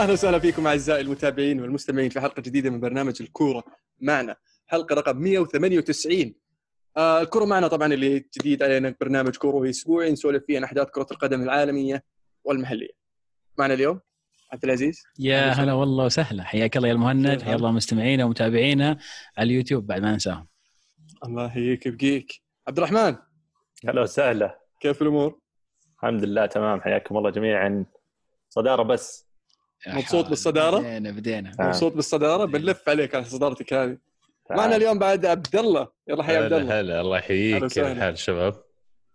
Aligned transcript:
أهلا 0.00 0.12
وسهلا 0.12 0.38
فيكم 0.38 0.66
أعزائي 0.66 1.00
المتابعين 1.00 1.60
والمستمعين 1.60 2.10
في 2.10 2.20
حلقة 2.20 2.42
جديدة 2.42 2.70
من 2.70 2.80
برنامج 2.80 3.22
الكورة 3.22 3.64
معنا. 4.00 4.36
حلقة 4.66 4.94
رقم 4.94 5.16
198 5.16 6.34
آه 6.96 7.20
الكورة 7.20 7.44
معنا 7.44 7.68
طبعا 7.68 7.92
اللي 7.92 8.24
جديد 8.38 8.62
علينا 8.62 8.94
برنامج 9.00 9.36
كورة 9.36 9.70
اسبوعي 9.70 10.12
نسولف 10.12 10.44
فيه 10.46 10.56
عن 10.56 10.64
أحداث 10.64 10.88
كرة 10.90 11.06
القدم 11.10 11.42
العالمية 11.42 12.04
والمحلية. 12.44 12.90
معنا 13.58 13.74
اليوم 13.74 14.00
عبد 14.52 14.64
العزيز. 14.64 15.02
يا 15.18 15.50
هلا 15.50 15.72
والله 15.72 16.04
وسهلا. 16.04 16.44
حياك 16.44 16.76
الله 16.76 16.88
يا 16.88 16.92
المهند 16.92 17.42
حيا 17.42 17.56
الله 17.56 17.70
مستمعينا 17.72 18.24
ومتابعينا 18.24 18.98
على 19.38 19.46
اليوتيوب. 19.46 19.86
بعد 19.86 20.02
ما 20.02 20.12
ننساهم. 20.12 20.48
الله 21.24 21.46
يحييك 21.46 21.86
يبقيك 21.86 22.40
عبد 22.68 22.78
الرحمن. 22.78 23.16
هلا 23.88 24.02
وسهلا. 24.02 24.58
كيف 24.80 25.02
الأمور؟ 25.02 25.40
الحمد 25.96 26.24
لله 26.24 26.46
تمام. 26.46 26.80
حياكم 26.80 27.16
الله 27.16 27.30
جميعا. 27.30 27.86
صدارة 28.48 28.82
بس. 28.82 29.29
مبسوط 29.86 30.28
بالصدارة؟ 30.28 30.78
بدينا 30.78 31.10
بدينا 31.10 31.52
آه. 31.60 31.64
مبسوط 31.66 31.92
بالصدارة 31.92 32.44
بنلف 32.44 32.88
عليك 32.88 33.14
على 33.14 33.24
صدارتك 33.24 33.72
هذه. 33.72 33.98
معنا 34.50 34.76
اليوم 34.76 34.98
بعد 34.98 35.26
عبد 35.26 35.56
الله 35.56 35.88
يلا 36.08 36.22
حيا 36.22 36.38
عبد 36.42 36.52
الله 36.52 36.64
هلا 36.64 36.80
هلا 36.80 37.00
الله 37.00 37.18
يحييك 37.18 37.66
كيف. 37.66 37.78
الحال 37.78 38.18
شباب؟ 38.18 38.54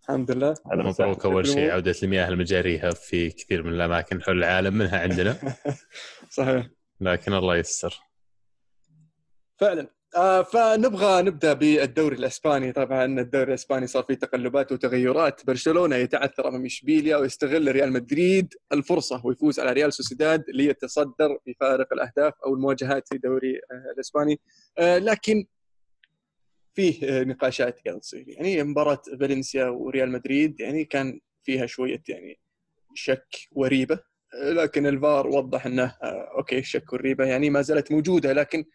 الحمد 0.04 0.32
لله. 0.32 0.54
مبروك 0.66 1.26
أول 1.26 1.48
شيء؟ 1.48 1.72
عودة 1.72 1.96
المياه 2.04 2.28
المجاريه 2.30 2.90
في 2.90 3.30
كثير 3.30 3.64
من 3.64 3.74
الأماكن 3.74 4.22
حول 4.22 4.38
العالم 4.38 4.74
منها 4.74 5.00
عندنا 5.00 5.38
صحيح 6.38 6.68
لكن 7.02 7.34
الله 7.34 7.58
يستر 7.58 8.00
فعلا 9.58 9.88
آه 10.16 10.42
فنبغى 10.42 11.22
نبدأ 11.22 11.54
بالدوري 11.54 12.16
الإسباني. 12.16 12.72
طبعا 12.72 13.06
الدوري 13.06 13.50
الإسباني 13.50 13.88
صار 13.88 14.04
فيه 14.04 14.14
تقلبات 14.14 14.72
وتغيرات. 14.72 15.46
برشلونة 15.46 15.96
يتعثر 15.96 16.48
أمام 16.48 16.66
إشبيليا 16.66 17.18
ويستغل 17.18 17.72
ريال 17.72 17.94
مدريد 17.94 18.54
الفرصة 18.74 19.26
ويفوز 19.26 19.60
على 19.60 19.72
ريال 19.74 19.94
سوسيداد 19.94 20.44
ليتصدر 20.48 21.38
بفارق 21.48 21.94
الأهداف 21.94 22.34
أو 22.46 22.54
المواجهات 22.54 23.08
في 23.08 23.16
الدوري 23.16 23.56
آه 23.58 23.92
الإسباني. 23.96 24.40
آه 24.78 24.98
لكن 24.98 25.46
فيه 26.74 27.22
نقاشات 27.24 27.80
قاعدة 27.86 28.00
تصير. 28.00 28.26
يعني 28.28 28.64
مباراة 28.64 29.02
فالنسيا 29.20 29.66
وريال 29.66 30.12
مدريد 30.12 30.60
يعني 30.60 30.86
كان 30.86 31.20
فيها 31.44 31.66
شوية 31.66 32.04
يعني 32.10 32.40
شك 32.94 33.36
وريبة. 33.52 34.00
لكن 34.44 34.88
الفار 34.88 35.28
وضح 35.28 35.66
إنه 35.66 35.96
أوكي 36.38 36.60
الشك 36.60 36.94
والريبه 36.94 37.26
يعني 37.26 37.50
ما 37.50 37.62
زالت 37.62 37.92
موجودة. 37.92 38.34
لكن 38.34 38.66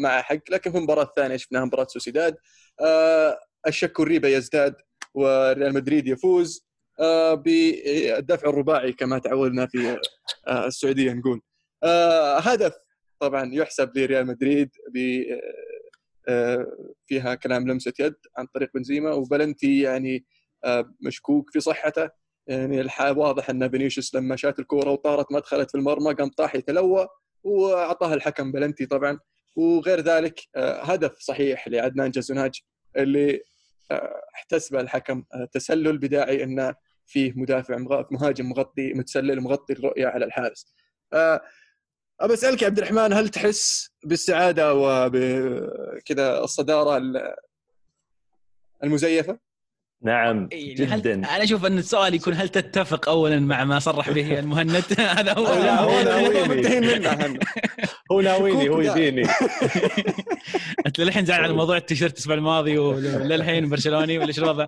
مع 0.00 0.22
حق. 0.22 0.38
لكن 0.50 0.70
في 0.70 0.78
المباراة 0.78 1.02
الثانية 1.02 1.36
شفناها 1.36 1.64
مباراة 1.64 1.86
سوسيداد. 1.86 2.36
آه، 2.80 3.38
الشك 3.66 3.98
والريبه 3.98 4.28
يزداد 4.28 4.74
وريال 5.14 5.74
مدريد 5.74 6.06
يفوز. 6.08 6.66
آه، 7.00 7.34
بالدفع 7.34 8.48
الرباعي 8.48 8.92
كما 8.92 9.18
تعودنا 9.18 9.66
في 9.66 9.98
آه، 10.46 10.66
السعودية 10.66 11.12
نقول. 11.12 11.40
هدف 12.38 12.74
طبعا 13.20 13.54
يحسب 13.54 13.98
لريال 13.98 14.26
مدريد 14.26 14.70
ب 14.94 15.22
فيها 17.06 17.34
كلام 17.34 17.68
لمسة 17.68 17.92
يد 18.00 18.14
عن 18.36 18.46
طريق 18.54 18.70
بنزيما. 18.74 19.12
وبلنتي 19.12 19.80
يعني 19.80 20.24
مشكوك 21.00 21.50
في 21.50 21.60
صحته. 21.60 22.10
يعني 22.46 22.88
واضح 23.00 23.50
أن 23.50 23.70
فينيسيوس 23.70 24.14
لما 24.14 24.36
شات 24.36 24.58
الكورة 24.58 24.90
وطارت 24.90 25.32
ما 25.32 25.40
دخلت 25.40 25.70
في 25.70 25.78
المرمى 25.78 26.14
قام 26.14 26.28
طاح 26.28 26.54
يتلوى 26.54 27.08
واعطاها 27.44 28.14
الحكم 28.14 28.52
بلنتي 28.52 28.86
طبعا. 28.86 29.18
وغير 29.56 30.00
ذلك 30.00 30.40
آه، 30.56 30.82
هدف 30.82 31.18
صحيح 31.18 31.68
لعدنان 31.68 32.10
جازوناج 32.10 32.60
اللي 32.96 33.40
آه، 33.90 34.20
احتسب 34.34 34.76
الحكم 34.76 35.24
آه، 35.34 35.48
تسلل 35.52 35.98
بداعي 35.98 36.42
انه 36.44 36.74
فيه 37.06 37.32
مدافع 37.36 37.76
مهاجم 38.10 38.48
مغطي 38.48 38.92
متسلل 38.92 39.40
مغطي 39.40 39.72
الرؤية 39.72 40.06
على 40.06 40.24
الحارس. 40.24 40.74
ابى 42.20 42.34
أسألك 42.34 42.62
يا 42.62 42.66
عبد 42.66 42.78
الرحمن 42.78 43.12
هل 43.12 43.28
تحس 43.28 43.90
بالسعادة 44.04 44.74
وبكذا 44.74 46.38
الصدارة 46.38 46.96
ال- 46.96 47.34
المزيفة؟ 48.84 49.38
نعم 50.02 50.48
هل- 50.52 50.74
جدا. 50.74 51.14
أنا 51.14 51.44
أشوف 51.44 51.66
أن 51.66 51.78
السؤال 51.78 52.14
يكون 52.14 52.34
هل 52.34 52.48
تتفق 52.48 53.08
اولا 53.08 53.40
مع 53.40 53.64
ما 53.64 53.78
صرح 53.78 54.10
به 54.10 54.38
المهند؟ 54.38 54.84
هذا 54.98 55.32
هو. 55.32 55.44
لا، 55.44 55.80
هو 55.80 56.02
ناويني. 56.02 57.08
هو 58.12 58.20
ناويني 58.20 58.68
هو. 58.68 58.80
يبيني 58.80 59.22
أنت 60.86 61.00
للحين 61.00 61.24
زعل 61.24 61.40
على 61.44 61.52
موضوع 61.52 61.76
التيشيرت 61.76 62.12
الأسبوع 62.12 62.34
الماضي 62.36 62.78
وللحين 62.78 63.68
برشلوني 63.68 64.18
ولا 64.18 64.28
إيش 64.28 64.38
الوضع؟ 64.38 64.66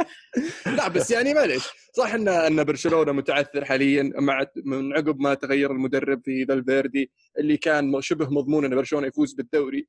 لا 0.67 0.89
بس 0.89 1.11
يعني 1.11 1.35
معليش. 1.35 1.63
صح 1.97 2.15
ان 2.15 2.29
إن 2.29 2.65
برشلونة 2.65 3.13
متعثر 3.13 3.65
حاليا 3.65 4.13
مع 4.19 4.47
من 4.65 4.93
عقب 4.93 5.21
ما 5.21 5.35
تغير 5.35 5.71
المدرب 5.71 6.21
في 6.25 6.47
فالفيردي 6.47 7.11
اللي 7.39 7.57
كان 7.57 8.01
شبه 8.01 8.29
مضمون 8.31 8.65
إن 8.65 8.75
برشلونة 8.77 9.07
يفوز 9.07 9.33
بالدوري. 9.35 9.87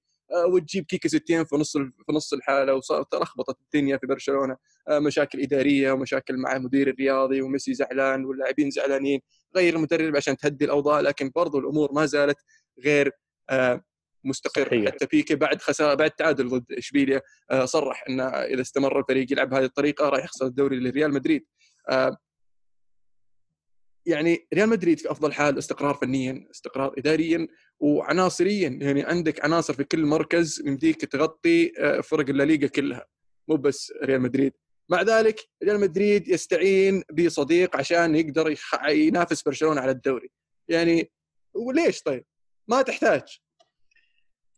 وتجيب 0.47 0.85
كيكي 0.85 1.09
ستين 1.09 1.45
في 1.45 1.55
نص 1.55 1.77
في 1.77 2.11
نص 2.11 2.33
الحالة 2.33 2.73
وصارت 2.73 3.15
لخبطت 3.15 3.57
الدنيا 3.61 3.97
في 3.97 4.07
برشلونة. 4.07 4.57
آه، 4.87 4.99
مشاكل 4.99 5.39
إدارية 5.41 5.91
ومشاكل 5.91 6.37
مع 6.37 6.55
المدير 6.55 6.89
الرياضي 6.89 7.41
وميسي 7.41 7.73
زعلان 7.73 8.25
واللاعبين 8.25 8.69
زعلانين. 8.69 9.19
غير 9.55 9.75
المدرب 9.75 10.15
عشان 10.15 10.37
تهدي 10.37 10.65
الأوضاع 10.65 10.99
لكن 10.99 11.31
برضو 11.35 11.59
الأمور 11.59 11.93
ما 11.93 12.05
زالت 12.05 12.37
غير 12.85 13.11
آه، 13.49 13.83
مستقر 14.23 14.65
صحيح. 14.65 14.91
حتى 14.91 15.05
بيكي 15.05 15.35
بعد 15.35 15.61
خساره 15.61 15.93
بعد 15.93 16.11
تعادل 16.11 16.49
ضد 16.49 16.71
إشبيليا 16.71 17.21
آه، 17.51 17.65
صرح 17.65 18.03
انه 18.09 18.23
إذا 18.23 18.61
استمر 18.61 18.99
الفريق 18.99 19.31
يلعب 19.31 19.49
بهذه 19.49 19.65
الطريقة 19.65 20.09
راح 20.09 20.23
يخسر 20.23 20.45
الدوري 20.45 20.79
لريال 20.79 21.13
مدريد. 21.13 21.45
آه، 21.89 22.17
يعني 24.09 24.47
ريال 24.53 24.69
مدريد 24.69 24.99
في 24.99 25.11
أفضل 25.11 25.33
حال 25.33 25.57
استقرار 25.57 25.93
فنيا 25.93 26.47
استقرار 26.51 26.93
اداريا 26.97 27.47
وعناصريا. 27.79 28.69
يعني 28.81 29.03
عندك 29.03 29.45
عناصر 29.45 29.73
في 29.73 29.83
كل 29.83 30.05
مركز 30.05 30.63
يمديك 30.65 31.05
تغطي 31.05 31.71
آه، 31.79 32.01
فرق 32.01 32.29
الليغا 32.29 32.67
كلها. 32.67 33.05
مو 33.47 33.55
بس 33.55 33.93
ريال 34.03 34.21
مدريد. 34.21 34.53
مع 34.89 35.01
ذلك 35.01 35.39
ريال 35.63 35.79
مدريد 35.79 36.27
يستعين 36.27 37.03
بصديق 37.13 37.77
عشان 37.77 38.15
يقدر 38.15 38.55
ينافس 38.89 39.41
برشلونة 39.41 39.81
على 39.81 39.91
الدوري. 39.91 40.29
يعني 40.67 41.11
وليش 41.53 42.01
طيب؟ 42.01 42.25
ما 42.67 42.81
تحتاج. 42.81 43.39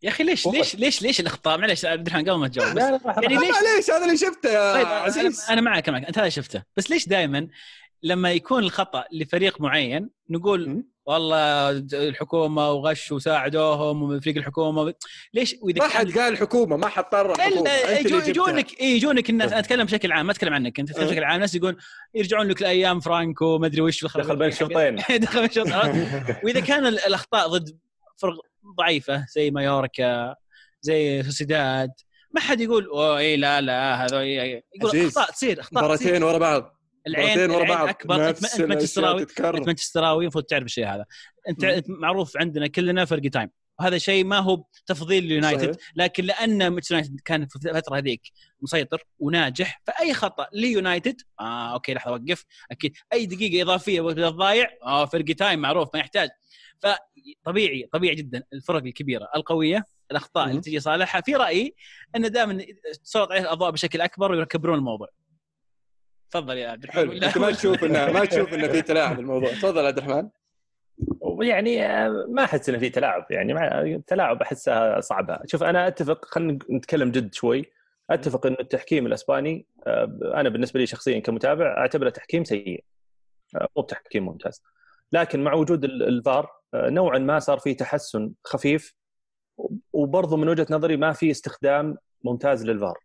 يا 0.02 0.08
أخي 0.08 0.24
ليش 0.24 0.46
ليش 0.46 0.74
ليش 0.74 1.02
ليش 1.02 1.20
الأخطاء؟ 1.20 1.58
معلش 1.58 1.84
عبد 1.84 2.06
الرحمن 2.06 2.30
قبل 2.30 2.38
ما 2.40 2.48
تجاوب 2.48 2.78
يعني 2.78 3.36
ليش؟ 3.36 3.50
معليش 3.50 3.90
هذا 3.90 4.04
اللي 4.04 4.16
شفته 4.16 4.48
يا 4.48 4.72
طيب 4.72 4.86
عزيز. 4.86 5.40
أنا, 5.40 5.52
أنا 5.52 5.60
معك. 5.60 5.88
معك 5.88 6.04
أنت 6.04 6.18
هذا 6.18 6.28
شفته. 6.28 6.62
بس 6.76 6.90
ليش 6.90 7.08
دائما 7.08 7.48
لما 8.02 8.32
يكون 8.32 8.62
الخطأ 8.64 9.04
لفريق 9.12 9.60
معين 9.60 10.10
نقول? 10.30 10.84
والله 11.06 11.70
الحكومة 11.92 12.70
وغش 12.70 13.12
وساعدوهم 13.12 14.02
وفريق 14.02 14.36
الحكومة. 14.36 14.94
ليش؟ 15.34 15.56
وإذا 15.62 15.78
ما 15.82 15.88
حد 15.88 16.18
قال 16.18 16.36
حكومه 16.36 16.76
ما 16.76 16.88
حد 16.88 17.04
طرح. 17.04 17.46
يجونك 18.28 18.80
إيه، 18.80 18.96
يجونك 18.96 19.30
الناس. 19.30 19.50
أنا 19.50 19.58
أتكلم 19.58 19.84
بشكل 19.84 20.12
عام 20.12 20.26
ما 20.26 20.32
أتكلم 20.32 20.54
عنك 20.54 20.80
أنت 20.80 20.88
تتكلم 20.88 21.04
أه. 21.06 21.10
بشكل 21.10 21.24
عام. 21.24 21.40
ناس 21.40 21.54
يقول 21.54 21.76
يرجعون 22.14 22.46
لك 22.48 22.62
لأيام 22.62 23.00
فرانكو 23.00 23.58
ما 23.58 23.66
أدري 23.66 23.80
وش 23.80 24.04
دخل 24.04 24.36
بين 24.36 24.48
الشوطين. 24.48 24.96
دخل 25.22 25.40
بين 25.40 25.48
الشوطين. 25.48 26.08
وإذا 26.44 26.60
كان 26.60 26.86
ال- 26.86 26.98
الأخطاء 27.06 27.48
ضد 27.48 27.78
فرق 28.16 28.34
ضعيفة 28.78 29.26
زي 29.34 29.50
مايوركا 29.50 30.34
زي 30.80 31.22
سوسيداد 31.22 31.90
ما 32.34 32.40
حد 32.40 32.60
يقول 32.60 32.86
أوه 32.86 33.18
اي 33.18 33.36
لا 33.36 33.60
لا 33.60 34.04
هذا 34.04 34.22
يقول 34.22 35.06
أخطاء 35.06 35.30
تصير 35.30 35.60
أخطاء 35.60 35.84
مباراتين 35.84 36.22
ورا 36.22 36.38
بعض. 36.38 36.81
العين 37.06 37.50
ورا 37.50 37.68
بعض. 37.68 37.88
أكبر. 37.88 38.28
أنت 38.28 38.60
مانشستراوي 38.60 39.22
أنت 39.22 39.66
مانشستراوي 39.66 40.24
المفروض 40.24 40.44
تعرف 40.44 40.64
الشيء 40.64 40.86
هذا. 40.86 41.04
أنت 41.48 41.84
معروف 41.88 42.36
عندنا 42.36 42.66
كلنا 42.66 43.04
Fergie 43.04 43.30
time. 43.30 43.50
وهذا 43.80 43.98
شيء 43.98 44.24
ما 44.24 44.38
هو 44.38 44.64
تفضيل 44.86 45.24
ليونايتد. 45.24 45.76
لكن 45.96 46.24
لأن 46.24 46.68
مانشستر 46.68 46.94
يونايتد 46.94 47.20
كان 47.24 47.46
في 47.46 47.56
الفترة 47.56 47.96
هذيك 47.96 48.22
مسيطر 48.62 49.02
وناجح 49.18 49.82
فأي 49.86 50.14
خطأ 50.14 50.46
ليونايتد 50.52 51.20
آه 51.40 51.72
okay 51.72 51.94
لحظة 51.94 52.12
وقف 52.12 52.44
أكيد 52.70 52.96
أي 53.12 53.26
دقيقة 53.26 53.62
إضافية 53.62 54.00
ضايع 54.28 54.70
آه 54.82 55.04
فرق 55.04 55.24
تايم 55.24 55.58
معروف 55.58 55.88
ما 55.94 56.00
يحتاج. 56.00 56.28
فطبيعي 56.82 57.88
طبيعي 57.92 58.14
جدا 58.14 58.42
الفرق 58.52 58.82
الكبيرة 58.82 59.28
القوية 59.36 59.84
الأخطاء. 60.10 60.48
اللي 60.50 60.60
تجي 60.60 60.80
صالحها. 60.80 61.20
في 61.20 61.34
رأيي 61.34 61.74
إن 62.16 62.30
دائما 62.30 62.64
تسلط 63.04 63.30
عليه 63.30 63.40
الأضواء 63.40 63.70
بشكل 63.70 64.00
أكبر 64.00 64.32
ويكبرون 64.32 64.78
الموضوع. 64.78 65.08
تفضل 66.32 66.56
يا 66.58 66.68
عبد 66.70 66.82
الرحمن. 66.84 67.02
حلو. 67.02 67.12
أنت 67.12 67.38
ما 67.38 67.50
تشوف 67.52 67.84
انه 67.84 68.12
ما 68.12 68.24
تشوف 68.30 68.54
إنه 68.54 68.68
في 68.68 68.82
تلاعب 68.82 69.20
الموضوع. 69.20 69.48
تفضل 69.48 69.86
عبد 69.86 69.98
الرحمن. 69.98 70.28
يعني 71.42 71.86
آه، 71.86 72.26
ما 72.28 72.44
أحس 72.44 72.68
إنه 72.68 72.78
في 72.78 72.90
تلاعب. 72.90 73.26
يعني 73.30 73.54
مع 73.54 73.80
التلاعب 73.80 74.42
أحسها 74.42 75.00
صعبة. 75.00 75.38
شوف 75.46 75.62
أنا 75.62 75.88
أتفق 75.88 76.24
خلينا 76.24 76.58
نتكلم 76.70 77.10
جد 77.10 77.34
شوي. 77.34 77.64
أتفق 78.10 78.46
انه 78.46 78.56
التحكيم 78.60 79.06
الأسباني 79.06 79.66
آه، 79.86 80.18
أنا 80.34 80.48
بالنسبة 80.48 80.80
لي 80.80 80.86
شخصيا 80.86 81.18
كمتابع 81.20 81.76
أعتبره 81.78 82.10
تحكيم 82.10 82.44
سيء. 82.44 82.84
آه، 83.56 83.68
مو 83.76 83.82
بتحكيم 83.82 84.26
ممتاز. 84.26 84.62
لكن 85.12 85.44
مع 85.44 85.54
وجود 85.54 85.84
ال- 85.84 86.02
الفار 86.02 86.50
نوعا 86.74 87.18
ما 87.18 87.38
صار 87.38 87.58
في 87.58 87.74
تحسن 87.74 88.32
خفيف. 88.44 88.94
وبرضه 89.92 90.36
من 90.36 90.48
وجهة 90.48 90.66
نظري 90.70 90.96
ما 90.96 91.12
في 91.12 91.30
استخدام 91.30 91.96
ممتاز 92.24 92.64
للفار. 92.66 92.98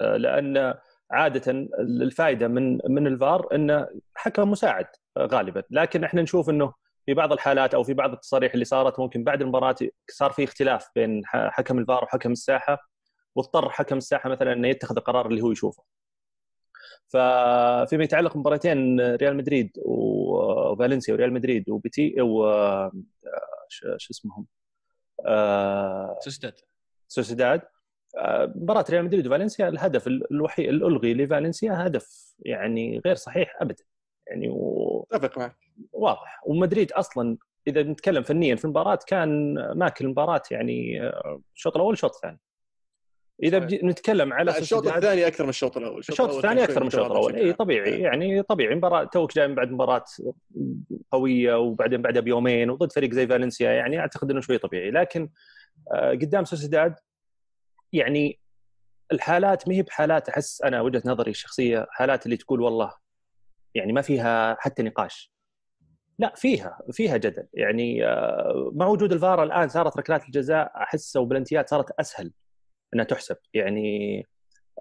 لأن 0.00 0.74
عادة 1.10 1.52
الفائدة 1.80 2.48
من 2.48 2.78
من 2.88 3.06
الفار 3.06 3.48
إنه 3.54 3.88
حكم 4.14 4.50
مساعد 4.50 4.86
غالبا. 5.18 5.62
لكن 5.70 6.04
إحنا 6.04 6.22
نشوف 6.22 6.50
إنه 6.50 6.72
في 7.06 7.14
بعض 7.14 7.32
الحالات 7.32 7.74
أو 7.74 7.84
في 7.84 7.94
بعض 7.94 8.12
التصاريح 8.12 8.52
اللي 8.52 8.64
صارت 8.64 9.00
ممكن 9.00 9.24
بعد 9.24 9.42
المباراة 9.42 9.76
صار 10.10 10.32
في 10.32 10.44
اختلاف 10.44 10.88
بين 10.94 11.22
حكم 11.26 11.78
الفار 11.78 12.04
وحكم 12.04 12.32
الساحة 12.32 12.78
واضطر 13.34 13.70
حكم 13.70 13.96
الساحة 13.96 14.30
مثلا 14.30 14.52
إنه 14.52 14.68
يتخذ 14.68 14.96
القرار 14.96 15.26
اللي 15.26 15.42
هو 15.42 15.52
يشوفه. 15.52 15.82
ففيما 17.08 18.04
يتعلق 18.04 18.34
بمباراتين 18.34 19.00
ريال 19.00 19.36
مدريد 19.36 19.70
وفالنسيا 19.84 21.14
وريال 21.14 21.32
مدريد 21.32 21.70
وبيتي 21.70 22.20
و 22.20 22.50
شو 23.68 24.10
اسمهم؟ 24.10 24.46
آه، 25.26 26.18
سوستات 27.08 27.79
آه، 28.18 28.52
مباراة 28.56 28.84
ريال 28.90 29.04
مدريد 29.04 29.26
وفالنسيا 29.26 29.68
الهدف 29.68 30.06
الوحيد 30.06 30.68
الألغي 30.68 31.14
لفالنسيا 31.14 31.86
هدف 31.86 32.34
يعني 32.38 33.02
غير 33.06 33.14
صحيح 33.14 33.56
ابدا. 33.60 33.84
يعني 34.26 34.48
و... 34.48 35.06
أتفق 35.12 35.38
معك. 35.38 35.56
واضح. 35.92 36.40
ومدريد 36.46 36.92
أصلا 36.92 37.36
إذا 37.66 37.82
نتكلم 37.82 38.22
فنيا 38.22 38.56
في 38.56 38.64
المباراة 38.64 38.98
كان 39.06 39.54
ماكل 39.74 40.04
المباراه 40.04 40.42
يعني 40.50 41.02
آه، 41.02 41.40
الشوط 41.54 41.74
الأول 41.74 41.90
والشوط 41.90 42.14
الثاني. 42.14 42.40
إذا. 43.42 43.58
بجي 43.58 43.80
نتكلم 43.84 44.32
على 44.32 44.58
الشوط 44.58 44.86
الثاني 44.86 45.26
أكثر 45.26 45.44
من 45.44 45.50
الشوط 45.50 45.76
الأول. 45.76 45.98
الشوط 45.98 46.34
الثاني 46.34 46.64
أكثر 46.64 46.80
من 46.80 46.86
الشوط 46.86 47.10
الأول. 47.10 47.36
إي 47.36 47.52
طبيعي. 47.52 48.00
يعني 48.00 48.42
طبيعي. 48.42 48.74
مباراة 48.74 49.04
توك 49.04 49.34
جاي 49.34 49.48
من 49.48 49.54
بعد 49.54 49.70
مباراة 49.70 50.04
قوية 51.10 51.58
وبعدين 51.58 52.02
بعدها 52.02 52.22
بيومين 52.22 52.70
وضد 52.70 52.92
فريق 52.92 53.12
زي 53.12 53.26
فالنسيا 53.26 53.70
يعني 53.70 53.98
أعتقد 53.98 54.30
إنه 54.30 54.40
شوي 54.40 54.58
طبيعي. 54.58 54.90
لكن 54.90 55.28
آه، 55.92 56.10
قدام 56.10 56.44
سوسيداد 56.44 56.94
يعني 57.92 58.40
الحالات 59.12 59.68
ما 59.68 59.74
هي 59.74 59.82
بحالات 59.82 60.28
أحس 60.28 60.62
أنا 60.62 60.80
وجهة 60.80 61.02
نظري 61.04 61.30
الشخصية 61.30 61.86
حالات 61.90 62.26
اللي 62.26 62.36
تقول 62.36 62.60
والله 62.60 62.92
يعني 63.74 63.92
ما 63.92 64.02
فيها 64.02 64.56
حتى 64.60 64.82
نقاش. 64.82 65.32
لا 66.18 66.32
فيها 66.36 66.78
فيها 66.92 67.16
جدل. 67.16 67.46
يعني 67.54 68.06
آه، 68.06 68.70
مع 68.74 68.86
وجود 68.86 69.12
الفار 69.12 69.42
الآن 69.42 69.68
صارت 69.68 69.96
ركلات 69.96 70.24
الجزاء 70.24 70.72
احس 70.82 71.16
وبلنتيات 71.16 71.70
صارت 71.70 71.90
أسهل 71.90 72.32
إنها 72.94 73.04
تحسب. 73.04 73.36
يعني 73.54 74.18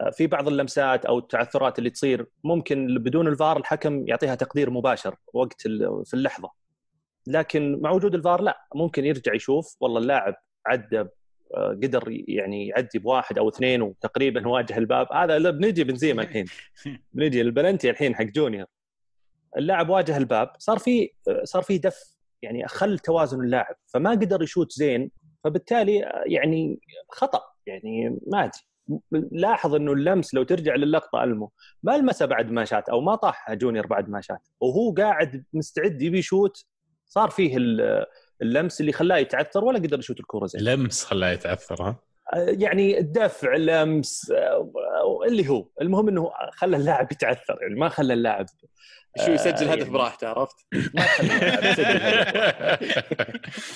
آه، 0.02 0.10
في 0.10 0.28
بعض 0.28 0.48
اللمسات 0.48 1.06
أو 1.06 1.20
التعثرات 1.20 1.80
اللي 1.80 1.90
تصير 1.90 2.28
ممكن 2.44 2.98
بدون 2.98 3.28
الفار 3.28 3.58
الحكم 3.58 4.08
يعطيها 4.08 4.36
تقدير 4.36 4.70
مباشر 4.70 5.16
وقت 5.34 5.62
في 6.06 6.14
اللحظة. 6.14 6.52
لكن 7.28 7.80
مع 7.82 7.92
وجود 7.92 8.16
الفار 8.16 8.42
لا 8.42 8.68
ممكن 8.76 9.06
يرجع 9.06 9.34
يشوف 9.34 9.76
والله 9.80 10.02
اللاعب 10.02 10.36
عدى 10.68 11.06
قدر 11.56 12.04
يعني 12.28 12.68
يعدي 12.68 13.00
بواحد 13.00 13.38
أو 13.38 13.50
اثنين 13.50 13.82
وتقريبا 13.82 14.48
واجه 14.54 14.78
الباب. 14.78 15.08
هذا 15.14 15.40
لا 15.40 15.50
بنجي 15.50 15.84
بنزيما 15.84 16.22
الحين. 16.24 16.46
بنجي 17.14 17.42
البلنتي 17.42 17.90
الحين 17.90 18.16
حق 18.16 18.24
جونيور. 18.24 18.66
اللاعب 19.58 19.90
واجه 19.90 20.18
الباب. 20.18 20.52
صار 20.58 20.80
في 20.80 21.10
صار 21.44 21.62
في 21.62 21.78
دف 21.78 22.16
يعني 22.42 22.68
خل 22.68 23.00
توازن 23.00 23.40
اللاعب 23.44 23.76
فما 23.88 24.10
قدر 24.12 24.44
يشوت 24.44 24.72
زين 24.72 25.12
فبالتالي 25.44 26.12
يعني 26.26 26.80
خطأ. 27.12 27.42
يعني 27.66 28.20
ما 28.28 28.44
أدري. 28.44 28.62
لاحظ 29.32 29.76
إنه 29.76 29.94
اللمس 29.94 30.34
لو 30.34 30.44
ترجع 30.44 30.76
للقطة 30.76 31.24
ألمو 31.24 31.52
ما 31.84 31.98
لمسه 31.98 32.26
بعد 32.26 32.52
ما 32.52 32.66
شات 32.66 32.90
أو 32.90 33.02
ما 33.02 33.16
طاح 33.16 33.54
جونيور 33.54 33.88
بعد 33.88 34.10
ما 34.10 34.22
شات 34.22 34.48
وهو 34.62 34.94
قاعد 34.94 35.46
مستعد 35.54 36.02
يبي 36.02 36.18
يشوت. 36.20 36.66
صار 37.06 37.30
فيه 37.30 37.58
ال- 37.58 38.06
اللمس 38.42 38.82
اللي 38.82 38.92
خلاه 38.92 39.18
يتعثر 39.18 39.66
ولا 39.66 39.80
قدر 39.80 40.00
يشوت 40.00 40.20
الكورة 40.20 40.46
زين 40.48 40.62
لمس 40.62 41.04
خلاه 41.06 41.32
يتعثر 41.32 41.84
ها 41.84 41.96
يعني 42.36 43.00
الدفع 43.00 43.56
لمس 43.56 44.32
آه، 44.32 44.72
اللي 45.28 45.50
هو 45.50 45.68
المهم 45.82 46.08
إنه 46.10 46.32
خلى 46.54 46.78
اللاعب 46.78 47.12
يتعثر 47.12 47.58
يعني 47.62 47.76
ما 47.76 47.90
خلى 47.90 48.14
اللاعب 48.14 48.46
شو 49.26 49.32
يسجل 49.32 49.68
آه، 49.68 49.72
هدف 49.72 49.80
يعني- 49.82 49.90
براحته 49.90 50.28
عرفت؟ 50.28 50.56
ما 50.96 51.06
يسجل. 51.70 52.00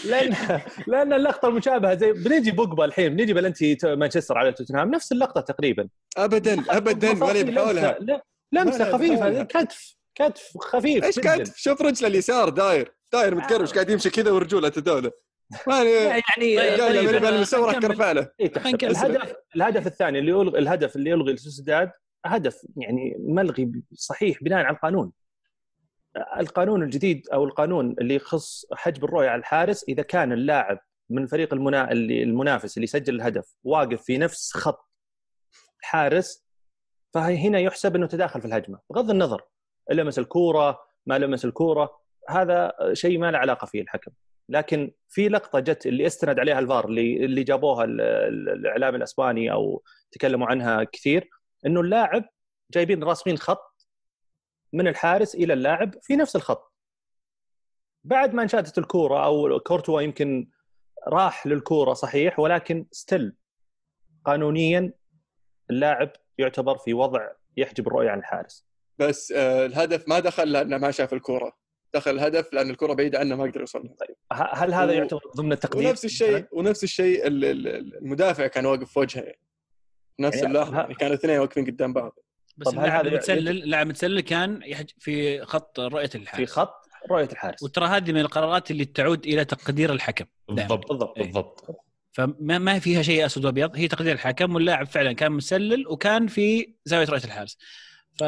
لأن 0.10 0.36
لأن 0.88 1.14
اللقطة 1.14 1.48
المشابهة 1.48 1.96
زي 1.96 2.12
بنيجي 2.12 2.52
بوجبا 2.52 2.86
الحين 2.86 3.10
بنيجي 3.16 3.34
بلنتي 3.34 3.78
مانشستر 3.84 4.38
على 4.38 4.52
توتنهام 4.52 4.92
نفس 4.92 5.12
اللقطة 5.12 5.42
تقريبا 5.42 5.88
ابدا 6.18 6.64
ابدا 6.70 7.24
ولا 7.26 7.34
في 7.34 7.44
بحولها 7.44 7.94
لمسة- 7.94 8.02
لا، 8.02 8.22
ولا 8.54 8.62
لمسه 8.64 8.92
خفيفة. 8.92 9.44
كتف 9.44 9.96
كتف 10.16 10.58
خفيف 10.58 11.04
إيش. 11.04 11.20
كتف 11.20 11.58
شوف 11.58 11.82
رجله 11.82 12.08
اليسار 12.08 12.50
داير 12.50 12.94
داير 13.14 13.36
متكرمش 13.36 13.74
قاعد 13.74 13.90
يمشي 13.90 14.10
كذا 14.10 14.32
ورجوله 14.32 14.70
تدوله 14.70 15.12
ماني 15.68 15.92
يعني 15.92 16.22
طيب، 16.58 16.80
طيب، 16.80 17.64
راح. 17.66 17.80
كرفع 17.80 18.12
له 18.12 18.30
إيه. 18.40 18.52
الهدف 18.84 19.36
الهدف 19.56 19.88
الثاني 19.88 20.20
اللي 20.20 20.32
يلغي 20.32 20.60
الهدف 20.60 20.96
اللي 20.96 21.10
يلغي 21.10 21.34
لسوسيداد 21.34 21.92
هدف 22.26 22.66
يعني 22.78 23.16
ملغي 23.20 23.72
صحيح 23.94 24.44
بناء 24.44 24.66
على 24.66 24.76
القانون. 24.76 25.12
القانون 26.40 26.84
الجديد 26.84 27.28
أو 27.34 27.44
القانون 27.44 27.96
اللي 28.02 28.16
يخص 28.16 28.66
حجب 28.74 29.04
الرؤية 29.04 29.30
على 29.30 29.40
الحارس 29.40 29.86
إذا 29.90 30.04
كان 30.04 30.32
اللاعب 30.32 30.80
من 31.10 31.28
فريق 31.28 31.54
المنا... 31.54 31.92
اللي 31.92 32.24
المنافس 32.24 32.78
اللي 32.78 32.88
سجل 32.88 33.16
الهدف 33.16 33.56
واقف 33.64 34.04
في 34.04 34.18
نفس 34.18 34.54
خط 34.54 34.90
الحارس 35.80 36.46
فهنا 37.14 37.60
يحسب 37.60 37.96
إنه 37.96 38.08
تداخل 38.08 38.42
في 38.42 38.48
الهجمة 38.48 38.80
بغض 38.90 39.10
النظر 39.10 39.42
لمس 39.92 40.20
الكورة 40.20 40.80
ما 41.06 41.18
لمس 41.20 41.46
الكورة. 41.46 42.03
هذا 42.30 42.74
شيء 42.94 43.18
ما 43.20 43.32
له 43.32 43.38
علاقة 43.38 43.66
فيه 43.66 43.82
الحكم. 43.82 44.12
لكن 44.50 44.92
في 45.10 45.30
لقطة 45.30 45.60
جت 45.60 45.86
اللي 45.86 46.08
استند 46.08 46.40
عليها 46.40 46.60
الفار 46.60 46.86
اللي 46.86 47.26
اللي 47.26 47.44
جابوها 47.44 47.84
ال- 47.84 48.02
ال- 48.02 48.50
الإعلام 48.50 48.96
الأسباني 48.96 49.52
أو 49.52 49.84
تكلموا 50.12 50.48
عنها 50.48 50.84
كثير 50.84 51.30
إنه 51.66 51.82
اللاعب 51.82 52.24
جايبين 52.72 53.04
راسمين 53.04 53.38
خط 53.38 53.88
من 54.74 54.88
الحارس 54.88 55.36
إلى 55.36 55.54
اللاعب 55.54 55.94
في 56.02 56.16
نفس 56.16 56.36
الخط. 56.36 56.74
بعد 58.04 58.34
ما 58.34 58.44
انشاتت 58.44 58.78
الكورة 58.78 59.26
أو 59.26 59.60
كورتوا 59.60 60.02
يمكن 60.02 60.50
راح 61.08 61.48
للكورة 61.48 61.94
صحيح 61.94 62.40
ولكن 62.40 62.86
ستيل 62.92 63.36
قانونيا 64.26 64.94
اللاعب 65.70 66.12
يعتبر 66.38 66.78
في 66.78 66.94
وضع 66.94 67.30
يحجب 67.58 67.88
الرؤية 67.88 68.10
عن 68.10 68.20
الحارس. 68.20 68.68
بس 69.00 69.32
آه 69.32 69.66
الهدف 69.66 70.08
ما 70.10 70.20
دخل 70.20 70.52
لأنه 70.52 70.78
ما 70.78 70.92
شاف 70.92 71.14
الكورة. 71.14 71.63
دخل 71.94 72.12
الهدف 72.12 72.54
لأن 72.54 72.70
الكوره 72.70 72.94
بعيدة 72.94 73.20
عنه 73.20 73.36
ما 73.36 73.44
قدر 73.44 73.60
يوصل 73.60 73.90
ه- 74.34 74.54
هل 74.54 74.74
هذا 74.74 74.92
و- 74.92 74.96
يعتبر 74.96 75.22
ضمن 75.38 75.52
التقدير؟ 75.52 75.88
ونفس 75.88 76.06
الشيء 76.06 76.46
ونفس 76.52 76.84
الشيء 76.84 77.28
ال- 77.28 77.46
ال- 77.46 77.98
المدافع 77.98 78.48
كان 78.48 78.66
واقف 78.66 78.92
في 78.94 79.00
وجهه. 79.00 79.22
يعني. 79.22 79.40
نفس 80.20 80.36
يعني 80.38 80.48
اللحظة 80.48 80.78
ه- 80.78 80.80
يعني 80.82 80.96
كانوا 80.96 81.16
اثنين 81.16 81.40
واقفين 81.40 81.66
قدام 81.66 81.94
بعض. 81.94 82.20
بس 82.58 82.68
طب 82.68 82.74
هل 82.74 82.80
اللاعب 82.86 83.00
هذا 83.06 83.10
المتسلل 83.12 83.48
يعتبر- 83.48 83.64
اللاعب 83.64 83.86
المتسلل 83.86 84.20
كان 84.20 84.62
يحج 84.66 84.90
في 85.00 85.42
خط 85.46 85.80
رؤية 85.80 86.10
الحارس. 86.16 86.40
في 86.42 86.46
خط 86.46 86.86
رؤية 87.12 87.30
الحارس. 87.32 87.64
وترى 87.64 87.86
هذه 87.86 88.12
من 88.12 88.20
القرارات 88.20 88.72
اللي 88.72 88.86
تعود 88.86 89.26
إلى 89.26 89.46
تقدير 89.46 89.92
الحكم. 89.94 90.26
بالضبط 90.50 90.90
بالضبط 90.90 91.18
إيه. 91.18 91.24
بالضبط. 91.26 91.66
فما 92.12 92.58
ما 92.58 92.80
فيها 92.80 93.02
شيء 93.02 93.26
أسود 93.26 93.46
وأبيض. 93.46 93.76
هي 93.76 93.88
تقدير 93.88 94.12
الحكم 94.14 94.56
واللاعب 94.56 94.88
فعلا 94.88 95.14
كان 95.14 95.32
مسلل 95.32 95.88
وكان 95.88 96.28
في 96.28 96.74
زاوية 96.86 97.06
رؤية 97.08 97.24
الحارس. 97.24 97.58
ف 98.20 98.24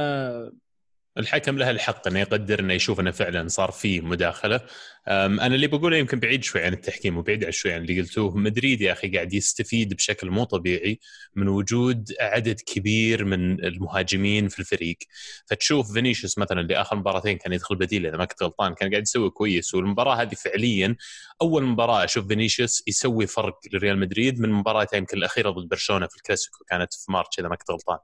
الحكم 1.18 1.58
له 1.58 1.70
الحق 1.70 2.08
إنه 2.08 2.20
يقدر 2.20 2.60
إنه 2.60 2.74
يشوف 2.74 3.00
إنه 3.00 3.12
فعلا 3.12 3.48
صار 3.48 3.72
فيه 3.72 4.02
مداخلة. 4.02 4.62
أنا 5.08 5.46
اللي 5.46 5.68
بقوله 5.68 5.98
يمكن 5.98 6.20
بعيد 6.20 6.44
شوي 6.44 6.64
عن 6.64 6.74
التحكيم 6.74 7.18
وبعيد 7.18 7.50
شوي 7.50 7.74
عن 7.74 7.82
اللي 7.82 8.02
قلتوه. 8.02 8.38
مدريد 8.38 8.82
يا 8.82 8.92
أخي 8.92 9.10
قاعد 9.10 9.34
يستفيد 9.34 9.94
بشكل 9.94 10.30
مو 10.30 10.44
طبيعي 10.44 11.00
من 11.36 11.48
وجود 11.48 12.12
عدد 12.20 12.62
كبير 12.62 13.26
من 13.26 13.66
المهاجمين 13.66 14.48
في 14.48 14.60
الفريق. 14.60 14.98
فتشوف 15.46 15.94
فينيسيوس 15.94 16.38
مثلا 16.38 16.62
اللي 16.62 16.76
آخر 16.82 16.96
مباراتين 16.96 17.38
كان 17.38 17.54
يدخل 17.54 17.76
بديل 17.76 18.08
اذا 18.08 18.18
ما 18.18 18.26
كنت 18.26 18.44
غلطان 18.44 18.74
كان 18.74 18.90
قاعد 18.90 19.04
يسوي 19.04 19.30
كويس. 19.30 19.76
والمباراة 19.76 20.16
هذه 20.16 20.36
فعليا 20.36 20.96
أول 21.42 21.64
مباراة 21.64 22.04
أشوف 22.04 22.28
فينيسيوس 22.28 22.84
يسوي 22.88 23.28
فرق 23.28 23.60
لريال 23.74 24.00
مدريد 24.00 24.40
من 24.40 24.50
مباراه 24.50 24.88
يمكن 24.94 25.18
الأخيرة 25.18 25.50
ضد 25.50 25.70
برشلونة 25.70 26.08
في 26.08 26.16
الكلاسيكو 26.16 26.64
كانت 26.66 26.94
في 26.94 27.12
March 27.12 27.40
إذا 27.40 27.48
ما 27.48 27.56
كنت 27.56 27.72
غلطان. 27.72 27.98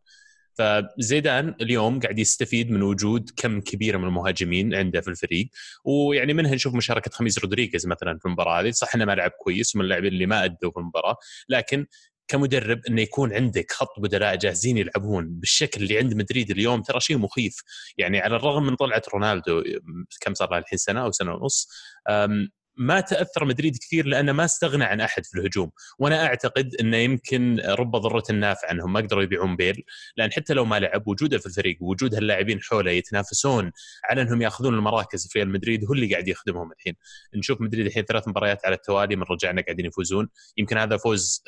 فزيدان 0.53 1.55
اليوم 1.62 2.00
قاعد 2.00 2.20
يستفيد 2.20 2.72
من 2.72 2.81
وجود 2.81 3.29
كم 3.38 3.62
كبير 3.62 3.98
من 3.98 4.08
المهاجمين 4.08 4.75
عنده 4.75 5.01
في 5.01 5.08
الفريق. 5.08 5.50
ويعني 5.86 6.34
منها 6.34 6.55
نشوف 6.55 6.75
مشاركة 6.75 7.12
خميس 7.12 7.39
رودريغيز 7.39 7.88
مثلا 7.88 8.17
في 8.20 8.25
المباراة 8.25 8.62
هذه. 8.62 8.72
صح 8.72 8.96
إنه 8.96 9.05
ما 9.05 9.15
لعب 9.15 9.31
كويس 9.31 9.75
ومن 9.75 9.84
اللاعبين 9.84 10.13
اللي 10.13 10.25
ما 10.25 10.43
أدوا 10.46 10.72
في 10.72 10.79
المباراة 10.79 11.15
لكن 11.50 11.86
كمدرب 12.27 12.81
إنه 12.89 13.01
يكون 13.01 13.34
عندك 13.34 13.72
خط 13.72 14.00
بدلاء 14.00 14.36
جاهزين 14.36 14.77
يلعبون 14.77 15.27
بالشكل 15.29 15.84
اللي 15.84 15.98
عند 15.98 16.13
مدريد 16.13 16.51
اليوم 16.51 16.81
ترى 16.81 17.00
شيء 17.00 17.17
مخيف. 17.17 17.55
يعني 17.98 18.20
على 18.20 18.36
الرغم 18.36 18.63
من 18.65 18.75
طلعة 18.75 19.01
رونالدو 19.13 19.63
كم 20.22 20.34
صار 20.34 20.51
له 20.51 20.58
الحين؟ 20.58 20.77
سنة 20.77 21.03
أو 21.03 21.12
سنة 21.12 21.34
ونص. 21.34 21.70
ما 22.77 22.99
تأثر 22.99 23.45
مدريد 23.45 23.77
كثير 23.77 24.05
لأنه 24.05 24.31
ما 24.31 24.45
استغنى 24.45 24.83
عن 24.83 25.01
أحد 25.01 25.25
في 25.25 25.39
الهجوم. 25.39 25.71
وأنا 25.99 26.25
أعتقد 26.25 26.75
إنه 26.75 26.97
يمكن 26.97 27.59
رب 27.65 27.91
ضرة 27.91 28.23
النافع 28.29 28.67
عنهم 28.67 28.93
ما 28.93 28.99
قدروا 28.99 29.23
يبيعون 29.23 29.55
بيل. 29.55 29.83
لأن 30.17 30.31
حتى 30.31 30.53
لو 30.53 30.65
ما 30.65 30.79
لعب 30.79 31.07
وجوده 31.07 31.37
في 31.37 31.45
الفريق 31.45 31.77
ووجود 31.81 32.15
هاللاعبين 32.15 32.61
حوله 32.61 32.91
يتنافسون 32.91 33.71
على 34.09 34.21
إنهم 34.21 34.41
يأخذون 34.41 34.73
المراكز 34.73 35.27
في 35.27 35.39
ريال 35.39 35.49
مدريد 35.49 35.85
هو 35.85 35.93
اللي 35.93 36.11
قاعد 36.11 36.27
يخدمهم 36.27 36.71
الحين. 36.71 36.93
نشوف 37.35 37.61
مدريد 37.61 37.85
الحين 37.85 38.03
ثلاث 38.03 38.27
مباريات 38.27 38.65
على 38.65 38.75
التوالي 38.75 39.15
من 39.15 39.23
رجعنا 39.23 39.61
قاعدين 39.61 39.85
يفوزون. 39.85 40.29
يمكن 40.57 40.77
هذا 40.77 40.97
فوز 40.97 41.43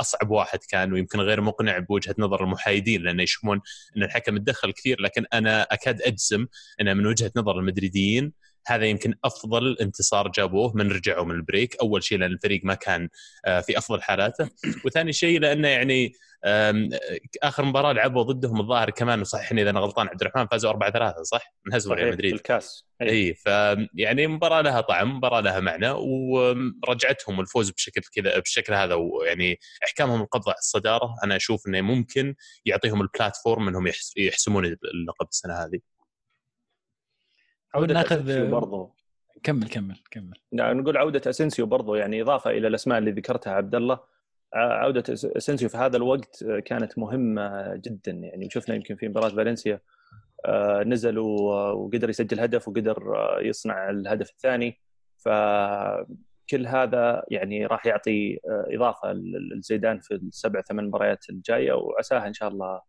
أصعب 0.00 0.30
واحد 0.30 0.58
كان 0.68 0.92
ويمكن 0.92 1.20
غير 1.20 1.40
مقنع 1.40 1.78
بوجهة 1.78 2.14
نظر 2.18 2.44
المحايدين 2.44 3.02
لأنه 3.02 3.22
يشوفون 3.22 3.60
إن 3.96 4.02
الحكم 4.02 4.36
تدخل 4.38 4.72
كثير. 4.72 5.00
لكن 5.00 5.24
أنا 5.32 5.62
أكاد 5.62 6.02
أجزم 6.02 6.46
إنه 6.80 6.94
من 6.94 7.06
وجهة 7.06 7.30
نظر 7.36 7.58
المدريديين 7.58 8.32
هذا 8.66 8.84
يمكن 8.86 9.14
أفضل 9.24 9.76
انتصار 9.80 10.28
جابوه 10.28 10.72
من 10.76 10.92
رجعوا 10.92 11.24
من 11.24 11.34
البريك. 11.34 11.76
أول 11.82 12.02
شيء 12.04 12.18
لأن 12.18 12.32
الفريق 12.32 12.60
ما 12.64 12.74
كان 12.74 13.08
آه، 13.46 13.60
في 13.60 13.78
أفضل 13.78 14.02
حالاته. 14.02 14.48
وثاني 14.84 15.12
شيء 15.12 15.40
لأنه 15.40 15.68
يعني 15.68 16.12
آخر 17.42 17.64
مباراة 17.64 17.92
لعبوا 17.92 18.22
ضدهم 18.22 18.60
الظاهر 18.60 18.90
كمان. 18.90 19.24
صححني 19.24 19.62
إذا 19.62 19.70
أنا 19.70 19.80
غلطان 19.80 20.08
عبد 20.08 20.20
الرحمن 20.20 20.46
فازوا 20.46 20.70
4 20.70 20.90
3 20.90 21.22
صح؟ 21.22 21.54
انهزموا 21.68 21.96
ريال 21.96 22.12
مدريد. 22.12 22.32
الكاس. 22.34 22.84
اي 23.02 23.34
ف 23.34 23.46
يعني 23.94 24.26
مباراة 24.26 24.60
لها 24.60 24.80
طعم 24.80 25.16
مباراة 25.16 25.40
لها 25.40 25.60
معنى. 25.60 25.90
ورجعتهم 25.90 27.40
الفوز 27.40 27.70
بشكل 27.70 28.00
كذا 28.12 28.38
بالشكل 28.38 28.74
هذا. 28.74 28.94
ويعني 28.94 29.58
إحكامهم 29.84 30.20
القبض 30.22 30.48
على 30.48 30.58
الصدارة. 30.58 31.14
أنا 31.24 31.36
أشوف 31.36 31.68
إنه 31.68 31.80
ممكن 31.80 32.34
يعطيهم 32.66 33.00
البلاتفورم 33.02 33.68
إنهم 33.68 33.86
يحس- 33.86 34.12
يحسمون 34.16 34.64
اللقب 34.64 35.26
السنة 35.30 35.54
هذه. 35.54 35.78
عودة 37.74 37.94
ناخذ 37.94 38.50
برضو. 38.50 38.94
كمل 39.42 39.68
كمل 39.68 39.96
كمل. 40.10 40.34
يعني 40.52 40.74
نقول 40.80 40.96
عودة 40.96 41.30
اسنسيو 41.30 41.66
برضو 41.66 41.94
يعني 41.94 42.22
إضافة 42.22 42.50
إلى 42.50 42.68
الأسماء 42.68 42.98
اللي 42.98 43.10
ذكرتها 43.10 43.52
عبد 43.52 43.74
الله. 43.74 44.00
ع- 44.54 44.72
عودة 44.84 45.02
أس- 45.02 45.36
اسنسيو 45.36 45.68
في 45.68 45.76
هذا 45.76 45.96
الوقت 45.96 46.42
آه، 46.42 46.58
كانت 46.60 46.98
مهمة 46.98 47.76
جدا 47.76 48.12
يعني 48.12 48.50
شفنا 48.50 48.74
يمكن 48.74 48.96
في 48.96 49.08
مباراة 49.08 49.28
فالنسيا 49.28 49.80
آه، 50.46 50.82
نزل 50.82 51.18
و- 51.18 51.84
وقدر 51.84 52.10
يسجل 52.10 52.40
هدف 52.40 52.68
وقدر 52.68 53.16
آه، 53.16 53.40
يصنع 53.40 53.90
الهدف 53.90 54.30
الثاني. 54.30 54.80
فكل 55.16 56.66
هذا 56.66 57.24
يعني 57.28 57.66
راح 57.66 57.86
يعطي 57.86 58.34
آه، 58.48 58.66
إضافة 58.76 59.12
لزيدان 59.56 60.00
في 60.00 60.14
السبع 60.14 60.60
ثمان 60.62 60.84
مباريات 60.86 61.30
الجاية 61.30 61.72
وعساها 61.72 62.26
إن 62.28 62.32
شاء 62.34 62.48
الله 62.48 62.80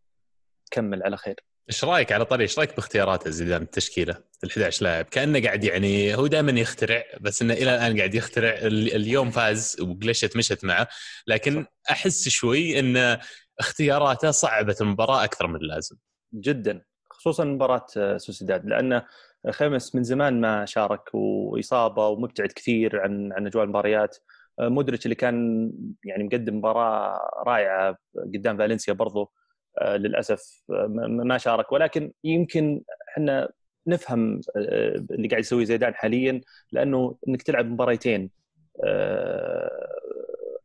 تكمل 0.66 1.04
على 1.04 1.18
خير. 1.18 1.40
إيش 1.70 1.86
رأيك 1.86 2.12
على 2.12 2.26
طريق 2.26 2.42
إيش 2.42 2.60
رأيك 2.60 2.76
باختياراته 2.76 3.30
زيدان 3.30 3.62
التشكيلة 3.62 4.16
ال 4.44 4.52
11 4.52 4.84
لاعب؟ 4.86 5.06
كأنه 5.06 5.42
قاعد 5.44 5.64
يعني 5.64 6.16
هو 6.16 6.28
دائما 6.28 6.52
يخترع 6.52 7.04
بس 7.22 7.42
إنه 7.42 7.54
إلى 7.54 7.76
الآن 7.76 7.98
قاعد 7.98 8.16
يخترع 8.16 8.50
ال- 8.50 8.96
اليوم 8.96 9.32
فاز 9.32 9.78
وقلشت 9.82 10.38
مشت 10.38 10.66
معه 10.66 10.88
لكن 11.28 11.66
أحس 11.92 12.30
شوي 12.30 12.80
إن 12.80 13.18
اختياراته 13.60 14.32
صعبت 14.32 14.82
المباراة 14.82 15.24
أكثر 15.24 15.48
من 15.48 15.56
اللازم. 15.56 15.96
جدا 16.34 16.82
خصوصا 17.10 17.44
مباراة 17.44 17.86
سوسيداد 18.18 18.66
لأن 18.66 19.02
خمس 19.50 19.96
من 19.96 20.04
زمان 20.04 20.42
ما 20.42 20.66
شارك 20.66 21.16
وإصابة 21.16 22.08
ومبتعد 22.08 22.52
كثير 22.52 23.02
عن 23.02 23.34
عن 23.34 23.48
أجواء 23.48 23.64
المباريات. 23.64 24.18
مودريتش 24.62 25.06
اللي 25.06 25.16
كان 25.16 25.72
يعني 26.04 26.24
مقدم 26.24 26.58
مباراة 26.58 27.20
رائعة 27.48 27.98
قدام 28.34 28.58
فالنسيا 28.58 28.94
برضو 28.94 29.22
آه، 29.22 29.30
للأسف 29.82 30.62
آه، 30.70 30.88
ما- 31.24 31.38
شارك. 31.38 31.72
ولكن 31.72 32.12
يمكن 32.24 32.82
إحنا 33.12 33.50
نفهم 33.88 34.42
آه، 34.58 34.96
اللي 35.12 35.28
قاعد 35.28 35.40
يسويه 35.40 35.66
زيدان 35.66 35.94
حاليا 35.96 36.42
لأنه 36.72 37.18
إنك 37.28 37.42
تلعب 37.42 37.66
مباريتين 37.66 38.30
آه، 38.86 39.90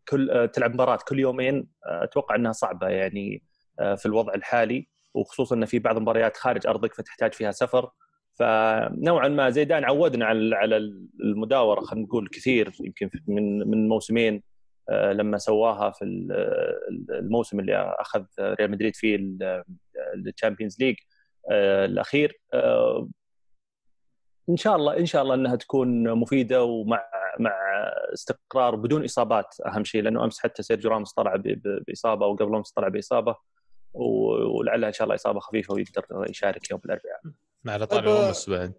كل 0.08 0.30
آه، 0.30 0.46
تلعب 0.46 0.74
مباراة 0.74 0.98
كل 1.08 1.18
يومين 1.20 1.66
آه، 1.86 2.04
أتوقع 2.04 2.34
إنها 2.34 2.52
صعبة 2.52 2.88
يعني 2.88 3.42
آه، 3.80 3.94
في 3.94 4.06
الوضع 4.06 4.34
الحالي. 4.34 4.88
وخصوصا 5.14 5.54
إن 5.56 5.64
في 5.64 5.78
بعض 5.78 5.96
المباريات 5.96 6.36
خارج 6.36 6.66
أرضك 6.66 6.94
فتحتاج 6.94 7.32
فيها 7.32 7.50
سفر. 7.50 7.90
فنوعا 8.34 9.28
ما 9.28 9.50
زيدان 9.50 9.84
عودنا 9.84 10.26
على 10.26 10.56
على 10.56 10.76
المداورة 11.20 11.80
خلينا 11.80 12.06
نقول 12.06 12.28
كثير 12.28 12.72
يمكن 12.80 13.10
من 13.28 13.58
من 13.70 13.88
موسمين. 13.88 14.34
آه، 14.34 14.40
لما 14.90 15.38
سواها 15.38 15.90
في 15.90 16.04
ال- 16.04 17.10
الموسم 17.10 17.60
اللي 17.60 17.94
أخذ 18.00 18.24
ريال 18.40 18.70
مدريد 18.70 18.96
فيه 18.96 19.18
ال 20.26 20.31
Champions 20.31 20.76
League 20.80 20.96
الأخير 21.50 22.40
آه، 22.54 23.08
إن 24.50 24.56
شاء 24.56 24.76
الله 24.76 24.96
إن 24.98 25.06
شاء 25.06 25.22
الله 25.22 25.34
إنها 25.34 25.56
تكون 25.56 26.12
مفيدة 26.12 26.64
ومع 26.64 27.04
مع 27.38 27.52
استقرار 28.12 28.76
بدون 28.76 29.04
إصابات 29.04 29.54
أهم 29.66 29.84
شيء 29.84 30.02
لأنه 30.02 30.24
أمس 30.24 30.40
حتى 30.40 30.62
سيرجيو 30.62 30.90
راموس 30.90 31.12
طلع 31.12 31.36
ب- 31.36 31.42
ب- 31.42 31.82
بإصابة 31.88 32.26
وقبل 32.26 32.54
امس 32.56 32.72
طلع 32.72 32.88
بإصابة 32.88 33.36
ولعلها 33.94 34.88
إن 34.88 34.92
شاء 34.92 35.04
الله 35.04 35.14
إصابة 35.14 35.40
خفيفة 35.40 35.74
ويقدر 35.74 36.04
يشارك 36.30 36.70
يوم 36.70 36.80
الأربعاء. 36.84 37.20
على 37.68 37.86
طاري 37.86 38.06
راموس 38.20 38.50
بعد 38.50 38.72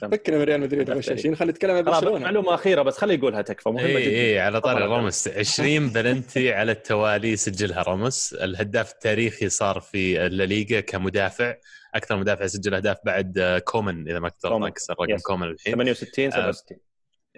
فكنا 0.00 0.36
من 0.38 0.42
ريال 0.42 0.60
مدريد 0.60 0.90
غشاشين 0.98 1.36
خلينا 1.36 1.52
نتكلم 1.52 1.70
عن 1.76 1.82
برشلونة. 1.82 2.18
معلومة 2.18 2.54
أخيرة 2.54 2.82
بس 2.82 2.98
خليه 2.98 3.14
يقولها 3.14 3.42
تكفى 3.42 3.68
مهمة 3.68 3.88
اي 3.88 4.02
جدا. 4.02 4.10
اي 4.16 4.40
على 4.40 4.60
طاري 4.60 4.84
طبعاً. 4.84 4.96
راموس 4.96 5.28
20 5.28 5.88
بلنتي 5.88 6.52
على 6.52 6.72
التوالي 6.72 7.36
سجلها 7.36 7.82
راموس 7.82 8.34
الهداف 8.34 8.92
التاريخي 8.92 9.48
صار 9.48 9.80
في 9.80 10.26
الليغا 10.26 10.80
كمدافع. 10.80 11.54
أكثر 11.94 12.16
مدافع 12.16 12.46
سجل 12.46 12.74
أهداف 12.74 12.96
بعد 13.04 13.38
آه، 13.38 13.58
كومان 13.58 14.08
إذا 14.08 14.18
ما. 14.18 14.30
غلطان 14.44 14.68
كسر 14.68 14.92
رقم 15.00 15.10
yes. 15.10 15.22
كومان 15.22 15.48
الحين. 15.50 15.72
68 15.74 16.30
67 16.30 16.78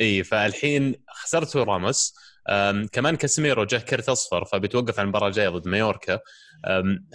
اي 0.00 0.22
فالحين 0.24 0.94
خسرتوا 1.08 1.64
راموس 1.64 2.14
كمان 2.92 3.16
كاسيميرو 3.16 3.64
جاه 3.64 3.78
كرت 3.78 4.08
أصفر 4.08 4.44
فبيتوقف 4.44 4.98
عن 4.98 5.04
المباراة 5.04 5.28
الجاية 5.28 5.48
ضد 5.48 5.68
مايوركا. 5.68 6.20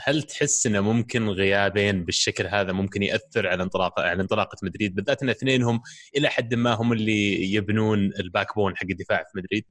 هل 0.04 0.24
تحس 0.24 0.68
إنه 0.68 0.82
ممكن 0.82 1.30
غيابين 1.30 2.06
بالشكل 2.06 2.48
هذا 2.48 2.72
ممكن 2.72 3.04
يأثر 3.04 3.48
على 3.48 3.64
انطلاقه 3.64 4.04
على 4.04 4.22
انطلاقة 4.22 4.58
مدريد؟ 4.64 4.96
بالذات 4.96 5.24
إن 5.24 5.30
اثنينهم 5.30 5.82
إلى 6.18 6.30
حد 6.30 6.54
ما 6.54 6.74
هم 6.74 6.94
اللي 6.94 7.54
يبنون 7.54 8.00
ال 8.20 8.56
backbone 8.56 8.78
حق 8.78 8.88
الدفاع 8.90 9.18
في 9.18 9.38
مدريد. 9.38 9.66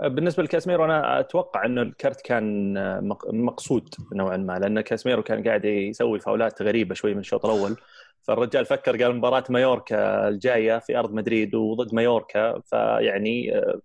بالنسبة 0.00 0.42
لكاسميرو 0.42 0.84
أنا 0.84 1.20
أتوقع 1.20 1.66
إنه 1.66 1.82
الكرت 1.82 2.20
كان 2.20 2.74
مق- 3.08 3.30
مقصود 3.30 3.94
نوعا 4.14 4.36
ما 4.36 4.58
لأن 4.58 4.80
كاسميرو 4.80 5.22
كان 5.22 5.48
قاعد 5.48 5.64
يسوي 5.64 6.20
فاولات 6.20 6.62
غريبة 6.62 6.94
شوي 6.94 7.14
من 7.14 7.20
الشوط 7.20 7.46
الأول. 7.46 7.76
فالرجال 8.22 8.66
فكر 8.66 9.02
قال 9.02 9.16
مباراة 9.16 9.44
مايوركا 9.50 10.28
الجاية 10.28 10.78
في 10.78 10.98
أرض 10.98 11.12
مدريد 11.12 11.54
وضد 11.54 11.94
مايوركا 11.94 12.60
فيعني 12.66 13.56
آه، 13.56 13.80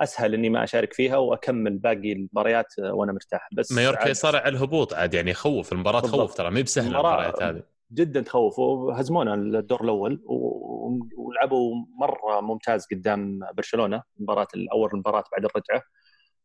أسهل 0.00 0.34
إني 0.34 0.50
ما 0.50 0.64
أشارك 0.64 0.92
فيها 0.92 1.16
وأكمل 1.16 1.78
باقي 1.78 2.12
المباريات 2.12 2.74
آه، 2.78 2.92
وأنا 2.92 3.12
مرتاح. 3.12 3.48
بس 3.52 3.72
مايوركا 3.72 4.12
على 4.24 4.48
الهبوط 4.48 4.94
عاد 4.94 5.14
يعني 5.14 5.30
يخوف 5.30 5.72
المباراة. 5.72 6.00
تخوف 6.00 6.34
ترى 6.34 6.50
ما 6.50 6.58
هي 6.58 6.62
بسهله 6.62 6.88
المباريات 6.88 7.42
هذه. 7.42 7.62
جدا 7.92 8.20
تخوف. 8.20 8.58
وهزمونا 8.58 9.34
الدور 9.34 9.84
الأول 9.84 10.22
ولعبوا 11.16 11.74
مرة 12.00 12.40
ممتاز 12.40 12.86
قدام 12.92 13.40
برشلونة 13.54 14.02
مباراه 14.18 14.48
الأول 14.54 14.90
مباراة 14.92 15.24
بعد 15.32 15.44
الرجعة. 15.44 15.82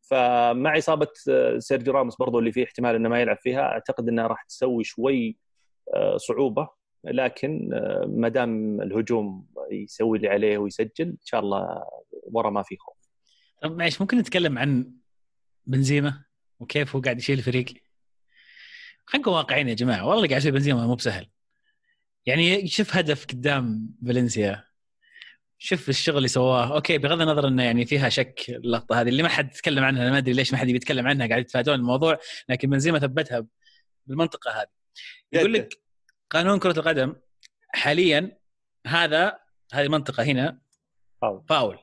فمع 0.00 0.78
إصابة 0.78 1.08
سيرجيو 1.58 1.92
راموس 1.92 2.16
برضو 2.16 2.38
اللي 2.38 2.52
فيه 2.52 2.64
احتمال 2.64 2.94
إنه 2.94 3.08
ما 3.08 3.20
يلعب 3.20 3.38
فيها. 3.40 3.60
أعتقد 3.60 4.08
انها 4.08 4.26
راح 4.26 4.42
تسوي 4.42 4.84
شوي 4.84 5.36
آه، 5.94 6.16
صعوبة. 6.16 6.68
لكن 7.04 7.70
آه، 7.74 8.04
ما 8.08 8.28
دام 8.28 8.80
الهجوم 8.80 9.46
يسوي 9.70 10.18
اللي 10.18 10.28
عليه 10.28 10.58
ويسجل 10.58 11.06
إن 11.06 11.16
شاء 11.24 11.40
الله 11.40 11.84
ورا 12.32 12.50
ما 12.50 12.62
في 12.62 12.76
خوف. 12.76 12.95
طب 13.62 13.76
معلش 13.76 14.00
ممكن 14.00 14.18
نتكلم 14.18 14.58
عن 14.58 14.92
بنزيما 15.66 16.24
وكيف 16.60 16.96
هو 16.96 17.02
قاعد 17.02 17.18
يشيل 17.18 17.38
الفريق 17.38 17.66
خلينا 19.06 19.22
نكون 19.22 19.32
واقعيين 19.32 19.68
يا 19.68 19.74
جماعة 19.74 20.06
والله 20.06 20.28
قاعد 20.28 20.40
يشيل 20.40 20.52
بنزيما 20.52 20.86
مو 20.86 20.94
بسهل. 20.94 21.28
يعني 22.26 22.66
شوف 22.68 22.96
هدف 22.96 23.26
قدام 23.26 23.94
فالنسيا 24.06 24.64
شوف 25.58 25.88
الشغل 25.88 26.16
اللي 26.16 26.28
سواه. 26.28 26.74
okay 26.74 26.98
بغض 26.98 27.20
النظر 27.20 27.48
إنه 27.48 27.62
يعني 27.62 27.86
فيها 27.86 28.08
شك 28.08 28.44
اللقطة 28.48 29.00
هذه 29.00 29.08
اللي 29.08 29.22
ما 29.22 29.28
حد 29.28 29.50
تكلم 29.50 29.84
عنها 29.84 30.10
ما 30.10 30.18
أدري 30.18 30.32
ليش 30.32 30.52
ما 30.52 30.58
حد 30.58 30.66
بيتكلم 30.66 31.06
عنها 31.06 31.26
قاعد 31.28 31.40
يتفادون 31.40 31.74
الموضوع 31.74 32.18
لكن 32.48 32.70
بنزيما 32.70 32.98
ثبتها 32.98 33.46
بالمنطقة 34.06 34.50
هذه. 34.50 34.68
يقول. 35.32 35.52
لك 35.52 35.80
قانون 36.30 36.58
كرة 36.58 36.78
القدم 36.78 37.16
حاليا 37.74 38.38
هذا 38.86 39.38
هذه 39.72 39.84
المنطقة 39.86 40.22
هنا 40.22 40.60
فاول. 41.22 41.44
فاول. 41.48 41.78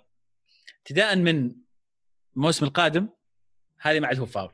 ابتداء 0.80 1.16
من 1.16 1.63
الموسم 2.38 2.66
القادم 2.66 3.08
هذه 3.80 4.00
ما 4.00 4.08
عاد 4.08 4.20
هو 4.20 4.26
فاول. 4.26 4.52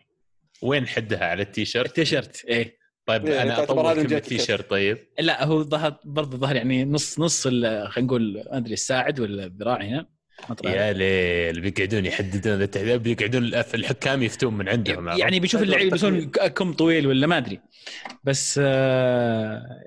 وين 0.62 0.88
حدها؟ 0.88 1.26
على 1.26 1.42
التيشيرت؟ 1.44 1.88
التيشيرت 1.90 2.46
إيه. 2.46 2.80
طيب 3.06 3.26
إيه، 3.26 3.42
أنا 3.42 3.64
أطول 3.64 3.94
كم 3.94 4.08
جهة 4.08 4.18
التيشيرت. 4.18 4.70
طيب؟ 4.70 4.98
لا 5.20 5.46
هو 5.46 5.64
ظهر 5.64 5.96
برضه 6.06 6.38
ظهر 6.38 6.56
يعني 6.56 6.86
نص 6.86 7.20
نص 7.20 7.48
ال- 7.48 7.92
خلينا 7.92 8.08
نقول 8.08 8.34
ما 8.52 8.58
أدري 8.58 8.74
الساعد 8.74 9.20
ولا 9.20 9.46
الذراع 9.46 9.82
هنا؟ 9.82 10.06
مطلع. 10.50 10.72
يا 10.72 10.94
ليل 10.94 11.62
بيقعدون 11.62 12.06
يحددون 12.06 12.62
التحديد 12.62 13.04
بيقعدون 13.04 13.44
الحكام 13.74 14.24
يفتون 14.24 14.54
من 14.54 14.70
عندهم؟ 14.70 15.08
يعني 15.10 15.40
بيشوف 15.40 15.62
اللعيبه 15.62 15.92
بيسوون 15.92 16.26
كم 16.30 16.74
طويل 16.74 17.08
ولا 17.08 17.28
ما 17.28 17.38
أدري. 17.38 17.60
بس 18.24 18.60
آه، 18.64 19.84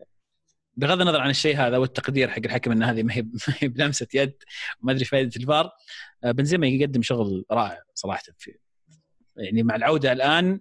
بغض 0.76 1.00
النظر 1.00 1.20
عن 1.20 1.30
الشيء 1.30 1.56
هذا 1.56 1.76
والتقدير 1.76 2.28
حق 2.30 2.42
الحكم 2.44 2.72
إن 2.72 2.82
هذه 2.82 3.02
ما 3.02 3.14
هي 3.14 3.22
بلمسة 3.68 4.06
يد 4.14 4.34
وما 4.82 4.92
أدري 4.92 5.04
فائده 5.04 5.30
الفار 5.36 5.70
آه، 6.24 6.30
بنزيما 6.30 6.66
يقدم 6.66 7.02
شغل 7.02 7.44
رائع 7.50 7.82
صراحة 7.94 8.22
في 8.38 8.58
يعني 9.36 9.62
مع 9.62 9.76
العودة 9.76 10.12
الآن 10.12 10.60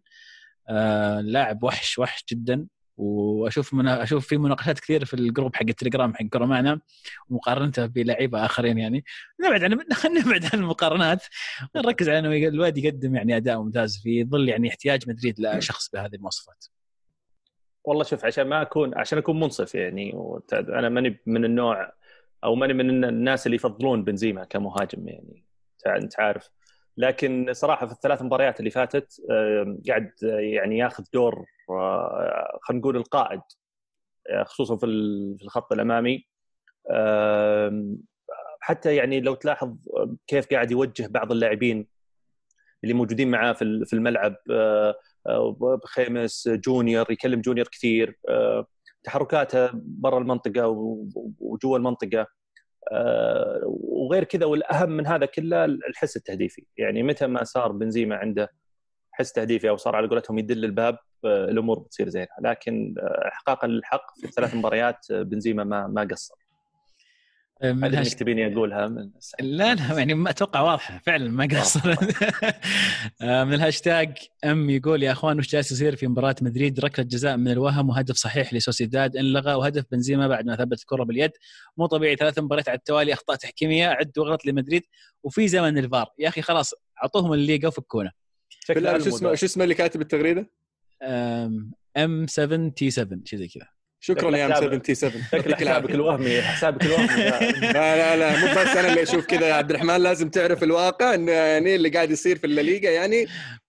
آه، 0.69 1.21
لاعب 1.21 1.63
وحش 1.63 1.99
وحش 1.99 2.25
جدا 2.31 2.67
وأشوف 2.97 3.73
منا... 3.73 4.03
أشوف 4.03 4.27
في 4.27 4.37
مناقشات 4.37 4.79
كثيرة 4.79 5.05
في 5.05 5.13
الجروب 5.13 5.55
حق 5.55 5.65
التليجرام 5.69 6.13
حق 6.15 6.23
كره 6.25 6.45
معنا 6.45 6.81
ومقارنته 7.29 7.85
بلعيبه 7.85 8.45
آخرين 8.45 8.77
يعني 8.77 9.03
نبعد 9.45 9.63
عن 9.63 9.71
نبعد 10.25 10.45
عن 10.45 10.59
المقارنات 10.59 11.23
نركز 11.75 12.09
على 12.09 12.19
إنه 12.19 12.47
الواد 12.47 12.77
يقدم 12.77 13.15
يعني 13.15 13.37
أداء 13.37 13.61
ممتاز 13.61 13.97
في 14.03 14.23
ظل 14.25 14.49
يعني 14.49 14.69
احتياج 14.69 15.09
مدريد 15.09 15.39
لشخص 15.39 15.89
بهذه 15.93 16.15
المواصفات. 16.15 16.65
والله 17.83 18.03
شوف 18.03 18.25
عشان 18.25 18.47
ما 18.47 18.61
أكون 18.61 18.97
عشان 18.97 19.17
أكون 19.17 19.39
منصف 19.39 19.75
يعني 19.75 20.13
أنا 20.53 20.89
ماني 20.89 21.19
من 21.25 21.45
النوع 21.45 21.93
أو 22.43 22.55
ماني 22.55 22.73
من 22.73 23.03
الناس 23.03 23.45
اللي 23.45 23.55
يفضلون 23.55 24.03
بنزيما 24.03 24.43
كمهاجم 24.45 25.07
يعني 25.07 25.43
أنت 25.87 26.19
عارف. 26.19 26.49
لكن 26.97 27.49
صراحة 27.51 27.85
في 27.87 27.93
الثلاث 27.93 28.21
مباريات 28.21 28.59
اللي 28.59 28.69
فاتت 28.71 29.21
قاعد 29.87 30.11
آه، 30.23 30.39
يعني 30.39 30.77
ياخذ 30.77 31.03
دور 31.13 31.45
آه، 31.69 32.59
خلينا 32.61 32.81
نقول 32.81 32.97
القائد 32.97 33.41
آه، 34.29 34.43
خصوصا 34.43 34.77
في 34.77 34.85
ال- 34.85 35.35
في 35.37 35.43
الخط 35.43 35.71
الأمامي. 35.73 36.27
حتى 38.61 38.95
يعني 38.95 39.19
لو 39.21 39.33
تلاحظ 39.35 39.75
كيف 40.27 40.47
قاعد 40.51 40.71
يوجه 40.71 41.07
بعض 41.07 41.31
اللاعبين 41.31 41.87
اللي 42.83 42.93
موجودين 42.93 43.31
معاه 43.31 43.53
في 43.53 43.93
الملعب 43.93 44.35
بخيمس 45.83 46.49
جونيور 46.49 47.11
يكلم 47.11 47.41
جونيور 47.41 47.67
كثير. 47.67 48.19
آه، 48.29 48.65
تحركاته 49.03 49.69
برا 49.73 50.19
المنطقة 50.19 50.67
وجوا 51.39 51.77
المنطقة. 51.77 52.27
آه، 52.91 53.61
وغير 53.65 54.23
كذا 54.23 54.45
والأهم 54.45 54.89
من 54.89 55.07
هذا 55.07 55.25
كله 55.25 55.65
الحس 55.65 56.17
التهديفي. 56.17 56.65
يعني 56.77 57.03
متى 57.03 57.27
ما 57.27 57.43
صار 57.43 57.71
بنزيما 57.71 58.15
عنده 58.15 58.51
حس 59.11 59.33
تهديفي 59.33 59.69
أو 59.69 59.77
صار 59.77 59.95
على 59.95 60.07
قولتهم 60.07 60.39
يدل 60.39 60.65
الباب 60.65 60.97
آه، 61.25 61.45
الأمور 61.45 61.79
بتصير 61.79 62.09
زينة. 62.09 62.27
لكن 62.41 62.95
احقاقا 63.27 63.67
للحق 63.67 64.19
في 64.19 64.25
الثلاث 64.25 64.55
مباريات 64.55 65.05
بنزيما 65.11 65.63
ما 65.63 65.87
ما 65.87 66.07
قصر. 66.11 66.40
من 67.63 67.83
هذه 67.83 67.99
هاش... 67.99 68.07
انك 68.07 68.19
تبيني 68.19 68.53
أقولها 68.53 68.87
من 68.87 69.09
لا 69.39 69.75
لا 69.75 69.97
يعني 69.97 70.13
ما 70.13 70.29
أتوقع 70.29 70.61
واضحة 70.61 71.01
فعلا 71.05 71.29
ما 71.29 71.47
قصر 71.51 71.89
آه، 73.21 73.43
من 73.43 73.53
الهاشتاج 73.53 74.17
أم 74.45 74.69
يقول 74.69 75.03
يا 75.03 75.11
أخوان 75.11 75.39
وش 75.39 75.49
جالس 75.49 75.71
يصير 75.71 75.95
في 75.95 76.07
مباراة 76.07 76.35
مدريد؟ 76.41 76.79
ركلة 76.79 77.05
جزاء 77.05 77.37
من 77.37 77.51
الوهم 77.51 77.89
وهدف 77.89 78.15
صحيح 78.15 78.53
لسوسيداد. 78.53 79.17
انلغى 79.17 79.53
وهدف 79.53 79.85
بنزيما 79.91 80.27
بعد 80.27 80.45
ما 80.45 80.55
ثبت 80.55 80.79
الكرة 80.79 81.03
باليد. 81.03 81.31
مو 81.77 81.85
طبيعي 81.85 82.15
ثلاث 82.15 82.39
مباريات 82.39 82.69
على 82.69 82.77
التوالي 82.77 83.13
أخطاء 83.13 83.35
تحكيمية 83.35 83.87
عد 83.87 84.11
وغلط 84.17 84.45
لمدريد. 84.45 84.83
وفي 85.23 85.47
زمن 85.47 85.77
الفار. 85.77 86.07
يا 86.19 86.27
أخي 86.27 86.41
خلاص 86.41 86.73
أعطوهم 87.03 87.33
الليغا 87.33 87.67
وفكونا 87.67 88.11
شو 88.67 88.73
اسمه 88.73 89.35
شو 89.35 89.45
اسمه 89.45 89.63
اللي 89.63 89.75
كاتب 89.75 90.01
التغريدة؟ 90.01 90.49
آم 91.97 92.27
7 92.27 92.69
تي 92.69 92.91
7 92.91 93.19
شيء 93.25 93.39
زي 93.39 93.47
كذا. 93.47 93.67
شكرا 94.03 94.37
يا 94.37 94.45
أم 94.45 94.53
حساب- 94.53 94.63
77 94.85 95.23
شكل 95.41 95.55
حسابك 95.55 95.91
الوهمي 95.91 96.41
حسابك 96.41 96.83
الوهمي. 96.85 97.07
لا 97.73 97.95
لا 97.95 98.15
لا 98.17 98.39
مو 98.39 98.45
بس 98.61 98.67
أنا 98.77 98.87
اللي 98.89 99.03
أشوف 99.03 99.25
كذا 99.25 99.47
يا 99.47 99.53
عبد 99.53 99.69
الرحمن 99.69 99.97
لازم 99.97 100.29
تعرف 100.29 100.63
الواقع 100.63 101.13
انه 101.13 101.31
يعني 101.31 101.75
اللي 101.75 101.89
قاعد 101.89 102.11
يصير 102.11 102.37
في 102.37 102.43
الليغا 102.47 102.89
يعني 102.91 103.27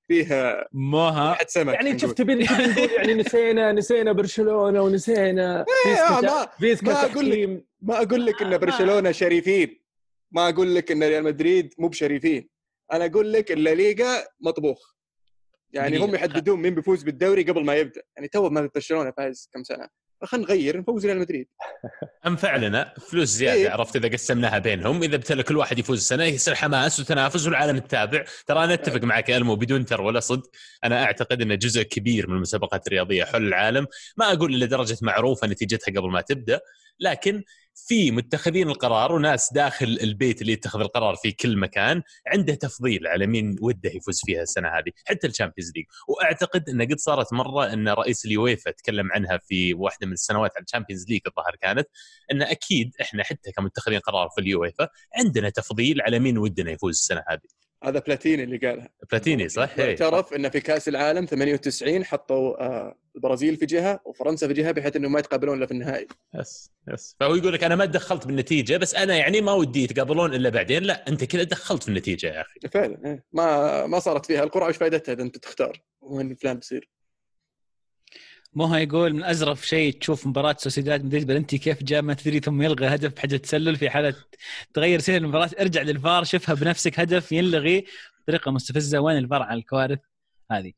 فيها 0.09 0.69
موها 0.73 1.39
سمك 1.47 1.75
يعني. 1.75 1.99
شوف 1.99 2.12
تبي 2.12 2.35
نقول 2.35 2.79
يعني 2.97 3.15
نسينا 3.15 3.73
نسينا 3.73 4.12
برشلونة 4.12 4.83
ونسينا 4.83 5.65
إيه، 5.87 6.49
فيسكا 6.59 6.87
ما- 6.93 7.05
أقول 7.12 7.31
لك. 7.31 7.65
ما 7.83 8.03
أقول 8.03 8.27
لك 8.27 8.43
إن 8.43 8.59
برشلونة 8.59 9.12
شريفين. 9.12 9.83
ما 10.31 10.49
أقول 10.49 10.75
لك 10.75 10.91
إن 10.93 11.03
ريال 11.03 11.25
مدريد 11.25 11.75
مو 11.79 11.89
بشريفين. 11.89 12.49
أنا 12.93 13.07
أقول 13.07 13.33
لك 13.33 13.53
الليغا 13.53 14.25
مطبوخ. 14.41 14.93
يعني. 15.73 15.99
هم 15.99 16.15
يحددون 16.15 16.62
مين 16.62 16.75
بيفوز 16.75 17.03
بالدوري 17.03 17.42
قبل 17.42 17.64
ما 17.64 17.75
يبدأ. 17.75 18.03
يعني 18.16 18.29
تو 18.29 18.49
ما 18.51 18.71
برشلونة 18.75 19.11
فاز 19.16 19.49
كم 19.55 19.62
سنة. 19.64 19.88
فخلينا 20.23 20.47
نغير 20.47 20.79
نفوز 20.79 21.07
ريال 21.07 21.19
مدريد. 21.19 21.49
انفع 22.27 22.57
لنا 22.57 22.95
فلوس 23.11 23.29
زيادة 23.29 23.61
إيه. 23.61 23.71
عرفت 23.71 23.97
إذا 23.97 24.09
قسمناها 24.09 24.59
بينهم. 24.59 25.03
إذا 25.03 25.17
ابتلى 25.17 25.43
كل 25.43 25.57
واحد 25.57 25.79
يفوز 25.79 25.99
السنة 25.99 26.25
يصير 26.25 26.55
حماس 26.55 27.01
وتنافس 27.01 27.47
والعالم 27.47 27.79
تتابع 27.79 28.25
ترى 28.47 28.65
أنا 28.65 28.75
أتفق 28.75 29.05
معك 29.05 29.29
يا 29.29 29.37
ألمو 29.37 29.57
بدون 29.57 29.85
تر 29.85 30.01
ولا 30.01 30.21
صدق. 30.21 30.51
أنا 30.85 31.05
أعتقد 31.05 31.43
ان 31.43 31.59
جزء 31.59 31.83
كبير 31.83 32.29
من 32.29 32.37
المسابقات 32.37 32.87
الرياضية 32.87 33.25
حول 33.25 33.47
العالم. 33.47 33.87
ما 34.17 34.33
أقول 34.33 34.61
لدرجه 34.61 34.99
معروفة 35.03 35.47
نتيجتها 35.47 36.01
قبل 36.01 36.11
ما 36.11 36.21
تبدأ. 36.21 36.61
لكن 37.00 37.44
في 37.74 38.11
متخذين 38.11 38.68
القرار 38.68 39.12
وناس 39.12 39.52
داخل 39.52 39.98
البيت 40.02 40.40
اللي 40.42 40.52
يتخذ 40.52 40.81
القرار 40.81 41.16
في 41.16 41.33
كل 41.33 41.57
مكان 41.57 42.02
عنده 42.26 42.55
تفضيل 42.55 43.07
على 43.07 43.26
مين 43.26 43.57
وده 43.61 43.90
يفوز 43.90 44.20
فيها 44.26 44.42
السنة 44.42 44.68
هذه 44.68 44.92
حتى 45.07 45.26
ال 45.27 45.31
Champions 45.31 45.73
League. 45.77 45.85
وأعتقد 46.09 46.68
إن 46.68 46.83
قد 46.83 46.98
صارت 46.98 47.33
مرة 47.33 47.72
إن 47.72 47.88
رئيس 47.88 48.24
اليويفا 48.24 48.70
تكلم 48.70 49.12
عنها 49.12 49.38
في 49.38 49.74
واحدة 49.74 50.07
من 50.07 50.12
السنوات 50.12 50.50
على 50.57 50.64
ال 50.64 50.69
Champions 50.69 51.07
League 51.09 51.21
الظاهر 51.26 51.57
كانت 51.61 51.88
إن 52.33 52.42
أكيد 52.42 52.92
إحنا 53.00 53.24
حتى 53.24 53.52
كمتخذين 53.52 53.98
قرار 54.00 54.28
في 54.35 54.40
اليويفا 54.40 54.88
عندنا 55.16 55.50
تفضيل 55.50 56.02
على 56.02 56.18
مين 56.18 56.38
ودنا 56.38 56.70
يفوز 56.70 56.94
السنة 56.94 57.24
هذه. 57.28 57.62
هذا 57.85 57.99
بلاتيني 57.99 58.42
اللي 58.45 58.57
قالها. 58.57 58.88
بلاتيني 59.11 59.49
صح؟ 59.49 59.71
إيه. 59.79 59.90
اعترف 59.90 60.33
ان 60.33 60.49
في 60.51 60.61
كأس 60.61 60.88
العالم 60.88 61.27
98 61.27 62.05
حطوا 62.05 62.62
آه، 62.64 62.95
البرازيل 63.16 63.57
في 63.57 63.66
جهة 63.66 64.01
وفرنسا 64.05 64.47
في 64.49 64.53
جهة 64.53 64.71
بحيث 64.73 64.97
إنهم 64.97 65.12
ما 65.12 65.18
يتقابلون 65.18 65.59
إلا 65.59 65.66
في 65.66 65.73
النهائي. 65.73 66.07
yes 66.35 66.71
yes. 66.92 67.16
فهو 67.21 67.35
يقول 67.35 67.53
لك 67.53 67.64
أنا 67.64 67.77
ما 67.77 67.87
تدخلت 67.87 68.27
بالنتيجة 68.27 68.77
بس 68.77 68.95
أنا 68.95 69.16
يعني 69.16 69.40
ما 69.40 69.53
ودي 69.53 69.85
يتقابلون 69.85 70.35
إلا 70.35 70.49
بعدين. 70.49 70.83
لا 70.83 71.09
أنت 71.09 71.25
كذا 71.25 71.42
دخلت 71.42 71.83
في 71.83 71.88
النتيجة 71.88 72.27
يا 72.27 72.40
أخي. 72.40 72.61
فعلا 72.73 72.99
إيه. 73.05 73.25
ما 73.33 73.87
ما 73.87 73.99
صارت 73.99 74.27
فيها. 74.27 74.42
القرعة 74.45 74.68
وش 74.68 74.77
فائدتها 74.77 75.12
إذا 75.12 75.23
أنت 75.23 75.38
تختار؟ 75.38 75.83
وين 76.01 76.35
فلان 76.35 76.57
بيصير؟ 76.57 76.88
موها 78.55 78.79
يقول 78.79 79.12
من 79.15 79.25
ازرف 79.25 79.67
شيء 79.67 79.99
تشوف 79.99 80.27
مباراة 80.27 80.57
سوسيداد 80.59 81.05
مدريد 81.05 81.27
بلنتي 81.27 81.59
كيف 81.59 81.83
جاء 81.83 82.03
ما 82.03 82.15
تدري 82.15 82.41
ثم 82.41 82.62
يلغي 82.62 82.87
هدف 82.87 83.12
بحجة 83.15 83.37
تسلل 83.37 83.77
في 83.77 83.91
حالة 83.91 84.15
تغير 84.75 84.99
سير 85.01 85.17
المباراة. 85.17 85.51
ارجع 85.61 85.83
للفار 85.83 86.25
شوفها 86.25 86.55
بنفسك 86.55 87.01
هدف 87.01 87.33
ينلغي 87.33 87.85
بطريقه 88.23 88.51
مستفزة. 88.51 88.99
وين 89.01 89.19
الفار 89.19 89.43
على 89.43 89.59
الكوارث؟ 89.59 89.99
هذه. 90.51 90.73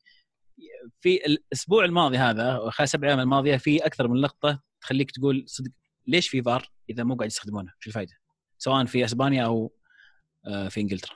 في 0.99 1.25
الأسبوع 1.25 1.85
الماضي 1.85 2.17
هذا 2.17 2.57
وخلال 2.57 2.89
سبع 2.89 3.07
أيام 3.07 3.19
الماضية 3.19 3.57
في 3.57 3.85
أكثر 3.85 4.07
من 4.07 4.21
لقطة 4.21 4.61
تخليك 4.81 5.11
تقول 5.11 5.43
صدق 5.47 5.71
ليش 6.07 6.29
في 6.29 6.41
فار 6.41 6.69
إذا 6.89 7.03
مو 7.03 7.15
قاعد 7.15 7.29
يستخدمونه؟ 7.29 7.71
شو 7.79 7.89
الفائده 7.89 8.13
سواء 8.57 8.85
في 8.85 9.05
إسبانيا 9.05 9.45
أو 9.45 9.73
آه، 10.47 10.67
في 10.67 10.81
إنجلترا. 10.81 11.15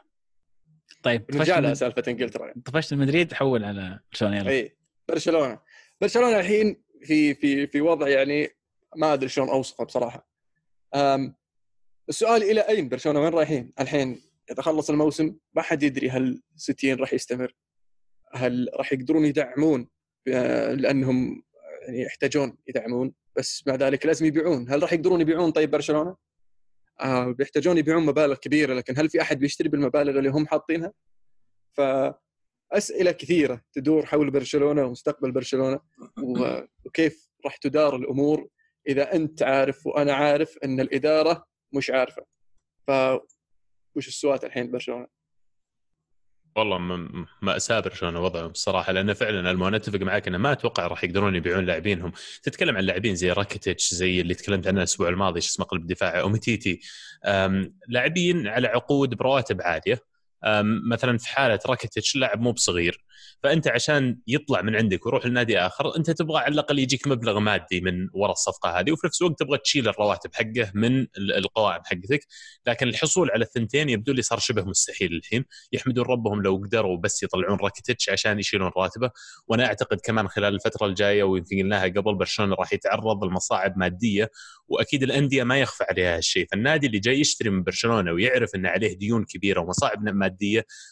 طيب 1.04 1.26
من- 1.34 1.76
سالفة 1.76 2.04
إنجلترا 2.08 2.48
يعني. 2.48 2.62
طفشت 2.65 2.93
من 2.93 3.00
مدريد 3.00 3.34
حول 3.34 3.63
على 3.63 4.00
برشلونة 4.12 4.50
اي 4.50 4.78
برشلونة. 5.10 5.60
برشلونة 6.01 6.39
الحين 6.39 6.83
في 7.03 7.33
في 7.33 7.67
في 7.67 7.81
وضع 7.81 8.07
يعني 8.07 8.49
ما 8.95 9.13
أدري 9.13 9.29
شلون 9.29 9.49
أوصفه 9.49 9.83
بصراحة. 9.83 10.29
السؤال 12.09 12.43
إلى 12.43 12.62
أين 12.62 12.89
برشلونة؟ 12.89 13.19
وين 13.19 13.33
رايحين؟ 13.33 13.73
الحين 13.79 14.21
اذا 14.51 14.62
خلص 14.62 14.89
الموسم 14.89 15.35
ما 15.53 15.62
حد 15.62 15.83
يدري 15.83 16.09
هل 16.09 16.41
ستين 16.55 16.97
راح 16.97 17.13
يستمر 17.13 17.55
هل 18.33 18.69
راح 18.73 18.93
يقدرون 18.93 19.25
يدعمون 19.25 19.88
آه، 20.27 20.73
لأنهم 20.73 21.43
يعني 21.81 22.01
يحتاجون 22.01 22.57
يدعمون 22.67 23.13
بس 23.35 23.67
مع 23.67 23.75
ذلك 23.75 24.05
لازم 24.05 24.25
يبيعون. 24.25 24.69
هل 24.69 24.81
راح 24.81 24.93
يقدرون 24.93 25.21
يبيعون 25.21 25.51
طيب 25.51 25.71
برشلونة؟ 25.71 26.15
آه 27.01 27.31
بيحتاجون 27.31 27.77
يبيعون 27.77 28.05
مبالغ 28.05 28.35
كبيرة 28.35 28.73
لكن 28.73 28.97
هل 28.97 29.09
في 29.09 29.21
أحد 29.21 29.39
بيشتري 29.39 29.69
بالمبالغ 29.69 30.19
اللي 30.19 30.29
هم 30.29 30.47
حاطينها؟ 30.47 30.93
فاسئله 32.71 33.12
كثيرة 33.12 33.62
تدور 33.73 34.05
حول 34.05 34.32
برشلونة 34.32 34.84
ومستقبل 34.86 35.32
برشلونة 35.32 35.79
وكيف 36.86 37.29
راح 37.45 37.58
تدار 37.58 37.95
الأمور 37.95 38.47
إذا 38.88 39.13
أنت 39.15 39.43
عارف 39.43 39.88
وأنا 39.88 40.13
عارف 40.13 40.58
أن 40.63 40.79
الإدارة 40.79 41.45
مش 41.73 41.89
عارفة. 41.89 42.25
ف 42.88 42.91
وش 43.95 44.08
السوات 44.08 44.43
الحين 44.43 44.71
برشلونة؟ 44.71 45.08
والله 46.55 46.77
م- 46.77 47.25
مأساة 47.41 47.79
برشلونة 47.79 48.21
وضعهم 48.21 48.51
الصراحة 48.51 48.91
لأنه 48.91 49.13
فعلا 49.13 49.51
المو 49.51 49.67
أنا 49.67 49.77
أتفق 49.77 49.99
معك 49.99 50.27
أنه 50.27 50.38
ما 50.38 50.51
أتوقع 50.51 50.88
راح 50.88 51.03
يقدرون 51.03 51.36
يبيعون 51.36 51.65
لاعبينهم. 51.65 52.12
تتكلم 52.43 52.77
عن 52.77 52.84
لاعبين 52.84 53.15
زي 53.15 53.32
راكيتيتش 53.32 53.93
زي 53.93 54.21
اللي 54.21 54.34
تكلمت 54.34 54.67
عنه 54.67 54.77
الأسبوع 54.77 55.10
الماضي 55.10 55.41
شو 55.41 55.47
اسمه 55.49 55.65
قلب 55.65 55.88
دفاع 55.88 56.19
أومتيتي. 56.19 56.80
لاعبين 57.88 58.47
على 58.47 58.67
عقود 58.67 59.15
برواتب 59.15 59.62
عالية. 59.62 59.93
أم، 59.93 59.99
مثلا 60.89 61.17
في 61.17 61.28
حالة 61.28 61.60
راكيتيتش 61.65 62.15
لاعب 62.15 62.41
مو 62.41 62.52
بصغير 62.52 63.04
فأنت 63.43 63.67
عشان 63.67 64.17
يطلع 64.28 64.62
من 64.62 64.75
عندك 64.75 65.06
ويروح 65.06 65.25
لنادي 65.25 65.60
آخر 65.60 65.97
أنت 65.97 66.12
تبغى 66.12 66.39
على 66.39 66.54
الأقل 66.54 66.80
يجيك 66.80 67.08
مبلغ 67.08 67.39
مادي 67.39 67.82
من 67.82 68.08
وراء 68.13 68.32
الصفقة 68.32 68.80
هذه 68.80 68.91
وفي 68.91 69.08
نفس 69.08 69.21
الوقت 69.21 69.39
تبغى 69.39 69.58
تشيل 69.58 69.88
الرواتب 69.89 70.36
حقه 70.36 70.71
من 70.73 70.99
ال- 71.02 71.34
القوائم 71.38 71.82
حقتك. 71.86 72.19
لكن 72.67 72.88
الحصول 72.88 73.32
على 73.32 73.43
الثنتين 73.43 73.89
يبدو 73.89 74.13
لي 74.13 74.21
صار 74.21 74.39
شبه 74.39 74.63
مستحيل 74.63 75.13
الحين. 75.13 75.45
يحمدون 75.73 76.06
ربهم 76.06 76.41
لو 76.41 76.56
قدروا 76.56 76.97
بس 76.97 77.23
يطلعون 77.23 77.58
راكيتيتش 77.60 78.10
عشان 78.10 78.39
يشيلون 78.39 78.71
راتبه. 78.78 79.12
وأنا 79.47 79.65
أعتقد 79.65 79.97
كمان 80.04 80.28
خلال 80.28 80.56
الفترة 80.56 80.86
الجاية 80.86 81.23
ويمكن 81.23 81.58
قلناها 81.60 81.84
قبل 81.88 82.15
برشلونة 82.15 82.56
راح 82.56 82.73
يتعرض 82.73 83.23
لمصاعب 83.25 83.78
مادية 83.78 84.32
وأكيد 84.67 85.04
الأندية 85.04 85.43
ما 85.43 85.60
يخفى 85.60 85.84
عليها 85.89 86.17
هالشيء. 86.17 86.47
فالنادي 86.52 86.88
اللي 86.88 86.99
جاي 86.99 87.19
يشتري 87.19 87.49
من 87.49 87.63
برشلونة 87.63 88.12
ويعرف 88.12 88.56
إن 88.56 88.65
عليه 88.65 88.97
ديون 88.97 89.25
كبيرة 89.25 89.62
ومصاعب 89.62 90.04
مادية 90.04 90.29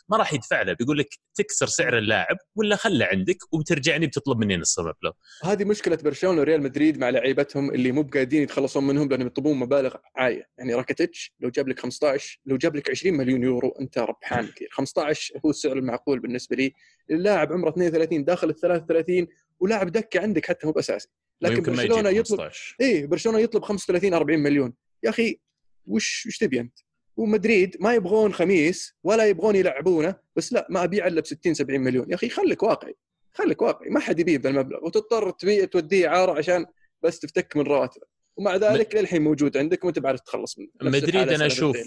ما 0.10 0.17
راح 0.17 0.34
يدفع 0.34 0.62
له 0.62 0.73
بيقول 0.73 0.97
لك 0.97 1.10
تكسر 1.36 1.67
سعر 1.67 1.97
اللاعب 1.97 2.38
ولا 2.56 2.76
خله 2.76 3.06
عندك 3.06 3.38
وبترجعني 3.52 4.08
بتطلب 4.08 4.38
مني 4.38 4.58
نص 4.58 4.80
المبلغ 4.80 5.12
هذه 5.43 5.63
مشكلة 5.63 5.97
برشلونة 6.04 6.41
وريال 6.41 6.62
مدريد 6.62 6.97
مع 6.97 7.10
لعيبتهم 7.10 7.71
اللي 7.71 7.91
مو 7.91 8.02
بقادرين 8.02 8.43
يتخلصون 8.43 8.88
منهم 8.88 9.10
لأنهم 9.10 9.28
يطلبون 9.28 9.58
مبالغ 9.58 9.95
عالية. 10.15 10.50
يعني 10.58 10.73
راكيتيتش 10.73 11.34
لو 11.39 11.50
جاب 11.50 11.67
لك 11.67 11.80
15 11.80 12.39
لو 12.45 12.58
جاب 12.58 12.76
لك 12.76 12.89
20 12.89 13.17
مليون 13.17 13.43
يورو 13.43 13.69
أنت 13.82 13.97
ربحان 13.97 14.47
كثير. 14.47 14.67
15 14.71 15.39
هو 15.45 15.50
السعر 15.50 15.78
المعقول 15.78 16.19
بالنسبة 16.19 16.56
لي. 16.56 16.73
اللاعب 17.12 17.54
عمره 17.54 17.69
32 17.69 18.26
داخل 18.26 18.50
ال 18.50 18.56
33 18.56 19.28
ولاعب 19.60 19.91
دكة 19.91 20.19
عندك 20.21 20.45
حتى 20.45 20.67
مو 20.67 20.73
باساسي 20.73 21.08
لكن 21.41 21.62
برشلونة 21.63 22.10
يطلب 22.10 22.39
15 22.39 22.76
إيه 22.82 23.06
برشلونة 23.06 23.39
يطلب 23.39 23.63
35 23.63 24.13
40 24.13 24.39
مليون. 24.39 24.73
يا 25.04 25.10
أخي 25.10 25.39
وش 25.86 26.26
وش 26.28 26.38
تبي 26.38 26.60
أنت؟ 26.60 26.80
ومدريد 27.17 27.77
ما 27.80 27.93
يبغون 27.93 28.34
خميس 28.34 28.95
ولا 29.03 29.25
يبغون 29.25 29.56
يلعبونه 29.56 30.15
بس 30.36 30.53
لا 30.53 30.67
ما 30.69 30.84
أبيع 30.84 31.08
إلا 31.08 31.21
ب 31.21 31.25
60 31.25 31.53
70 31.53 31.82
مليون. 31.82 32.10
يا 32.10 32.15
أخي 32.15 32.30
خليك 32.30 32.63
واقعي 32.63 32.95
خليك 33.34 33.62
واقعي. 33.62 33.89
ما 33.89 33.99
حد 33.99 34.19
يبيع 34.19 34.38
بالمبلغ. 34.38 34.86
وتضطر 34.86 35.32
تبيع 35.32 35.65
توديه 35.65 36.08
اعاره 36.08 36.38
عشان 36.38 36.65
بس 37.01 37.19
تفتك 37.19 37.58
من 37.58 37.63
رواتبه 37.63 38.06
ومع 38.38 38.56
ذلك 38.56 38.95
للحين 38.95 39.21
موجود 39.21 39.58
عندك 39.58 39.84
وأنت 39.84 39.99
بعرف 39.99 40.19
تخلص 40.19 40.60
منه 40.60 40.69
مدريد 40.82 41.30
أنا 41.30 41.45
أشوف. 41.45 41.77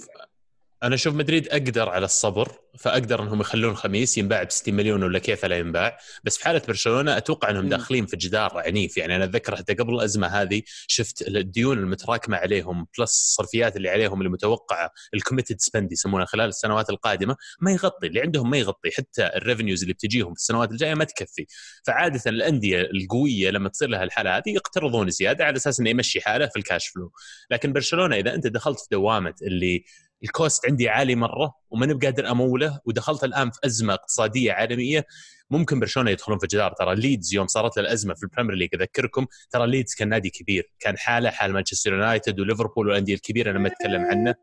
أنا 0.82 0.94
أشوف 0.94 1.14
مدريد 1.14 1.48
أقدر 1.48 1.88
على 1.88 2.04
الصبر 2.04 2.52
فأقدر 2.78 3.22
إنهم 3.22 3.40
يخلون 3.40 3.76
خميس 3.76 4.18
ينباع 4.18 4.42
ب 4.42 4.50
60 4.50 4.74
مليون 4.74 5.02
ولا 5.02 5.18
كيف 5.18 5.44
لا 5.44 5.58
ينباع. 5.58 5.98
بس 6.24 6.38
في 6.38 6.44
حالة 6.44 6.62
برشلونة 6.68 7.16
أتوقع 7.16 7.50
إنهم. 7.50 7.68
داخلين 7.68 8.06
في 8.06 8.16
جدار 8.16 8.58
عنيف. 8.58 8.96
يعني 8.96 9.16
أنا 9.16 9.24
أتذكر 9.24 9.56
حتى 9.56 9.74
قبل 9.74 9.94
الأزمة 9.94 10.26
هذه 10.26 10.62
شفت 10.86 11.28
الديون 11.28 11.78
المتراكمة 11.78 12.36
عليهم 12.36 12.86
plus 12.98 13.10
الصرفيات 13.10 13.76
اللي 13.76 13.88
عليهم 13.88 14.22
المتوقعه 14.22 14.90
ال 15.14 15.19
committed 15.19 15.60
spend 15.60 15.92
يسمونها 15.92 16.26
خلال 16.26 16.48
السنوات 16.48 16.90
القادمة 16.90 17.36
ما 17.60 17.72
يغطي 17.72 18.06
اللي 18.06 18.20
عندهم 18.20 18.50
ما 18.50 18.56
يغطي 18.56 18.90
حتى 18.90 19.26
ال 19.26 19.33
revenues 19.33 19.82
اللي 19.82 19.94
بتجيهم 19.94 20.34
في 20.34 20.40
السنوات 20.40 20.70
الجاية 20.70 20.94
ما 20.94 21.04
تكفي. 21.04 21.46
فعادة 21.86 22.22
الأندية 22.26 22.80
القوية 22.80 23.50
لما 23.50 23.68
تصير 23.68 23.88
لها 23.88 24.02
الحالة 24.02 24.36
هذه 24.36 24.50
يقترضون 24.50 25.10
زيادة 25.10 25.44
على 25.44 25.56
أساس 25.56 25.80
إنه 25.80 25.90
يمشي 25.90 26.20
حاله 26.20 26.46
في 26.46 26.56
ال 26.58 26.64
cash 26.64 26.88
flow 26.88 27.12
لكن 27.50 27.72
برشلونة 27.72 28.16
إذا 28.16 28.34
أنت 28.34 28.46
دخلت 28.46 28.80
في 28.80 28.86
دوامة 28.90 29.34
اللي 29.42 29.84
ال 30.24 30.33
cost 30.33 30.66
عندي 30.66 30.88
عالي 30.88 31.14
مرة 31.14 31.54
وماني 31.70 31.94
بقادر 31.94 32.30
أموله 32.30 32.80
ودخلت 32.84 33.24
الآن 33.24 33.50
في 33.50 33.58
أزمة 33.64 33.94
اقتصادية 33.94 34.52
عالمية. 34.52 35.06
ممكن 35.50 35.80
برشلونة 35.80 36.10
يدخلون 36.10 36.38
في 36.38 36.46
جدار 36.46 36.72
ترى 36.72 36.94
ليدز 36.94 37.34
يوم 37.34 37.46
صارت 37.46 37.76
له 37.76 37.82
الأزمة 37.82 38.14
في 38.14 38.22
البريمير 38.22 38.54
ليج 38.54 38.68
أذكركم. 38.74 39.26
ترى 39.50 39.66
ليدز 39.66 39.94
كان 39.94 40.08
نادي 40.08 40.30
كبير. 40.30 40.72
كان 40.80 40.98
حاله 40.98 41.30
حال 41.30 41.52
مانشستر 41.52 41.92
يونايتد 41.92 42.40
وليفربول 42.40 42.88
والأندية 42.88 43.14
الكبيرة 43.14 43.50
أنا 43.50 43.58
ما 43.58 43.68
أتكلم 43.68 44.02
عنه. 44.04 44.34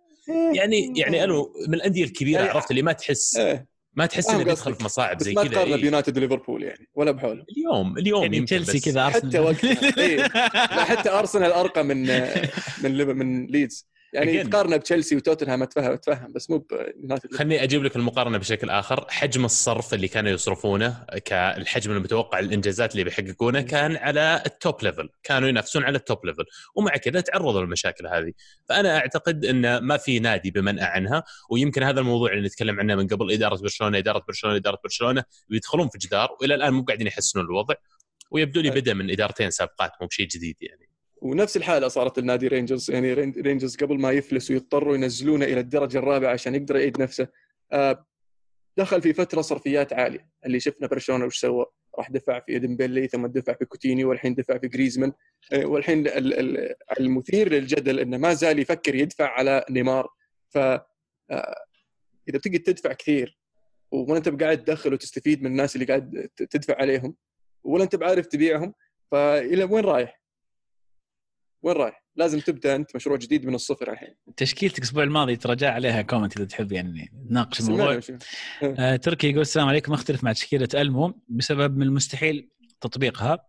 يعني 0.55 0.93
يعني 0.99 1.23
أنا 1.23 1.33
من 1.67 1.73
الأندية 1.73 2.03
الكبيرة 2.03 2.37
يعني- 2.39 2.49
عرفت 2.49 2.71
اللي 2.71 2.81
ما 2.81 2.91
تحس 2.91 3.35
إيه. 3.37 3.67
ما 3.93 4.05
تحس 4.05 4.29
إنه 4.29 4.43
بيدخل. 4.43 4.73
في 4.75 4.83
مصاعب 4.83 5.23
زي 5.23 5.33
ما 5.33 5.43
كذا. 5.43 5.51
تقارن 5.51 5.73
إيه. 5.73 5.81
بيونايتد 5.81 6.17
وليفربول 6.17 6.63
يعني 6.63 6.87
ولا 6.95 7.11
بحوله. 7.11 7.45
اليوم 7.57 7.97
اليوم 7.97 8.21
يعني 8.23 8.41
تشيلسي 8.45 8.79
كذا 8.79 9.05
أرسنال. 9.05 9.23
حتى 9.29 9.39
وقتها 9.39 9.97
إيه. 10.03 10.17
لا 10.53 10.83
حتى 10.83 11.09
أرسنال 11.09 11.51
أرقى 11.51 11.83
من 11.83 11.97
من 12.83 13.17
من 13.17 13.45
ليدز. 13.45 13.87
يعني 14.13 14.43
again. 14.43 14.49
تقارنه 14.49 14.77
بتشيلسي 14.77 15.15
وتوتنهام 15.15 15.63
اتفهم 15.63 15.91
أتفهم 15.91 16.33
بس 16.33 16.49
مو 16.49 16.57
بيونايتد 16.57 17.33
خليني 17.33 17.63
أجيب 17.63 17.83
لك 17.83 17.95
المقارنة 17.95 18.37
بشكل 18.37 18.69
آخر. 18.69 19.05
حجم 19.09 19.45
الصرف 19.45 19.93
اللي 19.93 20.07
كانوا 20.07 20.31
يصرفونه 20.31 21.05
كالحجم 21.25 21.91
المتوقع 21.91 22.39
الإنجازات 22.39 22.91
اللي 22.91 23.03
بيحققونه 23.03 23.61
كان 23.61 23.95
على 23.95 24.43
ال 24.45 24.55
top 24.55 24.83
level 24.83 25.09
كانوا 25.23 25.49
ينافسون 25.49 25.83
على 25.83 25.97
ال 25.97 26.04
top 26.04 26.25
level 26.25 26.45
ومع 26.75 26.91
كذا 26.91 27.21
تعرضوا 27.21 27.61
للمشاكل 27.61 28.07
هذه. 28.07 28.31
فأنا 28.69 28.97
أعتقد 28.97 29.45
إن 29.45 29.77
ما 29.77 29.97
في 29.97 30.19
نادي 30.19 30.51
بمنأى 30.51 30.85
عنها. 30.85 31.23
ويمكن 31.49 31.83
هذا 31.83 31.99
الموضوع 31.99 32.31
اللي 32.33 32.47
نتكلم 32.47 32.79
عنه 32.79 32.95
من 32.95 33.07
قبل 33.07 33.31
إدارة 33.31 33.61
برشلونة 33.61 33.97
إدارة 33.97 34.23
برشلونة 34.27 34.55
إدارة 34.55 34.79
برشلونة 34.83 35.23
بيدخلون 35.49 35.89
في 35.89 35.97
جدار. 35.97 36.29
وإلى 36.41 36.55
الآن 36.55 36.73
مو 36.73 36.83
قاعدين 36.83 37.07
يحسنون 37.07 37.45
الوضع. 37.45 37.75
ويبدو 38.31 38.61
لي 38.61 38.71
أي. 38.71 38.81
بدا 38.81 38.93
من 38.93 39.11
إدارتين 39.11 39.51
سابقات 39.51 39.91
مو 40.01 40.07
بشيء 40.07 40.27
جديد 40.27 40.55
يعني. 40.61 40.86
ونفس 41.21 41.57
الحالة 41.57 41.87
صارت 41.87 42.17
النادي 42.17 42.47
رينجرز 42.47 42.91
يعني 42.91 43.13
رين- 43.13 43.33
رينجرز 43.37 43.75
قبل 43.75 43.99
ما 43.99 44.11
يفلسوا 44.11 44.55
يضطروا 44.55 44.95
ينزلونه 44.95 45.45
إلى 45.45 45.59
الدرجة 45.59 45.97
الرابعة 45.97 46.31
عشان 46.31 46.55
يقدر 46.55 46.75
يعيد 46.75 47.01
نفسه. 47.01 47.27
آه، 47.71 48.05
دخل 48.77 49.01
في 49.01 49.13
فترة 49.13 49.41
صرفيات 49.41 49.93
عالية. 49.93 50.29
اللي 50.45 50.59
شفنا 50.59 50.87
برشلونة 50.87 51.25
وش 51.25 51.39
سوى؟ 51.39 51.65
راح 51.97 52.11
دفع 52.11 52.39
في 52.39 52.59
ديمبلي 52.59 53.07
ثم 53.07 53.27
دفع 53.27 53.53
في 53.53 53.65
كوتينيو 53.65 54.09
والحين 54.09 54.35
دفع 54.35 54.57
في 54.57 54.67
جريزمان. 54.67 55.13
آه، 55.53 55.65
والحين 55.65 56.07
ال- 56.07 56.33
ال- 56.39 56.75
المثير 56.99 57.51
للجدل 57.51 57.99
إنه 57.99 58.17
ما 58.17 58.33
زال 58.33 58.59
يفكر 58.59 58.95
يدفع 58.95 59.27
على 59.29 59.65
نيمار. 59.69 60.07
ف 60.49 60.57
آه، 60.57 61.63
إذا 62.29 62.37
بتقعد 62.37 62.59
تدفع 62.59 62.93
كثير 62.93 63.37
وما 63.91 64.17
أنت 64.17 64.43
قاعد 64.43 64.63
تدخل 64.63 64.93
وتستفيد 64.93 65.41
من 65.41 65.47
الناس 65.51 65.75
اللي 65.75 65.85
قاعد 65.85 66.29
تدفع 66.37 66.75
عليهم 66.75 67.15
ولا 67.63 67.83
أنت 67.83 67.95
بعارف 67.95 68.25
تبيعهم 68.25 68.73
فإلى 69.11 69.63
وين 69.63 69.83
رايح؟ 69.85 70.21
وين 71.61 71.75
رايح؟ 71.75 72.03
لازم 72.15 72.39
تبدأ 72.39 72.75
أنت 72.75 72.95
مشروع 72.95 73.17
جديد 73.17 73.45
من 73.45 73.55
الصفر 73.55 73.91
الحين. 73.91 74.15
تشكيلتك 74.37 74.77
الأسبوع 74.77 75.03
الماضي 75.03 75.35
ترى 75.35 75.55
جاء 75.55 75.71
عليها 75.71 76.01
comment 76.01 76.37
إذا 76.37 76.45
تحب 76.45 76.71
يعني 76.71 77.11
نناقش 77.29 77.59
الموضوع. 77.59 77.99
آه، 78.63 78.95
تركي 78.95 79.29
يقول 79.29 79.41
السلام 79.41 79.67
عليكم. 79.67 79.93
أختلف 79.93 80.23
مع 80.23 80.33
تشكيلة 80.33 80.67
ألمو 80.73 81.21
بسبب 81.27 81.77
من 81.77 81.83
المستحيل 81.83 82.49
تطبيقها. 82.81 83.39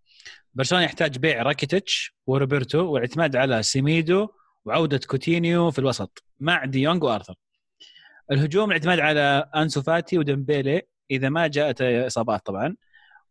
برشلونة 0.54 0.84
يحتاج 0.84 1.18
بيع 1.18 1.42
راكيتيتش 1.42 2.16
وروبرتو 2.26 2.78
والاعتماد 2.78 3.36
على 3.36 3.62
سيميدو 3.62 4.28
وعودة 4.64 5.00
كوتينيو 5.06 5.70
في 5.70 5.78
الوسط. 5.78 6.24
مع 6.40 6.64
ديونج 6.64 7.04
وآرثر. 7.04 7.34
الهجوم 8.32 8.68
الاعتماد 8.68 9.00
على 9.00 9.50
أنسو 9.56 9.82
فاتي 9.82 10.18
وديمبيلي 10.18 10.82
إذا 11.10 11.28
ما 11.28 11.46
جاءت 11.46 11.82
إصابات 11.82 12.46
طبعا. 12.46 12.76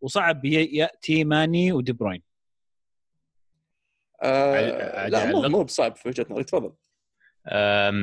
وصعب 0.02 0.46
يأتي 0.46 1.24
ماني 1.24 1.72
ودي 1.72 1.92
بروين. 1.92 2.22
آه 4.23 5.08
لا 5.08 5.25
مو. 5.25 5.41
مو 5.41 5.63
بصعب 5.63 5.95
في 5.95 6.10
وجهة 6.10 6.25
نظري 6.30 6.43
تفضل 6.43 6.71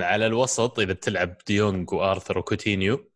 على 0.02 0.26
الوسط 0.26 0.78
إذا 0.80 0.92
بتلعب 0.92 1.36
ديونج 1.46 1.92
وآرثر 1.92 2.38
وكوتينيو 2.38 3.10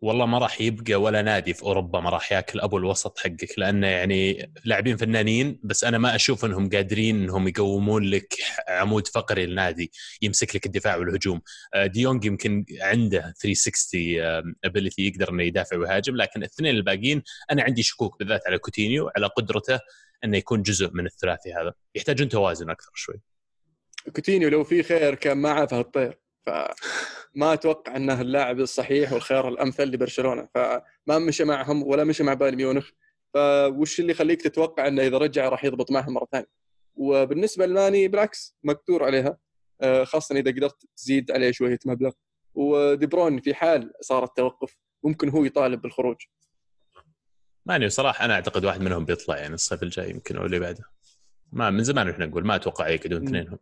والله 0.00 0.26
ما 0.26 0.38
راح 0.38 0.60
يبقى 0.60 0.94
ولا 0.94 1.22
نادي 1.22 1.54
في 1.54 1.62
أوروبا 1.62 2.00
ما 2.00 2.10
راح 2.10 2.32
ياكل 2.32 2.60
أبو 2.60 2.78
الوسط 2.78 3.18
حقك 3.18 3.58
لأنه 3.58 3.86
يعني 3.86 4.52
لاعبين 4.64 4.96
فنانين 4.96 5.60
بس 5.62 5.84
أنا 5.84 5.98
ما 5.98 6.14
أشوف 6.14 6.44
إنهم 6.44 6.68
قادرين 6.70 7.22
إنهم 7.22 7.48
يقومون 7.48 8.04
لك 8.04 8.34
عمود 8.68 9.06
فقري 9.08 9.46
للنادي 9.46 9.92
يمسك 10.22 10.56
لك 10.56 10.66
الدفاع 10.66 10.96
والهجوم 10.96 11.40
آه، 11.74 11.86
ديونج 11.86 12.24
يمكن 12.24 12.64
عنده 12.80 13.34
360 13.42 14.00
ability 14.64 15.06
يقدر 15.06 15.30
إنه 15.30 15.42
يدافع 15.42 15.76
ويهاجم 15.76 16.16
لكن 16.16 16.40
الاثنين 16.40 16.76
الباقيين 16.76 17.22
أنا 17.50 17.62
عندي 17.62 17.82
شكوك 17.82 18.18
بالذات 18.18 18.40
على 18.46 18.58
كوتينيو 18.58 19.10
على 19.16 19.26
قدرته 19.26 19.80
إنه 20.24 20.36
يكون 20.36 20.62
جزء 20.62 20.90
من 20.92 21.06
الثلاثي 21.06 21.52
هذا. 21.52 21.74
يحتاجون 21.94 22.28
توازن 22.28 22.70
أكثر 22.70 22.90
شوي. 22.94 23.20
كوتينيو 24.16 24.48
لو 24.48 24.64
في 24.64 24.82
خير 24.82 25.14
كان 25.14 25.38
معه 25.38 25.66
هالطير 25.66 26.18
فما 26.46 27.52
أتوقع 27.52 27.96
انه 27.96 28.20
اللاعب 28.20 28.60
الصحيح 28.60 29.12
والخيار 29.12 29.48
الأمثل 29.48 29.84
لبرشلونة 29.84 30.48
فما 30.54 31.18
مشى 31.18 31.44
معهم 31.44 31.82
ولا 31.82 32.04
مشى 32.04 32.22
مع 32.22 32.34
بايرن 32.34 32.56
ميونخ. 32.56 32.90
فوش 33.34 34.00
اللي 34.00 34.12
يخليك 34.12 34.42
تتوقع 34.42 34.88
إنه 34.88 35.02
إذا 35.02 35.18
رجع 35.18 35.48
راح 35.48 35.64
يضبط 35.64 35.90
معهم 35.90 36.14
مرة 36.14 36.28
ثانية؟ 36.32 36.46
وبالنسبة 36.94 37.66
لماني 37.66 38.08
بالعكس 38.08 38.56
مقدور 38.64 39.04
عليها. 39.04 39.38
آه، 39.80 40.04
خاصة 40.04 40.36
إذا 40.36 40.50
قدرت 40.50 40.86
تزيد 40.96 41.30
عليه 41.30 41.50
شوية 41.50 41.78
مبلغ. 41.86 42.10
ودي 42.54 43.06
برون 43.06 43.40
في 43.40 43.54
حال 43.54 43.92
صار 44.00 44.24
التوقف 44.24 44.76
ممكن 45.04 45.28
هو 45.28 45.44
يطالب 45.44 45.82
بالخروج. 45.82 46.16
ماني 47.66 47.88
صراحة 47.88 48.24
أنا 48.24 48.34
أعتقد 48.34 48.64
واحد 48.64 48.80
منهم 48.80 49.04
بيطلع 49.04 49.36
يعني 49.36 49.54
الصيف 49.54 49.82
الجاي 49.82 50.10
يمكن 50.10 50.36
أو 50.36 50.46
اللي 50.46 50.58
بعده 50.58 50.84
ما 51.52 51.70
من 51.70 51.84
زمان 51.84 52.08
إحنا 52.08 52.26
نقول 52.26 52.46
ما 52.46 52.54
أتوقع 52.54 52.88
يقعدون. 52.88 53.26
اثنينهم 53.26 53.58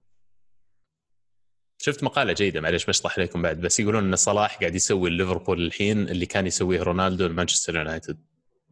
شفت 1.79 2.05
مقالة 2.05 2.33
جيدة 2.33 2.61
معليش 2.61 2.87
بشرح 2.87 3.19
لكم 3.19 3.43
بعد 3.43 3.61
بس 3.61 3.81
يقولون 3.81 4.05
إن 4.05 4.17
صلاح 4.17 4.59
قاعد 4.59 4.75
يسوي 4.75 5.11
ليفربول 5.11 5.67
الحين 5.67 6.09
اللي 6.09 6.27
كان 6.27 6.47
يسويه 6.47 6.83
رونالدو 6.83 7.27
لمانشستر 7.27 7.77
يونايتد 7.77 8.19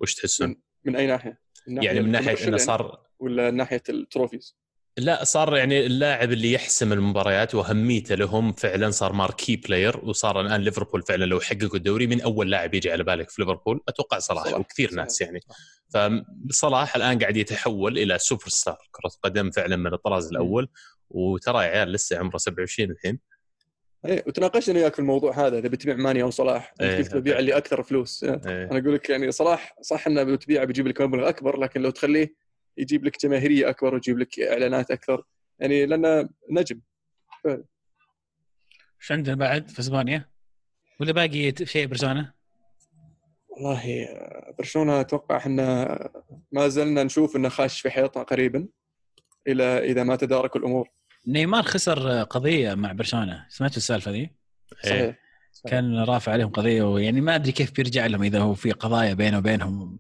وش 0.01 0.15
تحسون؟ 0.15 0.57
من 0.85 0.97
أي 0.97 1.07
ناحية؟ 1.07 1.41
من 1.69 1.83
يعني 1.83 2.01
من 2.01 2.11
ناحية 2.11 2.33
إنه 2.35 2.45
يعني؟ 2.45 2.59
صار 2.59 3.07
ولا 3.19 3.51
ناحية 3.51 3.83
ال 3.89 3.95
trophies؟ 3.95 4.57
لا 4.97 5.25
صار 5.25 5.57
يعني 5.57 5.87
اللاعب 5.87 6.33
اللي 6.33 6.53
يحسم 6.53 6.93
المباريات 6.93 7.55
وأهميته 7.55 8.15
لهم 8.15 8.53
فعلا 8.53 8.91
صار 8.91 9.13
marquee 9.13 9.57
player 9.57 10.01
وصار 10.05 10.41
الآن 10.41 10.61
ليفربول 10.61 11.03
فعلا 11.03 11.25
لو 11.25 11.41
حققوا 11.41 11.77
الدوري 11.77 12.07
من 12.07 12.21
أول 12.21 12.51
لاعب 12.51 12.75
يجي 12.75 12.93
على 12.93 13.05
بالك 13.05 13.31
في 13.31 13.43
ليفربول 13.43 13.81
أتوقع 13.89 14.19
صلاح, 14.19 14.45
صلاح. 14.45 14.61
وكثير 14.61 14.91
صلاح. 14.91 15.05
ناس 15.05 15.21
يعني 15.21 15.41
فصلاح 16.51 16.97
الآن 16.97 17.19
قاعد 17.19 17.37
يتحول 17.37 17.99
إلى 17.99 18.19
سوبر 18.19 18.49
ستار 18.49 18.79
كرة 18.91 19.11
قدم 19.23 19.51
فعلا 19.51 19.77
من 19.77 19.93
الطراز 19.95 20.29
الأول 20.29 20.69
وترى 21.11 21.65
يا 21.65 21.69
عيال 21.71 21.93
لسه 21.93 22.19
عمره 22.19 22.37
27 22.37 22.91
الحين 22.91 23.19
إيه 24.07 24.25
وتناقشنا 24.27 24.79
وياك 24.79 24.93
في 24.95 24.99
الموضوع 24.99 25.47
هذا 25.47 25.59
إذا 25.59 25.69
بتبيع 25.69 25.95
ماني 25.97 26.23
أو 26.23 26.31
صلاح 26.31 26.75
إيه، 26.81 26.97
قلت 26.97 27.15
ببيع 27.15 27.39
اللي 27.39 27.57
أكثر 27.57 27.83
فلوس. 27.83 28.25
إيه. 28.25 28.41
أنا 28.45 28.79
أقول 28.79 28.95
لك 28.95 29.11
يعني 29.11 29.33
صلاح 29.33 29.77
صح 29.83 30.07
إنه 30.07 30.23
بتبيعه 30.23 30.65
بيجيب 30.65 30.87
لك 30.87 31.01
مبلغ 31.01 31.29
اكبر 31.29 31.61
لكن 31.61 31.83
لو 31.83 31.91
تخليه 31.91 32.35
يجيب 32.77 33.05
لك 33.05 33.21
جماهيرية 33.21 33.69
أكبر 33.69 33.95
ويجيب 33.95 34.19
لك 34.19 34.41
إعلانات 34.41 34.91
أكثر 34.91 35.25
يعني 35.59 35.87
لأنه 35.87 36.29
نجم 36.51 36.81
إيش 39.01 39.13
عندنا 39.13 39.35
بعد 39.35 39.69
في 39.69 39.81
إسبانيا؟ 39.81 40.31
ولا 41.01 41.13
باقي 41.13 41.55
شيء 41.65 41.87
برشلونة؟ 41.87 42.33
والله 43.49 44.09
برشلونة 44.59 45.01
أتوقع 45.01 45.37
إحنا 45.37 45.99
ما 46.53 46.69
زلنا 46.69 47.03
نشوف 47.03 47.37
إنه 47.37 47.49
خاش 47.49 47.81
في 47.81 47.91
حيطة 47.91 48.23
قريبا 48.23 48.69
إلى 49.49 49.65
إذا 49.65 50.03
ما 50.03 50.17
تداركوا 50.17 50.61
الأمور 50.61 50.89
نيمار 51.27 51.63
خسر 51.63 52.23
قضية 52.23 52.75
مع 52.75 52.93
برشلونة 52.93 53.47
سمعتوا 53.49 53.77
السالفة 53.77 54.11
ذي؟ 54.11 54.31
إيه. 54.85 55.21
صحيح 55.53 55.71
كان 55.71 55.99
رافع 55.99 56.33
عليهم 56.33 56.51
قضية 56.51 56.83
ويعني 56.83 57.21
ما 57.21 57.35
أدري 57.35 57.53
كيف 57.53 57.73
بيرجع 57.73 58.07
لهم 58.07 58.23
إذا 58.23 58.41
هو 58.41 58.55
في 58.55 58.73
قضايا 58.73 59.15
بينه 59.15 59.39
وبينهم 59.39 59.99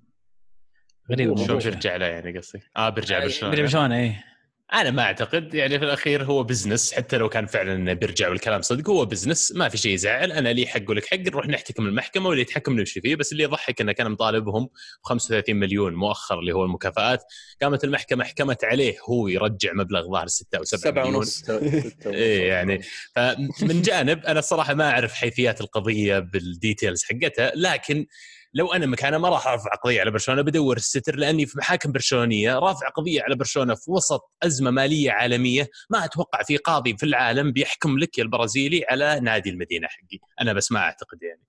غريب 1.10 1.46
شو 1.46 1.56
بيرجع 1.56 1.96
له 1.96 2.06
يعني 2.06 2.38
قصدي؟ 2.38 2.62
آه 2.76 2.88
بيرجع 2.88 3.18
بيرجع 3.18 3.26
برشلونه 3.26 3.56
برشلونه 3.56 3.96
إيه 3.96 4.24
أنا 4.72 4.90
ما 4.90 5.02
أعتقد 5.02 5.54
يعني 5.54 5.78
في 5.78 5.84
الأخير 5.84 6.24
هو 6.24 6.42
business 6.42 6.92
حتى 6.92 7.16
لو 7.16 7.28
كان 7.28 7.46
فعلا 7.46 7.74
إنه 7.74 7.92
بيرجع 7.92 8.28
والكلام 8.28 8.62
صدق 8.62 8.90
هو 8.90 9.04
business 9.04 9.52
ما 9.56 9.68
في 9.68 9.78
شيء 9.78 9.94
يزعل. 9.94 10.32
أنا 10.32 10.48
لي 10.48 10.66
حق 10.66 10.80
ولك 10.88 11.06
حق 11.06 11.16
نروح 11.16 11.48
نحتكم 11.48 11.86
المحكمة 11.86 12.28
واللي 12.28 12.42
يتحكم 12.42 12.78
نمشي 12.78 13.00
فيه. 13.00 13.16
بس 13.16 13.32
اللي 13.32 13.42
يضحك 13.42 13.80
إنه 13.80 13.92
كان 13.92 14.10
مطالبهم 14.10 14.64
ب 14.66 14.70
35 15.02 15.56
مليون 15.56 15.94
مؤخر 15.94 16.38
اللي 16.38 16.52
هو 16.52 16.64
المكافآت. 16.64 17.24
قامت 17.62 17.84
المحكمة 17.84 18.24
حكمت 18.24 18.64
عليه 18.64 18.96
هو 19.08 19.28
يرجع 19.28 19.72
مبلغ 19.72 20.10
ظاهر 20.12 20.26
6 20.26 20.58
أو 20.58 20.64
7 20.64 20.80
سبعة 20.80 21.02
مليون. 21.02 21.16
ونص 21.16 21.50
إيه 22.06 22.48
يعني. 22.48 22.80
فمن 23.14 23.82
جانب 23.82 24.26
أنا 24.26 24.38
الصراحة 24.38 24.74
ما 24.74 24.90
أعرف 24.90 25.12
حيثيات 25.12 25.60
القضية 25.60 26.18
بال 26.18 26.38
details 26.38 27.04
حقتها 27.04 27.52
لكن 27.54 28.06
لو 28.54 28.72
أنا 28.72 28.86
مكانه 28.86 29.18
ما 29.18 29.28
راح 29.28 29.46
أرفع 29.46 29.70
قضية 29.70 30.00
على 30.00 30.10
برشلونة 30.10 30.42
بدور 30.42 30.76
الستر 30.76 31.16
لأني 31.16 31.46
في 31.46 31.58
محاكم 31.58 31.92
برشلونية 31.92 32.58
رافع 32.58 32.88
قضية 32.88 33.22
على 33.22 33.36
برشلونة 33.36 33.74
في 33.74 33.90
وسط 33.90 34.32
أزمة 34.42 34.70
مالية 34.70 35.10
عالمية 35.10 35.68
ما 35.90 36.04
أتوقع 36.04 36.42
في 36.42 36.56
قاضي 36.56 36.96
في 36.96 37.06
العالم 37.06 37.52
بيحكم 37.52 37.98
لك 37.98 38.18
يا 38.18 38.22
البرازيلي 38.22 38.84
على 38.90 39.20
نادي 39.20 39.50
المدينة 39.50 39.88
حقي. 39.88 40.18
أنا 40.40 40.52
بس 40.52 40.72
ما 40.72 40.80
أعتقد 40.80 41.22
يعني. 41.22 41.42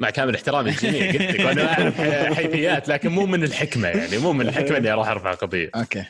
مع 0.00 0.10
كامل 0.10 0.34
احترامي 0.34 0.70
للجميع 0.70 1.12
قلت 1.12 1.22
لك 1.22 1.46
وأنا 1.46 1.72
أعرف 1.72 2.00
حيثيات 2.36 2.88
لكن 2.88 3.08
مو 3.08 3.26
من 3.26 3.44
الحكمة 3.44 3.88
يعني 3.88 4.18
مو 4.18 4.32
من 4.32 4.48
الحكمة 4.48 4.76
إني 4.76 4.92
أروح 4.92 5.08
أرفع 5.08 5.34
قضية. 5.34 5.70
أوكي. 5.76 6.04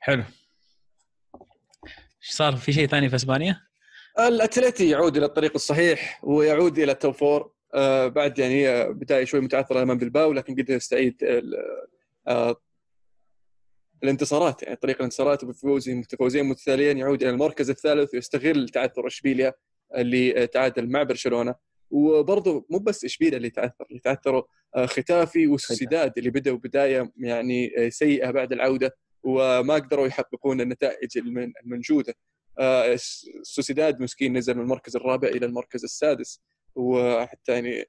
حلو. 0.00 0.24
إيش 2.22 2.30
صار؟ 2.30 2.56
في 2.56 2.72
شيء 2.72 2.86
ثاني 2.86 3.08
في 3.08 3.16
إسبانيا؟ 3.16 3.69
الاتلتي 4.28 4.88
يعود 4.90 5.16
إلى 5.16 5.26
الطريق 5.26 5.52
الصحيح 5.54 6.20
ويعود 6.24 6.78
إلى 6.78 6.92
ال 6.92 6.98
top 6.98 7.14
four. 7.14 7.52
آه 7.74 8.08
بعد 8.08 8.38
يعني 8.38 8.68
آه، 8.68 8.88
بداية 8.88 9.24
شوي 9.24 9.40
متعثرة 9.40 9.82
أمام 9.82 9.98
بلباو 9.98 10.32
لكن 10.32 10.54
قدر 10.54 10.74
يستعيد 10.74 11.24
آه 12.28 12.56
الانتصارات 14.02 14.62
يعني 14.62 14.76
طريق 14.76 14.96
الانتصارات 14.96 15.44
وبفوزين 15.44 15.96
متفوزين 15.96 16.44
متتاليين 16.44 16.98
يعود 16.98 17.22
إلى 17.22 17.30
المركز 17.30 17.70
الثالث 17.70 18.14
ويستغل 18.14 18.68
تعثر 18.68 19.06
إشبيليا 19.06 19.54
اللي 19.96 20.46
تعادل 20.46 20.90
مع 20.90 21.02
برشلونة. 21.02 21.54
وبرضه 21.90 22.66
مو 22.70 22.78
بس 22.78 23.04
إشبيليا 23.04 23.36
اللي 23.36 23.50
تعثر 23.50 23.84
اللي 23.90 24.00
تعثروا 24.00 24.42
ختافي 24.84 25.46
وسوسيداد 25.46 26.12
اللي 26.18 26.30
بدأوا 26.30 26.56
بداية 26.58 27.12
يعني 27.16 27.90
سيئة 27.90 28.30
بعد 28.30 28.52
العودة 28.52 28.96
وما 29.22 29.74
قدروا 29.74 30.06
يحققون 30.06 30.60
النتائج 30.60 31.18
المن- 31.18 31.52
المنشودة. 31.64 32.14
سوسيداد 33.42 34.00
مسكين 34.00 34.36
نزل 34.36 34.54
من 34.54 34.62
المركز 34.62 34.96
الرابع 34.96 35.28
إلى 35.28 35.46
المركز 35.46 35.84
السادس. 35.84 36.42
وحتى 36.74 37.52
يعني 37.52 37.84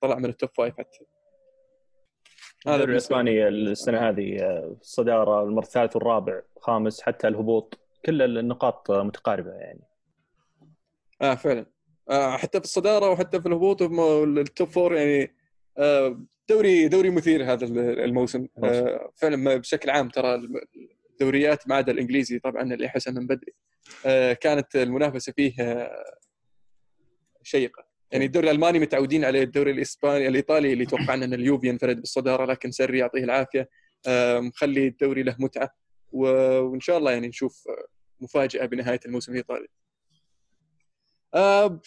طلع 0.00 0.18
من 0.18 0.24
ال 0.24 0.30
top 0.30 0.50
five 0.56 0.78
حتى. 0.78 0.98
هذا 2.66 2.84
الإسباني 2.84 3.48
السنة 3.48 4.08
هذه 4.08 4.38
آه، 4.42 4.76
الصداره 4.80 5.42
المره 5.42 5.62
الثالث 5.62 5.96
والرابع 5.96 6.42
خامس 6.60 7.00
حتى 7.00 7.28
الهبوط. 7.28 7.80
كل 8.06 8.38
النقاط 8.38 8.90
آه، 8.90 9.02
متقاربة 9.02 9.50
يعني. 9.50 9.80
آه 11.22 11.34
فعلا. 11.34 11.66
آه 12.10 12.36
حتى 12.36 12.58
في 12.58 12.64
الصدارة 12.64 13.10
وحتى 13.10 13.40
في 13.40 13.48
الهبوط 13.48 13.82
ال 13.82 14.03
top 14.03 14.68
four 14.68 14.94
يعني 14.94 15.34
آه 15.78 16.20
دوري 16.48 16.88
دوري 16.88 17.10
مثير 17.10 17.52
هذا 17.52 17.66
الموسم. 18.04 18.46
آه 18.64 19.12
فعلا 19.16 19.56
بشكل 19.56 19.90
عام 19.90 20.08
ترى 20.08 20.48
الدوريات 21.12 21.68
ما 21.68 21.74
عدا 21.74 21.92
الإنجليزي 21.92 22.38
طبعا 22.38 22.62
اللي 22.62 22.88
حسن 22.88 23.14
من 23.14 23.26
بدري. 23.26 23.52
آه 23.52 23.65
كانت 24.40 24.76
المنافسة 24.76 25.32
فيه 25.32 25.54
آه 25.60 26.18
شيقة. 27.42 27.86
يعني 28.12 28.24
الدوري 28.24 28.50
الألماني 28.50 28.78
متعودين 28.78 29.24
عليه 29.24 29.42
الدوري 29.42 29.70
الإسباني 29.70 30.28
الإيطالي 30.28 30.72
اللي 30.72 30.86
توقعنا 30.86 31.24
ان 31.24 31.34
اليوفي 31.34 31.68
ينفرد 31.68 32.00
بالصدارة 32.00 32.44
لكن 32.44 32.70
سري 32.70 32.98
يعطيه 32.98 33.24
العافية. 33.24 33.68
آه 34.06 34.40
مخلي 34.40 34.86
الدوري 34.86 35.22
له 35.22 35.36
متعة. 35.38 35.70
وإن 36.12 36.80
شاء 36.80 36.98
الله 36.98 37.12
يعني 37.12 37.28
نشوف 37.28 37.64
آه، 37.68 37.86
مفاجأة 38.20 38.66
بنهاية 38.66 39.00
الموسم 39.06 39.32
الإيطالي. 39.32 39.68
آه، 41.34 41.80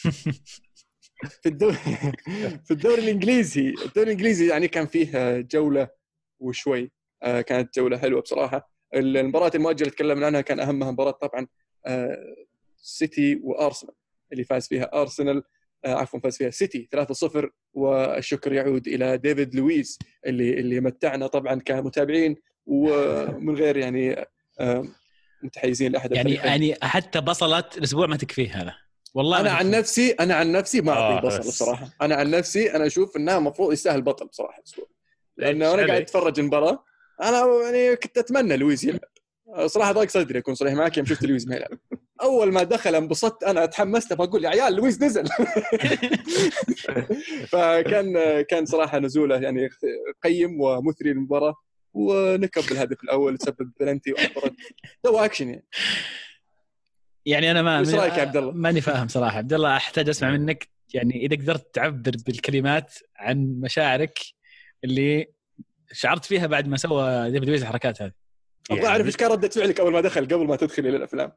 في 1.41 1.45
الدوري 1.45 1.77
في 2.65 2.71
الدوري 2.71 3.01
الإنجليزي 3.01 3.69
الدوري 3.69 4.07
الإنجليزي 4.07 4.47
يعني 4.47 4.67
كان 4.67 4.85
فيه 4.85 5.39
جولة 5.39 5.89
وشوي. 6.39 6.91
آه، 7.23 7.41
كانت 7.41 7.79
جولة 7.79 7.97
حلوة 7.97 8.21
بصراحة. 8.21 8.71
المباراة 8.95 9.51
المؤجلة 9.55 9.89
تكلمنا 9.89 10.25
عنها 10.25 10.41
كان 10.41 10.59
أهمها 10.59 10.91
مباراة 10.91 11.11
طبعا 11.11 11.41
آه، 11.41 11.47
سيتي 12.81 13.39
وأرسنال 13.43 13.93
اللي 14.31 14.43
فاز 14.43 14.67
فيها 14.67 15.01
أرسنال 15.01 15.43
آه، 15.85 15.93
عفوا 15.93 16.19
فاز 16.19 16.37
فيها 16.37 16.49
سيتي 16.49 16.89
3-0 16.91 17.49
والشكر 17.73 18.53
يعود 18.53 18.87
إلى 18.87 19.17
ديفيد 19.17 19.55
لويس 19.55 19.99
اللي 20.25 20.59
اللي 20.59 20.79
متعنا 20.79 21.27
طبعا 21.27 21.59
كمتابعين 21.59 22.35
ومن 22.65 23.55
غير 23.55 23.77
يعني 23.77 24.25
آه، 24.59 24.85
متحيزين 25.43 25.91
لأحد 25.91 26.11
يعني. 26.11 26.33
يعني 26.33 26.75
حتى 26.81 27.21
بصلت 27.21 27.77
الأسبوع 27.77 28.07
ما 28.07 28.17
تكفيه 28.17 28.61
هذا 28.61 28.75
والله 29.13 29.39
أنا 29.39 29.51
عن. 29.51 29.71
نفسي 29.71 30.11
أنا 30.11 30.35
عن 30.35 30.51
نفسي 30.51 30.81
ما 30.81 30.91
آه، 30.91 31.13
اعطيه 31.13 31.27
بصل. 31.27 31.39
بصراحه 31.39 31.89
أنا 32.01 32.15
عن 32.15 32.31
نفسي 32.31 32.75
أنا 32.75 32.85
أشوف 32.85 33.17
انها 33.17 33.37
المفروض 33.37 33.73
يستاهل 33.73 34.01
بطل 34.01 34.25
بصراحة 34.25 34.57
الأسبوع 34.59 34.85
لأنه 35.37 35.73
أنا 35.73 35.87
قاعد؟ 35.87 36.01
أتفرج 36.01 36.39
المباراة 36.39 36.83
أنا 37.21 37.45
يعني 37.63 37.95
كنت 37.95 38.17
أتمنى 38.17 38.57
لويس 38.57 38.83
يلعب 38.83 38.99
صراحة 39.65 39.91
ضاق 39.91 40.09
صدري 40.09 40.39
أكون 40.39 40.55
صريح 40.55 40.73
معك 40.73 40.97
يوم 40.97 41.05
شفت 41.05 41.23
لويس 41.23 41.47
ما 41.47 41.55
يلعب 41.55 41.77
أول 42.21 42.53
ما 42.53 42.63
دخل 42.63 42.95
انبسطت 42.95 43.43
أنا 43.43 43.65
تحمست 43.65 44.13
بقول 44.13 44.43
يا 44.43 44.49
عيال 44.49 44.75
لويس 44.75 45.01
نزل. 45.01 45.23
فكان 47.51 48.41
كان 48.41 48.65
صراحة 48.65 48.99
نزوله 48.99 49.37
يعني 49.37 49.69
قيم 50.23 50.61
ومثري 50.61 51.13
للمباراة 51.13 51.55
ونكب 51.93 52.61
بالهدف 52.69 53.03
الأول 53.03 53.37
تسبب 53.37 53.71
بلنتي 53.79 54.11
وانفرد 54.11 54.55
to 55.03 55.17
action 55.17 55.49
يعني. 55.49 55.65
يعني 57.25 57.51
أنا 57.51 57.61
ما 57.61 57.79
إيش 57.79 57.93
رأيك 57.93 58.13
يا 58.13 58.21
عبد 58.21 58.37
الله؟ 58.37 58.51
ماني 58.51 58.81
فاهم 58.81 59.07
صراحة. 59.07 59.37
عبد 59.37 59.53
الله 59.53 59.77
أحتاج 59.77 60.09
أسمع 60.09 60.31
منك. 60.31 60.67
يعني 60.93 61.25
إذا 61.25 61.35
قدرت 61.35 61.75
تعبر 61.75 62.11
بالكلمات 62.25 62.93
عن 63.15 63.59
مشاعرك 63.63 64.19
اللي 64.83 65.27
شعرت 65.91 66.25
فيها 66.25 66.47
بعد 66.47 66.67
ما 66.67 66.77
سوى 66.77 67.31
ديفيد 67.31 67.49
ويز 67.49 67.61
الحركات 67.61 68.01
هذه. 68.01 68.11
أبغى 68.71 68.87
أعرف 68.87 69.05
إيش 69.05 69.15
كان 69.15 69.31
ردة 69.31 69.49
فعلك 69.49 69.79
أول 69.79 69.93
ما 69.93 70.01
دخل 70.01 70.25
قبل 70.25 70.47
ما 70.47 70.55
تدخل 70.55 70.87
إلى 70.87 70.97
الأفلام. 70.97 71.31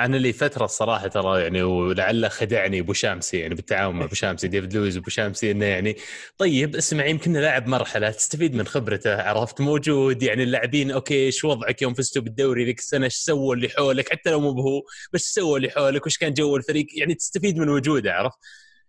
أنا 0.00 0.16
لي 0.16 0.32
فترة 0.32 0.64
الصراحة 0.64 1.08
ترى 1.08 1.42
يعني 1.42 1.62
ولعله 1.62 2.28
خدعني 2.28 2.80
أبو 2.80 2.92
شامسي 2.92 3.38
يعني 3.38 3.54
بالتعاون 3.54 3.94
مع 3.96 4.04
أبو 4.04 4.14
شامسي 4.14 4.48
ديفيد 4.48 4.74
لويز 4.74 4.96
ابو 4.96 5.10
شامسي 5.10 5.50
إنه 5.50 5.64
يعني 5.64 5.96
طيب 6.38 6.76
اسمع 6.76 7.06
يمكن 7.06 7.32
لاعب 7.32 7.66
مرحلة 7.68 8.10
تستفيد 8.10 8.54
من 8.54 8.66
خبرته 8.66 9.22
عرفت 9.22 9.60
موجود 9.60 10.22
يعني 10.22 10.42
اللاعبين 10.42 10.90
أوكي 10.90 11.26
إيش 11.26 11.44
وضعك 11.44 11.82
يوم 11.82 11.94
فزتوا 11.94 12.22
بالدوري 12.22 12.64
ذيك 12.64 12.78
السنة؟ 12.78 13.04
إيش 13.04 13.14
سووا 13.14 13.54
اللي 13.54 13.68
حولك؟ 13.68 14.12
حتى 14.12 14.30
لو 14.30 14.40
مو 14.40 14.52
بهو 14.52 14.82
بس 15.12 15.34
سووا 15.34 15.56
اللي 15.56 15.70
حولك؟ 15.70 16.06
وش 16.06 16.18
كان 16.18 16.32
جو 16.32 16.56
الفريق؟ 16.56 16.86
يعني 16.96 17.14
تستفيد 17.14 17.58
من 17.58 17.68
وجوده 17.68 18.14
عرفت؟ 18.14 18.38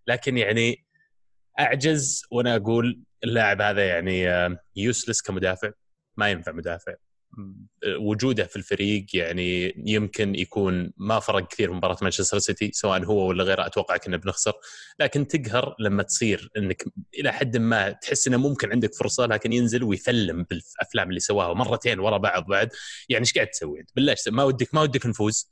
لكن 0.08 0.38
يعني 0.38 0.86
أعجز 1.60 2.22
وأنا 2.32 2.56
أقول 2.56 3.02
اللاعب 3.24 3.62
هذا 3.62 3.88
يعني 3.88 4.28
يوسلس 4.76 5.22
كمدافع 5.22 5.72
ما 6.18 6.30
ينفع 6.30 6.52
مدافع. 6.52 6.96
وجوده 8.00 8.45
في 8.45 8.56
الفريق 8.56 9.06
يعني 9.13 9.74
يمكن 9.86 10.36
يكون 10.36 10.93
ما 10.98 11.19
فرق 11.19 11.48
كثير 11.48 11.69
في 11.69 11.74
مباراة 11.74 11.98
مانشستر 12.02 12.39
سيتي 12.39 12.71
سواء 12.74 13.04
هو 13.04 13.28
ولا 13.28 13.43
غيره 13.43 13.65
أتوقع 13.65 13.98
كنا 13.98 14.17
بنخسر. 14.17 14.54
لكن 15.00 15.28
تقهر 15.28 15.76
لما 15.80 16.04
تصير 16.04 16.50
إنك 16.58 16.84
إلى 17.19 17.34
حد 17.34 17.58
ما 17.58 17.89
تحس 17.91 18.28
إنه 18.28 18.38
ممكن 18.38 18.71
عندك 18.71 18.93
فرصة 18.93 19.26
لكن 19.26 19.54
ينزل 19.54 19.84
ويثلم 19.84 20.43
بالأفلام 20.50 21.10
اللي 21.10 21.19
سواها 21.19 21.54
مرتين 21.54 22.00
ورا 22.00 22.17
بعض 22.17 22.45
بعد. 22.45 22.69
يعني 23.10 23.21
إيش 23.21 23.34
قاعد 23.34 23.48
تسوي 23.48 23.80
أنت؟ 23.80 23.89
بالله 23.95 24.15
ما 24.28 24.43
ودك 24.43 24.76
ما 24.76 24.82
ودك 24.82 25.06
نفوز. 25.06 25.50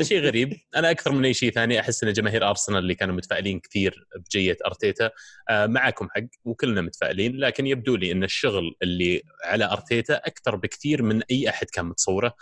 شيء 0.00 0.20
غريب. 0.20 0.56
أنا 0.76 0.90
أكثر 0.90 1.12
من 1.12 1.24
أي 1.24 1.34
شيء 1.34 1.50
ثاني 1.50 1.80
أحس 1.80 2.04
إن 2.04 2.12
جماهير 2.12 2.48
أرسنال 2.48 2.78
اللي 2.78 2.94
كانوا 2.94 3.14
متفائلين 3.14 3.60
كثير 3.60 4.06
بجية 4.16 4.56
أرتيتا 4.66 5.10
معكم 5.50 6.08
حق 6.10 6.22
وكلنا 6.44 6.80
متفائلين 6.80 7.36
لكن 7.36 7.66
يبدو 7.66 7.96
لي 7.96 8.12
إن 8.12 8.24
الشغل 8.24 8.76
اللي 8.82 9.22
على 9.44 9.64
أرتيتا 9.64 10.14
أكثر 10.14 10.56
بكثير 10.56 11.02
من 11.02 11.22
أي 11.30 11.48
أحد 11.48 11.66
كان 11.70 11.84
متصوره. 11.84 12.34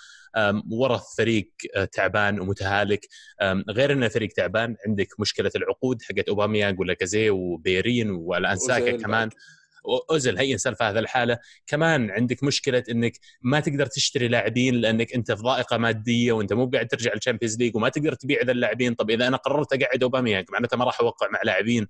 ورث 0.71 1.03
فريق 1.17 1.51
تعبان 1.93 2.41
ومتهالك. 2.41 3.07
غير 3.71 3.93
انه 3.93 4.09
فريق 4.09 4.33
تعبان 4.33 4.77
عندك 4.87 5.21
مشكلة 5.21 5.51
العقود 5.57 6.03
حقت 6.03 6.29
اوباميانج 6.29 6.81
ولا 6.81 6.95
كازي 6.95 7.31
وبيرين 7.31 8.11
والانساكا 8.11 8.97
كمان. 8.97 9.31
اوزل 10.11 10.39
هي 10.39 10.53
إنسان 10.53 10.75
في 10.75 10.85
هذا 10.85 11.01
الحالة. 11.01 11.39
كمان 11.67 12.11
عندك 12.11 12.45
مشكلة 12.45 12.85
إنك 12.91 13.13
ما 13.43 13.61
تقدر 13.61 13.87
تشتري 13.87 14.29
لاعبين 14.29 14.75
لأنك 14.75 15.15
أنت 15.15 15.33
في 15.33 15.43
ضائقة 15.43 15.77
مادية 15.77 16.33
وأنت 16.33 16.53
مو 16.53 16.71
قاعد 16.75 16.89
ترجع 16.89 17.13
ال 17.13 17.17
Champions 17.17 17.59
League 17.59 17.77
وما 17.77 17.89
تقدر 17.89 18.15
تبيع 18.15 18.43
ذا 18.43 18.53
اللاعبين. 18.53 18.95
طب 18.95 19.11
إذا 19.11 19.29
أنا 19.29 19.37
قررت 19.37 19.73
أقعد 19.73 20.03
أوباميانج 20.03 20.47
معناته 20.51 20.77
ما 20.77 20.85
راح 20.85 21.01
أوقع 21.01 21.29
مع 21.33 21.41
لاعبين. 21.45 21.87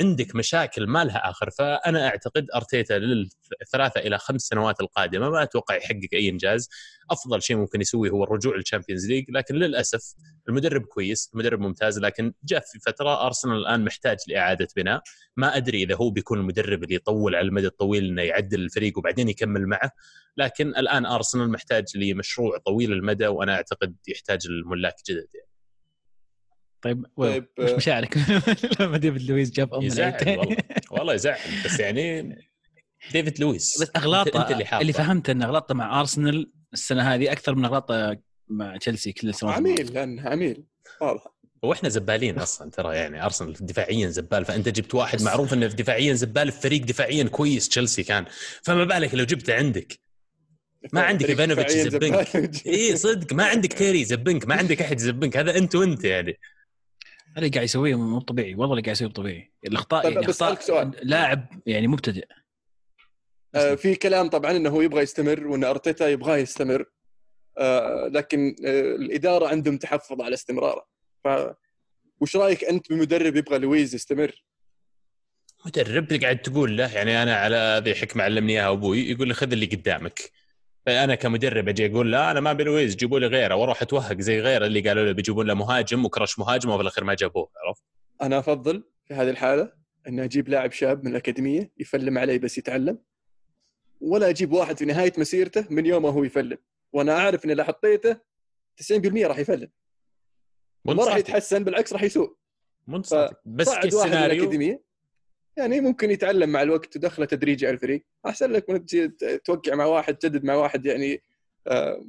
عندك 0.00 0.36
مشاكل 0.36 0.86
ما 0.86 1.04
لها 1.04 1.30
آخر 1.30 1.50
فأنا 1.50 2.06
أعتقد 2.06 2.46
أرتيتا 2.54 2.94
للثلاثة 2.94 4.00
إلى 4.00 4.18
خمس 4.18 4.40
سنوات 4.40 4.80
القادمة 4.80 5.30
ما 5.30 5.42
أتوقع 5.42 5.76
يحقق 5.76 6.08
أي 6.12 6.28
إنجاز 6.28 6.68
أفضل 7.10 7.42
شيء 7.42 7.56
ممكن 7.56 7.80
يسويه 7.80 8.10
هو 8.10 8.24
الرجوع 8.24 8.56
لل 8.56 8.65
Champions 8.65 9.06
League 9.06 9.24
لكن 9.30 9.54
للأسف 9.54 10.14
المدرب 10.48 10.82
كويس 10.82 11.30
المدرب 11.34 11.60
ممتاز 11.60 11.98
لكن 11.98 12.32
جاء 12.44 12.60
في 12.60 12.78
فترة 12.78 13.26
أرسنال 13.26 13.56
الآن 13.56 13.84
محتاج 13.84 14.16
لإعادة 14.28 14.68
بناء 14.76 15.02
ما 15.36 15.56
أدري 15.56 15.82
إذا 15.82 15.94
هو 15.94 16.10
بيكون 16.10 16.38
المدرب 16.38 16.84
اللي 16.84 16.94
يطول 16.94 17.34
على 17.34 17.48
المدى 17.48 17.66
الطويل 17.66 18.04
إنه 18.04 18.22
يعدل 18.22 18.60
الفريق 18.60 18.98
وبعدين 18.98 19.28
يكمل 19.28 19.66
معه 19.66 19.90
لكن 20.36 20.68
الآن 20.68 21.06
أرسنال 21.06 21.50
محتاج 21.50 21.84
لمشروع 21.96 22.58
طويل 22.58 22.92
المدى 22.92 23.26
وأنا 23.26 23.54
أعتقد 23.54 23.96
يحتاج 24.08 24.46
الملاك 24.46 24.94
جدد 25.08 25.28
يعني. 25.34 25.53
طيب, 26.84 27.06
طيب، 27.16 27.46
وش 27.58 27.70
آه. 27.70 27.76
مشاعرك؟ 27.76 28.18
لما 28.80 28.98
ديفيد 28.98 29.22
لويس 29.22 29.50
جاب 29.50 29.74
ام 29.74 29.82
يزعل 29.82 30.38
والله 30.38 30.56
والله 30.90 31.14
يزعل 31.14 31.38
بس 31.64 31.80
يعني 31.80 32.36
ديفيد 33.12 33.40
لويس 33.40 33.82
بس 33.82 33.90
أغلاطه 33.96 34.42
انت 34.42 34.50
اللي 34.50 34.80
اللي 34.80 34.92
فهمت 34.92 35.30
إن 35.30 35.42
أغلاطه 35.42 35.74
مع 35.74 36.00
أرسنال 36.00 36.50
السنة 36.72 37.14
هذه 37.14 37.32
أكثر 37.32 37.54
من 37.54 37.64
أغلاطه 37.64 38.16
مع 38.48 38.76
تشيلسي 38.76 39.12
كل 39.12 39.28
السنوات 39.28 39.56
عميل 39.56 39.94
لأنه 39.94 40.28
عميل 40.28 40.64
واضح. 41.00 41.26
وإحنا 41.62 41.88
زبالين 41.88 42.38
أصلا 42.38 42.70
ترى 42.70 42.96
يعني 42.96 43.24
أرسنال 43.24 43.52
دفاعيا 43.60 44.08
زبال. 44.08 44.44
فأنت 44.44 44.68
جبت 44.68 44.94
واحد 44.94 45.22
معروف 45.22 45.54
إنه 45.54 45.66
دفاعيا 45.66 46.14
زبال 46.14 46.52
في 46.52 46.60
فريق 46.60 46.82
دفاعيا 46.82 47.24
كويس 47.24 47.68
تشيلسي 47.68 48.02
كان. 48.02 48.24
فما 48.62 48.84
بالك 48.84 49.14
لو 49.14 49.24
جبته 49.24 49.54
عندك. 49.54 50.00
ما 50.92 51.00
عندك 51.02 51.30
إيفانوفيتش 51.30 51.74
يزبنك. 51.74 52.36
اي 52.66 52.96
صدق. 52.96 53.32
ما 53.32 53.44
عندك 53.44 53.72
تيري 53.72 54.00
يزبنك. 54.00 54.48
ما 54.48 54.54
عندك 54.54 54.82
أحد 54.82 55.00
يزبنك. 55.00 55.36
هذا 55.36 55.56
أنت 55.56 55.74
وأنت 55.74 56.04
يعني. 56.04 56.38
اللي 57.38 57.48
قاعد 57.48 57.64
يسويه 57.64 57.94
مو 57.94 58.20
طبيعي 58.20 58.54
والله 58.54 58.72
اللي 58.72 58.82
قاعد 58.82 58.96
يسويه 58.96 59.08
مو 59.08 59.14
طبيعي. 59.14 59.52
الأخطاء 59.66 60.02
طيب، 60.02 60.12
يعني 60.12 60.26
بسألك 60.26 60.58
أخطاء 60.58 60.66
سؤال. 60.66 60.92
لاعب 61.02 61.46
يعني 61.66 61.86
مبتدئ. 61.86 62.26
آه، 63.54 63.74
في 63.74 63.94
كلام 63.94 64.28
طبعا 64.28 64.50
إنه 64.50 64.70
هو 64.70 64.80
يبغى 64.80 65.02
يستمر 65.02 65.46
وإن 65.46 65.64
أرتيتا 65.64 66.08
يبغاه 66.08 66.36
يستمر. 66.36 66.84
آه، 67.58 68.08
لكن 68.12 68.56
آه، 68.66 68.80
الإدارة 68.80 69.48
عندهم 69.48 69.76
تحفظ 69.78 70.20
على 70.20 70.34
استمراره. 70.34 70.86
ف 71.24 71.28
وش 72.20 72.36
رأيك 72.36 72.64
أنت 72.64 72.92
بمدرب 72.92 73.36
يبغى 73.36 73.58
لويز 73.58 73.94
يستمر؟ 73.94 74.44
مدرب 75.66 76.12
قاعد 76.22 76.38
تقول 76.38 76.76
له 76.76 76.94
يعني 76.94 77.22
أنا 77.22 77.36
على 77.36 77.82
ذي 77.84 77.94
حكمة 77.94 78.24
علمني 78.24 78.52
إياها 78.52 78.72
أبوي 78.72 79.10
يقول 79.10 79.28
لي 79.28 79.34
خذ 79.34 79.52
اللي 79.52 79.66
قدامك. 79.66 80.30
أنا 80.88 81.14
كمدرب 81.14 81.68
أجي 81.68 81.86
أقول 81.86 82.12
لا 82.12 82.30
أنا 82.30 82.40
ما 82.40 82.50
أبي 82.50 82.64
لويز 82.64 82.96
جيبوا 82.96 83.18
لي 83.18 83.26
غيره 83.26 83.54
وأروح 83.54 83.82
أتوهق 83.82 84.20
زي 84.20 84.40
غيره 84.40 84.66
اللي 84.66 84.80
قالوا 84.80 85.04
له 85.04 85.12
بيجيبون 85.12 85.46
له 85.46 85.54
مهاجم 85.54 86.04
وكرش 86.04 86.38
مهاجم 86.38 86.70
وفي 86.70 86.82
الأخير 86.82 87.04
ما 87.04 87.14
جابوه 87.14 87.50
عرفت؟ 87.66 87.82
أنا 88.22 88.38
أفضل 88.38 88.84
في 89.04 89.14
هذه 89.14 89.30
الحالة 89.30 89.72
ان 90.08 90.20
أجيب 90.20 90.48
لاعب 90.48 90.72
شاب 90.72 91.04
من 91.04 91.10
الأكاديمية 91.10 91.72
يفلم 91.78 92.18
علي 92.18 92.38
بس 92.38 92.58
يتعلم 92.58 92.98
ولا 94.00 94.28
أجيب 94.28 94.52
واحد 94.52 94.78
في 94.78 94.84
نهاية 94.84 95.12
مسيرته 95.18 95.66
من 95.70 95.86
يومه 95.86 96.08
هو 96.08 96.24
يفلم 96.24 96.58
وأنا 96.92 97.12
أعرف 97.12 97.44
إن 97.44 97.50
اذا 97.50 97.64
حطيته 97.64 98.16
90% 98.82 98.92
راح 99.16 99.38
يفلم 99.38 99.68
ما 100.84 101.04
راح. 101.04 101.16
يتحسن 101.16 101.64
بالعكس 101.64 101.92
راح 101.92 102.02
يسوء 102.02 102.36
صادق. 103.02 103.40
بس 103.44 103.74
كسيناريو 103.74 104.50
يعني 105.56 105.80
ممكن 105.80 106.10
يتعلم 106.10 106.48
مع 106.50 106.62
الوقت 106.62 106.96
ودخله 106.96 107.26
تدريجي 107.26 107.66
على 107.66 107.74
الفريق 107.74 108.04
أحسن 108.26 108.50
لك 108.52 108.70
من 108.70 108.86
توقع 109.44 109.74
مع 109.74 109.84
واحد 109.84 110.14
تجدد 110.14 110.44
مع 110.44 110.54
واحد 110.54 110.86
يعني 110.86 111.22
آه 111.66 112.04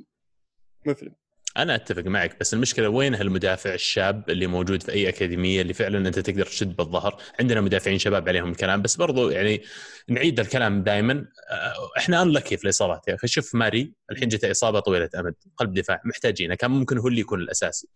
مفلم 0.85 1.11
أنا 1.57 1.75
أتفق 1.75 2.03
معك 2.03 2.39
بس 2.39 2.53
المشكلة 2.53 2.89
وين 2.89 3.15
هالمدافع 3.15 3.73
الشاب 3.73 4.29
اللي 4.29 4.47
موجود 4.47 4.83
في 4.83 4.91
أي 4.91 5.09
أكاديمية 5.09 5.61
اللي 5.61 5.73
فعلا 5.73 6.07
أنت 6.07 6.19
تقدر 6.19 6.45
تشد 6.45 6.75
بالظهر؟ 6.75 7.21
عندنا 7.39 7.61
مدافعين 7.61 7.97
شباب 7.99 8.29
عليهم 8.29 8.51
الكلام 8.51 8.81
بس 8.81 8.95
برضو 8.95 9.29
يعني 9.29 9.61
نعيد 10.07 10.39
الكلام 10.39 10.83
دائما 10.83 11.25
إحنا 11.97 12.21
unlucky 12.21 12.57
في 12.57 12.63
الإصابات 12.63 13.07
يا 13.07 13.15
أخي. 13.15 13.27
شوف 13.27 13.55
ماري 13.55 13.93
الحين 14.11 14.27
جته 14.29 14.51
إصابة 14.51 14.79
طويلة 14.79 15.09
أمد 15.19 15.35
قلب 15.57 15.73
دفاع 15.73 16.01
محتاجينه. 16.05 16.55
كان 16.55 16.71
ممكن 16.71 16.97
هو 16.97 17.07
اللي 17.07 17.21
يكون 17.21 17.39
الأساسي. 17.39 17.87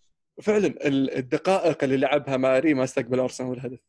فعلا 0.41 0.67
ال- 0.67 1.17
الدقائق 1.17 1.83
اللي 1.83 1.97
لعبها 1.97 2.37
ماري 2.37 2.73
ما 2.73 2.83
استقبل 2.83 3.19
أرسنال 3.19 3.53
الهدف 3.53 3.79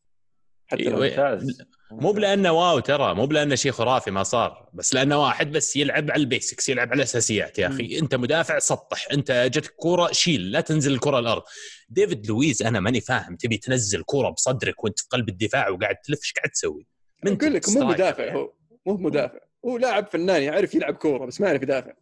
حتى 0.71 0.83
إيه، 0.83 0.89
ممتاز. 0.89 1.61
مو 1.91 2.11
بلأنه 2.11 2.51
wow 2.51 2.79
ترى 2.79 3.15
مو 3.15 3.25
بلأنه 3.25 3.55
شيء 3.55 3.71
خرافي 3.71 4.11
ما 4.11 4.23
صار 4.23 4.69
بس 4.73 4.93
لأنه 4.93 5.21
واحد 5.21 5.51
بس 5.51 5.75
يلعب 5.75 6.11
على 6.11 6.21
ال 6.21 6.28
basics 6.28 6.69
يلعب 6.69 6.87
على 6.87 6.97
الأساسيات. 6.97 7.59
يا 7.59 7.67
أخي 7.67 7.99
أنت 7.99 8.15
مدافع 8.15 8.59
سطح 8.59 9.07
أنت 9.11 9.49
جتك 9.53 9.71
كوره 9.75 10.11
شيل 10.11 10.51
لا 10.51 10.61
تنزل 10.61 10.93
الكرة 10.93 11.19
الأرض. 11.19 11.43
ديفيد 11.89 12.27
لويز 12.27 12.63
أنا 12.63 12.79
ماني 12.79 13.01
فاهم 13.01 13.35
تبي 13.35 13.57
تنزل 13.57 14.03
كوره 14.03 14.29
بصدرك 14.29 14.83
وأنت 14.83 14.99
في 14.99 15.05
قلب 15.09 15.29
الدفاع 15.29 15.69
وقاعد 15.69 15.95
تلف 15.95 16.19
إيش 16.19 16.33
قاعد 16.33 16.49
تسوي؟ 16.49 16.87
من 17.25 17.33
أقول 17.33 17.53
لك 17.53 17.69
مو 17.69 17.83
مدافع 17.83 18.23
يعني. 18.23 18.39
هو 18.39 18.53
مو. 18.85 18.97
مدافع. 18.97 19.39
هو 19.65 19.77
لاعب 19.77 20.07
فنان 20.07 20.41
يعرف 20.41 20.75
يلعب 20.75 20.93
كورة 20.93 21.25
بس 21.25 21.41
ما 21.41 21.47
يعرف 21.47 21.61
يدافع. 21.61 21.93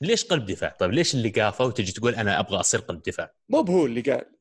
ليش 0.00 0.24
قلب 0.24 0.46
دفاع؟ 0.46 0.76
طيب 0.80 0.90
ليش 0.90 1.14
اللقافة 1.14 1.64
وتجي 1.64 1.92
تقول 1.92 2.14
أنا 2.14 2.40
أبغى 2.40 2.60
أصير 2.60 2.80
قلب 2.80 3.02
دفاع؟ 3.02 3.32
مو 3.48 3.62
بهو 3.62 3.86
اللي 3.86 4.00
قال. 4.00 4.35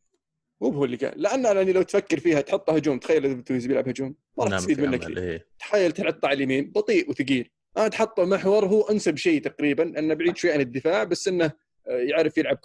مو 0.61 0.69
بهو 0.69 0.85
اللي 0.85 0.97
قال 0.97 1.21
لأن 1.21 1.45
يعني 1.45 1.73
لو 1.73 1.81
تفكر 1.81 2.19
فيها 2.19 2.41
تحطه 2.41 2.75
هجوم 2.75 2.99
تخيل 2.99 3.25
إذا 3.25 3.41
لويز 3.41 3.65
بيلعب 3.65 3.89
هجوم. 3.89 4.15
ما 4.37 4.43
راح 4.43 4.57
تستفيد 4.57 4.75
في 4.75 4.87
منك 4.87 5.17
إيه. 5.17 5.47
تخيل 5.59 5.91
تحطه 5.91 6.27
على 6.27 6.35
اليمين 6.35 6.71
بطيء 6.71 7.09
وثقيل. 7.09 7.49
أنا 7.77 7.87
تحطه 7.87 8.25
محور 8.25 8.65
هو 8.65 8.81
أنسب 8.81 9.17
شيء 9.17 9.41
تقريبا 9.41 9.99
انه 9.99 10.13
بعيد 10.13 10.37
شوي 10.37 10.51
عن 10.51 10.61
الدفاع 10.61 11.03
بس 11.03 11.27
إنه 11.27 11.45
آه، 11.45 11.51
يعرف 11.91 12.37
يلعب 12.37 12.57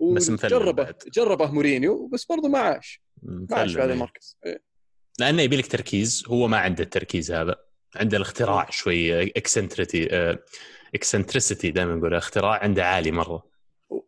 مفلم 0.00 0.34
وجربه. 0.34 0.94
جربه 1.14 1.52
مورينيو 1.52 2.06
بس 2.06 2.24
برضه 2.24 2.48
ما 2.48 2.58
عاش. 2.58 3.02
ما 3.22 3.56
عاش 3.56 3.72
في 3.72 3.78
هذا 3.78 3.86
إيه. 3.86 3.92
المركز. 3.92 4.38
إيه. 4.46 4.62
لأنه 5.18 5.42
يبي 5.42 5.56
لك 5.56 5.66
تركيز 5.66 6.24
هو 6.26 6.48
ما 6.48 6.58
عنده 6.58 6.84
التركيز 6.84 7.32
هذا. 7.32 7.56
عنده 7.96 8.16
الاختراع 8.16 8.70
شوي 8.70 9.22
eccentricity 9.22 10.08
eccentricity 10.94 11.70
دائما 11.70 11.94
نقول 11.94 12.14
اختراع 12.14 12.62
عنده 12.62 12.86
عالي 12.86 13.10
مرة. 13.10 13.49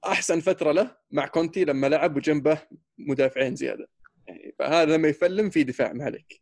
واحسن 0.04 0.40
فترة 0.40 0.72
له 0.72 0.96
مع 1.10 1.26
كونتي 1.26 1.64
لما 1.64 1.86
لعب 1.86 2.16
وجنبه 2.16 2.58
مدافعين 2.98 3.56
زيادة. 3.56 3.88
يعني 4.26 4.54
فهذا 4.58 4.96
لما 4.96 5.08
يفلم 5.08 5.50
في 5.50 5.64
دفاع 5.64 5.92
ما 5.92 6.04
عليك 6.04 6.40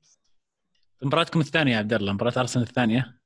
مباراتكم 1.02 1.40
الثانية 1.40 1.72
يا 1.72 1.78
عبد 1.78 1.92
الله 1.92 2.12
مباراة 2.12 2.32
أرسنال 2.36 2.66
الثانية. 2.66 3.20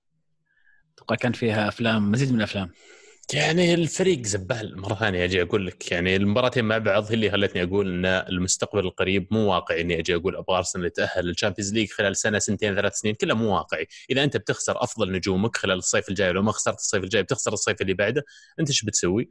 أتوقع 0.94 1.16
كان 1.16 1.32
فيها 1.32 1.68
أفلام 1.68 2.10
مزيد 2.10 2.32
من 2.32 2.38
الأفلام. 2.38 2.70
يعني 3.32 3.74
الفريق 3.74 4.22
زبال 4.22 4.80
مرة 4.80 4.94
ثانية 4.94 5.24
أجي 5.24 5.42
أقول 5.42 5.66
لك. 5.66 5.92
يعني 5.92 6.16
المباراتين 6.16 6.64
مع 6.64 6.78
بعض 6.78 7.04
هي 7.04 7.14
اللي 7.14 7.30
خلتني 7.30 7.62
أقول 7.62 7.88
إن 7.88 8.06
المستقبل 8.06 8.80
القريب 8.80 9.28
مو 9.30 9.52
واقعي 9.52 9.80
إني 9.80 9.98
أجي 9.98 10.14
أقول 10.14 10.36
أبغى 10.36 10.56
أرسنال 10.56 10.86
يتأهل 10.86 11.26
لل 11.26 11.35
Champions 11.35 11.74
League 11.74 11.90
خلال 11.90 12.16
سنة 12.16 12.38
سنتين 12.38 12.74
ثلاث 12.74 12.94
سنين 12.94 13.14
كله 13.14 13.34
مو 13.34 13.54
واقعي. 13.54 13.86
إذا 14.10 14.24
أنت 14.24 14.36
بتخسر 14.36 14.82
أفضل 14.82 15.12
نجومك 15.12 15.56
خلال 15.56 15.78
الصيف 15.78 16.08
الجاي 16.08 16.30
ولو 16.30 16.42
ما 16.42 16.52
خسرت 16.52 16.78
الصيف 16.78 17.04
الجاي 17.04 17.22
بتخسر 17.22 17.52
الصيف 17.52 17.80
اللي 17.80 17.94
بعده 17.94 18.24
أنت 18.60 18.68
إيش 18.68 18.84
بتسوي؟ 18.84 19.30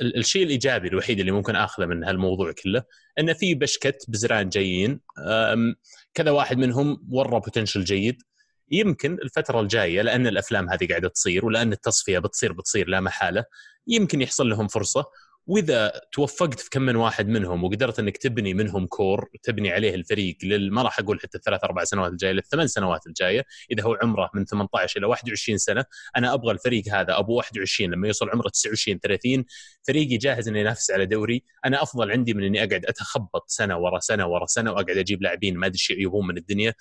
الشيء 0.00 0.42
الإيجابي 0.42 0.88
الوحيد 0.88 1.20
اللي 1.20 1.32
ممكن 1.32 1.56
آخذه 1.56 1.86
من 1.86 2.04
هالموضوع 2.04 2.52
كله 2.52 2.82
انه 3.18 3.32
في 3.32 3.54
بشكه 3.54 3.98
بزران 4.08 4.48
جايين 4.48 5.00
كذا 6.14 6.30
واحد 6.30 6.58
منهم 6.58 7.06
ورى 7.10 7.40
بوتنشل 7.40 7.84
جيد. 7.84 8.22
يمكن 8.70 9.12
الفترة 9.12 9.60
الجاية 9.60 10.02
لأن 10.02 10.26
الأفلام 10.26 10.70
هذه 10.70 10.86
قاعدة 10.88 11.08
تصير 11.08 11.44
ولأن 11.44 11.72
التصفية 11.72 12.18
بتصير 12.18 12.52
بتصير 12.52 12.88
لا 12.88 13.00
محالة 13.00 13.44
يمكن 13.86 14.20
يحصل 14.20 14.48
لهم 14.48 14.68
فرصة. 14.68 15.04
وإذا 15.46 16.00
توفقت 16.12 16.60
في 16.60 16.70
كم 16.70 16.82
من 16.82 16.96
واحد 16.96 17.28
منهم 17.28 17.64
وقدرت 17.64 17.98
إنك 17.98 18.16
تبني 18.16 18.54
منهم 18.54 18.86
كور 18.86 19.28
تبني 19.42 19.72
عليه 19.72 19.94
الفريق 19.94 20.36
لل 20.42 20.72
ما 20.72 20.82
راح 20.82 20.98
أقول 20.98 21.20
حتى 21.20 21.38
الثلاث 21.38 21.64
أربع 21.64 21.84
سنوات 21.84 22.12
الجاية 22.12 22.32
للثمان 22.32 22.66
سنوات 22.66 23.06
الجاية 23.06 23.44
إذا 23.70 23.82
هو 23.82 23.98
عمره 24.02 24.30
من 24.34 24.44
18 24.44 24.98
إلى 24.98 25.06
21 25.06 25.58
سنة 25.58 25.84
أنا 26.16 26.34
أبغى 26.34 26.52
الفريق 26.52 26.84
هذا 26.92 27.18
أبو 27.18 27.34
21 27.34 27.90
لما 27.90 28.06
يوصل 28.06 28.30
عمره 28.30 28.48
29 28.48 28.98
30 28.98 29.44
فريقي 29.86 30.16
جاهز 30.16 30.48
إنه 30.48 30.58
ينافس 30.58 30.90
على 30.90 31.06
دوري 31.06 31.42
أنا 31.64 31.82
أفضل 31.82 32.10
عندي 32.10 32.34
من 32.34 32.44
إني 32.44 32.58
أقعد 32.58 32.86
أتخبط 32.86 33.44
سنة 33.48 33.78
ورا 33.78 33.98
سنة 33.98 34.26
ورا 34.26 34.46
سنة 34.46 34.70
وأقعد 34.70 34.96
أجيب 34.98 35.22
لاعبين 35.22 35.56
ما 35.56 35.66
أدري 35.66 35.74
إيش 35.74 35.90
يبون 35.90 36.26
من 36.26 36.36
الدنيا 36.36 36.74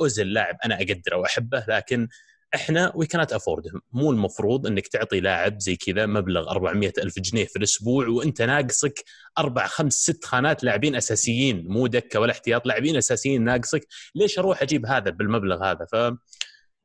اوزل 0.00 0.32
لاعب 0.32 0.56
أنا 0.64 0.74
أقدره 0.74 1.16
وأحبه 1.16 1.64
لكن 1.68 2.08
إحنا 2.54 2.92
وي 2.94 3.06
كانت 3.06 3.32
افورد 3.32 3.64
مو 3.92 4.10
المفروض 4.10 4.66
إنك 4.66 4.88
تعطي 4.88 5.20
لاعب 5.20 5.60
زي 5.60 5.76
كذا 5.76 6.06
مبلغ 6.06 6.50
400 6.50 6.92
ألف 6.98 7.18
جنيه 7.18 7.44
في 7.44 7.56
الأسبوع 7.56 8.08
وإنت 8.08 8.42
ناقصك 8.42 9.04
أربع 9.38 9.66
خمس 9.66 9.92
ست 9.92 10.24
خانات 10.24 10.64
لاعبين 10.64 10.96
أساسيين 10.96 11.68
مو 11.68 11.86
دكة 11.86 12.20
ولا 12.20 12.32
احتياط 12.32 12.66
لاعبين 12.66 12.96
أساسيين 12.96 13.44
ناقصك. 13.44 13.86
ليش 14.14 14.38
أروح 14.38 14.62
أجيب 14.62 14.86
هذا 14.86 15.10
بالمبلغ 15.10 15.64
هذا؟ 15.64 15.86
ف 15.92 16.16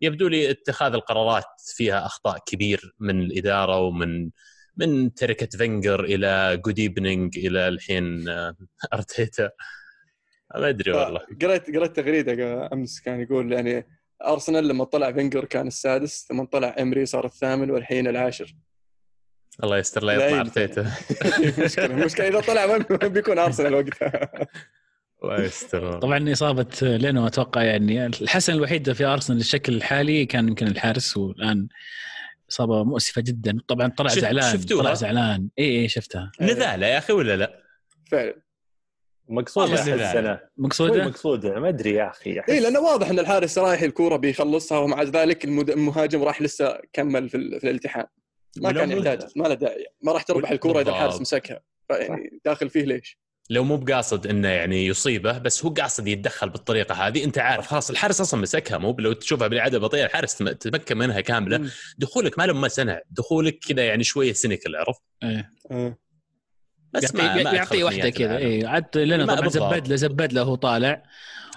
يبدو 0.02 0.28
لي 0.28 0.52
اتخاذ 0.52 0.94
القرارات 0.94 1.44
فيها 1.76 2.06
أخطاء 2.06 2.40
كبير 2.46 2.96
من 3.00 3.22
الإدارة 3.22 3.80
ومن 3.80 4.30
من 4.78 5.14
تركة 5.14 5.58
فينجر 5.58 6.04
إلى 6.04 6.62
Good 6.66 6.80
Evening 6.80 7.38
إلى 7.38 7.68
الحين 7.68 8.30
آه، 8.30 8.56
أرتيتا. 8.94 9.50
ما 10.56 10.70
أدري 10.70 10.92
والله. 10.92 11.20
قريت 11.42 11.76
قريت 11.76 11.96
تغريدة 11.96 12.70
أمس 12.74 13.00
كان 13.00 13.22
يقول 13.22 13.54
يعني 13.54 13.97
أرسنال 14.26 14.68
لما 14.68 14.84
طلع 14.84 15.12
فينجر 15.12 15.46
كان 15.46 15.68
السادس 15.68 16.28
لما 16.32 16.46
طلع 16.46 16.76
إمري 16.80 17.06
صار 17.06 17.26
الثامن 17.26 17.72
والحين 17.72 18.08
العاشر. 18.08 18.56
الله 19.64 19.78
يستر 19.78 20.04
لا 20.04 20.14
يطلع. 20.14 20.40
أرتيتا. 20.42 20.82
المشكلة 21.58 21.86
المشكلة 21.86 22.28
إذا 22.28 22.40
طلع 22.42 22.66
وين 22.66 22.86
وين 22.90 23.14
بيكون 23.14 23.40
أرسنال 23.40 23.74
وقتها. 23.76 24.30
الله 25.24 25.42
يستر. 25.44 26.00
طبعا 26.00 26.32
إصابة 26.32 26.68
لينو 26.82 27.28
أتوقع 27.28 27.64
يعني 27.64 28.06
الحسن 28.06 28.54
الوحيد 28.54 28.92
في 28.92 29.06
أرسنال 29.06 29.40
الشكل 29.40 29.76
الحالي 29.76 30.26
كان 30.26 30.48
يمكن 30.48 30.68
الحارس 30.68 31.18
والآن 31.18 31.68
إصابة 32.52 32.84
مؤسفة 32.84 33.22
جدا. 33.22 33.58
طبعا 33.68 33.88
طلع 33.88 34.10
شف- 34.10 34.20
زعلان 34.20 34.54
شفتوها؟ 34.58 34.82
طلع 34.84 34.94
زعلان. 34.94 35.50
اي 35.60 35.80
اي 35.82 35.88
شفتها. 35.88 36.32
نذاله 36.42 36.88
يا 36.88 36.98
أخي 36.98 37.14
ولا 37.14 37.36
لا؟ 37.38 37.64
فعلا. 38.12 38.42
مقصود 39.30 39.64
والله 39.64 39.80
احس 39.80 39.86
زعلان. 39.90 40.18
أنا 40.26 40.36
شوي 40.38 40.66
مقصوده 40.66 41.06
مقصود 41.08 41.46
ما 41.46 41.70
أدري 41.70 41.94
يا 41.94 42.10
أخي 42.10 42.40
أحس 42.40 42.50
اي 42.50 42.60
لأنه 42.60 42.80
واضح 42.80 43.10
إن 43.10 43.20
الحارس 43.20 43.58
رايح 43.58 43.82
الكورة 43.82 44.16
بيخلصها 44.16 44.78
ومع 44.78 45.04
ذلك 45.04 45.46
المد- 45.46 45.70
المهاجم 45.70 46.24
راح 46.24 46.42
لسه 46.42 46.80
كمل 46.94 47.30
في, 47.30 47.38
ال- 47.38 47.60
في 47.60 47.70
الالتحام 47.70 48.06
ما 48.58 48.72
كان 48.72 48.92
يحتاج 48.92 49.22
ما 49.36 49.48
له 49.48 49.54
داعي 49.54 49.86
ما 50.02 50.12
راح 50.12 50.24
تربح 50.24 50.52
الكورة 50.52 50.82
إذا 50.82 50.90
الحارس. 50.90 51.22
مسكها 51.22 51.60
يعني 51.90 52.40
داخل 52.46 52.70
فيه 52.70 52.84
ليش؟ 52.84 53.20
لو 53.50 53.64
مو 53.64 53.78
بقاصد 53.78 54.28
إنه 54.28 54.48
يعني 54.48 54.86
يصيبه 54.86 55.38
بس 55.38 55.66
هو 55.66 55.70
قاصد 55.74 56.08
يتدخل 56.08 56.50
بالطريقة 56.50 56.96
هذه 57.08 57.24
أنت 57.24 57.38
عارف 57.38 57.68
خلاص 57.68 57.90
الحارس 57.90 58.22
أصلا 58.22 58.42
مسكها 58.42 58.78
مو 58.78 58.96
لو 59.00 59.14
تشوفها 59.14 59.48
بالعاده 59.48 59.80
بطيئه 59.80 60.06
الحارس 60.06 60.36
تم- 60.38 60.52
تمكن 60.52 60.98
منها 60.98 61.22
كاملة. 61.22 61.70
دخولك 61.98 62.40
ما 62.40 62.44
له 62.44 62.54
ما 62.54 62.68
سنع 62.68 63.00
دخولك 63.12 63.60
كذا 63.68 63.86
يعني 63.88 64.04
شوية 64.04 64.34
cynical 64.34 64.76
عرفت 64.76 65.02
إيه. 65.24 65.52
بس 66.94 67.16
ما, 67.16 67.24
يعطي- 67.24 67.44
ما 67.44 67.52
يعطي 67.52 67.62
أدخل 67.62 67.84
واحدة 67.84 68.10
كذا. 68.10 68.38
اي 68.38 68.66
عاد 68.66 68.98
لنا 68.98 69.36
طبعا. 69.36 69.50
زبد 69.50 69.88
له 69.88 69.96
زبد 69.96 70.34
له 70.34 70.42
وهو 70.44 70.56
طالع 70.56 71.04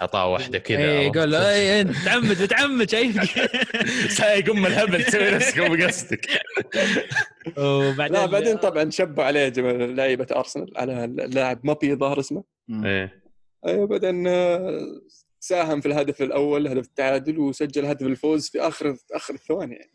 عطاه 0.01 0.27
واحدة 0.27 0.57
كذا 0.59 0.77
اي؟ 0.99 1.09
قال 1.09 1.31
له 1.31 1.49
اي 1.53 1.81
إنت 1.81 1.95
تعمد 2.05 2.47
تعمد 2.47 2.89
شايفك 2.89 3.51
سايق 4.17 4.49
ام 4.49 4.65
الهبل 4.65 5.03
تسوي 5.03 5.31
نفسك 5.31 5.57
مو 5.59 5.75
بقصدك 5.75 6.27
وبعدين 7.57 8.15
لا 8.17 8.25
بعدين 8.25 8.57
طبعا 8.57 8.89
شبوا 8.89 9.23
عليه 9.23 9.47
لعيبة 9.85 10.27
أرسنال 10.35 10.77
على 10.77 11.03
اللاعب 11.05 11.59
مابي 11.63 11.95
ظهر 11.95 12.19
اسمه. 12.19 12.43
إيه 12.85 13.21
أيوه 13.67 13.87
بعدين 13.87 14.27
آه، 14.27 14.81
ساهم 15.39 15.81
في 15.81 15.87
الهدف 15.87 16.21
الأول 16.21 16.67
هدف 16.67 16.85
التعادل 16.85 17.39
وسجل 17.39 17.85
هدف 17.85 18.05
الفوز 18.07 18.49
في 18.49 18.59
اخر 18.61 18.95
آخر 19.13 19.33
الثواني 19.33 19.75
يعني 19.75 19.91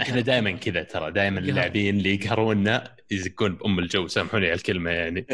إحنا 0.00 0.20
دائما 0.20 0.52
كذا 0.52 0.82
ترى 0.82 1.12
دائما. 1.12 1.40
اللاعبين 1.40 1.96
اللي 1.98 2.14
يقهرونا 2.14 2.96
يزقون 3.10 3.54
بأم 3.54 3.78
الجو 3.78 4.06
سامحوني 4.06 4.46
على 4.46 4.54
الكلمة 4.54 4.90
يعني. 4.90 5.26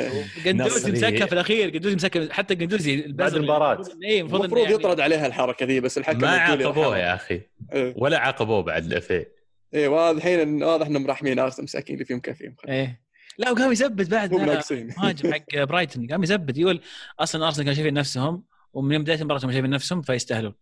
قندوزي 0.46 0.76
نصري. 0.76 0.92
مسكها 0.92 1.26
في 1.26 1.32
الأخير 1.32 1.70
قندوزي 1.70 1.94
مسكها 1.94 2.32
حتى 2.32 2.54
قندوزي 2.54 3.04
بعد 3.12 3.34
المباراة. 3.34 3.84
اي 4.04 4.20
المفروض 4.20 4.40
المفروض 4.42 4.66
إنه 4.66 4.74
يطرد 4.74 5.00
عليها 5.00 5.26
الحركة 5.26 5.66
ذي 5.66 5.80
بس 5.80 5.98
الحكم 5.98 6.20
ما 6.20 6.28
عاقبوه. 6.28 6.98
يا 6.98 7.14
أخي. 7.14 7.40
إيه. 7.72 7.94
ولا 7.96 8.18
عاقبوه 8.18 8.62
بعد 8.62 8.84
الافيه 8.84 9.38
إيه 9.74 9.88
واضح 9.88 10.16
الحين 10.26 10.62
واضح 10.62 10.86
إنهم 10.86 11.06
راحمين 11.06 11.38
أرسنال 11.38 11.64
مساكين 11.64 11.94
اللي 11.94 12.04
فيهم 12.04 12.20
كافيين. 12.20 12.56
إيه. 12.68 13.00
لا 13.38 13.50
وقام 13.50 13.72
يزبد 13.72 14.08
بعد 14.10 14.34
مهاجم 14.34 15.32
حق 15.32 15.58
برايتون. 15.70 16.06
قام 16.06 16.22
يزبد 16.22 16.58
يقول 16.58 16.80
أصلا 17.20 17.46
أرسنال 17.46 17.64
كانوا 17.64 17.74
شايفين 17.76 17.94
نفسهم 17.94 18.42
ومن 18.72 18.92
يوم 18.94 19.02
بدايه 19.02 19.18
المباراة 19.18 19.40
كانوا 19.40 19.52
شايفين 19.52 19.70
نفسهم 19.70 20.02
فيستاهلون. 20.02 20.54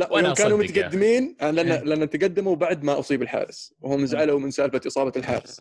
لا 0.00 0.12
وأنا 0.12 0.26
يوم 0.26 0.34
كانوا. 0.34 0.58
متقدمين 0.58 1.36
آه، 1.40 1.50
لأن 1.50 1.70
إيه. 1.70 1.80
لأن 1.80 2.10
تقدموا 2.10 2.56
بعد 2.56 2.82
ما 2.84 2.98
أصيب 2.98 3.22
الحارس. 3.22 3.74
وهم 3.80 4.06
زعلوا 4.06 4.38
من 4.38 4.50
سالفة 4.50 4.80
إصابة 4.86 5.12
الحارس. 5.16 5.60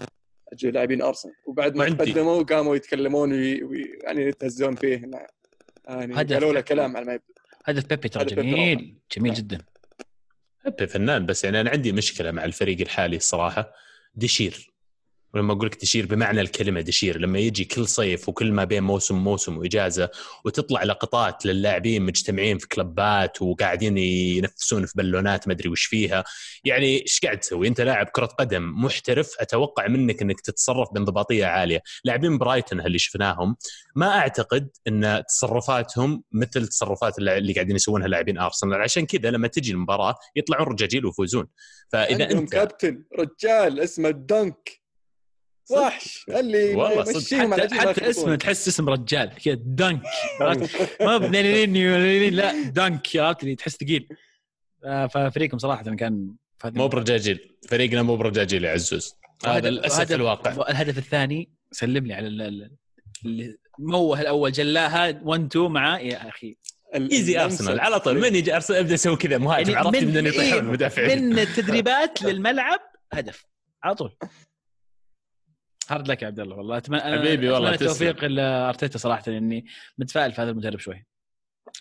لاعبين 0.64 1.02
أرسنال. 1.02 1.36
وبعد 1.46 1.76
ما 1.76 1.90
تقدموا 1.90 2.44
قاموا 2.44 2.76
يتكلمون 2.76 3.32
وي... 3.32 3.64
وي... 3.64 4.00
يعني 4.04 4.22
يتهزون 4.22 4.76
فيه. 4.76 5.12
يعني 5.88 6.22
هدف. 6.22 6.34
قالوا 6.34 6.54
له 6.54 6.62
كلام 6.62 6.98
على 6.98 7.06
ما 7.06 7.14
يبدا 7.14 7.26
هدف 7.66 7.86
بيبي 7.86 8.10
ترى 8.10 8.26
جميل. 8.26 8.96
جميل 9.18 9.32
نعم. 9.32 9.42
جدا. 9.42 9.58
بيبي 10.66 10.88
فنان 10.88 11.26
بس 11.26 11.44
يعني 11.44 11.62
أنا 11.62 11.70
عندي 11.70 11.92
مشكلة 11.92 12.32
مع 12.32 12.46
الفريق 12.46 12.82
الحالي 12.82 13.16
الصراحه 13.16 13.74
دشير 14.16 14.72
ولما 15.34 15.54
أقول 15.54 15.68
لك 15.68 15.76
دشير 15.76 16.06
بمعنى 16.06 16.42
الكلمة 16.42 16.82
دشير 16.82 17.18
لما 17.18 17.40
يجي 17.40 17.66
كل 17.66 17.88
صيف 17.88 18.30
وكل 18.30 18.52
ما 18.52 18.64
بين 18.64 18.84
موسم 18.84 19.16
موسم 19.16 19.58
وإجازة 19.58 20.10
وتطلع 20.46 20.84
لقطات 20.84 21.46
للاعبين 21.46 22.02
مجتمعين 22.02 22.58
في 22.58 22.68
كلبات 22.68 23.42
وقاعدين 23.42 23.98
ينفسون 23.98 24.86
في 24.86 24.94
بالونات 24.96 25.48
ما 25.48 25.54
أدري 25.54 25.70
وش 25.70 25.86
فيها 25.86 26.24
يعني 26.64 27.02
إيش 27.02 27.20
قاعد 27.24 27.40
تسوي؟ 27.40 27.68
أنت 27.68 27.82
لاعب 27.82 28.06
كرة 28.06 28.26
قدم 28.26 28.84
محترف 28.86 29.36
أتوقع 29.40 29.88
منك 29.88 30.22
إنك 30.22 30.42
تتصرف 30.42 30.94
بانضباطية 30.94 31.46
عالية. 31.46 31.82
لاعبين 32.04 32.38
برايتون 32.38 32.82
اللي 32.82 33.00
شفناهم 33.00 33.56
ما 33.96 34.18
أعتقد 34.18 34.70
إن 34.88 35.24
تصرفاتهم 35.28 36.24
مثل 36.32 36.68
تصرفات 36.68 37.20
اللي 37.20 37.54
قاعدين 37.54 37.76
يسوونها 37.76 38.08
لاعبين 38.08 38.38
أرسنال. 38.38 38.82
عشان 38.82 39.06
كذا 39.06 39.32
لما 39.32 39.48
تجي 39.48 39.72
المباراة 39.72 40.16
يطلعون 40.36 40.68
رجاجيل 40.68 41.06
ويفوزون. 41.06 41.48
فإذا 41.92 42.32
أنت 42.32 42.52
كابتن 42.52 43.04
رجال 43.20 43.80
اسمه 43.80 44.10
دنك 44.10 44.79
وحش. 45.72 46.26
اللي 46.30 46.76
والله 46.76 47.04
صدق. 47.04 47.38
حتى, 47.54 47.76
حتى. 47.76 48.10
اسمه 48.10 48.36
تحس 48.36 48.68
اسم 48.68 48.90
رجال. 48.90 49.30
كذا 49.46 49.54
دنك. 49.54 50.02
ما 51.02 51.18
لا 52.30 52.54
دنك. 52.70 53.08
عرفت 53.18 53.44
اللي 53.44 53.56
تحس 53.56 53.76
ثقيل. 53.78 54.08
آه، 54.86 55.08
ففريقكم 55.08 55.58
صراحة 55.58 55.84
كان 55.96 56.34
مو 56.66 56.88
برجاجيل 56.88 57.56
فريقنا 57.70 58.02
مو 58.02 58.16
برجاجيل 58.16 58.64
يا 58.64 58.72
عزوز. 58.72 59.16
هذا 59.46 59.70
للأسف 59.70 60.12
الواقع. 60.12 60.70
الهدف 60.70 60.98
الثاني 60.98 61.50
سلم 61.72 62.06
لي 62.08 62.14
على 62.14 62.28
ال- 62.28 62.42
ال- 62.42 62.72
اللي 63.26 63.58
موه 63.80 64.22
الأول 64.22 64.52
جلاها 64.52 65.22
1 65.24 65.46
2 65.46 65.72
مع 65.72 66.00
يا 66.00 66.30
أخي. 66.30 66.56
easy. 66.96 67.40
ارسنال 67.44 67.80
على 67.80 68.00
طول. 68.00 68.20
من 68.22 68.36
يجي 68.36 68.56
ارسنال 68.56 68.80
أبدأ 68.80 68.94
أسوي 68.94 69.16
كذا. 69.16 69.38
مهاجم. 69.38 69.70
يعني 69.72 69.88
عرفت 69.88 70.02
من- 70.04 70.08
بدنا 70.12 70.30
يطيحون 70.30 70.54
إيه، 70.54 70.60
المدافعين. 70.60 71.30
من 71.30 71.40
التدريبات 71.40 72.22
للملعب 72.22 72.80
هدف. 73.14 73.46
على 73.84 73.96
طول. 73.96 74.16
hard 75.92 76.08
luck 76.08 76.22
يا 76.22 76.28
عبد 76.28 76.40
الله 76.40 76.56
والله 76.56 76.78
اتمنى 76.78 77.04
أنا 77.04 77.20
حبيبي 77.20 77.50
والله 77.50 77.74
أتمنى. 77.74 77.92
التوفيق 77.92 78.26
لارتيتا 78.26 78.98
صراحة 78.98 79.24
لاني 79.28 79.66
متفائل 79.98 80.32
في 80.32 80.42
هذا 80.42 80.52
المدرب 80.52 80.80
شوي. 80.80 81.06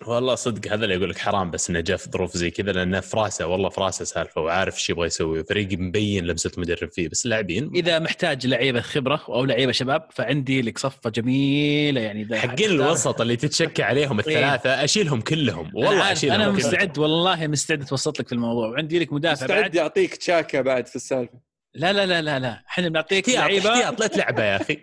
والله 0.07 0.35
صدق 0.35 0.73
هذا 0.73 0.85
اللي 0.85 0.95
يقول 0.95 1.11
لك 1.11 1.19
حرام 1.19 1.51
بس 1.51 1.71
إنه 1.71 1.81
جاء 1.81 1.97
في 1.97 2.11
ظروف 2.11 2.37
زي 2.37 2.51
كذا 2.51 2.73
لأنه 2.73 3.01
في 3.01 3.17
راسه 3.17 3.47
والله 3.47 3.69
في 3.69 3.81
راسه 3.81 4.05
سالفة 4.05 4.41
وعارف 4.41 4.75
إيش 4.75 4.91
يبغى 4.91 5.07
يسوي 5.07 5.45
فريق 5.45 5.79
مبين 5.79 6.25
لمسة 6.27 6.51
المدرب 6.57 6.93
فيه 6.93 7.09
بس 7.09 7.25
اللاعبين 7.25 7.71
إذا 7.75 7.99
محتاج 7.99 8.47
لعيبة 8.47 8.81
خبرة 8.81 9.25
أو 9.29 9.45
لعيبة 9.45 9.73
شباب 9.73 10.09
فعندي 10.13 10.63
لك 10.63 10.79
صفة 10.79 11.11
جميلة 11.11 12.01
يعني 12.01 12.39
حقين 12.39 12.71
الوسط 12.71 13.21
اللي 13.21 13.37
تتشكى 13.37 13.83
عليهم 13.83 14.19
الثلاثة 14.19 14.85
أشيلهم 14.85 15.21
كلهم 15.21 15.71
والله 15.75 16.13
أشيلهم 16.13 16.35
أنا 16.35 16.45
كلهم. 16.45 16.57
مستعد 16.57 16.99
والله 16.99 17.47
مستعد 17.47 17.83
أتوسط 17.83 18.21
لك 18.21 18.27
في 18.29 18.35
الموضوع 18.35 18.69
وعندي 18.69 18.99
لك 18.99 19.13
مدافع 19.13 19.45
مستعد 19.45 19.61
بعد. 19.61 19.75
يعطيك 19.75 20.17
تشاكا 20.17 20.61
بعد 20.61 20.87
في 20.87 20.97
السالفة. 20.97 21.48
لا 21.75 21.93
لا 21.93 22.07
لا 22.07 22.23
لا 22.23 22.39
لا. 22.39 22.65
إحنا 22.69 22.89
بنعطيك 22.89 23.29
لعيبة. 23.29 23.73
احتياط 23.73 24.01
لا 24.01 24.07
تلعبه 24.07 24.45
يا 24.45 24.57
أخي. 24.57 24.83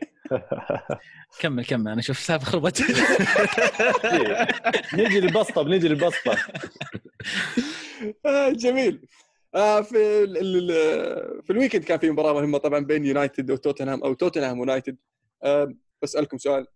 كمل 1.39 1.65
كمل. 1.65 1.91
أنا 1.91 1.99
أشوف 1.99 2.19
سالفه 2.19 2.45
خربت 2.45 2.81
نجي 4.93 5.19
للبسطة 5.19 5.61
بنجي 5.61 5.87
للبسطة. 5.87 6.37
آه 8.25 8.49
جميل. 8.49 9.07
آه 9.55 9.81
في 9.81 10.23
ال 10.23 10.37
ال 10.37 11.43
في 11.43 11.49
ال 11.49 11.53
weekend 11.53 11.83
كان 11.83 11.99
في 11.99 12.11
مباراة 12.11 12.33
مهمة 12.33 12.57
طبعا 12.57 12.79
بين 12.79 13.05
يونايتد 13.05 13.51
وتوتنهام 13.51 14.03
أو 14.03 14.13
توتنهام 14.13 14.57
يونايتد. 14.57 14.97
آه 15.43 15.73
بسالكم 16.01 16.37
سؤال 16.37 16.67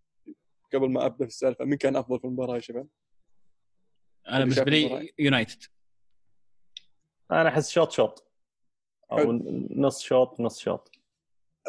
قبل 0.74 0.90
ما 0.90 1.06
أبدأ 1.06 1.26
في 1.26 1.32
السالفة. 1.32 1.66
مين 1.66 1.78
كان 1.78 1.96
أفضل 1.96 2.20
في 2.20 2.26
المباراة 2.26 2.56
يا 2.56 2.60
شباب؟ 2.60 2.88
أنا 4.30 4.40
بالنسبة. 4.40 4.72
لي 4.72 5.14
يونايتد. 5.20 5.64
أنا 7.32 7.50
أحس 7.50 7.70
شوط 7.70 7.92
شوط 7.92 8.29
أو 9.12 9.42
نص 9.76 10.02
شوط 10.02 10.40
نص 10.40 10.60
شوط. 10.60 10.92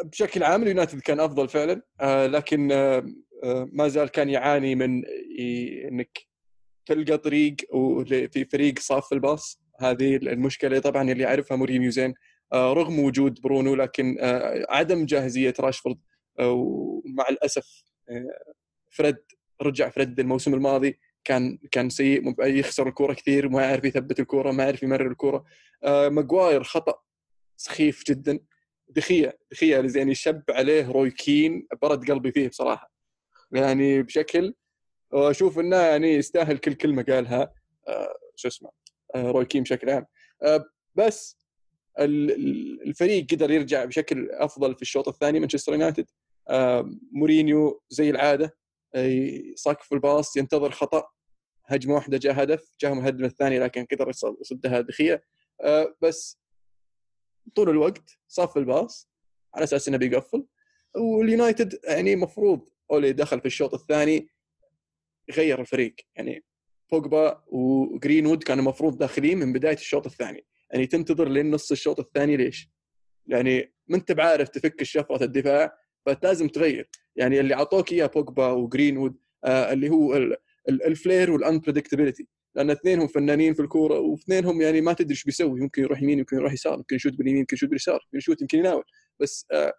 بشكل 0.03 0.43
عام 0.43 0.63
اليونايتد 0.63 0.99
كان 0.99 1.19
أفضل 1.19 1.47
فعلا 1.49 1.81
آه 2.01 2.27
لكن 2.27 2.71
آه 2.71 3.05
آه 3.43 3.69
ما 3.71 3.87
زال 3.87 4.09
كان 4.09 4.29
يعاني 4.29 4.75
من 4.75 5.03
إنك 5.89 6.19
تلقى 6.85 7.17
طريق 7.17 7.55
في 8.05 8.45
فريق 8.51 8.79
صاف 8.79 9.13
الباص. 9.13 9.61
هذه 9.79 10.15
المشكلة 10.15 10.79
طبعا 10.79 11.11
اللي 11.11 11.23
يعرفها 11.23 11.57
مورينيو 11.57 11.91
زين. 11.91 12.13
آه 12.53 12.73
رغم 12.73 12.99
وجود 12.99 13.41
برونو 13.41 13.75
لكن 13.75 14.17
آه 14.19 14.65
عدم 14.69 15.05
جاهزية 15.05 15.53
راشفورد 15.59 15.97
آه 16.39 16.51
ومع 16.51 17.25
الأسف 17.29 17.83
آه 18.09 18.25
فريد 18.89 19.17
رجع 19.61 19.89
فريد 19.89 20.19
الموسم 20.19 20.53
الماضي. 20.53 20.99
كان 21.23 21.57
كان 21.71 21.89
سيء 21.89 22.35
يخسر 22.39 22.87
الكورة 22.87 23.13
كثير 23.13 23.49
ما 23.49 23.61
يعرف 23.61 23.85
يثبت 23.85 24.19
الكورة 24.19 24.51
ما 24.51 24.63
يعرف 24.63 24.83
يمرر 24.83 25.07
الكورة. 25.11 25.45
آه 25.83 26.09
ماجواير 26.09 26.63
خطأ. 26.63 27.01
سخيف 27.65 28.03
جدا. 28.07 28.39
دي 28.89 29.08
خيا 29.08 29.37
دي 29.51 29.64
خيا 29.64 29.83
يعني 29.95 30.15
شب 30.15 30.43
عليه 30.49 30.91
روي 30.91 31.11
كين 31.11 31.67
برد 31.81 32.11
قلبي 32.11 32.31
فيه 32.31 32.47
بصراحة. 32.47 32.91
يعني 33.51 34.01
بشكل 34.01 34.53
واشوف 35.11 35.59
إنه 35.59 35.75
يعني 35.77 36.13
يستاهل 36.13 36.57
كل 36.57 36.73
كلمة 36.73 37.03
قالها. 37.03 37.53
آه 37.87 38.13
شو 38.35 38.47
اسمه؟ 38.47 38.69
آه 39.15 39.31
روي 39.31 39.45
كين 39.45 39.63
بشكل 39.63 39.89
عام. 39.89 40.05
آه 40.43 40.65
بس 40.95 41.37
ال- 41.99 42.31
ال- 42.31 42.81
الفريق 42.87 43.25
قدر 43.31 43.51
يرجع 43.51 43.85
بشكل 43.85 44.29
أفضل 44.31 44.75
في 44.75 44.81
الشوط 44.81 45.07
الثاني 45.07 45.39
مانشستر 45.39 45.71
يونايتد. 45.71 46.05
مورينيو 47.11 47.81
زي 47.89 48.09
العادة 48.09 48.57
يصك 48.95 49.81
الباص 49.93 50.37
ينتظر 50.37 50.71
خطأ. 50.71 51.03
هجمة 51.65 51.93
واحدة 51.95 52.17
جاء 52.17 52.43
هدف 52.43 52.71
جاء 52.81 52.93
الهدف 52.93 53.25
الثاني 53.25 53.59
لكن 53.59 53.85
قدر 53.91 54.09
يصد- 54.09 54.37
يصدها 54.41 54.81
دخية. 54.81 55.23
بس 56.01 56.40
طول 57.55 57.69
الوقت 57.69 58.19
صف 58.27 58.57
الباص 58.57 59.09
على 59.55 59.63
أساس 59.63 59.87
إنه 59.87 59.97
بيقفل. 59.97 60.45
واليونايتد 60.95 61.79
يعني 61.83 62.15
مفروض 62.15 62.69
أولي 62.91 63.13
دخل 63.13 63.39
في 63.39 63.45
الشوط 63.45 63.73
الثاني 63.73 64.27
يغير 65.29 65.61
الفريق. 65.61 65.95
يعني 66.15 66.43
بوجبا 66.91 67.43
وجرينوود 67.47 68.43
كانوا 68.43 68.63
المفروض 68.63 68.97
داخلين 68.97 69.37
من 69.37 69.53
بداية 69.53 69.75
الشوط 69.75 70.05
الثاني. 70.05 70.45
يعني 70.71 70.87
تنتظر 70.87 71.27
لين 71.29 71.51
نص 71.51 71.71
الشوط 71.71 71.99
الثاني 71.99 72.37
ليش؟ 72.37 72.69
يعني 73.27 73.73
ما 73.87 73.97
انت 73.97 74.11
بعارف 74.11 74.49
تفك 74.49 74.81
الشفره 74.81 75.23
الدفاع 75.23 75.77
فلازم 76.05 76.47
تغير. 76.47 76.89
يعني 77.15 77.39
اللي 77.39 77.53
أعطوك 77.53 77.91
إياه 77.91 78.05
بوجبا 78.05 78.47
وجرينوود 78.51 79.17
آه 79.45 79.73
اللي 79.73 79.89
هو 79.89 80.15
ال- 80.15 80.37
ال- 80.69 80.83
ال 80.83 80.91
flair 80.91 81.31
وال 81.31 81.42
unpredictability 81.42 82.27
لأن 82.55 82.69
اثنينهم 82.69 83.07
فنانين 83.07 83.53
في 83.53 83.61
الكورة 83.61 83.99
واثنينهم 83.99 84.61
يعني 84.61 84.81
ما 84.81 84.93
تدري 84.93 85.11
إيش 85.11 85.23
بيسوي. 85.23 85.59
يمكن 85.59 85.81
يروح 85.81 86.01
يمين 86.01 86.19
يمكن 86.19 86.37
يروح 86.37 86.53
يسار 86.53 86.77
يمكن 86.77 86.95
يشوت 86.95 87.13
باليمين 87.13 87.39
يمكن 87.39 87.55
يشوت 87.55 87.69
باليسار 87.69 88.01
يمكن 88.05 88.17
يشوت 88.17 88.41
يمكن 88.41 88.57
يناول. 88.57 88.83
بس 89.19 89.45
آه 89.51 89.55
آه 89.55 89.73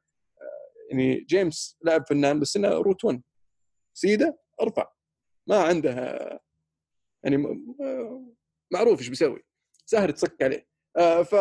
يعني 0.91 1.21
جيمس 1.21 1.77
لاعب 1.83 2.07
فنان 2.09 2.41
بس 2.41 2.57
إنه 2.57 2.69
route 2.69 3.05
1 3.05 3.23
سيدة 3.95 4.39
أرفع. 4.63 4.93
ما 5.47 5.57
عنده 5.57 5.93
آه، 5.93 6.41
يعني 7.25 7.37
آه، 7.81 8.33
معروف 8.71 8.99
إيش 8.99 9.09
بيسوي. 9.09 9.43
سهل 9.87 10.13
تصك 10.13 10.43
عليه. 10.43 10.67
ف 11.23 11.35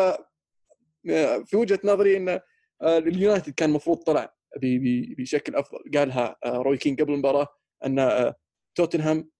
في 1.44 1.56
وجهة 1.56 1.80
نظري 1.84 2.16
ان 2.16 2.40
اليونايتد 2.82 3.52
كان 3.54 3.68
المفروض 3.68 3.96
طلع 3.96 4.34
بشكل 5.18 5.54
أفضل. 5.56 5.78
قالها 5.94 6.36
روي 6.46 6.76
كين 6.76 6.96
قبل 6.96 7.12
المباراة 7.12 7.48
إن 7.86 8.32
توتنهام 8.74 9.30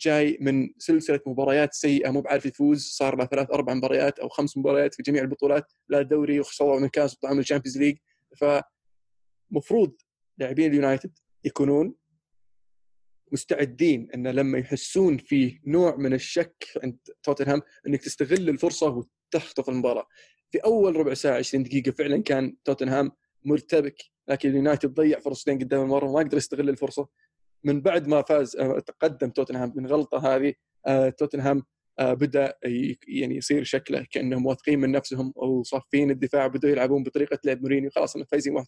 جاي 0.00 0.38
من 0.40 0.68
سلسلة 0.78 1.20
مباريات 1.26 1.74
سيئة 1.74 2.10
مو 2.10 2.20
بعارف 2.20 2.46
يفوز 2.46 2.82
صار 2.82 3.16
له 3.16 3.26
ثلاث 3.26 3.50
أربع 3.50 3.74
مباريات 3.74 4.18
أو 4.18 4.28
خمس 4.28 4.56
مباريات 4.56 4.94
في 4.94 5.02
جميع 5.02 5.22
البطولات 5.22 5.72
لا 5.88 6.02
دوري 6.02 6.40
وخسروا 6.40 6.80
من 6.80 6.88
كاس 6.88 7.14
وطلعوا 7.14 7.34
من 7.34 7.40
ال 7.40 7.44
Champions 7.44 7.78
League 7.78 7.96
فمفروض 8.36 9.96
لاعبين 10.38 10.70
اليونايتد 10.70 11.18
يكونون 11.44 11.94
مستعدين 13.32 14.08
إن 14.14 14.26
لما 14.28 14.58
يحسون 14.58 15.18
في 15.18 15.60
نوع 15.66 15.96
من 15.96 16.14
الشك 16.14 16.64
عند 16.82 16.98
توتنهام 17.22 17.62
إنك 17.86 18.02
تستغل 18.02 18.48
الفرصة 18.48 19.04
وتخطف 19.34 19.68
المباراة. 19.68 20.06
في 20.50 20.58
أول 20.58 20.96
ربع 20.96 21.14
ساعة 21.14 21.38
20 21.38 21.62
دقيقة 21.62 21.90
فعلا 21.90 22.22
كان 22.22 22.56
توتنهام 22.64 23.12
مرتبك 23.44 23.96
لكن 24.28 24.50
اليونايتد 24.50 24.94
ضيع 24.94 25.20
فرصتين 25.20 25.58
قدام 25.58 25.80
المباراة 25.80 26.08
وما 26.08 26.18
قدر 26.20 26.36
يستغل 26.36 26.68
الفرصة. 26.68 27.08
من 27.64 27.80
بعد 27.80 28.08
ما 28.08 28.22
فاز 28.22 28.56
آه، 28.56 28.78
تقدم 28.78 29.30
توتنهام 29.30 29.72
من 29.76 29.86
غلطة 29.86 30.36
هذه 30.36 30.54
آه، 30.86 31.08
توتنهام 31.08 31.62
آه، 31.98 32.14
بدأ 32.14 32.54
يعني 33.08 33.36
يصير 33.36 33.64
شكله 33.64 34.06
كأنهم 34.10 34.46
واثقين 34.46 34.78
من 34.78 34.92
نفسهم 34.92 35.32
أو 35.36 35.62
صافين 35.62 36.10
الدفاع 36.10 36.46
بدأوا 36.46 36.72
يلعبون 36.72 37.02
بطريقة 37.02 37.38
لعب 37.44 37.62
مورينيو. 37.62 37.90
خلاص 37.90 38.16
أنا 38.16 38.24
فايزين 38.24 38.58
1-0 38.58 38.64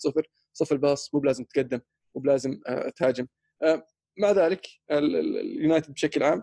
صف 0.53 0.72
الباص 0.72 1.14
مو 1.14 1.20
بلازم 1.20 1.45
تقدم 1.45 1.80
مو 2.14 2.20
بلازم 2.22 2.61
تهاجم. 2.97 3.26
مع 4.18 4.30
ذلك 4.30 4.66
ال- 4.91 5.16
ال- 5.16 5.38
اليونايتد 5.38 5.93
بشكل 5.93 6.22
عام 6.22 6.43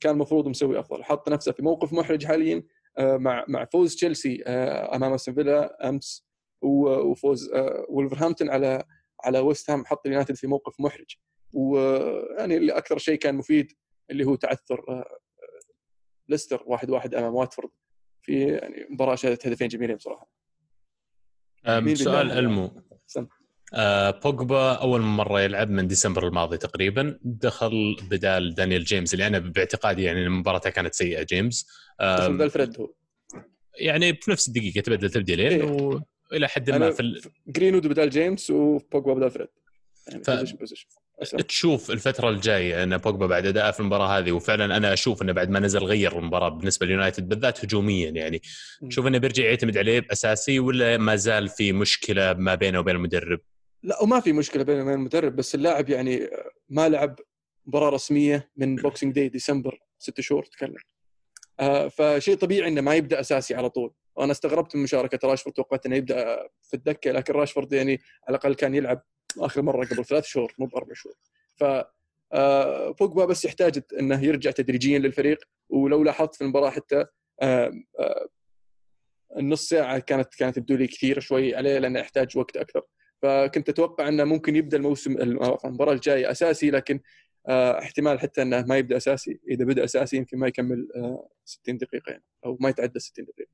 كان 0.00 0.14
المفروض 0.14 0.48
مسوي 0.48 0.78
أفضل 0.80 1.04
حط 1.04 1.28
نفسه 1.28 1.52
في 1.52 1.62
موقف 1.62 1.92
محرج 1.92 2.26
حاليا 2.26 2.62
مع 2.98 3.44
مع 3.48 3.64
فوز 3.64 3.94
تشيلسي 3.96 4.42
أمام 4.42 5.12
أستون 5.12 5.34
فيلا 5.34 5.88
أمس 5.88 6.26
وفوز 6.62 7.50
ولفرهامبتون 7.88 8.50
على 8.50 8.84
على 9.24 9.38
ويست 9.38 9.70
هام 9.70 9.84
حط 9.84 10.06
اليونايتد 10.06 10.34
في 10.34 10.46
موقف 10.46 10.80
محرج 10.80 11.16
ويعني 11.52 12.56
اللي 12.56 12.72
أكثر 12.72 12.98
شيء 12.98 13.18
كان 13.18 13.34
مفيد 13.34 13.72
اللي 14.10 14.24
هو 14.24 14.34
تعثر 14.34 14.84
آه، 14.88 15.18
ليستر 16.28 16.62
واحد 16.66 16.90
واحد 16.90 17.14
أمام 17.14 17.34
واتفورد 17.34 17.70
في 18.22 18.44
يعني 18.44 18.86
مباراة 18.90 19.14
شهدت 19.14 19.46
هدفين 19.46 19.68
جميلين 19.68 19.96
بصراحة 19.96 20.30
سؤال؟ 21.94 22.30
ألمو. 22.30 22.82
آه 23.74 24.10
بوجبا 24.10 24.72
أول 24.72 25.00
مرة 25.00 25.40
يلعب 25.40 25.70
من 25.70 25.86
ديسمبر 25.86 26.28
الماضي 26.28 26.58
تقريبا 26.58 27.18
دخل 27.22 27.96
بدال 28.10 28.54
دانيال 28.54 28.84
جيمس 28.84 29.14
اللي 29.14 29.26
أنا 29.26 29.38
باعتقادي 29.38 30.02
يعني 30.02 30.28
مباراته 30.28 30.70
كانت 30.70 30.94
سيئة 30.94 31.22
جيمس 31.22 31.66
دخل 32.00 32.72
هو 32.80 32.94
يعني 33.78 34.14
في 34.14 34.30
نفس 34.30 34.48
الدقيقة 34.48 34.80
تبدل 34.80 35.10
تبديلين 35.10 35.62
إيه. 35.62 36.04
والى 36.34 36.48
حد 36.48 36.70
ما 36.70 36.90
في 36.90 37.00
ال... 37.00 37.20
جرينوود 37.46 37.86
بدل 37.86 38.10
جيمس 38.10 38.50
وبوجبا 38.50 39.14
بدل 39.14 39.30
فريد. 39.30 39.48
يعني 40.08 40.24
ف-. 40.24 41.34
تشوف 41.48 41.90
الفترة 41.90 42.28
الجاية 42.28 42.82
أن 42.82 42.96
بوجبا 42.96 43.26
بعد 43.26 43.46
أداءه 43.46 43.70
في 43.70 43.80
المباراة 43.80 44.18
هذه 44.18 44.32
وفعلا 44.32 44.76
أنا 44.76 44.92
أشوف 44.92 45.22
أنه 45.22 45.32
بعد 45.32 45.50
ما 45.50 45.60
نزل 45.60 45.84
غير 45.84 46.18
المباراة 46.18 46.48
بالنسبة 46.48 46.86
لليونايتد 46.86 47.28
بالذات 47.28 47.64
هجوميا 47.64 48.10
يعني. 48.10 48.42
مم. 48.82 48.90
شوف 48.90 49.06
أنه 49.06 49.18
بيرجع 49.18 49.44
يعتمد 49.44 49.78
عليه 49.78 50.00
بأساسي 50.00 50.58
ولا 50.58 50.96
ما 50.96 51.16
زال 51.16 51.48
في 51.48 51.72
مشكلة 51.72 52.32
ما 52.32 52.54
بينه 52.54 52.78
وبين 52.78 52.96
المدرب؟ 52.96 53.40
لا 53.82 54.02
وما 54.02 54.20
في 54.20 54.32
مشكلة 54.32 54.62
بينه 54.62 54.82
وبين 54.82 54.94
المدرب 54.94 55.36
بس 55.36 55.54
اللاعب 55.54 55.88
يعني 55.88 56.28
ما 56.68 56.88
لعب 56.88 57.18
مباراة 57.66 57.90
رسمية 57.90 58.50
من 58.56 58.76
Boxing 58.76 59.14
Day 59.14 59.28
ديسمبر 59.28 59.78
ست 59.98 60.20
شهور 60.20 60.44
تكلم. 60.44 60.76
آه 61.60 61.88
فشيء 61.88 62.36
طبيعي 62.36 62.68
إنه 62.68 62.80
ما 62.80 62.94
يبدأ 62.94 63.20
أساسي 63.20 63.54
على 63.54 63.70
طول. 63.70 63.92
وأنا 64.16 64.32
استغربت 64.32 64.76
من 64.76 64.82
مشاركة 64.82 65.28
راشفورد 65.28 65.56
توقعت 65.56 65.86
إنه 65.86 65.96
يبدأ 65.96 66.48
في 66.62 66.74
الدكة 66.74 67.12
لكن 67.12 67.32
راشفورد 67.32 67.72
يعني 67.72 68.00
على 68.28 68.36
الأقل 68.36 68.54
كان 68.54 68.74
يلعب 68.74 69.02
آخر 69.38 69.62
مرة 69.62 69.86
قبل 69.86 70.04
ثلاث 70.04 70.24
شهور 70.24 70.54
مو 70.58 70.66
بأربع 70.66 70.94
شهور. 70.94 71.14
ف 71.56 71.84
آه، 72.32 72.90
بوجبا 72.90 73.24
بس 73.24 73.44
يحتاج 73.44 73.82
إنه 74.00 74.24
يرجع 74.24 74.50
تدريجيا 74.50 74.98
للفريق 74.98 75.44
ولو 75.68 76.04
لاحظت 76.04 76.34
في 76.34 76.44
المباراة 76.44 76.70
حتى 76.70 77.06
آه، 77.42 77.72
آه، 77.98 78.28
النص 79.36 79.68
ساعة 79.68 79.98
كانت 79.98 80.34
كانت 80.34 80.56
تبدو 80.56 80.76
لي 80.76 80.86
كثير 80.86 81.20
شوي 81.20 81.54
عليه 81.56 81.78
لأنه 81.78 82.00
يحتاج 82.00 82.38
وقت 82.38 82.56
أكثر. 82.56 82.82
فكنت 83.22 83.68
أتوقع 83.68 84.08
إنه 84.08 84.24
ممكن 84.24 84.56
يبدأ 84.56 84.76
الموسم 84.76 85.12
المباراة 85.64 85.92
الجاية 85.92 86.30
أساسي 86.30 86.70
لكن 86.70 87.00
آه، 87.48 87.78
احتمال 87.78 88.20
حتى 88.20 88.42
إنه 88.42 88.62
ما 88.62 88.76
يبدأ 88.76 88.96
أساسي. 88.96 89.40
إذا 89.50 89.64
بدأ 89.64 89.84
أساسي 89.84 90.16
يمكن 90.16 90.38
ما 90.38 90.46
يكمل 90.48 90.88
آه، 90.96 91.28
60 91.44 91.78
دقيقة 91.78 92.10
يعني 92.10 92.24
أو 92.44 92.56
ما 92.60 92.68
يتعدى 92.68 92.98
60 92.98 93.24
دقيقة. 93.24 93.50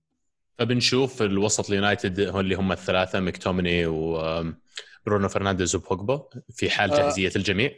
فبنشوف 0.61 1.23
الوسط 1.23 1.71
اليونايتد 1.71 2.21
اللي 2.21 2.55
هم 2.55 2.73
الثلاثة 2.73 3.21
مكتوميني 3.21 3.87
وبرونو 3.87 5.29
فرنانديز 5.29 5.75
وبوجبا 5.75 6.29
في 6.51 6.71
حال 6.71 6.93
آه. 6.93 6.97
جاهزيه 6.97 7.33
الجميع 7.37 7.73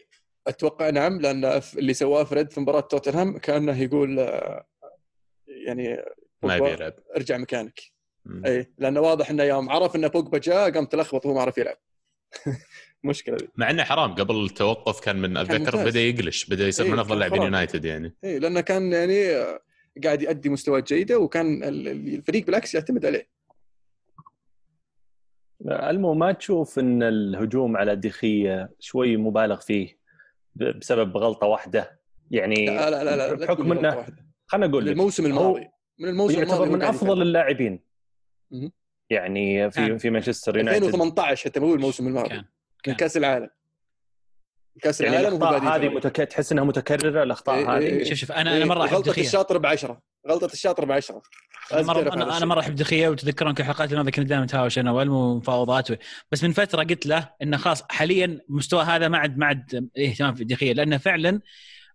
أتوقع 0.47 0.91
نعم 0.91 1.21
لأن 1.21 1.61
اللي 1.79 1.95
سواه 1.95 2.25
فريد 2.25 2.51
في 2.51 2.61
مباراة 2.61 2.81
توتنهام 2.81 3.39
كأنه 3.39 3.83
يقول 3.83 4.19
آه، 4.19 4.67
يعني 5.67 6.05
ما 6.43 6.57
يبي 6.57 6.71
يلعب 6.71 6.95
ارجع 7.17 7.37
مكانك 7.37 7.81
مم. 8.25 8.47
اي 8.47 8.73
لأنه 8.79 9.01
واضح 9.01 9.31
إنه 9.31 9.43
يوم 9.43 9.71
عرف 9.71 9.97
إن 9.97 10.09
بوجبا 10.09 10.39
جاء 10.39 10.71
قام 10.71 10.85
تلخبط 10.85 11.27
وهو 11.27 11.35
ما 11.35 11.41
عرف 11.41 11.59
يلعب 11.59 11.77
مشكلة 13.05 13.37
ذي 13.37 13.49
مع 13.57 13.71
إنه 13.71 13.85
حرام 13.85 14.15
قبل 14.15 14.45
التوقف 14.45 15.01
كان 15.01 15.17
من 15.17 15.37
أتذكر. 15.37 15.85
بدأ 15.85 16.01
يقلش 16.01 16.45
بدأ 16.45 16.69
يصير 16.69 16.87
إيه، 16.87 16.93
من 16.93 16.99
افضل 16.99 17.19
لاعبين. 17.19 17.43
يونايتد 17.43 17.85
يعني 17.85 18.15
اي 18.25 18.39
لأنه 18.39 18.61
كان 18.61 18.93
يعني 18.93 19.31
آه، 19.31 19.61
قاعد 20.05 20.23
يؤدي 20.23 20.49
مستويات 20.49 20.93
جيدة 20.93 21.19
وكان 21.19 21.63
ال- 21.65 21.89
ال- 21.89 22.15
الفريق 22.15 22.47
بالعكس 22.47 22.75
يعتمد 22.75 23.07
عليه 23.07 23.29
المو 25.71 26.15
ما 26.15 26.33
تشوف 26.33 26.79
إن 26.79 27.03
الهجوم 27.03 27.77
على 27.77 27.97
دخية 27.97 28.71
شوي 28.79 29.17
مبالغ 29.17 29.61
فيه 29.61 29.99
بسبب 30.55 31.17
غلطة 31.17 31.47
واحدة 31.47 32.01
يعني 32.31 32.67
لا 32.67 32.91
لا 32.91 33.05
لا 33.05 33.17
لا, 33.17 33.35
لا 33.35 33.47
بحكم 33.47 33.73
إنه. 33.73 34.07
خلينا 34.47 34.67
أقول 34.67 34.83
من 34.83 34.89
لك 34.89 34.93
الموسم 34.93 35.27
الماضي 35.27 35.69
من 35.99 36.09
الموسم 36.09 36.39
يعتبر 36.39 36.53
الماضي 36.55 36.71
هو 36.71 36.77
من 36.77 36.83
أفضل. 36.83 37.23
اللاعبين. 37.23 37.81
يعني 39.11 39.71
في 39.71 39.87
كان. 39.87 39.99
في 39.99 40.11
مانشستر 40.11 40.57
يونايتد 40.57 40.85
2018 40.85 41.51
حتى 41.51 41.61
مو 41.61 41.75
الموسم 41.75 42.07
الماضي 42.07 42.29
كان 42.29 42.39
من 42.39 42.45
كان 42.83 42.95
كأس 42.95 43.17
العالم 43.17 43.49
كأس 44.81 45.01
يعني 45.01 45.21
العالم 45.21 45.37
الأخطاء 45.37 45.77
هذه. 45.77 45.89
متك... 45.89 46.17
تحس 46.17 46.53
إنها 46.53 46.65
متكررة 46.65 47.23
الأخطاء 47.23 47.57
إيه، 47.59 47.77
هذه 47.77 47.83
إيه. 47.83 48.05
شوف 48.05 48.19
شوف 48.19 48.33
أنا 48.33 48.41
أنا 48.41 48.57
إيه، 48.57 48.65
مره 48.65 48.85
احب 48.85 48.95
غلطه 48.95 49.21
الشاطر 49.21 49.59
بعشرة 49.59 50.03
غلطة 50.29 50.53
الشاطر 50.53 50.85
بعشرة 50.85 51.23
أنا 51.73 51.83
مره 51.83 52.01
أنا, 52.15 52.37
أنا. 52.37 52.47
مره 52.47 52.61
احب 52.61 52.75
دخيه 52.75 53.09
وتذكرون 53.09 53.55
في 53.55 53.61
الحلقات 53.61 53.93
الماضيه 53.93 54.11
كنا 54.11 54.25
دائما 54.25 54.45
نتهاوش 54.45 54.79
أنا 54.79 54.93
والم 54.93 55.13
ومفاوضات 55.13 55.91
و- 55.91 55.95
بس 56.33 56.45
من 56.45 56.53
فترة 56.53 56.83
قلت 56.83 57.07
له 57.07 57.31
إنه 57.43 57.57
خلاص 57.57 57.83
حاليا 57.91 58.41
مستوى 58.49 58.83
هذا 58.85 59.09
ما 59.09 59.19
عاد 59.19 59.39
ما 59.39 59.47
عاد 59.47 59.91
اهتمام 59.99 60.35
في 60.35 60.45
دخيه 60.45 60.73
لأنه 60.73 60.99
فعلا 60.99 61.41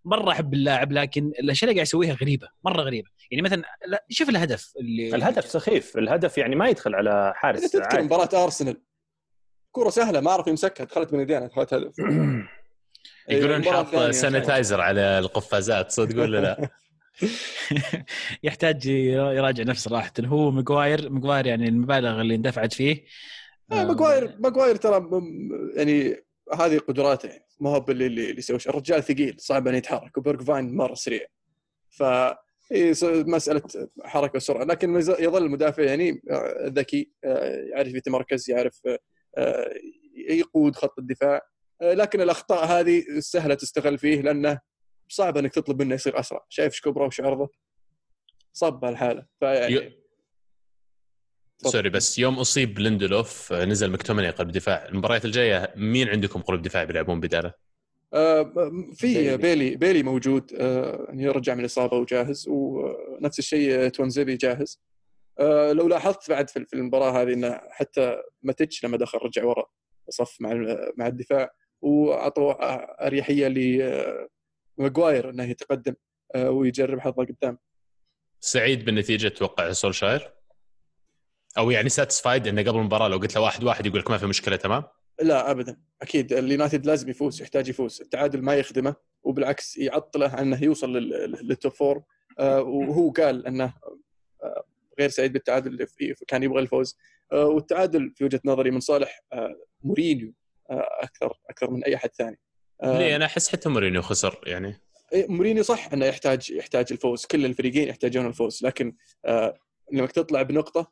مرة 0.06 0.32
أحب 0.32 0.54
اللاعب 0.54 0.92
لكن 0.92 1.32
الأشياء 1.40 1.70
اللي 1.70 1.78
قاعد 1.80 1.88
يسويها 1.88 2.14
غريبة 2.14 2.48
مرة 2.64 2.82
غريبة 2.82 3.10
يعني 3.32 3.42
مثلا 3.42 3.64
لا 3.88 4.06
شوف 4.10 4.30
الهدف 4.30 4.74
اللي 4.80 5.16
الهدف 5.16 5.46
سخيف 5.46 5.98
الهدف 5.98 6.38
يعني 6.38 6.56
ما 6.56 6.70
يدخل 6.70 6.96
على 6.96 7.34
حارس 7.36 7.72
تذكر. 7.72 8.02
مباراة 8.04 8.44
أرسنال 8.44 8.82
كرة 9.72 9.90
سهلة 9.90 10.20
ما 10.20 10.32
أعرف 10.32 10.48
يمسكها 10.48 10.84
دخلت 10.84 11.14
من 11.14 11.20
يدينا 11.20 11.48
دخلت 11.48 11.74
هدف 11.74 11.94
يقولون 13.30 13.64
حاط 13.66 13.86
الثانية. 13.86 14.12
sanitizer 14.12 14.82
على 14.82 15.20
القفازات 15.20 15.92
صدق 15.92 16.22
ولا 16.22 16.38
لا؟ 16.42 16.70
يحتاج 18.44 18.86
يراجع 18.86 19.64
نفسه 19.64 19.90
صراحة 19.90 20.12
هو 20.26 20.52
ماجواير 20.52 21.10
ماجواير 21.10 21.48
يعني 21.48 21.68
المبالغ 21.68 22.22
اللي 22.22 22.36
اندفعت 22.36 22.74
فيه. 22.74 23.04
آه، 23.72 23.84
ماجواير 23.84 24.36
ماجواير 24.40 24.76
ترى 24.76 25.00
م- 25.00 25.72
يعني 25.76 26.24
هذه 26.60 26.78
قدراته 26.78 27.28
يعني. 27.30 27.44
ما 27.60 27.70
هو 27.70 27.80
باللي 27.80 28.06
اللي 28.06 28.24
اللي 28.30 28.40
يسوي 28.40 28.60
شيء. 28.60 28.72
الرجال 28.72 29.04
ثقيل 29.04 29.36
صعب 29.40 29.68
أن 29.68 29.76
يتحرك. 29.76 30.18
وبيرجفاين 30.18 30.76
مرة 30.76 30.94
سريع. 30.94 31.26
ف 31.90 32.04
هي 32.72 32.94
س- 32.94 33.04
مسألة 33.04 33.62
حركة 34.04 34.36
وسرعة. 34.36 34.64
لكن 34.64 34.96
يظل 34.96 35.46
المدافع 35.46 35.84
يعني 35.84 36.22
آه، 36.32 36.56
ذكي 36.68 37.12
آه، 37.24 37.56
يعرف 37.74 37.94
يتمركز 37.94 38.50
يعرف 38.50 38.82
يقود 40.30 40.76
خط 40.76 41.00
الدفاع. 41.00 41.42
لكن 41.82 42.22
الأخطاء 42.22 42.66
هذه 42.66 43.04
سهلة 43.20 43.56
تستغل 43.56 43.98
فيه 43.98 44.22
لأنه 44.22 44.60
صعب 45.10 45.38
إنك 45.38 45.54
تطلب 45.54 45.82
منه 45.82 45.96
يصير 45.96 46.20
أسرع. 46.20 46.46
شايف 46.50 46.74
إيش 46.74 46.82
كبره 46.82 47.06
وش 47.06 47.22
عرضه؟ 47.22 47.50
صب 48.54 48.86
هالحاله 48.86 49.26
فيعني 49.40 49.74
يو- 49.74 49.92
sorry 51.64 51.90
بس 51.90 52.20
يوم 52.20 52.40
أصيب 52.40 52.80
ليندلوف 52.80 53.54
آه، 53.54 53.66
نزل 53.66 53.92
مكتوميناي 53.92 54.30
قلب 54.30 54.52
دفاع. 54.52 54.86
المباريات 54.86 55.26
الجاية 55.26 55.74
مين 55.76 56.10
عندكم 56.10 56.42
قلب 56.42 56.62
دفاع 56.62 56.84
بيلعبون 56.84 57.20
بداله؟ 57.20 57.54
آه، 58.14 58.44
في 58.96 59.14
بيلي. 59.14 59.38
بيلي. 59.38 59.76
بيلي 59.76 60.04
موجود 60.04 60.54
آه، 60.54 61.06
يعني 61.10 61.28
رجع 61.30 61.54
من 61.54 61.60
الاصابه 61.60 61.98
وجاهز 61.98 62.46
ونفس 62.48 63.40
الشيء 63.40 63.76
آه، 63.86 63.88
توانزيبي 63.88 64.36
جاهز. 64.36 64.80
آه، 65.40 65.72
لو 65.72 65.88
لاحظت 65.88 66.30
بعد 66.30 66.50
في 66.50 66.66
المباراة 66.74 67.22
هذه 67.22 67.34
إنه 67.34 67.62
حتى 67.70 68.18
ماتيتش 68.44 68.86
لما 68.86 68.98
دخل 68.98 69.18
رجع 69.18 69.44
ورا 69.46 69.66
صف 70.10 70.38
مع 70.42 70.52
ال- 70.52 70.92
مع 70.98 71.08
الدفاع 71.08 71.50
واعطوا 71.82 72.54
أريحية 73.08 73.48
لماجواير 74.78 75.30
إنه 75.30 75.44
يتقدم 75.44 75.96
آه، 76.36 76.50
ويجرب 76.50 77.00
حظه 77.00 77.26
قدام. 77.26 77.58
سعيد 78.40 78.86
بالنتيجة 78.86 79.28
توقع 79.28 79.72
سولشاير؟ 79.72 80.34
أو 81.58 81.72
يعني 81.72 81.90
satisfied 81.90 82.48
إنه 82.48 82.62
قبل 82.62 82.80
المباراة 82.80 83.08
لو 83.08 83.18
قلت 83.18 83.36
له 83.36 83.42
واحد 83.42 83.64
واحد 83.64 83.86
يقول 83.86 84.00
لك 84.00 84.12
ما 84.12 84.18
في 84.18 84.26
مشكلة 84.26 84.56
تمام؟ 84.56 84.84
لا 85.22 85.52
ابدا. 85.52 85.82
أكيد 86.02 86.34
اليونايتد 86.34 86.86
لازم 86.86 87.10
يفوز 87.10 87.42
يحتاج 87.42 87.70
يفوز. 87.70 88.02
التعادل 88.02 88.42
ما 88.42 88.56
يخدمه 88.56 88.96
وبالعكس 89.24 89.78
يعطله 89.78 90.42
إنه 90.42 90.64
يوصل 90.64 90.98
لل- 90.98 91.32
لل 91.48 91.57
top 91.57 91.72
four 91.72 92.04
آه، 92.40 92.62
وهو 92.62 93.12
قال 93.12 93.48
إنه 93.48 93.74
آه، 94.44 94.64
غير 95.00 95.10
سعيد 95.10 95.34
بالتعادل 95.34 95.88
كان 96.28 96.44
يبغى 96.44 96.60
الفوز. 96.60 96.98
آه، 97.32 97.46
والتعادل 97.46 98.14
في 98.16 98.24
وجهة 98.24 98.42
نظري 98.46 98.72
من 98.72 98.80
صالح 98.80 99.22
آه، 99.34 99.56
مورينيو. 99.84 100.28
آه، 100.30 100.34
أكثر 100.70 101.34
أكثر 101.50 101.72
من 101.72 101.84
أي 101.84 101.98
حد 101.98 102.10
ثاني. 102.10 102.40
ليه؟ 102.84 103.16
أنا 103.16 103.26
أحس 103.26 103.50
حتى 103.50 103.70
مورينيو 103.70 104.02
خسر 104.02 104.42
يعني. 104.46 104.82
إيه، 105.14 105.28
مورينيو 105.30 105.64
صح 105.64 105.94
إنه 105.94 106.06
يحتاج 106.06 106.52
يحتاج 106.52 106.86
الفوز. 106.92 107.26
كل 107.26 107.46
الفريقين 107.46 107.88
يحتاجون 107.88 108.26
الفوز. 108.26 108.66
لكن 108.66 108.96
آه 109.26 109.54
انك 109.94 110.12
تطلع 110.12 110.42
بنقطة 110.42 110.92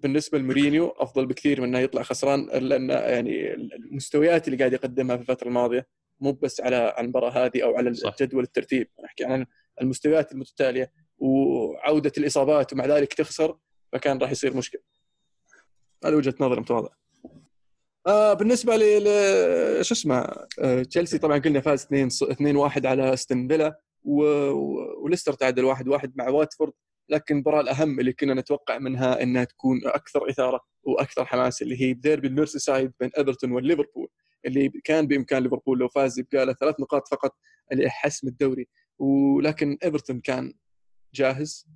بالنسبة 0.00 0.38
لمورينيو 0.38 0.88
أفضل 0.88 1.26
بكثير 1.26 1.60
من 1.60 1.68
إنه 1.68 1.78
يطلع 1.78 2.02
خسران 2.02 2.46
لأن 2.46 2.90
يعني 2.90 3.54
المستويات 3.54 4.48
اللي 4.48 4.58
قاعد 4.58 4.72
يقدمها 4.72 5.16
في 5.16 5.22
الفترة 5.22 5.48
الماضية 5.48 5.86
مو 6.20 6.32
بس 6.32 6.60
على 6.60 6.76
على 6.76 7.04
المباراة 7.04 7.30
هذه 7.30 7.62
أو 7.62 7.76
على 7.76 7.94
صح. 7.94 8.16
جدول 8.20 8.42
الترتيب. 8.42 8.88
نحكي 9.04 9.24
عن 9.24 9.46
المستويات 9.80 10.32
المتتالية 10.32 10.92
وعودة 11.18 12.12
الإصابات 12.18 12.72
ومع 12.72 12.86
ذلك 12.86 13.14
تخسر 13.14 13.58
فكان 13.92 14.18
راح 14.18 14.30
يصير 14.30 14.56
مشكل 14.56 14.78
هذه 16.04 16.14
وجهة 16.14 16.34
نظري 16.40 16.60
متواضعه 16.60 16.96
آه 18.06 18.32
بالنسبة 18.34 18.76
ل 18.76 19.04
شو 19.84 19.94
اسمه 19.94 20.16
آه 20.60 20.82
تشيلسي 20.82 21.18
طبعا 21.18 21.38
قلنا 21.38 21.60
فاز 21.60 21.82
2 21.82 22.08
2 22.22 22.56
1 22.56 22.86
على 22.86 23.14
أستون 23.14 23.48
فيلا. 23.48 23.80
وليستر 25.02 25.32
تعادل 25.32 25.64
1 25.64 25.88
1 25.88 26.12
مع 26.16 26.28
واتفورد 26.28 26.72
لكن 27.08 27.34
المباراة 27.34 27.60
الأهم 27.60 28.00
اللي 28.00 28.12
كنا 28.12 28.34
نتوقع 28.34 28.78
منها 28.78 29.22
إنها 29.22 29.44
تكون 29.44 29.80
أكثر 29.86 30.30
إثارة 30.30 30.60
وأكثر 30.82 31.24
حماس 31.24 31.62
اللي 31.62 31.80
هي 31.80 31.92
ديربي 31.92 32.28
الميرسيسايد 32.28 32.92
بين 33.00 33.10
إيفرتون 33.18 33.52
والليفربول 33.52 34.08
اللي 34.46 34.68
كان 34.84 35.06
بإمكان 35.06 35.42
ليفربول 35.42 35.78
لو 35.78 35.88
فاز 35.88 36.18
يبقى 36.18 36.46
له 36.46 36.52
ثلاث 36.52 36.80
نقاط 36.80 37.08
فقط 37.08 37.36
لحسم 37.72 38.28
الدوري 38.28 38.68
ولكن 38.98 39.78
إيفرتون 39.84 40.20
كان 40.20 40.54
جاهز 41.14 41.66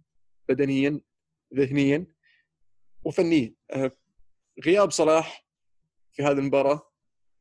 بدنيا 0.48 1.00
ذهنيا 1.54 2.06
وفنيا 3.04 3.54
آه، 3.70 3.90
غياب 4.66 4.90
صلاح 4.90 5.46
في 6.12 6.22
هذه 6.22 6.38
المباراة 6.38 6.82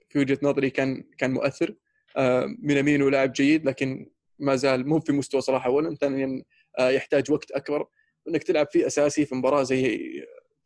في 0.10 0.20
وجهة 0.20 0.40
نظري 0.44 0.70
كان 0.70 1.04
كان 1.18 1.32
مؤثر. 1.32 1.76
آه، 2.18 2.46
مينامينو 2.60 3.10
لاعب 3.10 3.32
جيد 3.32 3.66
لكن 3.66 4.10
ما 4.40 4.56
زال 4.56 4.88
مو 4.88 5.00
في 5.00 5.12
مستوى 5.12 5.42
صلاح 5.42 5.66
اولا 5.66 5.96
ثانيا 5.96 6.44
آه، 6.80 6.90
يحتاج 6.90 7.32
وقت 7.32 7.52
أكبر. 7.52 7.88
انك 8.28 8.44
تلعب 8.44 8.68
فيه 8.72 8.88
أساسي 8.88 9.26
في 9.26 9.36
مباراة 9.36 9.64
زي 9.64 9.98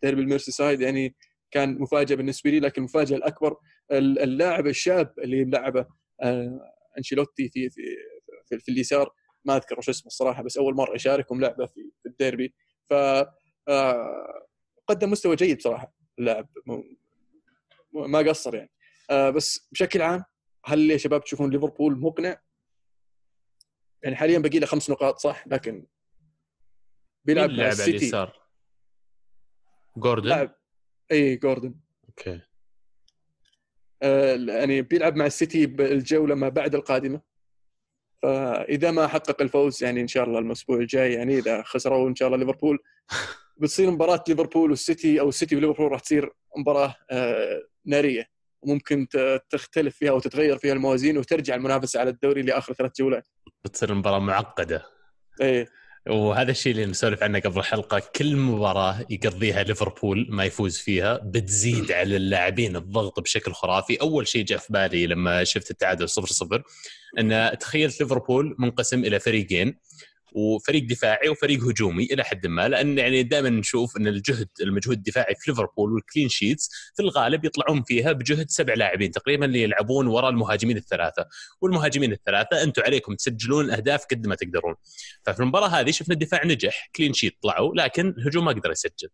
ديربي 0.04 0.22
الميرسيسايد 0.22 0.82
يعني 0.82 1.16
كان 1.51 1.80
مفاجأة 1.80 2.16
بالنسبة 2.16 2.49
لي 2.49 2.60
لكن 2.60 2.82
المفاجأة 2.82 3.18
الأكبر 3.18 3.58
ال- 3.91 4.20
اللاعب 4.20 4.68
الشاب 4.68 5.14
اللي 5.20 5.45
ملعبه 5.45 5.86
آه، 6.22 6.60
أنشيلوتي 6.97 7.49
في 7.49 7.70
في 7.70 7.82
في, 8.45 8.60
في 8.60 8.72
اليسار. 8.72 9.14
ما 9.45 9.56
أذكر 9.58 9.78
وش 9.80 9.89
اسمه 9.89 10.08
الصراحة 10.08 10.43
بس 10.43 10.58
أول 10.58 10.76
مرة 10.76 10.95
يشارك 10.95 11.32
وملعبه 11.32 11.66
في 11.66 11.91
في 12.04 12.10
الديربي. 12.10 12.54
ف 12.89 12.93
قدم 14.88 15.12
مستوى 15.12 15.36
جيد 15.36 15.58
بصراحه 15.58 15.93
اللاعب. 16.20 16.47
ما 17.94 18.20
قصر 18.20 18.56
يعني. 18.56 18.72
آه، 19.10 19.30
بس 19.30 19.68
بشكل 19.72 20.02
عام 20.02 20.24
هل 20.66 20.91
يا 20.91 20.98
شباب 20.98 21.24
تشوفون 21.24 21.50
ليفربول 21.50 22.00
مقنع؟ 22.00 22.41
يعني 24.04 24.16
حاليا 24.16 24.39
باقي 24.39 24.60
له 24.60 24.66
خمس 24.68 24.89
نقاط 24.89 25.20
صح؟ 25.20 25.48
لكن 25.48 25.86
بيلعب 27.26 27.50
مع 27.50 27.68
السيتي. 27.68 27.98
اليسار؟ 27.98 28.39
جوردن؟ 29.98 30.30
لاعب 30.30 30.56
إي 31.12 31.36
جوردن. 31.36 31.76
أوكي. 32.10 32.41
آه، 34.04 34.36
يعني 34.36 34.82
بيلعب 34.82 35.16
مع 35.16 35.26
السيتي 35.26 35.66
بالجولة 35.66 36.36
ما 36.36 36.50
بعد 36.50 36.76
القادمة. 36.76 37.22
فإذا 38.22 38.91
ما 38.91 39.08
حقق 39.08 39.41
الفوز 39.41 39.84
يعني 39.84 40.02
إن 40.02 40.08
شاء 40.08 40.24
الله 40.24 40.39
الأسبوع 40.39 40.78
الجاي 40.78 41.14
يعني 41.14 41.38
إذا 41.38 41.64
خسروا 41.64 42.10
إن 42.10 42.16
شاء 42.16 42.28
الله 42.28 42.38
ليفربول. 42.38 42.80
بتصير 43.58 43.91
مباراة 43.91 44.24
ليفربول 44.28 44.70
والسيتي 44.70 45.20
أو 45.20 45.30
السيتي 45.30 45.56
وليفربول 45.56 45.91
راح 45.91 46.00
تصير 46.00 46.34
مباراة 46.58 46.96
آه، 47.12 47.64
نارية 47.86 48.27
وممكن 48.61 49.07
تختلف 49.49 49.95
فيها 49.95 50.11
وتتغير 50.11 50.57
فيها 50.57 50.73
الموازين 50.73 51.17
وترجع 51.17 51.55
المنافسة 51.55 51.99
على 51.99 52.09
الدوري 52.09 52.41
لآخر 52.41 52.73
ثلاث 52.73 52.91
جولات. 52.99 53.27
بتصير 53.65 53.93
مباراه 53.93 54.19
معقدة. 54.19 54.86
إيه. 55.41 55.67
وهذا 56.09 56.51
الشيء 56.51 56.71
اللي 56.71 56.86
نسولف 56.86 57.23
عنه 57.23 57.39
قبل 57.39 57.59
الحلقة 57.59 58.01
كل 58.15 58.36
مباراة 58.36 59.05
يقضيها 59.09 59.63
ليفربول 59.63 60.27
ما 60.29 60.45
يفوز 60.45 60.77
فيها 60.77 61.17
بتزيد 61.17 61.91
على 61.91 62.15
اللاعبين 62.17 62.75
الضغط 62.75 63.19
بشكل 63.19 63.53
خرافي. 63.53 64.01
أول 64.01 64.27
شيء 64.27 64.45
جاء 64.45 64.59
في 64.59 64.73
بالي 64.73 65.07
لما 65.07 65.43
شفت 65.43 65.71
التعادل 65.71 66.09
0 66.09 66.27
0 66.27 66.63
إن 67.19 67.57
تخيل 67.59 67.91
ليفربول 67.99 68.55
منقسم 68.59 69.05
إلى 69.05 69.19
فريقين. 69.19 69.79
وفريق 70.36 70.84
دفاعي 70.89 71.29
وفريق 71.29 71.63
هجومي 71.63 72.03
إلى 72.03 72.23
حد 72.23 72.47
ما 72.47 72.67
لأن 72.67 72.97
يعني 72.97 73.23
دائما 73.23 73.49
نشوف 73.49 73.97
إن 73.97 74.07
الجهد 74.07 74.47
المجهود 74.61 74.97
الدفاعي 74.97 75.36
في 75.36 75.51
ليفربول 75.51 75.93
وال 75.93 76.04
clean 76.04 76.30
sheets 76.30 76.70
في 76.95 77.01
الغالب 77.01 77.45
يطلعون 77.45 77.84
فيها 77.84 78.11
بجهد 78.11 78.49
سبع 78.49 78.73
لاعبين 78.73 79.11
تقريبا 79.11 79.45
اللي 79.45 79.63
يلعبون 79.63 80.07
وراء 80.07 80.29
المهاجمين 80.29 80.77
الثلاثة. 80.77 81.25
والمهاجمين 81.61 82.11
الثلاثة 82.11 82.63
أنتم 82.63 82.81
عليكم 82.81 83.15
تسجلون 83.15 83.71
أهداف 83.71 84.05
قد 84.11 84.27
ما 84.27 84.36
تقدرون. 84.36 84.75
ففي 85.23 85.39
المباراة 85.39 85.67
هذه 85.67 85.91
شفنا 85.91 86.13
الدفاع 86.13 86.45
نجح 86.45 86.89
clean 86.95 87.14
sheet 87.14 87.38
طلعوا 87.43 87.75
لكن 87.75 88.15
الهجوم 88.17 88.45
ما 88.45 88.51
قدر 88.51 88.71
يسجل. 88.71 89.09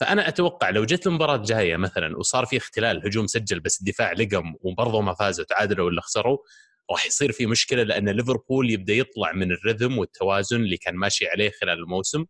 فأنا 0.00 0.28
أتوقع 0.28 0.70
لو 0.70 0.84
جت 0.84 1.06
المباراة 1.06 1.36
الجاية 1.36 1.76
مثلا 1.76 2.16
وصار 2.18 2.46
في 2.46 2.56
اختلال 2.56 3.06
هجوم 3.06 3.26
سجل 3.26 3.60
بس 3.60 3.80
الدفاع 3.80 4.12
لخم 4.12 4.54
وبرضه 4.60 5.00
ما 5.00 5.14
فازوا 5.14 5.44
تعادلوا 5.44 5.86
ولا 5.86 6.00
خسروا 6.00 6.38
راح 6.90 7.06
يصير 7.06 7.32
في 7.32 7.46
مشكلة 7.46 7.82
لأن 7.82 8.08
ليفربول 8.08 8.70
يبدأ 8.70 8.92
يطلع 8.92 9.32
من 9.32 9.52
الرذم 9.52 9.98
والتوازن 9.98 10.56
اللي 10.56 10.76
كان 10.76 10.94
ماشي 10.96 11.26
عليه 11.26 11.50
خلال 11.60 11.78
الموسم. 11.78 12.24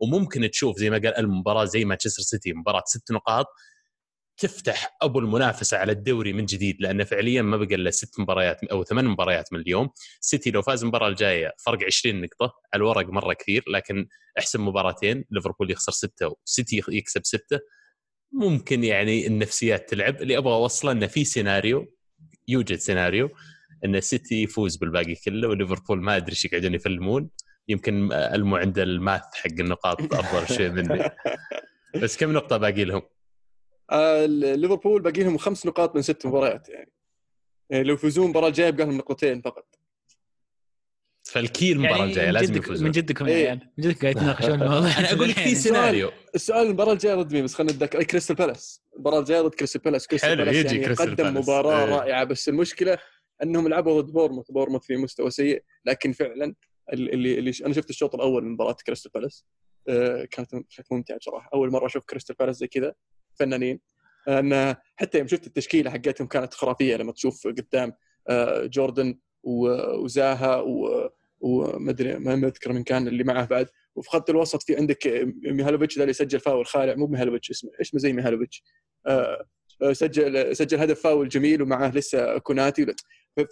وممكن 0.00 0.50
تشوف 0.50 0.78
زي 0.78 0.90
ما 0.90 0.96
قال 0.96 1.18
المباراة 1.18 1.64
زي 1.64 1.84
مانشستر 1.84 2.22
سيتي 2.22 2.52
مباراة 2.52 2.82
ست 2.86 3.12
نقاط 3.12 3.46
تفتح 4.36 4.96
أبو 5.02 5.18
المنافسة 5.18 5.76
على 5.76 5.92
الدوري 5.92 6.32
من 6.32 6.44
جديد 6.46 6.76
لأن 6.80 7.04
فعليا 7.04 7.42
ما 7.42 7.56
بقى 7.56 7.74
إلا 7.74 7.90
ست 7.90 8.20
مباريات 8.20 8.64
أو 8.64 8.84
ثمان 8.84 9.04
مباريات 9.04 9.52
من 9.52 9.60
اليوم. 9.60 9.90
سيتي 10.20 10.50
لو 10.50 10.62
فاز 10.62 10.82
المباراة 10.82 11.08
الجاية 11.08 11.52
فرق 11.66 11.78
20 11.86 12.20
نقطة 12.20 12.54
على 12.74 12.80
الورق 12.80 13.06
مرة 13.08 13.32
كثير 13.32 13.64
لكن 13.68 14.08
أحسن 14.38 14.60
مباراتين 14.60 15.24
ليفربول 15.30 15.70
يخسر 15.70 15.92
ستة 15.92 16.34
وسيتي 16.44 16.82
يكسب 16.88 17.20
ستة. 17.24 17.60
ممكن 18.32 18.84
يعني 18.84 19.26
النفسيات 19.26 19.90
تلعب. 19.90 20.22
اللي 20.22 20.38
أبغى 20.38 20.54
أوصله 20.54 20.92
إنه 20.92 21.06
في 21.06 21.24
سيناريو 21.24 21.94
يوجد 22.48 22.76
سيناريو. 22.78 23.30
إن 23.84 23.96
السيتي 23.96 24.42
يفوز 24.42 24.76
بالباقي 24.76 25.14
كله 25.14 25.48
وليفربول 25.48 26.02
ما 26.02 26.16
أدري 26.16 26.30
إيش 26.30 26.44
يقعدون 26.44 26.74
يفلمون. 26.74 27.28
يمكن 27.68 28.12
ألمو 28.12 28.56
عند 28.56 28.78
الماث 28.78 29.22
حق 29.34 29.50
النقاط 29.60 30.14
أفضل 30.14 30.56
شيء 30.56 30.70
مني. 30.70 31.10
بس 32.02 32.16
كم 32.16 32.32
نقطة 32.32 32.56
باقي 32.56 32.84
لهم؟ 32.84 33.02
آه، 33.90 34.26
ليفربول 34.26 35.02
باقي 35.02 35.22
لهم 35.22 35.38
خمس 35.38 35.66
نقاط 35.66 35.96
من 35.96 36.02
ست 36.02 36.26
مباريات 36.26 36.68
يعني. 36.68 36.92
يعني 37.70 37.84
لو 37.84 37.94
يفوزون 37.94 38.24
المباراة 38.24 38.48
الجاية 38.48 38.68
يبقى 38.68 38.86
لهم 38.86 38.96
نقطتين 38.96 39.40
فقط. 39.40 39.66
فالكي 41.22 41.72
المباراة 41.72 41.96
يعني 41.96 42.10
الجاية 42.10 42.26
من 42.26 42.32
لازم 42.32 42.56
يفوزون. 42.56 42.84
من 42.84 42.90
جدكم 42.90 43.26
يا 43.28 43.34
إيه. 43.34 43.46
عيال 43.46 43.60
من 43.78 43.84
جدك 43.84 44.02
قاعد 44.02 44.14
تناقشون 44.14 44.52
الموضوع. 44.62 44.98
أنا 44.98 45.12
أقول 45.12 45.28
لك 45.28 45.34
في 45.34 45.40
يعني. 45.40 45.54
سيناريو 45.64 46.10
السؤال 46.34 46.66
المباراة 46.66 46.92
الجاية 46.92 47.14
ضد 47.14 47.32
مين؟ 47.32 47.44
بس 47.44 47.54
خلينا 47.54 47.72
نتذكر. 47.72 47.98
أي 47.98 48.04
كريستال 48.04 48.36
بالاس. 48.36 48.82
المباراة 48.94 49.18
الجاية 49.18 49.40
ضد 49.40 49.54
كريستال 49.54 49.80
بالاس. 49.80 50.06
كريستال 50.06 50.30
حلو، 50.30 50.44
بالاس 50.44 50.56
يجي 50.56 50.80
يعني 50.80 50.94
قدم. 50.94 51.36
مباراة 51.36 51.84
إيه. 51.84 51.90
رائعة. 51.90 52.24
بس 52.24 52.48
المشكلة 52.48 52.98
انهم 53.42 53.68
لعبوا 53.68 54.00
ضد 54.00 54.12
بورنموث. 54.12 54.50
بورنموث 54.50 54.82
في 54.82 54.96
مستوى 54.96 55.30
سيء 55.30 55.62
لكن 55.84 56.12
فعلا 56.12 56.54
اللي 56.92 57.38
اللي 57.38 57.52
أنا 57.66 57.74
شفت 57.74 57.90
الشوط 57.90 58.14
الأول 58.14 58.44
من 58.44 58.50
مباراة 58.52 58.76
كريستال 58.86 59.10
بالاس. 59.14 59.44
آه، 59.88 60.24
كانت 60.24 60.50
كانت 60.50 60.92
ممتعة 60.92 61.18
بصراحة. 61.18 61.50
أول 61.54 61.70
مرة 61.70 61.86
أشوف 61.86 62.04
كريستال 62.04 62.36
بالاس 62.36 62.56
زي 62.56 62.66
كذا 62.66 62.94
فنانين. 63.34 63.80
أن 64.28 64.76
حتى 64.96 65.18
يوم 65.18 65.26
شفت 65.26 65.46
التشكيلة 65.46 65.90
حقتهم 65.90 66.26
كانت 66.26 66.54
خرافية 66.54 66.96
لما 66.96 67.12
تشوف 67.12 67.46
قدام 67.46 67.92
آه، 68.28 68.66
جوردن 68.66 69.18
وزاها 69.42 70.64
ومدري 71.40 72.18
ما 72.18 72.34
أذكر 72.34 72.72
من 72.72 72.84
كان 72.84 73.08
اللي 73.08 73.24
معه 73.24 73.46
بعد. 73.46 73.68
وفي 73.94 74.10
خط 74.10 74.30
الوسط 74.30 74.62
في 74.62 74.76
عندك 74.76 75.32
ميهالوفيتش 75.42 75.96
ذا 75.96 76.02
اللي 76.02 76.12
سجل 76.12 76.40
فاول 76.40 76.66
خالع. 76.66 76.94
مو 76.94 77.06
ميهالوفيتش 77.06 77.50
اسمه 77.50 77.70
اسمه 77.80 78.00
زي 78.00 78.12
ميهالوفيتش؟ 78.12 78.64
آه، 79.06 79.46
سجل 79.92 80.56
سجل 80.56 80.78
هدف 80.80 81.00
فاول 81.00 81.28
جميل 81.28 81.62
ومعه 81.62 81.94
لسه 81.94 82.38
كوناتي. 82.38 82.86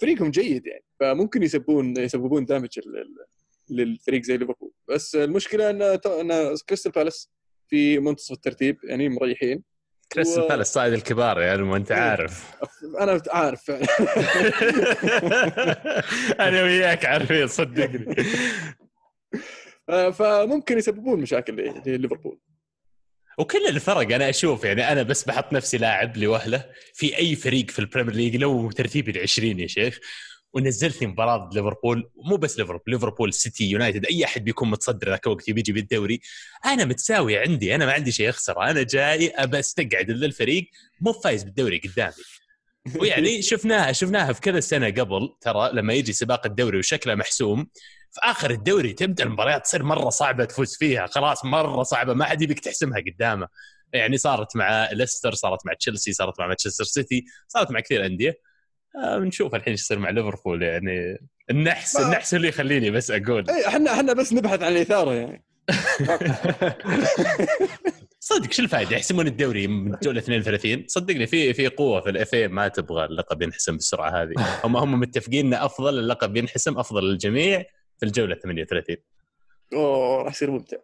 فريقهم 0.01 0.31
جيد 0.31 0.67
يعني. 0.67 0.85
فممكن 1.01 1.43
يسبون 1.43 1.97
يسببون 1.97 2.45
damage 2.45 2.69
لل- 2.87 3.27
للفريق 3.71 4.23
زي 4.23 4.37
ليفربول. 4.37 4.73
بس 4.89 5.15
المشكلة 5.17 5.71
إن 5.71 5.83
إن 6.07 6.57
كريستال 6.69 6.93
بالاس 6.93 7.31
في 7.69 7.99
منتصف 7.99 8.33
الترتيب 8.33 8.77
يعني 8.85 9.09
مريحين. 9.09 9.63
كريستال 10.13 10.43
و- 10.43 10.49
بالاس 10.49 10.73
صايد 10.73 10.93
الكبار 10.93 11.41
يعني 11.41 11.63
ما 11.63 11.77
أنت 11.77 11.93
عارف. 11.93 12.55
أنا 13.01 13.21
عارف. 13.31 13.71
أنا 16.41 16.63
وياك 16.63 17.05
عارفين 17.05 17.47
صدقني. 17.47 18.15
آه، 19.89 20.11
فممكن 20.11 20.79
يسببون 20.79 21.21
مشاكل 21.21 21.57
لليفربول. 21.87 22.39
وكل 23.39 23.67
الفرق 23.67 24.15
أنا 24.15 24.29
أشوف 24.29 24.65
يعني 24.65 24.93
أنا 24.93 25.03
بس 25.03 25.25
بحط 25.25 25.53
نفسي 25.53 25.79
لاعب 25.79 26.17
لوهلة 26.17 26.65
في 26.95 27.19
أي 27.19 27.37
فريق 27.37 27.71
في 27.71 27.79
البريمير 27.79 28.15
ليج 28.15 28.37
لو 28.37 28.71
ترتيبي 28.71 29.11
العشرين 29.11 29.61
يا 29.61 29.67
شيخ 29.67 29.99
ونزلتني 30.53 31.09
مباراة 31.09 31.37
ضد 31.37 31.55
ليفربول 31.55 32.11
مو 32.25 32.37
بس 32.37 32.59
ليفربول 32.59 32.85
ليفربول 32.87 33.33
سيتي 33.35 33.65
يونايتد 33.65 34.07
أي 34.07 34.25
أحد 34.25 34.45
بيكون 34.45 34.71
متصدر 34.71 35.09
ذاك 35.09 35.27
الوقت 35.27 35.51
بيجي 35.51 35.73
بالدوري 35.73 36.21
أنا 36.67 36.85
متساوي 36.85 37.39
عندي 37.39 37.75
أنا 37.75 37.87
ما 37.87 37.93
عندي 37.93 38.13
شيء 38.13 38.29
اخسر 38.29 38.63
أنا 38.63 38.83
جاي 38.83 39.29
أبى 39.29 39.59
أستقعد 39.59 40.11
للفريق 40.11 40.71
مو 41.01 41.13
فايز 41.13 41.43
بالدوري 41.43 41.79
قدامي. 41.79 42.13
ويعني 42.97 43.43
شفناها 43.51 43.93
شفناها 43.93 44.33
في 44.33 44.41
كذا 44.41 44.61
سنة 44.61 44.87
قبل 44.87 45.37
ترى 45.41 45.71
لما 45.73 45.93
يجي 45.93 46.13
سباق 46.13 46.47
الدوري 46.47 46.79
وشكله 46.79 47.15
محسوم 47.15 47.67
في 48.13 48.21
آخر 48.23 48.51
الدوري 48.51 48.93
تبدأ 48.93 49.25
المباريات 49.25 49.65
تصير 49.65 49.83
مرة 49.83 50.09
صعبة 50.11 50.45
تفوز 50.45 50.77
فيها 50.77 51.07
خلاص 51.07 51.45
مرة 51.45 51.83
صعبة 51.83 52.15
ما 52.15 52.25
حد 52.25 52.43
يبيك 52.43 52.61
تحسمها 52.61 53.01
قدامه. 53.01 53.49
يعني 53.93 54.17
صارت 54.19 54.57
مع 54.57 54.91
ليستر 54.93 55.35
صارت 55.35 55.67
مع 55.67 55.73
تشيلسي 55.75 56.13
صارت 56.13 56.41
مع 56.41 56.47
مانشستر 56.47 56.85
سيتي 56.85 57.25
صارت 57.49 57.71
مع 57.71 57.81
كثير 57.81 58.07
أندية. 58.07 58.39
آه 59.05 59.19
بنشوف 59.19 59.55
الحين 59.55 59.71
إيش 59.71 59.81
يصير 59.81 59.99
مع 59.99 60.11
ليفربول. 60.11 60.63
يعني 60.63 61.19
النحس 61.51 61.97
ما- 61.97 62.07
النحس 62.07 62.35
اللي 62.35 62.49
يخليني 62.49 62.91
بس 62.91 63.11
أقول. 63.11 63.51
اي 63.51 63.67
إحنا 63.69 63.93
إحنا 63.93 64.13
بس 64.13 64.33
نبحث 64.33 64.63
عن 64.63 64.73
الإثارة 64.73 65.13
يعني. 65.13 65.45
صدق 68.21 68.53
شو 68.53 68.63
الفائدة؟ 68.63 68.97
يحسمون 68.97 69.27
الدوري 69.27 69.67
من 69.67 69.95
الجوله 69.95 70.19
32 70.19 70.85
صدقني 70.89 71.27
في 71.27 71.55
في 71.55 71.69
قوة 71.69 72.01
في 72.01 72.11
الاف 72.11 72.35
ما 72.35 72.69
تبغى 72.69 73.05
اللقب 73.05 73.43
ينحسم 73.43 73.73
بالسرعه 73.73 74.23
هذه. 74.23 74.33
هم 74.65 74.77
هم 74.77 75.01
متفقين 75.01 75.47
ان 75.47 75.55
أفضل 75.63 75.99
اللقب 75.99 76.37
ينحسم 76.37 76.79
أفضل 76.79 77.05
للجميع. 77.11 77.65
في 78.03 78.07
الجولة 78.09 78.35
38 78.35 78.97
أوه 79.73 80.23
راح 80.23 80.33
يصير 80.33 80.51
ممتع. 80.51 80.77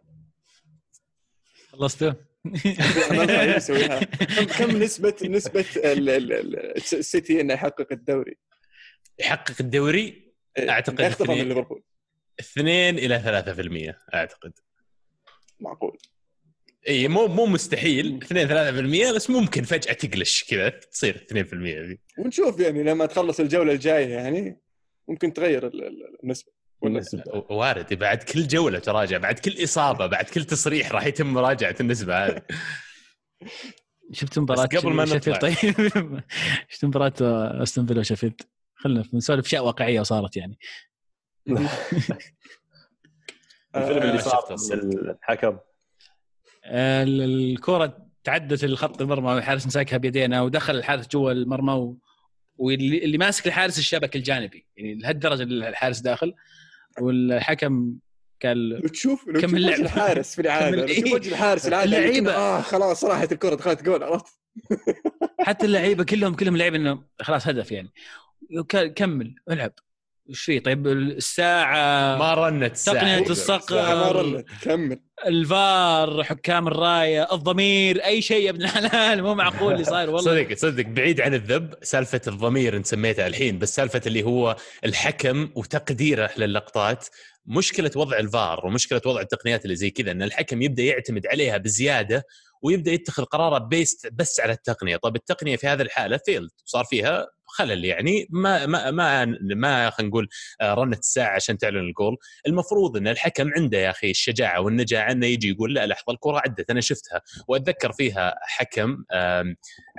يسويها. 3.55 3.99
كم 4.03 4.43
كم 4.65 4.83
نسبه 4.83 5.15
نسبة 5.23 5.65
ال- 5.75 6.09
ال- 6.09 6.33
ال- 6.33 6.75
السيتي 6.77 7.41
إنه 7.41 7.53
يحقق 7.53 7.87
الدوري؟ 7.91 8.37
يحقق 9.19 9.55
الدوري؟ 9.59 10.33
إيه، 10.57 10.69
أعتقد 10.69 10.99
يخطف 10.99 11.21
من 11.29 11.31
اثنين. 11.31 11.47
ليفربول 11.49 11.83
2 12.39 12.97
إلى 12.97 13.19
3% 13.19 14.13
أعتقد. 14.13 14.53
معقول. 15.59 15.97
إي 16.87 17.07
مو 17.07 17.27
مو 17.27 17.45
مستحيل. 17.45 18.19
2 18.23 18.47
3% 19.11 19.15
بس 19.15 19.29
ممكن 19.29 19.63
فجأة 19.63 19.93
تقلش 19.93 20.43
كذا 20.43 20.69
تصير 20.69 21.17
2% 21.17 21.53
ذي 21.53 21.99
ونشوف 22.17 22.59
يعني 22.59 22.83
لما 22.83 23.05
تخلص 23.05 23.39
الجولة 23.39 23.73
الجاية 23.73 24.07
يعني 24.07 24.59
ممكن 25.07 25.33
تغير 25.33 25.67
ال- 25.67 25.83
ال- 25.87 26.17
النسبة. 26.23 26.58
ولا 26.81 26.93
بالنسبة 26.93 27.23
وارد 27.49 27.93
بعد 27.93 28.23
كل 28.23 28.47
جولة 28.47 28.79
تراجع 28.79 29.17
بعد 29.17 29.39
كل 29.39 29.63
إصابة 29.63 30.05
بعد 30.05 30.25
كل 30.25 30.43
تصريح 30.45 30.91
راح 30.91 31.05
يتم 31.05 31.33
مراجعة 31.33 31.75
النسبة 31.79 32.25
هذه. 32.25 32.41
شفت 34.11 34.39
مباراة 34.39 34.65
بس 34.65 34.75
قبل 34.77 34.93
ما 34.93 35.05
نطلع. 35.05 35.37
طيب؟ 35.37 35.55
شفت 36.69 36.85
مباراة 36.85 37.13
أستون 37.63 37.85
فيلا 37.85 37.99
وشيفيلد؟ 37.99 38.41
خلينا 38.75 39.03
نسولف 39.13 39.45
أشياء 39.45 39.65
واقعية 39.65 39.99
وصارت 39.99 40.37
يعني. 40.37 40.59
الفيلم 43.75 44.01
اللي 44.01 44.13
آه، 44.13 44.17
صار. 44.17 44.55
الحكم. 45.11 45.57
ال- 46.65 47.21
الكرة 47.51 48.05
تعدت 48.23 48.63
الخط 48.63 49.01
المرمى 49.01 49.31
والحارس 49.33 49.67
مساكها 49.67 49.97
بيدينا 49.97 50.41
ودخل 50.41 50.75
الحارس 50.75 51.07
جوا 51.07 51.31
المرمى 51.31 51.73
و... 51.73 51.97
واللي 52.57 53.03
اللي 53.05 53.17
ماسك 53.17 53.47
الحارس 53.47 53.79
الشبك 53.79 54.15
الجانبي 54.15 54.65
يعني 54.77 54.95
لهالدرجة 54.95 55.43
الحارس 55.43 55.99
داخل. 55.99 56.33
والحكم 57.01 57.93
قال 58.43 58.81
تشوف 58.93 59.29
كم 59.29 59.55
اللعب. 59.55 59.79
الحارس 59.79 60.35
في 60.35 60.41
العادة 60.41 60.85
تشوف 60.85 61.13
وجه 61.13 61.29
الحارس 61.29 61.67
العادة. 61.67 61.97
اللعيبة 61.97 62.35
آه 62.35 62.61
خلاص 62.61 63.03
راحت 63.05 63.31
الكرة 63.31 63.55
دخلت 63.55 63.83
جول 63.83 64.03
عرفت 64.03 64.39
حتى 65.39 65.65
اللعيبة 65.65 66.03
كلهم 66.03 66.33
كلهم 66.35 66.57
لعيبة 66.57 66.77
انه 66.77 67.03
خلاص 67.21 67.47
هدف 67.47 67.71
يعني 67.71 67.89
كمل 68.95 69.35
العب 69.49 69.73
إيش 70.29 70.41
في 70.41 70.59
طيب 70.59 70.87
الساعة 70.87 72.17
ما 72.17 72.33
رنت 72.33 72.71
الساعة. 72.71 72.95
تقنية 72.95 73.15
يقول. 73.15 73.31
الصقر. 73.31 73.75
ما 73.75 74.11
رنت 74.11 74.47
كمل 74.61 74.99
الفار 75.25 76.23
حكام 76.23 76.67
الراية 76.67 77.27
الضمير 77.33 78.05
أي 78.05 78.21
شيء 78.21 78.45
يا 78.45 78.49
ابن 78.49 78.61
الحلال 78.61 79.23
مو 79.23 79.35
معقول 79.35 79.73
اللي 79.73 79.83
صاير 79.83 80.09
والله 80.09 80.43
صدق 80.43 80.57
صدق 80.57 80.85
بعيد 80.85 81.21
عن 81.21 81.33
الذب 81.33 81.73
سالفة 81.81 82.21
الضمير 82.27 82.75
انت 82.77 82.85
سميتها 82.85 83.27
الحين 83.27 83.59
بس 83.59 83.75
سالفة 83.75 84.01
اللي 84.07 84.23
هو 84.23 84.55
الحكم 84.85 85.49
وتقديره 85.55 86.29
للقطات 86.37 87.07
مشكلة 87.45 87.91
وضع 87.95 88.17
الفار 88.17 88.65
ومشكلة 88.65 89.01
وضع 89.05 89.21
التقنيات 89.21 89.63
اللي 89.65 89.75
زي 89.75 89.89
كذا 89.89 90.11
إن 90.11 90.23
الحكم 90.23 90.61
يبدأ 90.61 90.83
يعتمد 90.83 91.27
عليها 91.27 91.57
بزيادة 91.57 92.23
ويبدأ 92.61 92.91
يتخذ 92.91 93.23
قراره 93.23 93.57
based 93.57 94.07
بس 94.13 94.39
على 94.39 94.53
التقنية، 94.53 94.97
طب 94.97 95.15
التقنية 95.15 95.55
في 95.55 95.67
هذه 95.67 95.81
الحالة 95.81 96.19
failed 96.25 96.49
صار 96.65 96.85
فيها 96.85 97.27
خلل 97.59 97.85
يعني 97.85 98.27
ما 98.29 98.65
ما 98.65 98.91
ما 98.91 99.25
ما 99.41 99.89
خلينا 99.89 100.09
نقول 100.09 100.29
آه، 100.61 100.73
رنت 100.73 100.99
الساعة 100.99 101.35
عشان 101.35 101.57
تعلن 101.57 101.77
الجول، 101.77 102.17
المفروض 102.47 102.97
إن 102.97 103.07
الحكم 103.07 103.51
عنده 103.57 103.77
يا 103.77 103.89
أخي 103.89 104.11
الشجاعة 104.11 104.61
والنجاعه 104.61 105.11
إنه 105.11 105.25
يجي 105.25 105.49
يقول 105.49 105.73
لا 105.73 105.87
لحظة 105.87 106.13
الكرة 106.13 106.37
عدت 106.45 106.69
أنا 106.69 106.81
شفتها. 106.81 107.21
وأتذكر 107.47 107.91
فيها 107.91 108.35
حكم 108.41 109.03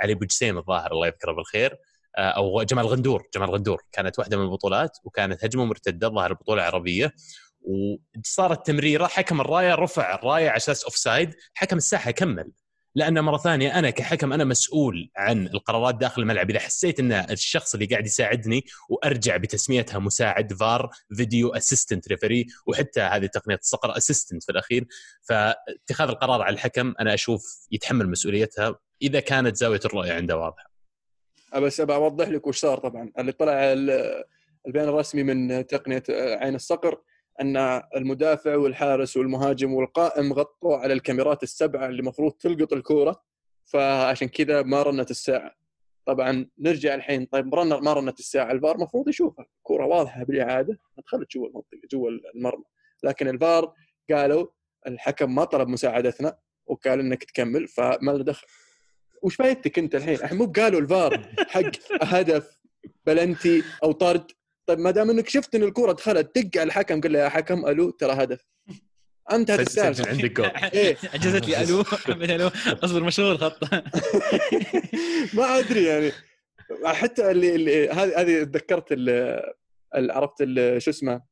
علي 0.00 0.12
ابو 0.12 0.24
جسيم 0.24 0.58
الظاهر 0.58 0.92
الله 0.92 1.06
يذكره 1.06 1.32
بالخير 1.32 1.76
آه، 2.18 2.20
أو 2.20 2.62
جمال 2.62 2.86
غندور. 2.86 3.28
جمال 3.34 3.50
غندور 3.50 3.82
كانت 3.92 4.18
واحدة 4.18 4.36
من 4.36 4.44
البطولات 4.44 4.98
وكانت 5.04 5.44
هجمة 5.44 5.64
مرتدة 5.64 6.08
ظاهر 6.08 6.32
بطولة 6.32 6.62
عربية. 6.62 7.14
وصارت 7.62 8.66
تمريرة 8.66 9.06
حكم 9.06 9.40
الراية 9.40 9.74
رفع 9.74 10.14
الراية 10.14 10.48
على 10.48 10.56
أساس 10.56 10.84
offside 10.84 11.34
حكم 11.54 11.76
الساحة 11.76 12.10
كمل. 12.10 12.50
لأن 12.94 13.20
مرة 13.20 13.36
ثانية 13.38 13.78
أنا 13.78 13.90
كحكم 13.90 14.32
أنا 14.32 14.44
مسؤول 14.44 15.10
عن 15.16 15.46
القرارات 15.46 15.94
داخل 15.94 16.22
الملعب. 16.22 16.50
إذا 16.50 16.58
حسيت 16.60 17.00
إن 17.00 17.12
الشخص 17.12 17.74
اللي 17.74 17.86
قاعد 17.86 18.06
يساعدني 18.06 18.64
وأرجع 18.88 19.36
بتسميتها 19.36 19.98
مساعد 19.98 20.52
VAR 20.52 20.90
video 21.16 21.48
assistant 21.48 22.08
referee 22.08 22.46
وحتى 22.66 23.00
هذه 23.00 23.26
تقنية 23.26 23.56
الصقر 23.56 23.96
assistant 23.96 24.42
في 24.44 24.52
الأخير 24.52 24.86
فاتخاذ 25.22 26.08
القرار 26.08 26.42
على 26.42 26.54
الحكم 26.54 26.94
أنا 27.00 27.14
أشوف 27.14 27.66
يتحمل 27.70 28.08
مسؤوليتها 28.10 28.78
إذا 29.02 29.20
كانت 29.20 29.56
زاوية 29.56 29.80
الرؤية 29.84 30.12
عنده 30.12 30.36
واضحة. 30.36 30.70
بس 31.56 31.80
ابى 31.80 31.94
أوضح 31.94 32.28
لك 32.28 32.46
وش 32.46 32.58
صار 32.60 32.78
طبعا. 32.78 33.12
اللي 33.18 33.32
طلع 33.32 33.52
ال- 33.72 34.24
البيان 34.66 34.88
الرسمي 34.88 35.22
من 35.22 35.66
تقنية 35.66 36.02
عين 36.10 36.54
الصقر 36.54 37.00
أن 37.40 37.82
المدافع 37.96 38.56
والحارس 38.56 39.16
والمهاجم 39.16 39.74
والقائم 39.74 40.32
غطوا 40.32 40.76
على 40.76 40.92
الكاميرات 40.92 41.42
السبعة 41.42 41.86
اللي 41.86 42.00
المفروض 42.00 42.32
تلقط 42.32 42.72
الكورة 42.72 43.22
فعشان 43.64 44.28
كذا 44.28 44.62
ما 44.62 44.82
رنت 44.82 45.10
الساعة. 45.10 45.54
طبعا 46.06 46.46
نرجع 46.58 46.94
الحين 46.94 47.24
طيب 47.24 47.54
رن 47.54 47.68
ما 47.68 47.92
رنت 47.92 48.18
الساعة 48.18 48.52
الفار 48.52 48.74
المفروض 48.74 49.08
يشوفها. 49.08 49.46
كوره 49.62 49.86
واضحة 49.86 50.24
بالإعادة 50.24 50.78
دخلت 50.98 51.30
جوا 51.30 51.48
المنطقة 51.48 51.80
جوا 51.92 52.10
المرمى. 52.34 52.64
لكن 53.02 53.28
الفار 53.28 53.74
قالوا 54.10 54.46
الحكم 54.86 55.34
ما 55.34 55.44
طلب 55.44 55.68
مساعدتنا 55.68 56.38
وقال 56.66 57.00
إنك 57.00 57.24
تكمل 57.24 57.68
فما 57.68 58.12
له 58.12 58.24
دخل. 58.24 58.46
وش 59.22 59.34
فايدتك 59.34 59.78
أنت 59.78 59.94
الحين؟ 59.94 60.14
الحين 60.14 60.38
مو 60.38 60.46
بقالوا 60.46 60.80
الفار 60.80 61.26
حق 61.48 61.70
هدف 62.02 62.58
بلنتي 63.06 63.62
أو 63.84 63.92
طرد. 63.92 64.30
طيب 64.66 64.78
ما 64.78 64.90
دام 64.90 65.10
انك 65.10 65.28
شفت 65.28 65.54
إن 65.54 65.62
الكره 65.62 65.92
دخلت 65.92 66.38
دق 66.38 66.60
على 66.60 66.66
الحكم 66.66 67.00
قال 67.00 67.12
له 67.12 67.18
يا 67.18 67.28
حكم 67.28 67.66
ألو 67.66 67.90
ترى 67.90 68.12
هدف. 68.12 68.46
انتهت 69.32 69.56
سجل 69.60 69.66
السالفه 69.66 70.10
عندك 70.10 70.32
جول 70.32 70.46
إيه. 70.46 70.96
عجزت 71.14 71.48
لي 71.48 71.62
ألو 71.62 71.84
حمد 71.84 72.30
ألو. 72.30 72.50
أصبر 72.66 73.02
مشهور 73.02 73.36
خط 73.38 73.64
ما 75.34 75.58
أدري 75.58 75.84
يعني. 75.84 76.12
حتى 76.84 77.30
اللي, 77.30 77.54
اللي 77.54 77.88
هذه 77.88 78.20
هذه 78.20 78.44
تذكرت 78.44 78.84
عرفت 79.94 80.34
ال- 80.40 80.82
شو 80.82 80.90
اسمه 80.90 81.22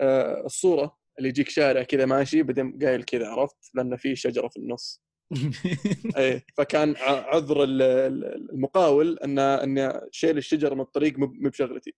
آه، 0.00 0.42
الصورة 0.46 0.98
اللي 1.18 1.28
يجيك 1.28 1.48
شارع 1.48 1.82
كذا 1.82 2.06
ماشي 2.06 2.42
بعدين 2.42 2.78
قايل 2.82 3.02
كذا 3.02 3.28
عرفت؟ 3.28 3.56
لأن 3.74 3.96
في 3.96 4.16
شجرة 4.16 4.48
في 4.48 4.56
النص. 4.56 5.02
إيه. 6.16 6.44
فكان 6.56 6.94
عذر 7.06 7.64
ال- 7.64 7.82
ال- 7.82 8.50
المقاول 8.52 9.18
إن 9.18 9.38
إن 9.38 10.00
شيل 10.10 10.38
الشجر 10.38 10.74
من 10.74 10.80
الطريق 10.80 11.18
مو 11.18 11.26
مو 11.26 11.50
بشغلتي. 11.50 11.94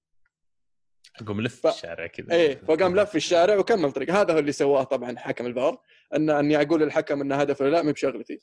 اقوم 1.23 1.41
لف 1.41 1.61
ف- 1.61 1.67
الشارع 1.67 2.07
كذا. 2.07 2.27
إيه 2.33 2.61
فقام 2.69 2.97
لف 3.01 3.17
الشارع 3.17 3.57
وكمل 3.57 3.93
طريق. 3.93 4.11
هذا 4.11 4.35
هو 4.35 4.39
اللي 4.39 4.53
سواه 4.53 4.83
طبعا 4.83 5.19
حكم 5.19 5.47
الفار 5.47 5.79
ان 6.17 6.31
اني 6.31 6.63
أقول 6.63 6.81
للحكم 6.83 7.21
انه 7.21 7.37
هدف 7.37 7.61
ولا 7.61 7.71
لا 7.71 7.83
مو 7.83 7.93
بشغلتي 7.93 8.41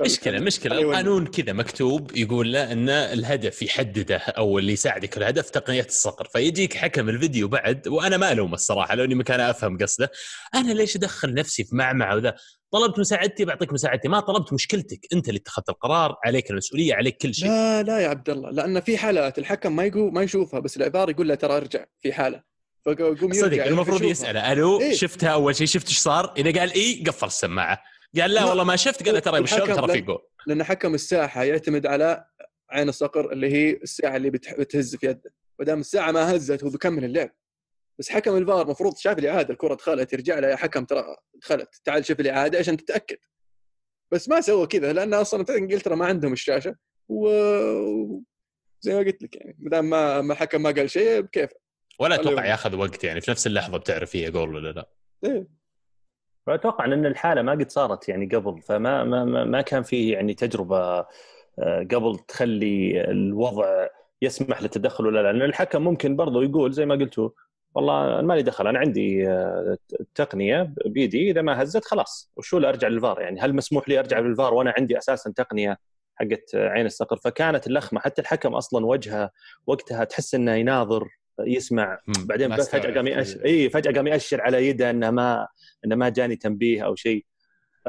مشكلة 0.00 0.38
مشكلة. 0.40 0.74
يولي. 0.76 0.90
القانون 0.98 1.26
كذا 1.26 1.52
مكتوب 1.52 2.16
يقول 2.16 2.52
له 2.52 2.72
إن 2.72 2.88
الهدف 2.88 3.62
يحدده 3.62 4.16
أو 4.16 4.58
اللي 4.58 4.72
يساعدك 4.72 5.12
في 5.12 5.18
الهدف 5.18 5.50
تقنية 5.50 5.84
الصقر. 5.84 6.24
فيجيك 6.32 6.76
حكم 6.76 7.08
الفيديو 7.08 7.48
بعد 7.48 7.88
وأنا 7.88 8.16
ما 8.16 8.32
ألومه 8.32 8.54
الصراحة 8.54 8.94
لو 8.94 9.04
اني 9.04 9.14
مكان 9.14 9.40
أفهم 9.40 9.78
قصده. 9.78 10.10
أنا 10.54 10.72
ليش 10.72 10.96
أدخل 10.96 11.34
نفسي 11.34 11.64
في 11.64 11.76
معمعة 11.76 12.16
وذا؟ 12.16 12.36
طلبت 12.72 12.98
مساعدتي 12.98 13.44
بعطيك 13.44 13.72
مساعدتي. 13.72 14.08
ما 14.08 14.20
طلبت 14.20 14.52
مشكلتك. 14.52 15.06
انت 15.12 15.28
اللي 15.28 15.38
اتخذت 15.38 15.68
القرار 15.68 16.16
عليك 16.24 16.50
المسؤولية 16.50 16.94
عليك 16.94 17.16
كل 17.16 17.34
شيء. 17.34 17.48
لا 17.48 17.82
لا 17.82 17.98
يا 18.00 18.08
عبد 18.08 18.30
الله. 18.30 18.50
لأن 18.50 18.80
في 18.80 18.98
حالات 18.98 19.38
الحكم 19.38 19.76
ما 19.76 19.84
يقول 19.84 20.12
ما 20.12 20.22
يشوفها 20.22 20.60
بس 20.60 20.76
العبار 20.76 21.10
يقول 21.10 21.28
له 21.28 21.34
ترى 21.34 21.56
ارجع. 21.56 21.84
في 22.00 22.12
حالة. 22.12 22.42
فيقوم 22.84 23.32
يرجع 23.32 23.40
صدق 23.40 23.64
المفروض. 23.64 24.02
يسأله 24.02 24.52
ألو 24.52 24.80
إيه. 24.80 24.94
شفتها 24.94 25.28
أول 25.28 25.56
شيء؟ 25.56 25.66
شفت 25.66 25.88
إيش 25.88 25.98
صار؟ 25.98 26.34
إذا 26.36 26.60
قال 26.60 26.72
إي 26.72 27.04
قفل 27.06 27.26
السماعة. 27.26 27.82
قال 28.20 28.30
لا 28.30 28.40
لا. 28.40 28.44
والله 28.44 28.64
ما 28.64 28.76
شفت. 28.76 29.08
قال 29.08 29.22
ترى 29.22 29.40
بالشوط 29.40 29.60
الحكم 29.60 29.80
ترى 29.80 29.92
في 29.92 30.00
جول 30.00 30.18
لأن 30.46 30.64
حكم 30.64 30.94
الساحة 30.94 31.44
يعتمد 31.44 31.86
على 31.86 32.24
عين 32.70 32.88
الصقر 32.88 33.32
اللي 33.32 33.52
هي 33.52 33.70
الساعة 33.70 34.16
اللي 34.16 34.30
بتهز 34.30 34.96
في 34.96 35.06
يده. 35.06 35.32
ودام 35.58 35.80
الساعة 35.80 36.12
ما 36.12 36.36
هزت 36.36 36.64
هو 36.64 36.70
بيكمل 36.70 37.04
اللعب. 37.04 37.30
بس 38.00 38.10
حكم 38.10 38.36
الفار 38.36 38.62
المفروض 38.62 38.96
شاف 38.96 39.18
الإعادة 39.18 39.52
الكرة 39.54 39.74
دخلت 39.74 40.12
يرجع 40.12 40.38
له 40.38 40.48
يا 40.48 40.56
حكم 40.56 40.84
ترى 40.84 41.16
دخلت 41.34 41.80
تعال 41.84 42.04
شوف 42.04 42.20
الإعادة 42.20 42.58
عشان 42.58 42.76
تتأكد 42.76 43.16
بس 44.12 44.28
ما 44.28 44.40
سوى 44.40 44.66
كذا 44.66 44.92
لأن 44.92 45.14
أصلا 45.14 45.44
إنجلترا 45.56 45.94
ما 45.94 46.06
عندهم 46.06 46.32
الشاشة 46.32 46.76
و 47.08 47.28
زي 48.80 48.94
ما 48.94 48.98
قلت 48.98 49.22
لك 49.22 49.36
يعني 49.36 49.56
ما 49.58 49.70
دام 49.70 49.90
ما 49.90 50.20
ما 50.20 50.32
الحكم 50.32 50.62
ما 50.62 50.70
قال 50.70 50.90
شيء 50.90 51.20
بكيف 51.20 51.50
ولا 51.98 52.14
أتوقع. 52.14 52.46
ياخذ 52.46 52.76
وقت 52.76 53.04
يعني 53.04 53.20
في 53.20 53.30
نفس 53.30 53.46
اللحظة 53.46 53.78
بتعرف 53.78 54.10
فيها 54.10 54.30
جول 54.30 54.54
ولا 54.54 54.72
لا 54.72 54.88
إيه. 55.24 55.48
فاتوقع 56.46 56.84
إن 56.84 57.06
الحالة 57.06 57.42
ما 57.42 57.52
قد 57.52 57.70
صارت 57.70 58.08
يعني 58.08 58.26
قبل 58.26 58.62
فما 58.62 59.04
ما 59.04 59.24
ما, 59.44 59.62
كان 59.62 59.82
فيه 59.82 60.12
يعني 60.12 60.34
تجربة 60.34 61.06
آه، 61.58 61.86
قبل 61.90 62.18
تخلي 62.28 63.04
الوضع 63.10 63.86
يسمح 64.22 64.62
للتدخل 64.62 65.06
ولا 65.06 65.22
لا 65.22 65.32
لأن 65.32 65.48
الحكم 65.48 65.82
ممكن 65.82 66.16
برضه 66.16 66.42
يقول 66.44 66.72
زي 66.72 66.86
ما 66.86 66.94
قلتوا 66.94 67.30
والله 67.74 68.04
أنا 68.04 68.22
مالي 68.22 68.42
دخل. 68.42 68.66
أنا 68.66 68.78
عندي 68.78 69.28
آه، 69.28 69.76
تقنية 70.14 70.74
بيدي. 70.86 71.30
إذا 71.30 71.42
ما 71.42 71.62
هزت 71.62 71.84
خلاص. 71.84 72.30
وشو 72.36 72.56
اللي 72.56 72.68
أرجع 72.68 72.88
للفار؟ 72.88 73.20
يعني 73.20 73.40
هل 73.40 73.54
مسموح 73.54 73.88
لي 73.88 73.98
أرجع 73.98 74.18
للفار 74.18 74.54
وأنا 74.54 74.74
عندي 74.78 74.98
أساسا 74.98 75.32
تقنية 75.36 75.78
حقت 76.16 76.54
عين 76.54 76.86
الصقر؟ 76.86 77.16
فكانت 77.16 77.66
اللخمة. 77.66 78.00
حتى 78.00 78.22
الحكم 78.22 78.54
أصلا 78.54 78.86
وجهه 78.86 79.30
وقتها 79.66 80.04
تحس 80.04 80.34
إنه 80.34 80.54
يناظر 80.54 81.08
يسمع. 81.40 81.98
بعدين 82.06 82.48
ما 82.48 82.56
بس 82.56 82.70
فجاه. 82.70 82.94
قام 82.94 83.06
يأشر 83.06 83.44
اي 83.44 83.70
فجأة 83.70 83.92
قام 83.92 84.06
يأشر 84.06 84.40
على 84.40 84.68
يده 84.68 84.90
إنه 84.90 85.10
ما 85.10 85.48
إنه 85.84 85.96
ما 85.96 86.08
جاني 86.08 86.36
تنبيه 86.36 86.84
أو 86.84 86.94
شيء. 86.94 87.24
ف... 87.84 87.88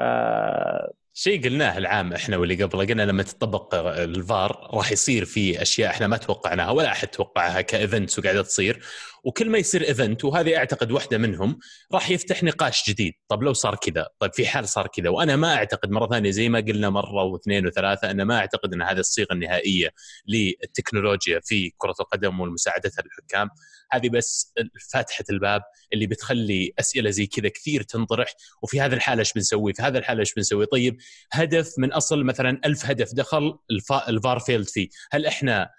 شيء 1.14 1.44
قلناه 1.44 1.78
العام 1.78 2.14
إحنا 2.14 2.38
واللي 2.38 2.64
قبله. 2.64 2.86
قلنا 2.86 3.04
لما 3.04 3.24
تطبق 3.24 3.76
الفار 3.76 4.70
راح 4.74 4.92
يصير 4.92 5.26
في 5.26 5.62
أشياء 5.62 5.90
إحنا 5.90 6.08
ما 6.08 6.18
توقعناها 6.18 6.72
ولا 6.72 6.92
أحد 6.92 7.08
توقعها 7.08 7.62
ك 7.62 7.70
events 7.70 8.20
وقاعدة 8.20 8.42
تصير. 8.42 8.82
وكل 9.24 9.50
ما 9.50 9.58
يصير 9.58 9.88
event 9.88 10.26
وهذه 10.26 10.58
أعتقد 10.58 10.92
واحدة 10.92 11.18
منهم 11.18 11.60
راح 11.94 12.10
يفتح 12.10 12.44
نقاش 12.44 12.90
جديد 12.90 13.14
طب 13.28 13.44
لو 13.44 13.54
صار 13.54 13.76
كذا 13.76 14.08
طيب 14.20 14.34
في 14.34 14.48
حال 14.48 14.68
صار 14.70 14.88
كذا 14.88 15.10
وأنا 15.10 15.36
ما 15.36 15.56
أعتقد 15.56 15.90
مرة 15.92 16.08
ثانية 16.08 16.32
زي 16.32 16.50
ما 16.50 16.60
قلنا 16.60 16.90
مرة 16.90 17.24
واثنين 17.24 17.68
وثلاثة 17.68 18.12
أنا 18.12 18.24
ما 18.24 18.38
أعتقد 18.38 18.74
إن 18.74 18.82
هذه 18.82 19.00
الصيغة 19.00 19.34
النهائية 19.34 19.90
للتكنولوجيا 20.28 21.40
في 21.44 21.72
كرة 21.78 21.96
القدم 22.00 22.40
والمساعدتها 22.40 23.04
للحكام 23.04 23.50
هذه 23.92 24.10
بس 24.10 24.54
فاتحة 24.94 25.24
الباب 25.30 25.62
اللي 25.94 26.08
بتخلي 26.08 26.74
أسئلة 26.80 27.10
زي 27.10 27.26
كذا 27.28 27.50
كثير 27.50 27.82
تنطرح 27.84 28.34
وفي 28.62 28.82
هذه 28.82 28.94
الحالة 28.94 29.20
إيش 29.20 29.34
بنسوي؟ 29.34 29.74
في 29.74 29.82
هذه 29.82 29.98
الحالة 29.98 30.20
إيش 30.20 30.34
بنسوي؟ 30.34 30.66
طيب 30.66 30.98
هدف 31.32 31.74
من 31.78 31.94
أصل 31.94 32.24
مثلا 32.24 32.62
ألف 32.66 32.86
هدف 32.86 33.14
دخل 33.14 33.58
الفا- 33.72 34.10
الفار 34.10 34.40
failed 34.40 34.68
فيه، 34.68 34.88
هل 35.12 35.26
إحنا 35.26 35.70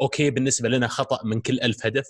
أوكي 0.00 0.30
بالنسبة 0.30 0.68
لنا 0.68 0.88
خطأ 0.88 1.20
من 1.24 1.40
كل 1.40 1.60
ألف 1.60 1.86
هدف؟ 1.86 2.06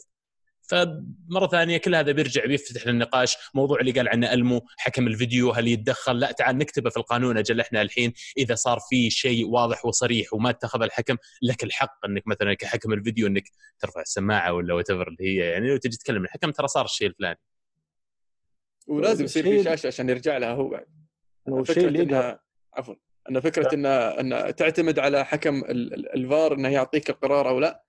فمرة 0.71 1.47
ثانية 1.47 1.77
كل 1.77 1.95
هذا 1.95 2.12
بيرجع 2.12 2.47
بيفتح 2.47 2.87
للنقاش 2.87 3.37
موضوع 3.55 3.81
اللي 3.81 3.93
قال 3.93 4.09
عنه 4.09 4.33
ألمو 4.33 4.66
حكم 4.77 5.07
الفيديو 5.07 5.51
هل 5.51 5.68
يتدخل؟ 5.68 6.18
لا 6.18 6.33
تعال 6.33 6.59
نكتبه 6.59 6.91
في 6.91 6.97
القانون 6.97 7.37
أجل 7.39 7.61
إحنا 7.61 7.83
الحين. 7.83 8.12
إذا 8.39 8.55
صار 8.55 8.79
في 8.89 9.11
شيء 9.11 9.47
واضح 9.49 9.87
وصريح 9.87 10.35
وما 10.35 10.51
اتخذ 10.51 10.83
الحكم 10.83 11.16
لك 11.43 11.64
الحق 11.64 12.07
إنك 12.07 12.27
مثلا 12.27 12.55
كحكم 12.55 12.93
الفيديو 12.93 13.27
إنك 13.27 13.45
ترفع 13.79 14.01
السماعة 14.01 14.53
ولا 14.53 14.75
وات 14.75 14.91
اللي 14.91 15.16
هي. 15.21 15.37
يعني 15.37 15.68
لو 15.71 15.77
تجي 15.77 15.97
تتكلم 15.97 16.25
الحكم 16.25 16.51
ترى 16.51 16.68
صار 16.68 16.85
الشيء 16.85 17.09
الفلاني. 17.09 17.39
ولازم 18.87 19.25
يصير 19.25 19.43
في 19.43 19.51
الشيء- 19.51 19.64
شاشة 19.64 19.87
عشان 19.87 20.09
يرجع 20.09 20.37
لها 20.37 20.53
هو 20.53 20.68
بعد. 20.68 20.87
والشيء 21.49 21.77
فكرة 21.77 21.89
اللي 21.89 22.03
انها 22.03 22.41
عفوا. 22.75 22.95
ان 23.31 23.41
فكرة 23.41 23.75
ان 23.75 23.87
ان 23.87 24.55
تعتمد 24.57 24.99
على 24.99 25.25
حكم 25.25 25.59
ال- 25.64 25.95
ال- 25.95 26.14
الفار 26.14 26.55
انه 26.55 26.68
يعطيك 26.68 27.11
القرار 27.11 27.49
أو 27.49 27.61
لا. 27.61 27.85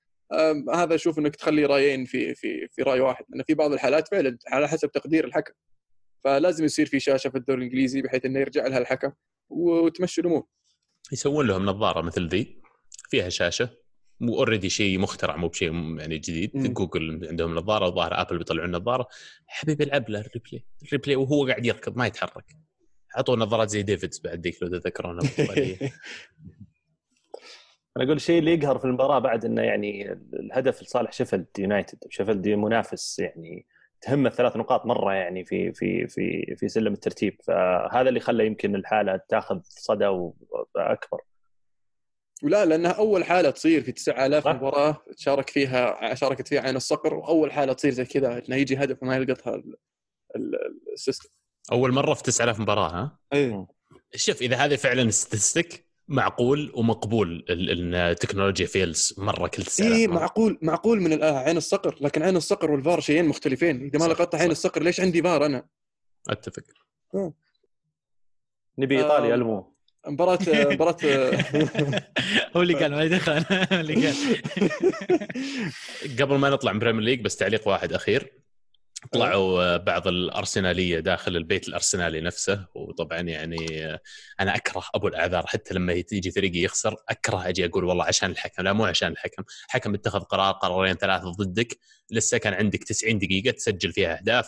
هذا 0.73 0.95
أشوف 0.95 1.19
إنك 1.19 1.35
تخلي 1.35 1.65
رأيين 1.65 2.05
في 2.05 2.35
في 2.35 2.67
في 2.67 2.81
رأي 2.81 2.99
واحد 2.99 3.25
لأن 3.29 3.43
في 3.43 3.53
بعض 3.53 3.73
الحالات 3.73 4.07
فعلا 4.07 4.37
على 4.47 4.67
حسب 4.67 4.91
تقدير 4.91 5.25
الحكم. 5.25 5.53
فلازم 6.23 6.65
يصير 6.65 6.85
في 6.85 6.99
شاشة 6.99 7.29
في 7.29 7.37
الدوري 7.37 7.59
الإنجليزي 7.59 8.01
بحيث 8.01 8.25
إنه 8.25 8.39
يرجع 8.39 8.67
لها 8.67 8.77
الحكم 8.77 9.11
وتمشي 9.49 10.21
الأمور. 10.21 10.45
يسوون 11.11 11.47
لهم 11.47 11.65
نظارة 11.65 12.01
مثل 12.01 12.27
ذي 12.27 12.61
فيها 13.09 13.29
شاشة 13.29 13.69
و 14.21 14.27
already 14.27 14.69
شيء 14.69 14.99
مخترع 14.99 15.35
مو 15.35 15.47
بشيء 15.47 15.73
يعني 15.99 16.17
جديد. 16.17 16.51
مم. 16.53 16.67
جوجل 16.73 17.27
عندهم 17.29 17.55
نظارة 17.55 17.87
وظاهر 17.87 18.21
أبل 18.21 18.37
بيطلعون 18.37 18.71
نظارة. 18.71 19.07
حبيبي 19.47 19.83
العب 19.83 20.09
له 20.09 20.19
ال 20.19 20.26
replay 20.26 20.65
ال 20.83 20.88
replay 20.88 21.15
وهو 21.15 21.47
قاعد 21.47 21.65
يركض 21.65 21.97
ما 21.97 22.07
يتحرك. 22.07 22.45
اعطوه 23.17 23.35
نظارات 23.35 23.69
زي 23.69 23.81
ديفيدز 23.81 24.19
بعد 24.19 24.41
ذيك 24.41 24.63
لو 24.63 24.67
تذكرونها. 24.67 25.29
أنا 27.97 28.05
أقول 28.05 28.15
الشيء 28.15 28.39
اللي 28.39 28.53
يقهر 28.53 28.77
في 28.79 28.85
المباراة 28.85 29.19
بعد 29.19 29.45
إنه 29.45 29.61
يعني 29.61 30.11
الهدف 30.33 30.81
لصالح 30.83 31.11
شيفيلد 31.11 31.45
يونايتد. 31.59 31.97
شيفيلد 32.09 32.47
منافس 32.47 33.19
يعني 33.19 33.65
تهم 34.01 34.27
الثلاث 34.27 34.57
نقاط 34.57 34.85
مرة 34.85 35.13
يعني 35.13 35.45
في 35.45 35.73
في 35.73 36.07
في 36.07 36.55
في 36.55 36.69
سلم 36.69 36.93
الترتيب. 36.93 37.41
فهذا 37.43 38.09
اللي 38.09 38.19
خلى 38.19 38.45
يمكن 38.45 38.75
الحالة 38.75 39.19
تاخذ 39.29 39.59
صدى 39.63 40.05
اكبر 40.75 41.21
ولا 42.43 42.65
لأنها 42.65 42.91
أول 42.91 43.23
حالة 43.23 43.49
تصير 43.49 43.81
في 43.81 43.91
9000 43.91 44.43
صح. 44.43 44.51
مباراة 44.55 44.97
تشارك 45.17 45.49
فيها 45.49 46.13
شاركت 46.15 46.47
فيها 46.47 46.61
عين 46.61 46.75
الصقر 46.75 47.13
وأول 47.13 47.51
حالة 47.51 47.73
تصير 47.73 47.91
زي 47.91 48.05
كذا 48.05 48.43
إنه 48.47 48.55
يجي 48.55 48.77
هدف 48.77 49.03
وما 49.03 49.15
يلقطها 49.15 49.55
ال- 49.55 49.75
ال- 50.35 50.55
ال 50.93 50.98
system. 50.98 51.29
أول 51.71 51.91
مرة 51.93 52.13
في 52.13 52.23
9000 52.23 52.59
مباراة 52.59 52.89
ها؟ 52.89 53.19
اي 53.33 53.65
شوف 54.15 54.41
إذا 54.41 54.55
هذه 54.55 54.75
فعلا 54.75 55.09
statistic 55.09 55.90
معقول 56.11 56.71
ومقبول 56.75 57.45
ال- 57.49 57.95
إن 57.95 58.15
تكنولوجيا 58.15 58.65
fails 58.65 59.13
مرة 59.17 59.47
كل 59.47 59.63
9000 59.63 59.91
اي. 59.95 60.07
معقول 60.07 60.57
معقول 60.61 61.01
من 61.01 61.13
الآه 61.13 61.37
عين 61.39 61.57
الصقر. 61.57 61.95
لكن 62.01 62.23
عين 62.23 62.37
الصقر 62.37 62.71
والفار 62.71 62.99
شيئين 62.99 63.25
مختلفين. 63.25 63.83
إذا 63.85 63.99
ما 63.99 64.05
لقطت 64.13 64.35
عين. 64.35 64.51
الصقر 64.51 64.83
ليش 64.83 64.99
عندي 64.99 65.21
فار 65.23 65.45
أنا؟ 65.45 65.65
أتفق. 66.29 66.63
نبي 68.77 68.97
إيطاليا 68.97 69.31
آه. 69.31 69.35
المو 69.35 69.73
مباراة 70.07 70.39
مباراة 70.49 70.97
هو 72.55 72.61
اللي 72.61 72.73
قال 72.73 72.91
ما 72.91 73.07
دخل. 73.07 73.33
هو 73.73 73.79
اللي 73.79 74.07
قال. 74.07 74.15
قبل 76.21 76.35
ما 76.35 76.49
نطلع 76.49 76.71
من 76.73 76.79
Premier 76.79 77.01
League 77.03 77.21
بس 77.21 77.35
تعليق 77.35 77.67
واحد 77.67 77.93
أخير. 77.93 78.40
طلعوا 79.11 79.63
آه، 79.63 79.77
بعض 79.77 80.07
الأرسنالية 80.07 80.99
داخل 80.99 81.35
البيت 81.35 81.67
الأرسنالي 81.67 82.21
نفسه 82.21 82.65
وطبعا 82.75 83.19
يعني 83.19 83.85
آه، 83.85 83.99
أنا 84.39 84.55
أكره 84.55 84.83
أبو 84.95 85.07
الأعذار 85.07 85.47
حتى 85.47 85.73
لما 85.73 85.93
يجي 85.93 86.31
فريقي 86.31 86.59
يخسر 86.59 86.95
أكره 87.09 87.49
أجي 87.49 87.65
أقول 87.65 87.83
والله 87.83 88.05
عشان 88.05 88.31
الحكم 88.31 88.63
لا 88.63 88.73
مو 88.73 88.85
عشان 88.85 89.11
الحكم 89.11 89.43
حكم 89.67 89.93
اتخذ 89.93 90.19
قرار 90.19 90.51
قرارين 90.53 90.95
ثلاثة 90.95 91.31
ضدك 91.31 91.77
لسه 92.11 92.37
كان 92.37 92.53
عندك 92.53 92.83
90 92.83 93.19
دقيقة 93.19 93.51
تسجل 93.51 93.93
فيها 93.93 94.17
أهداف 94.19 94.45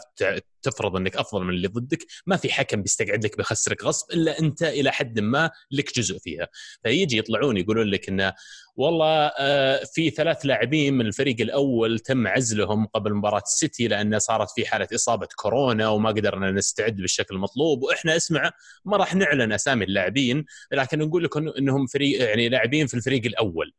تفرض 0.62 0.96
إنك 0.96 1.16
أفضل 1.16 1.44
من 1.44 1.54
اللي 1.54 1.68
ضدك 1.68 2.06
ما 2.26 2.38
في 2.38 2.54
حكم 2.54 2.82
بيستقعد 2.82 3.26
لك 3.26 3.38
بيخسرك 3.38 3.84
غصب 3.84 4.12
إلا 4.12 4.40
أنت 4.40 4.64
إلى 4.64 4.92
حد 4.92 5.20
ما 5.20 5.52
لك 5.72 5.96
جزء 5.96 6.20
فيها. 6.20 6.48
فيجي 6.84 7.18
يطلعون 7.18 7.58
يقولون 7.58 7.88
لك 7.88 8.10
انه 8.10 8.34
والله 8.76 9.32
آه، 9.40 9.84
في 9.94 10.10
ثلاث 10.10 10.46
لاعبين 10.46 10.94
من 10.94 11.06
الفريق 11.06 11.42
الأول 11.42 12.00
تم 12.00 12.28
عزلهم 12.28 12.86
قبل 12.86 13.14
مباراة 13.14 13.42
السيتي 13.46 13.88
لأن 13.88 14.20
صارت 14.20 14.50
في 14.56 14.66
حالة 14.66 14.88
إصابة 14.96 15.28
كورونا 15.36 15.88
وما 15.90 16.10
قدرنا 16.10 16.52
نستعد 16.52 16.96
بالشكل 16.96 17.36
المطلوب. 17.36 17.84
وإحنا 17.84 18.16
اسمع 18.16 18.52
ما 18.86 18.98
راح 18.98 19.16
نعلن 19.16 19.54
أسامي 19.54 19.86
اللاعبين 19.86 20.46
لكن 20.72 21.00
نقول 21.00 21.24
لكم 21.24 21.50
إنهم 21.50 21.88
فريق 21.88 22.22
يعني 22.22 22.50
لاعبين 22.50 22.88
في 22.88 22.94
الفريق 22.94 23.26
الأول. 23.26 23.74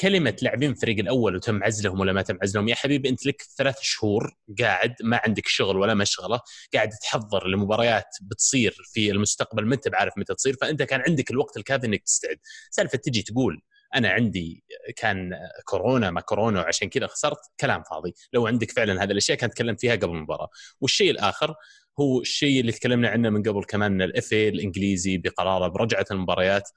كلمة 0.00 0.36
لاعبين 0.42 0.70
الفريق 0.70 0.98
الأول 0.98 1.36
وتم 1.36 1.64
عزلهم 1.64 2.00
ولا 2.00 2.12
ما 2.12 2.22
تم 2.22 2.38
عزلهم 2.42 2.68
يا 2.68 2.74
حبيبي 2.74 3.08
أنت 3.08 3.26
لك 3.26 3.42
ثلاث 3.58 3.76
شهور 3.80 4.36
قاعد 4.60 4.94
ما 5.02 5.20
عندك 5.24 5.46
شغل 5.46 5.76
ولا 5.76 5.94
مشغلة 5.94 6.40
قاعد 6.74 6.88
تحضر 7.02 7.46
لمباريات 7.46 8.16
بتصير 8.22 8.76
في 8.92 9.10
المستقبل 9.10 9.66
ما 9.66 9.74
أنت 9.74 9.88
بعارف 9.88 10.12
متى 10.18 10.34
تصير 10.34 10.56
فأنت 10.60 10.82
كان 10.82 11.02
عندك 11.08 11.30
الوقت 11.30 11.56
الكافي 11.56 11.86
إنك 11.86 12.02
تستعد. 12.02 12.38
سالفة 12.70 12.98
تجي 12.98 13.22
تقول 13.22 13.62
أنا 13.94 14.08
عندي 14.08 14.64
كان 14.96 15.38
كورونا 15.64 16.10
ما 16.10 16.20
كورونا 16.20 16.60
وعشان 16.60 16.88
كذا 16.88 17.06
خسرت 17.06 17.38
كلام 17.60 17.82
فاضي. 17.82 18.14
لو 18.32 18.46
عندك 18.46 18.70
فعلا 18.70 19.02
هذه 19.02 19.10
الأشياء 19.10 19.38
كان 19.38 19.50
تكلم 19.50 19.76
فيها 19.76 19.92
قبل 19.92 20.10
المباراة. 20.10 20.48
والشيء 20.80 21.10
الآخر 21.10 21.54
هو 22.00 22.20
الشيء 22.20 22.60
اللي 22.60 22.72
تكلمنا 22.72 23.08
عنه 23.08 23.30
من 23.30 23.42
قبل 23.42 23.64
كمان 23.64 24.02
الاف 24.02 24.32
الإنجليزي 24.32 25.18
بقرارة 25.18 25.68
برجعة 25.68 26.06
المباريات 26.10 26.68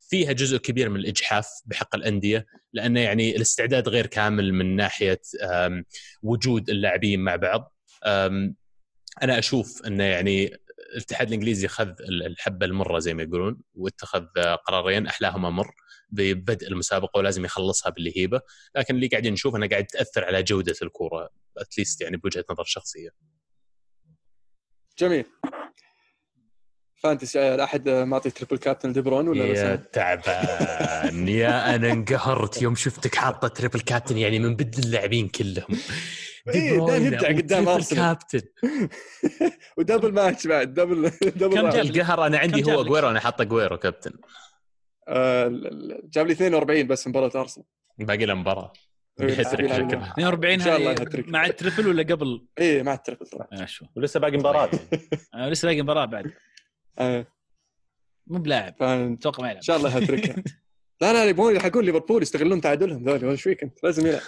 فيها 0.00 0.32
جزء 0.32 0.56
كبير 0.58 0.88
من 0.88 1.00
الإجحاف 1.00 1.48
بحق 1.66 1.94
الأندية 1.96 2.46
لأنه 2.72 3.00
يعني 3.00 3.36
الاستعداد 3.36 3.88
غير 3.88 4.06
كامل 4.06 4.54
من 4.54 4.76
ناحية 4.76 5.20
وجود 6.22 6.70
اللاعبين 6.70 7.20
مع 7.20 7.36
بعض. 7.36 7.74
أنا 9.22 9.38
أشوف 9.38 9.86
انه 9.86 10.04
يعني 10.04 10.56
الاتحاد 10.94 11.26
الإنجليزي 11.26 11.66
اخذ 11.66 11.88
الحبة 12.08 12.66
المرة 12.66 12.98
زي 12.98 13.14
ما 13.14 13.22
يقولون 13.22 13.60
واتخذ 13.74 14.24
قرارين 14.66 15.06
أحلاهما 15.06 15.50
مر. 15.50 15.74
ببدء 16.12 16.68
المسابقة 16.68 17.18
ولازم 17.18 17.44
يخلصها 17.44 17.90
باللهيبة. 17.90 18.40
لكن 18.76 18.94
اللي 18.94 19.06
قاعدين 19.06 19.32
نشوف 19.32 19.56
إنه 19.56 19.68
قاعد 19.68 19.86
تاثر 19.86 20.24
على 20.24 20.42
جودة 20.42 20.74
الكورة 20.82 21.30
اتليست 21.58 22.00
يعني 22.00 22.16
بوجهة 22.16 22.44
نظر 22.50 22.64
شخصية. 22.64 23.10
جميل. 24.98 25.24
Fantasy 27.02 27.64
احد 27.64 27.88
معطي 27.88 28.30
triple 28.30 28.58
captain 28.58 28.92
دي 28.92 29.02
بروين 29.02 29.28
ولا 29.28 29.44
يا 29.44 29.76
تعبان. 29.76 31.28
يا 31.42 31.74
أنا 31.74 31.92
انقهرت 31.92 32.62
يوم 32.62 32.74
شفتك 32.74 33.14
حاطة 33.14 33.48
triple 33.48 33.80
captain 33.80 34.18
يعني 34.18 34.38
من 34.38 34.56
بدل 34.56 34.82
اللاعبين 34.82 35.28
كلهم. 35.28 35.78
إيه 36.48 36.86
دائما 36.86 36.96
يبدع 36.96 37.28
قدام 37.28 37.68
أرسنال. 37.68 38.00
captain. 38.00 38.40
و 39.78 39.83
double 39.83 40.12
match 40.12 40.46
بعد 40.46 40.74
double 40.74 41.10
double 41.10 41.60
كم. 41.60 41.68
جاب؟ 41.68 41.86
القهر 41.86 42.26
أنا 42.26 42.38
عندي 42.38 42.72
هو؟ 42.72 42.80
اجويرو 42.80 43.10
أنا 43.10 43.20
حاطة 43.20 43.42
اجويرو 43.42 43.76
كابتن. 43.78 44.10
آه، 44.10 44.49
جاب 46.04 46.26
لي 46.26 46.32
42 46.32 46.86
بس 46.86 47.08
مباراة 47.08 47.40
أرسنال. 47.40 47.66
باقي 47.98 48.26
له 48.26 48.34
مباراة. 48.34 48.72
إيه، 49.20 49.36
معه. 49.36 50.10
42 50.10 50.52
إن 50.52 50.60
شاء 50.60 50.76
الله 50.76 50.90
هذه 50.90 51.00
هاتريك. 51.02 51.28
مع 51.28 51.46
ال 51.46 51.52
triple 51.52 51.88
ولا 51.88 52.02
قبل؟ 52.02 52.46
إيه 52.58 52.82
مع 52.82 52.94
ال 52.94 52.99
triple 52.99 53.26
طبعا. 53.26 53.46
آه، 53.52 53.66
ولسه 53.96 54.20
باقي 54.20 54.36
مباراة. 54.36 54.70
آه، 55.34 55.48
لسه 55.48 55.68
باقي 55.68 55.82
مباراة 55.82 56.04
بعد. 56.04 56.32
آه، 56.98 57.26
مو 58.26 58.38
بلاعب. 58.38 58.74
أتوقع 58.82 59.42
ما 59.42 59.50
يلعب. 59.50 59.62
شاء 59.62 59.76
الله 59.76 59.96
هاتريك 59.96 60.34
لا 61.02 61.12
لا 61.12 61.24
يبغون 61.24 61.54
يلحقون 61.54 61.84
ليفربول 61.84 62.22
يستغلون 62.22 62.60
تعادلهم 62.60 63.04
ذولي 63.04 63.26
وش 63.26 63.42
فيك 63.42 63.62
أنت؟ 63.62 63.84
لازم 63.84 64.06
يلعب. 64.06 64.22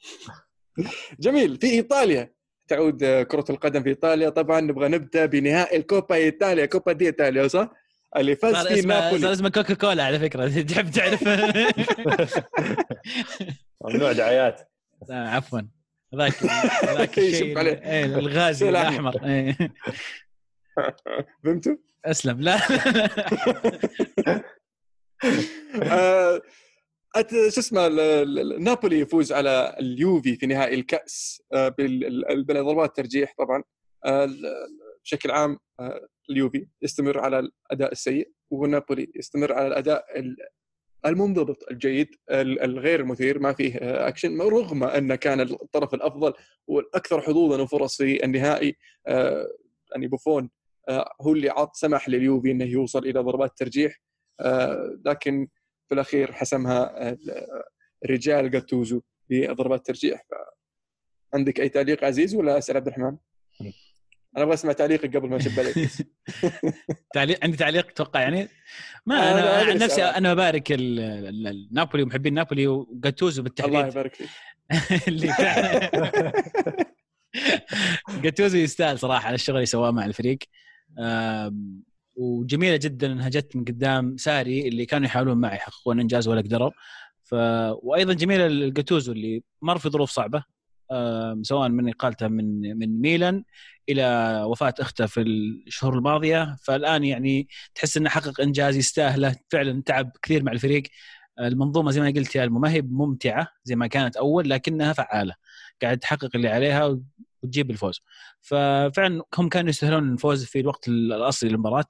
جميل. 1.20 1.56
في 1.56 1.66
إيطاليا. 1.70 2.34
تعود 2.68 3.02
آه، 3.02 3.22
كرة 3.22 3.44
القدم 3.50 3.82
في 3.82 3.88
إيطاليا. 3.88 4.28
طبعا 4.28 4.60
نبغى 4.60 4.88
نبدأ 4.88 5.26
بنهائي 5.26 5.76
الكوبا 5.76 6.14
إيطاليا. 6.14 6.66
كوبا 6.66 6.92
دي 6.92 7.06
إيطاليا 7.06 7.48
صح؟ 7.48 7.70
اللي 8.16 8.36
فاز 8.36 8.54
صار 8.54 8.66
فيه 8.68 8.74
اسمه 8.80 8.94
صار 8.94 9.02
نابولي 9.10 9.32
اسمه 9.32 9.48
كوكا 9.48 9.74
كولا 9.74 10.04
على 10.04 10.18
فكرة 10.18 10.48
تحب 10.62 10.90
تعرف 10.90 11.24
ممنوع 13.84 14.12
دعايات 14.12 14.70
آه، 15.10 15.28
عفوا 15.28 15.60
ذاك 16.16 16.44
ذاك 16.84 17.18
الشيء. 17.18 17.58
إيه، 17.58 18.04
الغازي. 18.04 18.68
الأحمر 18.68 19.24
إيه. 19.26 19.56
فهمتوا؟ 21.44 21.76
أسلم 22.04 22.40
لا 22.40 22.58
آه، 25.82 26.42
أت- 27.18 27.30
شو 27.54 27.60
اسمه 27.60 27.86
ال- 27.86 28.00
ال- 28.00 28.38
ال- 28.52 28.64
نابولي 28.64 29.00
يفوز 29.00 29.32
على 29.32 29.76
اليوفي 29.80 30.36
في 30.36 30.46
نهائي 30.46 30.74
الكأس 30.74 31.42
آه، 31.52 31.68
بال- 31.68 32.30
ال- 32.30 32.44
بضربات 32.44 32.96
ترجيح 32.96 33.34
طبعا 33.38 33.62
آه، 34.04 34.28
بشكل 35.04 35.30
عام 35.30 35.58
آه، 35.80 36.06
اليوفي 36.30 36.66
يستمر 36.82 37.18
على 37.18 37.38
الأداء 37.38 37.92
السيء 37.92 38.30
ونابولي 38.50 39.12
يستمر 39.14 39.52
على 39.52 39.66
الأداء 39.66 40.18
ال- 40.18 40.36
المنضبط 41.06 41.70
الجيد 41.70 42.08
ال- 42.30 42.60
الغير 42.62 43.00
المثير 43.00 43.38
ما 43.38 43.52
فيه 43.52 43.76
آه، 43.76 44.08
اكشن 44.08 44.40
رغم 44.40 44.84
أن 44.84 45.14
كان 45.14 45.40
الطرف 45.40 45.94
الأفضل 45.94 46.32
والأكثر 46.66 47.20
حظوظا 47.20 47.62
وفرص 47.62 47.96
في 47.96 48.24
النهائي 48.24 48.76
آه، 49.06 49.48
يعني 49.92 50.06
بوفون 50.06 50.50
آه، 50.88 51.10
هو 51.20 51.32
اللي 51.32 51.50
عط 51.50 51.74
سمح 51.76 52.08
لليوفي 52.08 52.50
إنه 52.50 52.64
يوصل 52.64 52.98
إلى 53.06 53.20
ضربات 53.20 53.52
ترجيح 53.58 54.00
آه، 54.40 54.98
لكن 55.06 55.48
في 55.88 55.94
الأخير 55.94 56.32
حسمها 56.32 57.10
ال- 57.12 57.46
رجال 58.10 58.50
جاتوزو 58.50 59.00
بضربات 59.30 59.86
ترجيح 59.86 60.26
عندك 61.34 61.60
أي 61.60 61.68
تعليق 61.68 62.04
عزيز 62.04 62.34
ولا 62.34 62.58
أسأل 62.58 62.76
عبد 62.76 62.86
الرحمن؟ 62.86 63.16
أنا 64.36 64.44
أبغى 64.44 64.54
أسمع 64.54 64.72
تعليقك 64.72 65.16
قبل 65.16 65.28
ما 65.28 65.36
أشب 65.36 65.60
عليك. 65.60 65.88
تعليق 67.14 67.38
عندي 67.44 67.56
تعليق 67.56 67.86
أتوقع 67.88 68.20
يعني؟ 68.20 68.48
ما 69.06 69.16
أنا 69.16 69.62
أنا 69.62 69.70
عن 69.70 69.78
نفسي. 69.78 70.04
أنا 70.04 70.32
ال- 71.50 71.68
نابولي 71.72 72.02
ومحبين 72.02 72.34
نابولي 72.34 72.66
وجاتوزو 72.66 73.42
الله 73.42 73.44
بالتحديد 73.44 73.86
يبارك 73.92 74.14
فيك. 74.14 74.28
جاتوزو 78.22 78.58
يستاهل 78.66 78.98
صراحة 78.98 79.26
على 79.26 79.34
الشغل 79.34 79.56
اللي 79.56 79.66
سواه 79.66 79.90
مع 79.90 80.04
الفريق. 80.04 80.38
وجميلة 82.16 82.76
جدا 82.76 83.12
إنها 83.12 83.28
جت 83.28 83.56
من 83.56 83.64
قدام 83.64 84.16
ساري 84.16 84.68
اللي 84.68 84.86
كانوا 84.86 85.06
يحاولون 85.06 85.36
معه 85.38 85.54
يحققون 85.54 86.00
إنجاز 86.00 86.28
ولا 86.28 86.40
قدروا. 86.40 86.70
ف 87.22 87.34
وأيضا 87.82 88.12
جميلة 88.12 88.46
الجاتوزو 88.46 89.12
اللي 89.12 89.42
مر 89.62 89.78
في 89.78 89.88
ظروف 89.88 90.10
صعبة. 90.10 90.44
سواء 91.42 91.68
من 91.68 91.88
اقالته 91.88 92.28
من 92.28 92.78
من 92.78 93.00
ميلان 93.00 93.44
إلى 93.88 94.42
وفاة 94.46 94.74
أخته 94.80 95.06
في 95.06 95.20
الشهور 95.22 95.94
الماضية. 95.98 96.56
فالآن 96.62 97.04
يعني 97.04 97.48
تحس 97.74 97.96
إنه 97.96 98.10
حقق 98.10 98.40
إنجاز 98.40 98.76
يستاهله 98.76 99.36
فعلا 99.50 99.82
تعب 99.82 100.10
كثير 100.22 100.42
مع 100.42 100.52
الفريق. 100.52 100.82
المنظومة 101.40 101.90
زي 101.90 102.00
ما 102.00 102.06
قلت 102.16 102.34
يا 102.36 102.46
ما 102.46 102.70
هي 102.72 102.82
ممتعة 102.82 103.48
زي 103.64 103.76
ما 103.76 103.86
كانت 103.86 104.16
أول 104.16 104.50
لكنها 104.50 104.92
فعالة. 104.92 105.34
قاعد 105.82 105.98
تحقق 105.98 106.30
اللي 106.34 106.48
عليها 106.48 106.98
وتجيب 107.42 107.70
الفوز. 107.70 108.00
ففعلا 108.42 109.22
هم 109.38 109.48
كانوا 109.48 109.70
يستاهلون 109.70 110.12
الفوز 110.12 110.44
في 110.44 110.60
الوقت 110.60 110.88
الأصلي 110.88 111.50
للمباراة. 111.50 111.86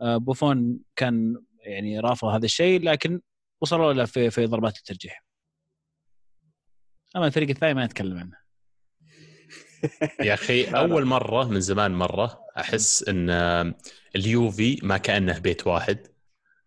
آه، 0.00 0.16
بوفون 0.16 0.78
كان 0.96 1.36
يعني 1.60 2.00
رافض 2.00 2.28
هذا 2.28 2.44
الشيء 2.44 2.82
لكن 2.82 3.20
وصلوا 3.60 3.92
له 3.92 4.04
في 4.04 4.30
في 4.30 4.46
ضربات 4.46 4.78
الترجيح. 4.78 5.23
أما 7.16 7.26
الفريق 7.26 7.48
الثاني 7.48 7.74
ما 7.74 7.86
نتكلم 7.86 8.18
عنه. 8.18 8.44
يا 10.20 10.34
أخي. 10.34 10.64
أول 10.64 11.04
مرة 11.04 11.48
من 11.48 11.60
زمان 11.60 11.94
مرة 11.94 12.40
أحس 12.58 13.04
إن 13.08 13.30
اليوفي 14.16 14.78
ما 14.82 14.96
كأنه 14.96 15.38
بيت 15.38 15.66
واحد. 15.66 15.98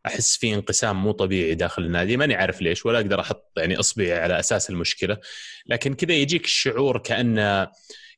أحس 0.06 0.38
في 0.38 0.54
انقسام 0.54 1.04
مو 1.04 1.12
طبيعي 1.12 1.56
داخل 1.56 1.86
النادي. 1.86 2.18
ماني 2.18 2.36
عارف 2.36 2.62
ليش 2.62 2.86
ولا 2.86 2.98
أقدر 2.98 3.20
أحط 3.20 3.52
يعني 3.58 3.80
أصبعي 3.80 4.14
على 4.14 4.40
أساس 4.40 4.70
المشكلة. 4.70 5.18
لكن 5.66 5.94
كذا 5.94 6.14
يجيك 6.14 6.46
الشعور 6.46 6.98
كأنه 6.98 7.72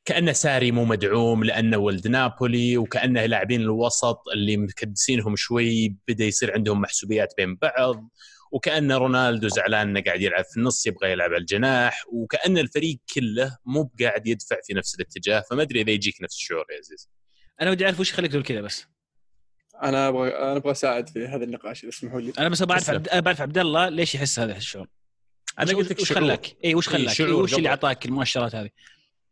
كأنه 0.04 0.32
ساري 0.32 0.72
مو 0.72 0.84
مدعوم 0.84 1.44
لأنه 1.44 1.76
ولد 1.76 2.08
نابولي 2.08 2.76
وكأنه 2.76 3.26
لاعبين 3.26 3.60
الوسط 3.60 4.22
اللي 4.34 4.56
مكدسينهم 4.56 5.36
شوي 5.36 5.96
بدأ 6.08 6.24
يصير 6.24 6.52
عندهم 6.54 6.80
محسوبيات 6.80 7.34
بين 7.36 7.54
بعض. 7.54 8.10
وكأن 8.50 8.92
رونالدو 8.92 9.48
زعلان 9.48 9.88
إنه 9.88 10.00
قاعد 10.02 10.20
يلعب 10.22 10.44
في 10.44 10.56
النص 10.56 10.86
يبغى 10.86 11.10
يلعب 11.12 11.30
على 11.30 11.40
الجناح 11.40 12.04
وكأن 12.12 12.58
الفريق 12.58 12.98
كله 13.14 13.58
مو 13.64 13.90
قاعد 14.00 14.26
يدفع 14.26 14.56
في 14.66 14.74
نفس 14.74 14.94
الاتجاه 14.94 15.44
فما 15.50 15.62
أدري 15.62 15.80
إذا 15.80 15.90
يجيك 15.90 16.22
نفس 16.22 16.36
الشعور 16.36 16.64
يا 16.72 16.76
عزيز. 16.78 17.08
أنا 17.60 17.70
ودي 17.70 17.84
أعرف 17.84 18.00
وش 18.00 18.10
يخليك 18.10 18.30
تقول 18.30 18.42
كذا 18.42 18.60
بس. 18.60 18.86
أنا 19.82 20.08
أبغى 20.08 20.28
أنا 20.28 20.56
أبغى 20.56 20.72
أساعد 20.72 21.08
في 21.08 21.26
هذا 21.26 21.44
النقاش 21.44 21.82
إذا 21.82 21.90
تسمحوا 21.90 22.20
لي. 22.20 22.32
أنا 22.38 22.48
بس 22.48 22.62
بعرف. 22.62 22.90
عبد... 22.90 23.08
أنا 23.08 23.20
بعرف 23.20 23.40
عبد 23.40 23.58
الله 23.58 23.88
ليش 23.88 24.14
يحس 24.14 24.38
هذا 24.38 24.56
الشعور؟ 24.56 24.86
أنا 25.58 25.70
وش- 25.70 25.74
قلت 25.74 25.90
لك 25.90 26.00
وش. 26.00 26.12
خلاك؟ 26.12 26.56
اي 26.64 26.74
وش 26.74 26.88
خلاك؟ 26.88 27.14
شعور 27.14 27.30
إي 27.30 27.34
وش 27.34 27.50
اللي 27.54 27.60
قبل. 27.62 27.66
اعطاك 27.68 28.06
المؤشرات 28.06 28.54
هذه؟ 28.54 28.70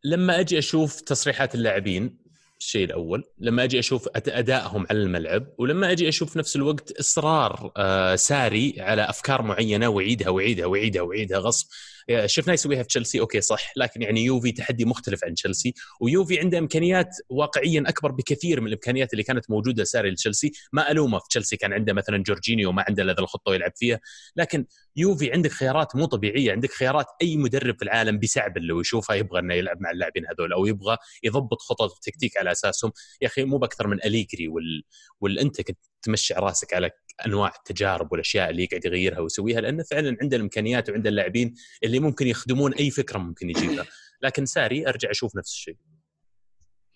لما 0.04 0.40
أجي 0.40 0.58
أشوف 0.58 1.00
تصريحات 1.00 1.54
اللاعبين 1.54 2.18
الشيء 2.60 2.84
الأول. 2.84 3.24
لما 3.38 3.64
أجي 3.64 3.78
أشوف 3.78 4.08
أدائهم 4.16 4.86
على 4.90 4.98
الملعب 4.98 5.46
ولما 5.58 5.92
أجي 5.92 6.08
أشوف 6.08 6.32
في 6.32 6.38
نفس 6.38 6.56
الوقت 6.56 6.90
إصرار 6.92 7.72
آه 7.76 8.16
ساري 8.16 8.74
على 8.78 9.02
أفكار 9.02 9.42
معينة 9.42 9.88
ويعيدها 9.88 10.28
ويعيدها 10.28 10.66
ويعيدها 10.66 11.02
ويعيدها 11.02 11.38
غصب. 11.38 11.66
آه، 12.10 12.26
شفناه 12.26 12.54
يسويها 12.54 12.82
في 12.82 12.88
تشيلسي 12.88 13.20
أوكي 13.20 13.40
صح. 13.40 13.72
لكن 13.76 14.02
يعني 14.02 14.24
يوفي 14.24 14.52
تحدي 14.52 14.84
مختلف 14.84 15.24
عن 15.24 15.34
تشيلسي. 15.34 15.74
ويوفي 16.00 16.40
عنده 16.40 16.58
إمكانيات 16.58 17.16
واقعيا 17.28 17.84
أكبر 17.86 18.10
بكثير 18.12 18.60
من 18.60 18.66
الإمكانيات 18.66 19.12
اللي 19.12 19.22
كانت 19.22 19.50
موجودة 19.50 19.84
ساري 19.84 20.10
لتشيلسي. 20.10 20.52
ما 20.72 20.90
ألومه 20.90 21.18
في 21.18 21.24
تشيلسي 21.30 21.56
كان 21.56 21.72
عنده 21.72 21.92
مثلا 21.92 22.22
جورجينيو 22.22 22.72
ما 22.72 22.84
عنده 22.88 23.02
الا 23.02 23.18
الخطة 23.18 23.54
يلعب 23.54 23.72
فيها. 23.76 24.00
لكن 24.36 24.64
يوفي 24.98 25.32
عندك 25.32 25.50
خيارات 25.50 25.96
مو 25.96 26.04
طبيعية. 26.04 26.52
عندك 26.52 26.70
خيارات 26.70 27.06
أي 27.22 27.36
مدرب 27.36 27.78
في 27.78 27.82
العالم 27.84 28.18
بيسعبل 28.18 28.62
لو 28.62 28.80
يشوفها 28.80 29.16
يبغى 29.16 29.40
إنه 29.40 29.54
يلعب 29.54 29.80
مع 29.80 29.90
اللاعبين 29.90 30.26
هذول 30.26 30.52
أو 30.52 30.66
يبغى 30.66 30.96
يضبط 31.22 31.60
خطط 31.60 31.90
وتكتيك 31.96 32.36
على 32.36 32.52
أساسهم. 32.52 32.92
يا 33.22 33.26
أخي 33.26 33.44
مو 33.44 33.58
بأكثر 33.58 33.86
من 33.86 34.04
أليجري 34.04 34.48
وال... 34.48 34.82
وال... 35.20 35.42
وأنت 35.42 35.60
كنت 35.60 35.78
تمشي 36.02 36.34
راسك 36.34 36.74
على 36.74 36.90
أنواع 37.26 37.52
التجارب 37.58 38.12
والأشياء 38.12 38.50
اللي 38.50 38.62
يقعد 38.62 38.84
يغيرها 38.84 39.20
ويسويها 39.20 39.60
لأنه 39.60 39.82
فعلا 39.82 40.16
عنده 40.22 40.36
الإمكانيات 40.36 40.90
وعنده 40.90 41.10
اللاعبين 41.10 41.54
اللي 41.84 42.00
ممكن 42.00 42.26
يخدمون 42.26 42.74
أي 42.74 42.90
فكرة 42.90 43.18
ممكن 43.18 43.50
يجيبها. 43.50 43.86
لكن 44.22 44.46
ساري 44.46 44.88
أرجع 44.88 45.10
أشوف 45.10 45.36
نفس 45.36 45.52
الشيء. 45.52 45.76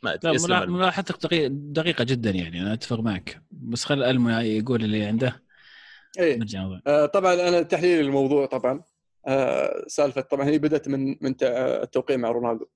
ما 0.03 0.15
أدري 0.15 0.37
لا 0.49 0.67
ملاحظتك 0.67 1.35
دقيقة 1.51 2.05
جدا 2.05 2.31
يعني 2.31 2.63
أنا 2.63 2.73
أتفق 2.73 3.01
معك. 3.01 3.43
بس 3.51 3.85
خل 3.85 4.03
ألمو 4.03 4.31
يقول 4.31 4.85
اللي 4.85 5.05
عنده. 5.05 5.42
إيه. 6.19 6.37
نرجع 6.37 6.79
آه 6.87 7.07
طبعا 7.07 7.35
أنا 7.35 7.63
تحليل 7.63 8.01
الموضوع 8.01 8.47
طبعا. 8.47 8.83
آه 9.27 9.85
سالفة 9.87 10.21
طبعا 10.21 10.47
هي 10.47 10.59
بدأت 10.59 10.89
من 10.89 11.17
من 11.21 11.35
التوقيع 11.43 12.17
مع 12.17 12.31
رونالدو. 12.31 12.67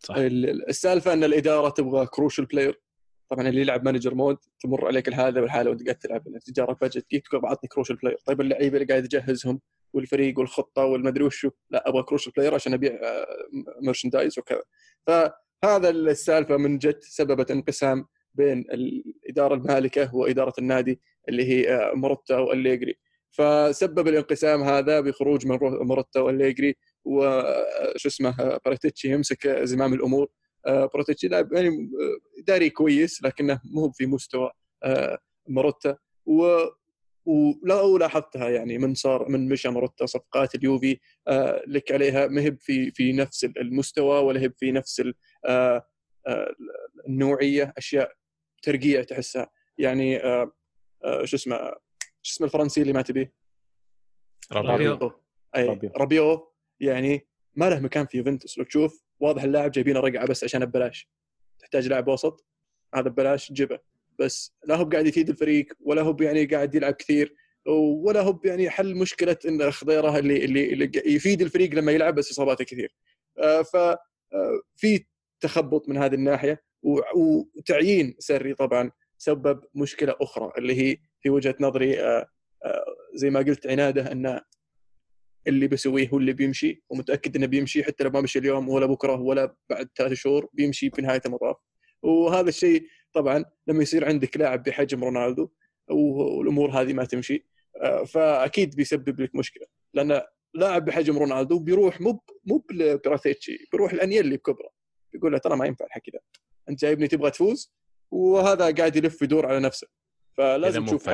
صح. 0.00 0.14
السالفة 0.18 1.12
أن 1.12 1.24
الإدارة 1.24 1.68
تبغى 1.68 2.06
كروشل 2.06 2.44
بلاير 2.44 2.80
طبعا 3.30 3.48
اللي 3.48 3.60
يلعب 3.60 3.84
manager 3.84 4.14
mode 4.14 4.36
تمر 4.60 4.86
عليك 4.86 5.08
الهذا 5.08 5.40
والحالة 5.40 5.70
وأنت 5.70 5.82
قاعد 5.82 5.96
تلعب. 5.98 6.22
تجاره 6.46 6.72
budget 6.80 7.10
جيت 7.10 7.24
تقول 7.26 7.40
بعطني 7.40 7.68
crucial 7.68 7.96
player 7.96 8.18
طيب 8.26 8.40
اللعيبة 8.40 8.76
اللي 8.76 8.86
قاعد 8.86 9.02
تجهزهم 9.08 9.60
والفريق 9.94 10.38
والخطة 10.38 10.84
والمدري 10.84 11.24
وشو؟ 11.24 11.50
لا 11.70 11.88
أبغى 11.88 12.02
crucial 12.02 12.30
player 12.30 12.54
عشان 12.54 12.72
أبيع 12.72 12.98
merchandise 13.82 14.34
آه، 14.38 14.40
وكذا. 14.40 14.62
فهذا 15.06 15.90
السالفة 15.90 16.56
من 16.56 16.78
جد 16.78 16.98
سببت 17.00 17.50
انقسام 17.50 18.06
بين 18.34 18.58
الإدارة 18.58 19.54
المالكة 19.54 20.14
وإدارة 20.14 20.52
النادي 20.58 21.00
اللي 21.28 21.44
هي 21.44 21.74
آه، 21.74 21.94
مروتا 21.94 22.38
وأليجري 22.38 22.98
فسبب 23.30 24.08
الانقسام 24.08 24.62
هذا 24.62 25.00
بخروج 25.00 25.46
من 25.46 25.58
مروتا 25.62 26.20
وأليجري 26.20 26.76
وش 27.04 28.06
اسمه 28.06 28.58
باراتيتشي 28.64 29.12
يمسك 29.12 29.48
زمام 29.48 29.94
الأمور. 29.94 30.28
باراتيتشي 30.66 31.28
لاعب 31.28 31.52
يعني 31.52 31.90
إداري 32.46 32.70
كويس 32.70 33.22
لكنه 33.22 33.60
مو 33.64 33.90
في 33.90 34.06
مستوى 34.06 34.50
مروتا 35.48 35.96
و 36.26 36.58
ولو 37.24 37.98
لاحظتها 37.98 38.48
يعني 38.48 38.78
من 38.78 38.94
صار 38.94 39.28
من 39.28 39.48
مشى 39.48 39.68
مروتا 39.68 40.06
صفقات 40.06 40.54
اليوفي 40.54 41.00
لك 41.66 41.92
عليها. 41.92 42.26
ما 42.26 42.40
هي 42.42 42.56
في 42.60 42.90
في 42.90 43.12
نفس 43.12 43.44
المستوى 43.44 44.20
ولا 44.20 44.40
هي 44.40 44.50
في 44.56 44.72
نفس 44.72 45.02
النوعية 47.08 47.72
أشياء 47.78 48.12
ترقيع 48.62 49.02
تحسها. 49.02 49.50
يعني 49.78 50.20
شو 51.24 51.36
اسمه 51.36 51.56
شو 52.22 52.34
اسمه 52.34 52.46
الفرنسي 52.46 52.82
اللي 52.82 52.92
ما 52.92 53.02
تبيه؟ 53.02 53.32
رابيو. 54.52 55.12
أي 55.56 55.90
رابيو. 55.96 56.52
يعني 56.80 57.26
ما 57.54 57.70
له 57.70 57.80
مكان 57.80 58.06
في 58.06 58.18
يوفنتوس. 58.18 58.58
لو 58.58 58.64
تشوف 58.64 59.02
واضح 59.20 59.42
اللاعب 59.42 59.70
جايبينه 59.70 60.00
رقعة 60.00 60.26
بس 60.26 60.44
عشان 60.44 60.64
ببلاش. 60.64 61.10
تحتاج 61.58 61.88
لاعب 61.88 62.08
وسط. 62.08 62.46
هذا 62.94 63.08
ببلاش 63.08 63.52
جيبه. 63.52 63.78
بس 64.18 64.54
لا 64.64 64.76
هو 64.76 64.84
قاعد 64.84 65.06
يفيد 65.06 65.28
الفريق 65.28 65.66
ولا 65.80 66.02
هو 66.02 66.16
يعني 66.20 66.44
قاعد 66.44 66.74
يلعب 66.74 66.94
كثير 66.94 67.34
ولا 67.66 68.20
هو 68.20 68.40
يعني 68.44 68.70
حل 68.70 68.94
مشكلة 68.94 69.36
إن 69.48 69.70
خضيره 69.70 70.18
اللي, 70.18 70.44
اللي 70.44 70.72
اللي 70.72 70.90
يفيد 71.06 71.42
الفريق 71.42 71.74
لما 71.74 71.92
يلعب 71.92 72.14
بس 72.14 72.30
إصاباته 72.30 72.64
كثير. 72.64 72.94
آه، 73.38 73.62
ف 73.62 73.76
آه، 73.76 73.98
في 74.76 75.04
تخبط 75.40 75.88
من 75.88 75.96
هذه 75.96 76.14
الناحية 76.14 76.64
وتعيين 77.14 78.16
سري 78.18 78.54
طبعا. 78.54 78.90
سبب 79.24 79.64
مشكلة 79.74 80.16
أخرى 80.20 80.52
اللي 80.58 80.74
هي 80.80 80.96
في 81.20 81.30
وجهة 81.30 81.54
نظري 81.60 82.00
آه، 82.00 82.26
زي 83.14 83.30
ما 83.30 83.40
قلت 83.40 83.66
عنادة 83.66 84.12
أن 84.12 84.40
اللي 85.46 85.66
بيسويه 85.66 86.08
هو 86.08 86.18
اللي 86.18 86.32
بيمشي 86.32 86.82
ومتأكد 86.90 87.36
أنه 87.36 87.46
بيمشي 87.46 87.84
حتى 87.84 88.04
لو 88.04 88.10
ما 88.10 88.20
مشي 88.20 88.38
اليوم 88.38 88.68
ولا 88.68 88.86
بكرة 88.86 89.20
ولا 89.20 89.56
بعد 89.70 89.88
ثلاث 89.96 90.12
شهور 90.12 90.48
بيمشي 90.52 90.90
في 90.90 91.02
نهاية 91.02 91.20
المطاف. 91.26 91.56
وهذا 92.02 92.48
الشيء 92.48 92.86
طبعا 93.12 93.44
لما 93.66 93.82
يصير 93.82 94.04
عندك 94.04 94.36
لاعب 94.36 94.62
بحجم 94.62 95.04
رونالدو 95.04 95.48
والأمور 95.88 96.70
هذه 96.70 96.92
ما 96.92 97.04
تمشي 97.04 97.46
آه، 97.82 98.04
فأكيد 98.04 98.76
بيسبب 98.76 99.20
لك 99.20 99.34
مشكلة. 99.34 99.66
لأن 99.94 100.22
لاعب 100.54 100.84
بحجم 100.84 101.18
رونالدو 101.18 101.58
بيروح 101.58 102.00
مو 102.00 102.20
مو 102.44 102.64
براتيتشي 103.04 103.68
بيروح 103.72 103.92
الانيلي 103.92 104.36
بكبرة. 104.36 104.70
يقول 105.14 105.32
له 105.32 105.38
ترى 105.38 105.56
ما 105.56 105.66
ينفع 105.66 105.84
الحكي 105.84 106.10
ذا 106.10 106.20
أنت 106.68 106.80
جايبني 106.80 107.08
تبغى 107.08 107.30
تفوز؟ 107.30 107.74
وهذا 108.14 108.70
قاعد 108.70 108.96
يلف 108.96 109.22
يدور 109.22 109.46
على 109.46 109.60
نفسه. 109.60 109.86
فلازم 110.36 110.84
تشوف 110.84 111.08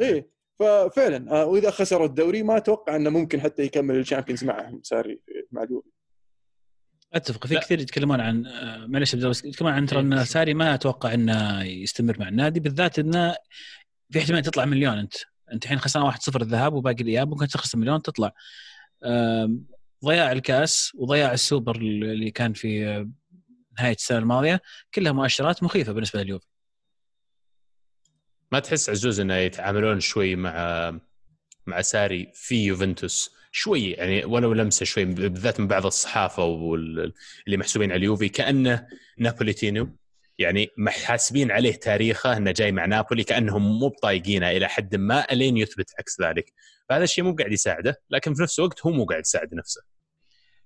إيه 0.00 0.34
ففعلا 0.58 1.32
آه، 1.32 1.46
وإذا 1.46 1.70
خسروا 1.70 2.06
الدوري 2.06 2.42
ما 2.42 2.56
أتوقع 2.56 2.96
إنه 2.96 3.10
ممكن 3.10 3.40
حتى 3.40 3.62
يكمل 3.62 3.96
ال 3.96 4.01
Champions 4.01 4.44
معهم 4.44 4.80
ساري 4.82 5.20
مع 5.52 5.62
اليوفي 5.62 5.88
أتفق 7.12 7.46
في 7.46 7.56
كثير 7.56 7.80
يتكلمون 7.80 8.20
عن 8.20 8.46
آه، 8.46 8.86
معلش 8.86 9.14
يتكلمون 9.14 9.72
عن 9.74 9.86
ترى 9.86 10.00
إن 10.00 10.24
ساري 10.24 10.54
ما 10.54 10.74
أتوقع 10.74 11.14
إنه 11.14 11.62
يستمر 11.64 12.16
مع 12.18 12.28
النادي 12.28 12.60
بالذات 12.60 12.98
إنه 12.98 13.34
في 14.10 14.18
احتمال 14.18 14.42
تطلع 14.42 14.64
مليون 14.64 14.98
أنت. 14.98 15.14
أنت 15.52 15.64
الحين 15.64 15.78
خسران 15.78 16.12
1-0 16.12 16.42
الذهاب 16.42 16.74
وباقي 16.74 17.02
الإياب 17.02 17.28
ممكن 17.28 17.48
تخسر 17.48 17.78
مليون 17.78 18.02
تطلع. 18.02 18.32
ضياع 20.04 20.32
الكأس 20.32 20.92
وضياع 20.94 21.32
السوبر 21.32 21.76
اللي 21.76 22.30
كان 22.30 22.52
في 22.52 22.86
آه، 22.86 23.10
نهاية 23.78 23.94
السنة 23.94 24.18
الماضية 24.18 24.60
كلها 24.94 25.12
مؤشرات 25.12 25.62
مخيفة 25.62 25.92
بالنسبة 25.92 26.22
لليوفي. 26.22 26.46
ما 28.52 28.58
تحس 28.58 28.90
عزوز 28.90 29.20
إنه 29.20 29.34
يتعاملون 29.34 30.00
شوي 30.00 30.36
مع 30.36 30.98
مع 31.66 31.80
ساري 31.80 32.32
في 32.34 32.64
يوفنتوس؟ 32.64 33.34
شوي 33.52 33.90
يعني 33.90 34.24
ولو 34.24 34.52
لمسة 34.52 34.84
شوي 34.84 35.04
بالذات 35.04 35.60
من 35.60 35.68
بعض 35.68 35.86
الصحافة 35.86 36.44
واللي 36.44 37.12
محسوبين 37.56 37.92
على 37.92 37.98
اليوفي 37.98 38.28
كأنه 38.28 38.86
نابوليتينو 39.18 39.96
يعني 40.38 40.70
حاسبين 40.86 41.50
عليه 41.50 41.74
تاريخه 41.74 42.36
إنه 42.36 42.52
جاي 42.52 42.72
مع 42.72 42.86
نابولي 42.86 43.24
كأنهم 43.24 43.78
مو 43.78 43.88
بطايقينه 43.88 44.50
إلى 44.50 44.68
حد 44.68 44.96
ما 44.96 45.32
إلين 45.32 45.56
يثبت 45.56 45.90
عكس 45.98 46.20
ذلك. 46.20 46.52
فهذا 46.88 47.04
الشيء 47.04 47.24
مو 47.24 47.34
قاعد 47.34 47.52
يساعده 47.52 48.02
لكن 48.10 48.34
في 48.34 48.42
نفس 48.42 48.58
الوقت 48.58 48.86
هو 48.86 48.90
مو 48.90 49.04
قاعد 49.04 49.22
يساعد 49.22 49.54
نفسه. 49.54 49.82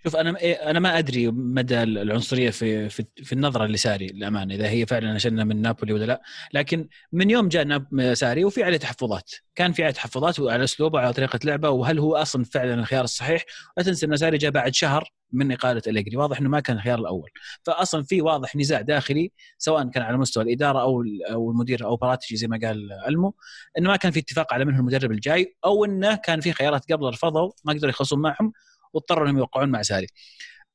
شوف 0.05 0.17
أنا 0.17 0.39
إيه، 0.39 0.55
أنا 0.55 0.81
ما 0.81 0.99
أدري 0.99 1.31
مدى 1.31 1.83
العنصرية 1.83 2.51
في 2.51 2.89
في, 2.89 3.05
في 3.17 3.33
النظرة 3.33 3.65
اللي 3.65 3.77
ساري 3.77 4.07
للأمانة 4.07 4.55
إذا 4.55 4.69
هي 4.69 4.87
فعلا 4.87 5.15
عشان 5.15 5.47
من 5.47 5.63
نابولي 5.63 5.93
ولا 5.93 6.05
لا. 6.05 6.23
لكن 6.55 6.89
من 7.13 7.31
يوم 7.31 7.49
جاء 7.49 7.85
ساري 8.15 8.45
وفي 8.45 8.63
عليه 8.63 8.77
تحفظات 8.77 9.33
كان 9.55 9.73
في 9.73 9.83
عليه 9.83 9.95
تحفظات 9.95 10.41
على 10.41 10.65
أسلوبه 10.65 10.99
وعلى 10.99 11.13
طريقة 11.13 11.39
لعبه 11.45 11.71
وهل 11.71 11.99
هو 11.99 12.17
أصلا 12.17 12.45
فعلا 12.45 12.75
الخيار 12.75 13.05
الصحيح؟ 13.05 13.45
لا 13.77 13.83
تنسى 13.83 14.07
إن 14.07 14.17
ساري 14.17 14.39
جاء 14.39 14.51
بعد 14.51 14.75
شهر 14.75 15.13
من 15.33 15.53
إقالة 15.53 15.83
أليجري 15.87 16.17
واضح 16.17 16.41
إنه 16.41 16.49
ما 16.49 16.61
كان 16.61 16.77
الخيار 16.77 16.99
الأول. 16.99 17.31
فاصلا 17.63 18.05
في 18.05 18.23
واضح 18.23 18.57
نزاع 18.57 18.81
داخلي 18.81 19.33
سواء 19.59 19.89
كان 19.89 20.03
على 20.03 20.19
مستوى 20.19 20.45
الإدارة 20.45 20.81
أو 20.81 21.05
أو 21.31 21.51
المدير 21.51 21.85
أو 21.85 21.97
براتجي 21.97 22.37
زي 22.37 22.47
ما 22.49 22.59
قال 22.63 22.93
ألمو 23.09 23.35
إنه 23.79 23.89
ما 23.89 23.97
كان 23.97 24.13
في 24.13 24.21
اتفاق 24.21 24.53
على 24.55 24.65
من 24.65 24.75
هو 24.75 24.81
المدرب 24.81 25.13
الجاي 25.13 25.57
أو 25.65 25.85
إنه 25.85 26.15
كان 26.15 26.41
في 26.41 26.53
خيارات 26.53 26.93
قبل 26.93 27.09
رفضوا 27.09 27.51
ما 27.65 27.73
قدروا 27.73 27.91
يخلصون 27.91 28.21
معهم 28.21 28.53
واضطروا 28.93 29.24
انهم 29.24 29.39
يوقعون 29.39 29.68
مع 29.68 29.82
ساري. 29.82 30.07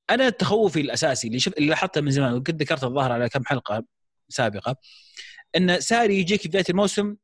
أنا 0.09 0.29
تخوفي 0.29 0.81
الأساسي 0.81 1.27
اللي 1.27 1.39
شفت 1.39 1.57
اللي 1.57 1.69
لاحظته 1.69 2.01
من 2.01 2.11
زمان 2.11 2.33
وقد 2.33 2.61
ذكرت 2.61 2.83
الظاهر 2.83 3.11
على 3.11 3.29
كم 3.29 3.45
حلقة 3.45 3.83
سابقة 4.29 4.75
إن 5.55 5.79
ساري 5.81 6.19
يجيك 6.19 6.41
في 6.41 6.47
بداية 6.47 6.65
الموسم 6.69 7.15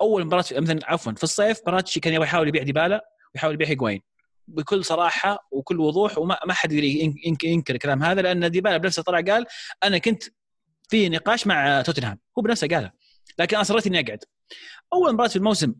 أول 0.00 0.24
مباراة 0.24 0.44
مثلا 0.52 0.80
عفوا 0.84 1.12
في 1.12 1.24
الصيف 1.24 1.60
براتشي 1.66 2.00
كان 2.00 2.14
يبغى 2.14 2.26
يحاول 2.26 2.48
يبيع 2.48 2.62
ديبالا 2.62 3.04
ويحاول 3.34 3.54
يبيع 3.54 3.68
هيجوين. 3.68 4.00
بكل 4.48 4.84
صراحة 4.84 5.48
وكل 5.52 5.80
وضوح 5.80 6.18
وما 6.18 6.38
ما 6.46 6.54
حد 6.54 6.72
ينكر 7.44 7.74
الكلام 7.74 8.02
هذا 8.02 8.22
لأن 8.22 8.50
ديبالا 8.50 8.76
بنفسه 8.76 9.02
طلع 9.02 9.20
قال 9.20 9.46
أنا 9.84 9.98
كنت 9.98 10.22
في 10.88 11.08
نقاش 11.08 11.46
مع 11.46 11.82
توتنهام 11.82 12.18
هو 12.38 12.42
بنفسه 12.42 12.68
قالها. 12.68 12.92
لكن 13.38 13.56
أنا 13.56 13.62
اصريت 13.62 13.86
إني 13.86 14.00
أقعد. 14.00 14.24
أول 14.92 15.12
مباراة 15.12 15.28
في 15.28 15.36
الموسم 15.36 15.74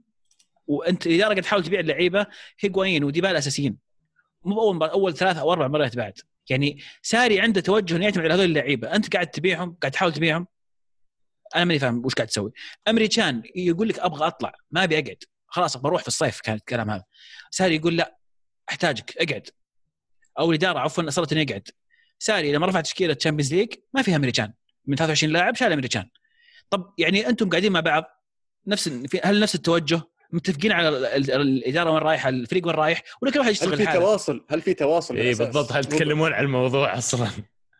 وأنت 0.66 1.06
الاداره 1.06 1.28
قاعد 1.28 1.42
تحاول 1.42 1.64
تبيع 1.64 1.80
اللعيبة 1.80 2.26
هيجوين 2.60 3.04
وديبالا 3.04 3.38
أساسيين. 3.38 3.78
مو 4.44 4.60
اول 4.60 4.74
مباراه 4.74 4.92
أول 4.92 5.14
ثلاث 5.16 5.36
أو 5.36 5.52
أربع 5.52 5.68
مرات 5.68 5.96
بعد. 5.96 6.18
يعني 6.50 6.82
ساري 7.02 7.40
عنده 7.40 7.60
توجه 7.60 7.96
إنه 7.96 8.04
يعتمد 8.04 8.24
على 8.24 8.34
هذول 8.34 8.44
اللعيبة. 8.44 8.94
أنت 8.94 9.12
قاعد 9.12 9.26
تبيعهم 9.26 9.76
قاعد 9.82 9.92
تحاول 9.92 10.12
تبيعهم؟ 10.12 10.46
أنا 11.56 11.64
ماني 11.64 11.78
فاهم 11.78 12.04
وش 12.04 12.14
قاعد 12.14 12.28
تسوي. 12.28 12.52
إيمري 12.88 13.24
كان 13.24 13.42
يقول 13.56 13.88
لك 13.88 13.98
أبغى 13.98 14.26
أطلع 14.26 14.54
ما 14.70 14.84
أبي 14.84 14.98
أقعد. 14.98 15.24
خلاص 15.46 15.76
بروح 15.76 16.02
في 16.02 16.08
الصيف 16.08 16.40
كان 16.40 16.54
الكلام 16.54 16.90
هذا. 16.90 17.04
ساري 17.50 17.76
يقول 17.76 17.96
لا 17.96 18.18
أحتاجك 18.70 19.18
أقعد. 19.18 19.48
أو 20.38 20.50
الإدارة 20.50 20.78
عفوا 20.78 21.08
أصرت 21.08 21.32
إني 21.32 21.42
أقعد. 21.42 21.68
ساري 22.18 22.52
لما 22.52 22.66
رفع 22.66 22.80
تشكيلة 22.80 23.14
Champions 23.14 23.54
League 23.54 23.74
ما 23.94 24.02
فيها 24.02 24.16
إيمري 24.16 24.37
كان. 24.37 24.52
من 24.86 24.96
23 24.96 25.32
لاعب 25.32 25.54
شال 25.54 25.72
إيمري 25.72 25.93
كان. 25.93 26.08
طب 26.70 26.94
يعني 26.98 27.28
أنتم 27.28 27.50
قاعدين 27.50 27.72
مع 27.72 27.80
بعض 27.80 28.04
نفس 28.66 28.88
هل 29.24 29.40
نفس 29.40 29.54
التوجه؟ 29.54 30.02
متفقين 30.34 30.72
على 30.72 30.88
الإدارة 31.18 31.90
وين 31.90 32.02
رايحه 32.02 32.28
الفريق 32.28 32.66
وين 32.66 32.74
رايح 32.74 33.02
ولا 33.22 33.32
كل 33.32 33.38
واحد 33.38 33.50
يشتغل 33.50 33.72
هل 33.80 33.86
في. 33.86 33.92
تواصل؟ 33.92 34.44
هل 34.50 34.60
في 34.60 34.74
تواصل 34.74 35.16
اي 35.16 35.34
بالضبط 35.34 35.72
هل 35.72 35.84
تتكلمون 35.84 36.32
عن 36.32 36.44
الموضوع 36.44 36.98
أصلا؟ 36.98 37.28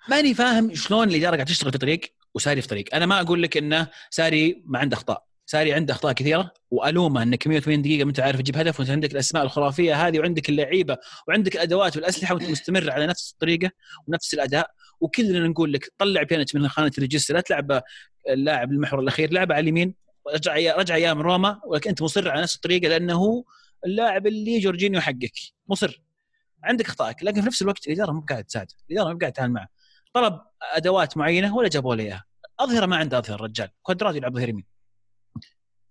ماني 0.09 0.35
فاهم 0.35 0.75
شلون 0.75 1.09
الإدارة 1.09 1.37
قاعدة 1.37 1.45
تشتغل 1.45 1.73
في 1.73 1.79
طريق 1.79 2.01
وساري 2.35 2.61
في 2.63 2.69
طريق 2.69 2.95
أنا 2.95 3.07
ما 3.07 3.21
أقول 3.21 3.43
لك 3.43 3.57
انه 3.57 3.89
ساري 4.11 4.63
ما 4.67 4.79
عنده 4.79 4.97
أخطاء. 4.97 5.25
ساري 5.47 5.73
عنده 5.73 5.95
أخطاء 5.95 6.13
كثيرة 6.13 6.51
وألومه 6.71 7.23
إنك 7.23 7.47
180 7.47 7.83
دقيقة 7.83 8.05
ما 8.05 8.11
أنت 8.11 8.21
عارف 8.21 8.41
تجيب 8.41 8.57
هدف 8.57 8.81
وأنت 8.81 8.91
عندك 8.91 9.13
الأسماء 9.13 9.43
الخرافية 9.43 10.07
هذه 10.07 10.21
وعندك 10.21 10.49
اللعيبة 10.49 10.97
وعندك 11.29 11.55
الأدوات 11.55 11.97
والأسلحة 11.97 12.35
وأنت 12.35 12.51
مستمر 12.51 12.91
على 12.91 13.07
نفس 13.07 13.33
الطريقة 13.33 13.71
ونفس 14.09 14.35
الأداء. 14.35 14.71
وكلنا 15.01 15.49
نقول 15.49 15.73
لك 15.73 15.93
طلع 15.99 16.23
بيانيتش 16.23 16.55
من 16.55 16.69
خانة 16.69 16.93
ال 16.99 17.03
regista 17.03 17.35
لا 17.35 17.41
تلعب 17.41 17.83
اللاعب 18.29 18.73
المحور 18.73 19.01
الأخير 19.01 19.33
لعبه 19.33 19.55
على 19.55 19.63
اليمين. 19.63 20.04
رجع 20.35 20.77
رجع 20.77 20.95
أيام 20.95 21.21
روما 21.23 21.61
ولكن 21.65 21.91
أنت 21.91 22.03
مصر 22.03 22.31
على 22.31 22.43
نفس 22.43 22.55
الطريقة 22.57 22.89
لأنه 22.89 23.45
اللاعب 23.87 24.27
اللي 24.27 24.59
جورجينيو 24.59 25.01
حقك. 25.01 25.33
مصر. 25.69 26.03
عندك 26.65 26.87
اخطائك 26.87 27.25
لكن 27.25 27.41
في 27.41 27.47
نفس 27.47 27.63
الوقت 27.63 27.87
الإدارة 27.87 28.13
مو 28.13 28.21
قاعدة 28.21 28.45
تساعد 28.45 28.71
الإدارة 28.91 29.13
مو 29.13 29.19
قاعدة 29.19 29.33
تتعامل 29.33 29.53
معه. 29.53 29.69
طلب 30.13 30.41
أدوات 30.75 31.17
معينة 31.17 31.57
ولا 31.57 31.69
جابوا 31.69 31.95
له 31.95 32.05
إياها. 32.05 32.25
أظهرة 32.61 32.87
ما 32.87 32.97
عنده 32.97 33.19
اظهر 33.19 33.35
الرجال. 33.35 33.69
كوادرات 33.83 34.15
يلعب 34.15 34.35
ظهير 34.35 34.49
يمين. 34.49 34.65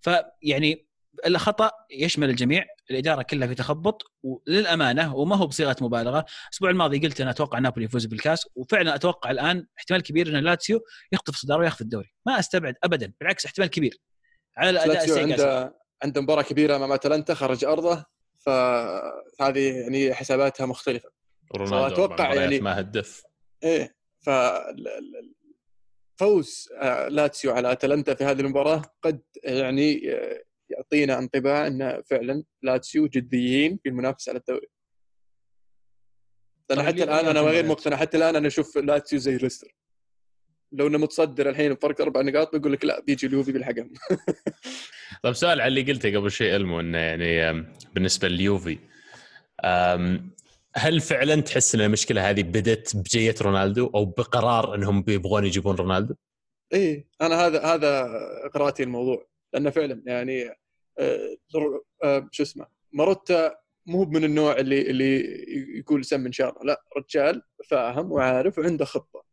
فيعني 0.01 0.87
الخطأ 1.25 1.71
يشمل 1.91 2.29
الجميع 2.29 2.65
الإدارة 2.91 3.21
كلها 3.21 3.47
في 3.47 3.55
تخبط 3.55 4.03
وللأمانة 4.23 5.15
وما 5.15 5.35
هو 5.35 5.47
بصيغة 5.47 5.75
مبالغة. 5.81 6.25
الأسبوع 6.47 6.69
الماضي 6.69 6.99
قلت 6.99 7.21
أنا 7.21 7.29
أتوقع 7.29 7.59
نابولي 7.59 7.85
يفوز 7.85 8.05
بالكاس 8.05 8.47
وفعلا 8.55 8.95
أتوقع 8.95 9.31
الآن 9.31 9.67
احتمال 9.77 10.01
كبير 10.01 10.27
إن 10.27 10.43
لاتسيو 10.43 10.79
يخطف 11.11 11.33
الصداره 11.33 11.59
وياخذ 11.59 11.81
الدوري. 11.81 12.13
ما 12.25 12.39
أستبعد 12.39 12.75
ابدا 12.83 13.13
بالعكس 13.19 13.45
احتمال 13.45 13.67
كبير. 13.67 13.99
على 14.57 14.69
الأداء 14.69 14.87
لاتسيو 14.87 15.17
عنده 15.17 15.75
عنده 16.03 16.21
مباراة 16.21 16.41
كبيرة 16.41 16.75
امام 16.75 16.91
أتلانتا 16.91 17.33
خرج 17.33 17.65
أرضه 17.65 18.05
فهذه 18.39 19.81
يعني 19.81 20.13
حساباتها 20.13 20.65
مختلفة. 20.65 21.09
رونالدو 21.55 21.87
أتوقع 21.87 22.33
يعني 22.33 22.59
ما 22.59 22.79
هدف. 22.79 23.23
إيه 23.63 23.95
ف 24.19 24.29
فوز 26.19 26.69
آه، 26.77 27.07
لاتسيو 27.07 27.51
على 27.51 27.71
أتلانتا 27.71 28.13
في 28.13 28.23
هذه 28.23 28.41
المباراة 28.41 28.81
قد 29.01 29.21
يعني 29.43 30.13
آه، 30.13 30.43
يعطينا 30.69 31.19
انطباع 31.19 31.67
إن 31.67 32.01
فعلا 32.05 32.43
لاتسيو 32.61 33.07
جديين 33.07 33.79
في 33.83 33.89
المنافسة 33.89 34.29
على 34.29 34.39
الدوري. 34.39 34.67
أنا 36.71 36.81
طيب، 36.81 36.87
حتى 36.87 37.03
الآن 37.03 37.25
أنا 37.25 37.41
غير 37.41 37.65
مقتنع 37.65 37.97
حتى 37.97 38.17
الآن 38.17 38.35
أنا 38.35 38.47
أشوف 38.47 38.77
لاتسيو 38.77 39.19
زي 39.19 39.37
ليستر. 39.37 39.75
لو 40.73 40.87
انه 40.87 40.97
متصدر 40.97 41.49
الحين 41.49 41.73
بفرق 41.73 42.01
أربع 42.01 42.21
نقاط 42.21 42.55
بقول 42.55 42.73
لك 42.73 42.85
لا 42.85 43.01
بيجي 43.01 43.27
اليوفي 43.27 43.51
بالحقم 43.51 43.89
طيب 45.23 45.33
سؤال 45.33 45.61
على 45.61 45.67
اللي 45.67 45.91
قلته 45.91 46.17
قبل 46.17 46.31
شيء 46.31 46.55
إلمو 46.55 46.79
إنه 46.79 46.97
يعني 46.97 47.65
بالنسبة 47.95 48.27
لليوفي 48.27 48.77
هل 50.75 51.01
فعلا 51.01 51.41
تحس 51.41 51.75
إن 51.75 51.81
المشكلة 51.81 52.29
هذه 52.29 52.43
بدت 52.43 52.95
بجية 52.95 53.35
رونالدو 53.41 53.91
أو 53.95 54.05
بقرار 54.05 54.75
إنهم 54.75 55.01
بيبغون 55.01 55.45
يجيبون 55.45 55.75
رونالدو؟ 55.75 56.15
إيه 56.73 57.07
أنا 57.21 57.47
هذا 57.47 57.63
هذا 57.63 58.09
قراءتي 58.53 58.83
الموضوع 58.83 59.27
لأنه 59.53 59.69
فعلا 59.69 60.03
يعني 60.05 60.49
آه, 60.99 61.37
آه، 62.03 62.29
شو 62.31 62.43
اسمه 62.43 62.65
ماروتا 62.93 63.55
مو 63.85 64.05
من 64.05 64.23
النوع 64.23 64.55
اللي 64.57 64.81
اللي 64.81 65.23
يقول 65.77 66.05
سم 66.05 66.25
إن 66.25 66.31
شاء 66.31 66.49
الله 66.49 66.63
لا 66.63 66.83
رجال 66.97 67.41
فاهم 67.69 68.11
وعارف 68.11 68.59
وعنده 68.59 68.85
خطة 68.85 69.32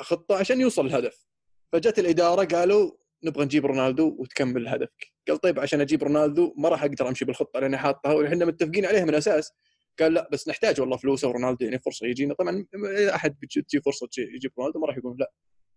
خطة 0.00 0.36
عشان 0.36 0.60
يوصل 0.60 0.86
الهدف. 0.86 1.26
فجت 1.72 1.98
الإدارة 1.98 2.44
قالوا 2.44 2.90
نبغى 3.24 3.44
نجيب 3.44 3.66
رونالدو 3.66 4.16
وتكمل 4.18 4.68
هدفك. 4.68 5.12
قال 5.28 5.38
طيب 5.38 5.60
عشان 5.60 5.80
أجيب 5.80 6.02
رونالدو 6.02 6.54
ما 6.56 6.68
راح 6.68 6.84
أقدر 6.84 7.08
أمشي 7.08 7.24
بالخطة 7.24 7.60
لأني 7.60 7.78
حاطها 7.78 8.12
وإحنا 8.12 8.44
متفقين 8.44 8.86
عليها 8.86 9.04
من 9.04 9.14
أساس. 9.14 9.52
قال 10.00 10.14
لا 10.14 10.28
بس 10.32 10.48
نحتاج 10.48 10.80
والله 10.80 10.96
فلوس 10.96 11.24
ورونالدو 11.24 11.64
يعني 11.64 11.78
فرصة 11.78 12.06
يجينا. 12.06 12.34
طبعا 12.34 12.66
أحد 13.14 13.36
تجي 13.50 13.80
فرصة 13.80 14.08
يجيب 14.18 14.52
رونالدو 14.58 14.80
ما 14.80 14.86
راح 14.86 14.96
يقول 14.96 15.16
لا. 15.18 15.32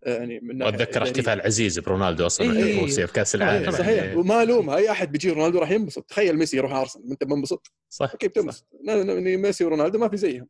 يعني 0.05 0.39
من 0.39 0.63
وأتذكر 0.63 1.03
احتفال 1.03 1.41
عزيز 1.41 1.79
برونالدو 1.79 2.25
أصلا 2.25 2.53
إيه. 2.53 2.63
في 2.63 2.81
روسيا 2.81 3.05
في 3.05 3.13
كأس 3.13 3.35
العالم. 3.35 3.71
صحيح 3.71 4.03
يعني. 4.03 4.15
وما 4.15 4.43
الوم 4.43 4.69
اي 4.69 4.91
أحد 4.91 5.11
بيجي 5.11 5.29
رونالدو 5.29 5.59
راح 5.59 5.71
ينبسط. 5.71 6.03
تخيل 6.03 6.37
ميسي 6.37 6.57
يروح 6.57 6.73
أرسنال 6.73 7.11
أنت 7.11 7.23
منبسط 7.23 7.71
صح. 7.89 8.15
كيف 8.15 8.31
تنبسط 8.31 8.67
ميسي 8.83 9.65
ورونالدو 9.65 9.99
ما 9.99 10.09
في 10.09 10.17
زيهم. 10.17 10.47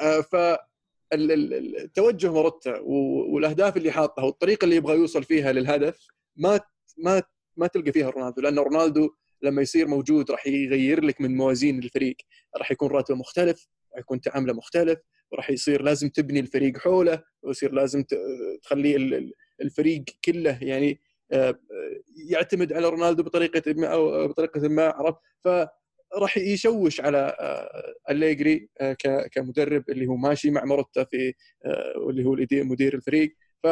آه، 0.00 0.20
ف 0.20 0.36
التوجه 1.12 2.32
مروتا 2.32 2.78
والأهداف 2.80 3.76
اللي 3.76 3.90
حاطها 3.90 4.24
والطريقة 4.24 4.64
اللي 4.64 4.76
يبغى 4.76 4.96
يوصل 4.96 5.24
فيها 5.24 5.52
للهدف 5.52 6.06
ما 6.36 6.60
ما 6.98 7.22
ما 7.56 7.66
تلقى 7.66 7.92
فيها 7.92 8.10
رونالدو 8.10 8.42
لأن 8.42 8.58
رونالدو 8.58 9.10
لما 9.42 9.62
يصير 9.62 9.88
موجود 9.88 10.30
راح 10.30 10.46
يغير 10.46 11.04
لك 11.04 11.20
من 11.20 11.36
موازين 11.36 11.78
الفريق. 11.78 12.16
راح 12.56 12.70
يكون 12.70 12.90
راتبه 12.90 13.16
مختلف 13.18 13.68
راح 13.92 14.00
يكون 14.00 14.20
تعامله 14.20 14.52
مختلف 14.52 14.98
وراح 15.32 15.50
يصير 15.50 15.82
لازم 15.82 16.08
تبني 16.08 16.40
الفريق 16.40 16.78
حوله 16.78 17.22
ويصير 17.42 17.72
لازم 17.72 18.04
تخلي 18.62 18.96
الفريق 19.60 20.04
كله 20.24 20.58
يعني 20.62 21.00
آه، 21.32 21.58
يعتمد 22.30 22.72
على 22.72 22.88
رونالدو 22.88 23.22
بطريقة 23.22 23.72
ما 23.72 23.86
أو 23.86 24.28
بطريقة 24.28 24.68
ما 24.68 24.86
عرف 24.88 25.16
فراح 26.12 26.36
يشوش 26.36 27.00
على 27.00 27.36
آه، 27.40 27.96
آه، 28.80 29.26
كمدرب 29.32 29.90
اللي 29.90 30.06
هو 30.06 30.16
ماشي 30.16 30.50
مع 30.50 30.64
مروتا 30.64 31.04
في 31.04 31.34
واللي 31.96 32.24
هو 32.24 32.36
مدير 32.52 32.94
الفريق. 32.94 33.36
ف 33.62 33.66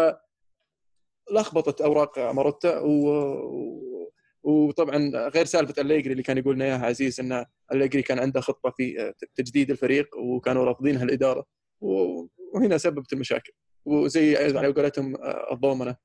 لخبطت 1.32 1.80
أوراق 1.80 2.18
ماروتا 2.18 2.78
و... 2.78 4.00
وطبعا 4.42 5.28
غير 5.28 5.44
سالفة 5.44 5.82
الليجري 5.82 6.12
اللي 6.12 6.22
كان 6.22 6.38
يقول 6.38 6.62
اياها 6.62 6.86
عزيز 6.86 7.20
إن 7.20 7.44
الليجري 7.72 8.02
كان 8.02 8.18
عنده 8.18 8.40
خطة 8.40 8.70
في 8.70 9.14
تجديد 9.34 9.70
الفريق 9.70 10.16
وكانوا 10.18 10.64
رافضينها 10.64 11.04
الاداره 11.04 11.44
وهنا 11.80 12.78
سببت 12.78 13.12
المشاكل. 13.12 13.52
وزي 13.84 14.36
على 14.36 14.72
قولتهم 14.72 15.16
الضومنه 15.52 15.96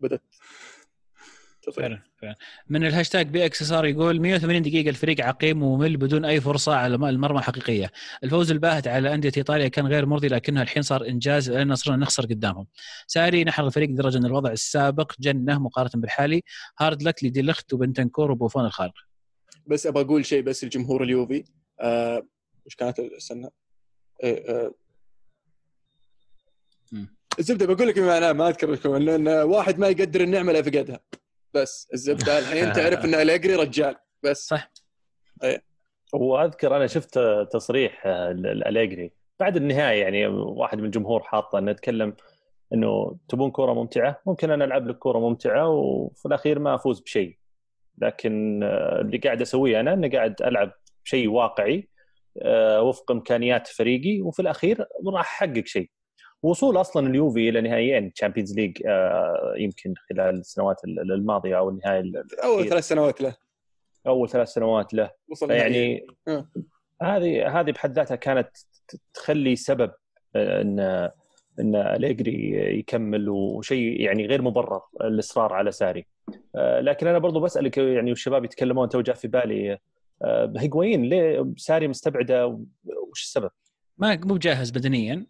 بدت 0.00 0.22
فعلا 1.70 2.02
فعلا. 2.16 2.36
من 2.68 2.86
الهاشتاج 2.86 3.26
بي 3.26 3.44
إكس 3.44 3.62
صار 3.62 3.86
يقول 3.86 4.20
180 4.20 4.62
دقيقة 4.62 4.88
الفريق 4.90 5.20
عقيم 5.20 5.62
وممل 5.62 5.96
بدون 5.96 6.24
أي 6.24 6.40
فرصة 6.40 6.74
على 6.74 6.94
المرمى 6.94 7.40
حقيقية. 7.40 7.90
الفوز 8.24 8.50
الباهت 8.50 8.88
على 8.88 9.14
أندية 9.14 9.32
إيطاليا 9.36 9.68
كان 9.68 9.86
غير 9.86 10.06
مرضي 10.06 10.28
لكنها 10.28 10.62
الحين 10.62 10.82
صار 10.82 11.06
إنجاز 11.08 11.50
لأن 11.50 11.74
صرنا 11.74 11.96
نخسر 11.96 12.26
قدامهم. 12.26 12.66
ساري 13.06 13.44
نحر 13.44 13.66
الفريق 13.66 13.90
لدرجه 13.90 14.18
ان 14.18 14.24
الوضع 14.24 14.50
السابق 14.52 15.12
جنة 15.20 15.58
مقارنة 15.58 15.90
بالحالي. 15.94 16.42
hard 16.78 17.02
luck 17.02 17.24
لدي 17.24 17.42
ليخت 17.42 17.72
وبنتنكور 17.72 18.30
وبوفون 18.30 18.64
الخارق 18.64 18.94
بس 19.66 19.86
أبغى 19.86 20.04
أقول 20.04 20.26
شيء 20.26 20.42
بس 20.42 20.64
الجمهور 20.64 21.02
اليوفي. 21.02 21.44
آه 21.80 22.26
وش 22.66 22.74
كانت 22.74 22.98
استنى. 22.98 23.48
آه. 24.24 24.74
الزبده 27.38 27.66
بقول 27.66 27.88
لك 27.88 27.98
ما 27.98 28.48
أذكر 28.48 28.70
لكم 28.70 29.08
ان 29.08 29.28
واحد 29.28 29.78
ما 29.78 29.88
يقدر 29.88 30.20
النعمة 30.20 30.52
إلا 30.52 30.62
فقدها 30.62 31.00
بس 31.54 31.88
الزبدة 31.94 32.38
الحين 32.38 32.72
تعرف 32.72 33.04
إن 33.04 33.14
أليجري 33.14 33.54
رجال. 33.54 33.96
بس. 34.22 34.46
صح. 34.46 34.72
إيه. 35.42 35.64
وأذكر 36.12 36.76
أنا 36.76 36.86
شفت 36.86 37.18
تصريح 37.52 38.06
الأليجري. 38.06 39.12
بعد 39.40 39.56
النهاية 39.56 40.02
يعني 40.02 40.26
واحد 40.26 40.78
من 40.78 40.84
الجمهور 40.84 41.22
حاطه 41.22 41.58
إنه 41.58 41.70
يتكلم 41.70 42.16
إنه 42.74 43.16
تبون 43.28 43.50
كوره 43.50 43.72
ممتعة؟ 43.72 44.20
ممكن 44.26 44.50
أنا 44.50 44.64
ألعب 44.64 44.88
لك 44.88 44.98
كوره 44.98 45.18
ممتعة 45.18 45.68
وفي 45.68 46.26
الأخير 46.26 46.58
ما 46.58 46.74
أفوز 46.74 47.00
بشيء. 47.00 47.38
لكن 47.98 48.62
اللي 49.00 49.18
قاعد 49.18 49.40
أسويه 49.40 49.80
أنا 49.80 49.92
إني 49.92 50.08
قاعد 50.08 50.42
ألعب 50.42 50.72
شيء 51.04 51.28
واقعي 51.28 51.88
آه، 52.42 52.82
وفق 52.82 53.10
إمكانيات 53.10 53.66
فريقي 53.66 54.20
وفي 54.20 54.42
الأخير 54.42 54.86
راح 55.06 55.42
أحقق 55.42 55.66
شيء. 55.66 55.90
وصول 56.44 56.80
أصلا 56.80 57.06
اليوفي 57.06 57.48
إلى 57.48 57.60
نهائيين 57.60 58.12
Champions 58.12 58.54
League 58.54 58.82
آه، 58.86 59.54
يمكن 59.56 59.94
خلال 60.10 60.34
السنوات 60.34 60.84
الماضية 60.84 61.58
أو 61.58 61.68
النهائي 61.68 62.12
أول 62.44 62.68
ثلاث 62.68 62.88
سنوات 62.88 63.20
له. 63.20 63.36
أول 64.06 64.28
ثلاث 64.28 64.48
سنوات 64.48 64.94
له. 64.94 65.10
وصل 65.28 65.50
يعني 65.50 66.06
آه. 66.28 66.48
هذه 67.02 67.60
هذه 67.60 67.70
بحد 67.70 67.92
ذاتها 67.92 68.14
كانت 68.14 68.50
تخلي 69.14 69.56
سبب 69.56 69.90
آه، 70.36 70.62
ان 70.62 70.80
إن 71.60 71.74
أليجري 71.74 72.52
يكمل 72.78 73.28
وشيء 73.28 74.00
يعني 74.00 74.26
غير 74.26 74.42
مبرر 74.42 74.82
الإصرار 75.00 75.52
على 75.52 75.72
ساري. 75.72 76.06
لكن 76.54 77.06
أنا 77.06 77.18
برضو 77.18 77.40
بسألك 77.40 77.78
يعني 77.78 78.10
والشباب 78.10 78.44
يتكلمون 78.44 78.88
تو 78.88 79.00
جاء 79.00 79.14
في 79.14 79.28
بالي 79.28 79.78
هيغوين 80.56 81.02
ليه 81.02 81.52
ساري 81.56 81.88
مستبعدة؟ 81.88 82.46
وش 82.86 83.22
السبب؟ 83.22 83.50
ما 83.98 84.20
مو 84.24 84.36
جاهز 84.36 84.70
بدنيا. 84.70 85.26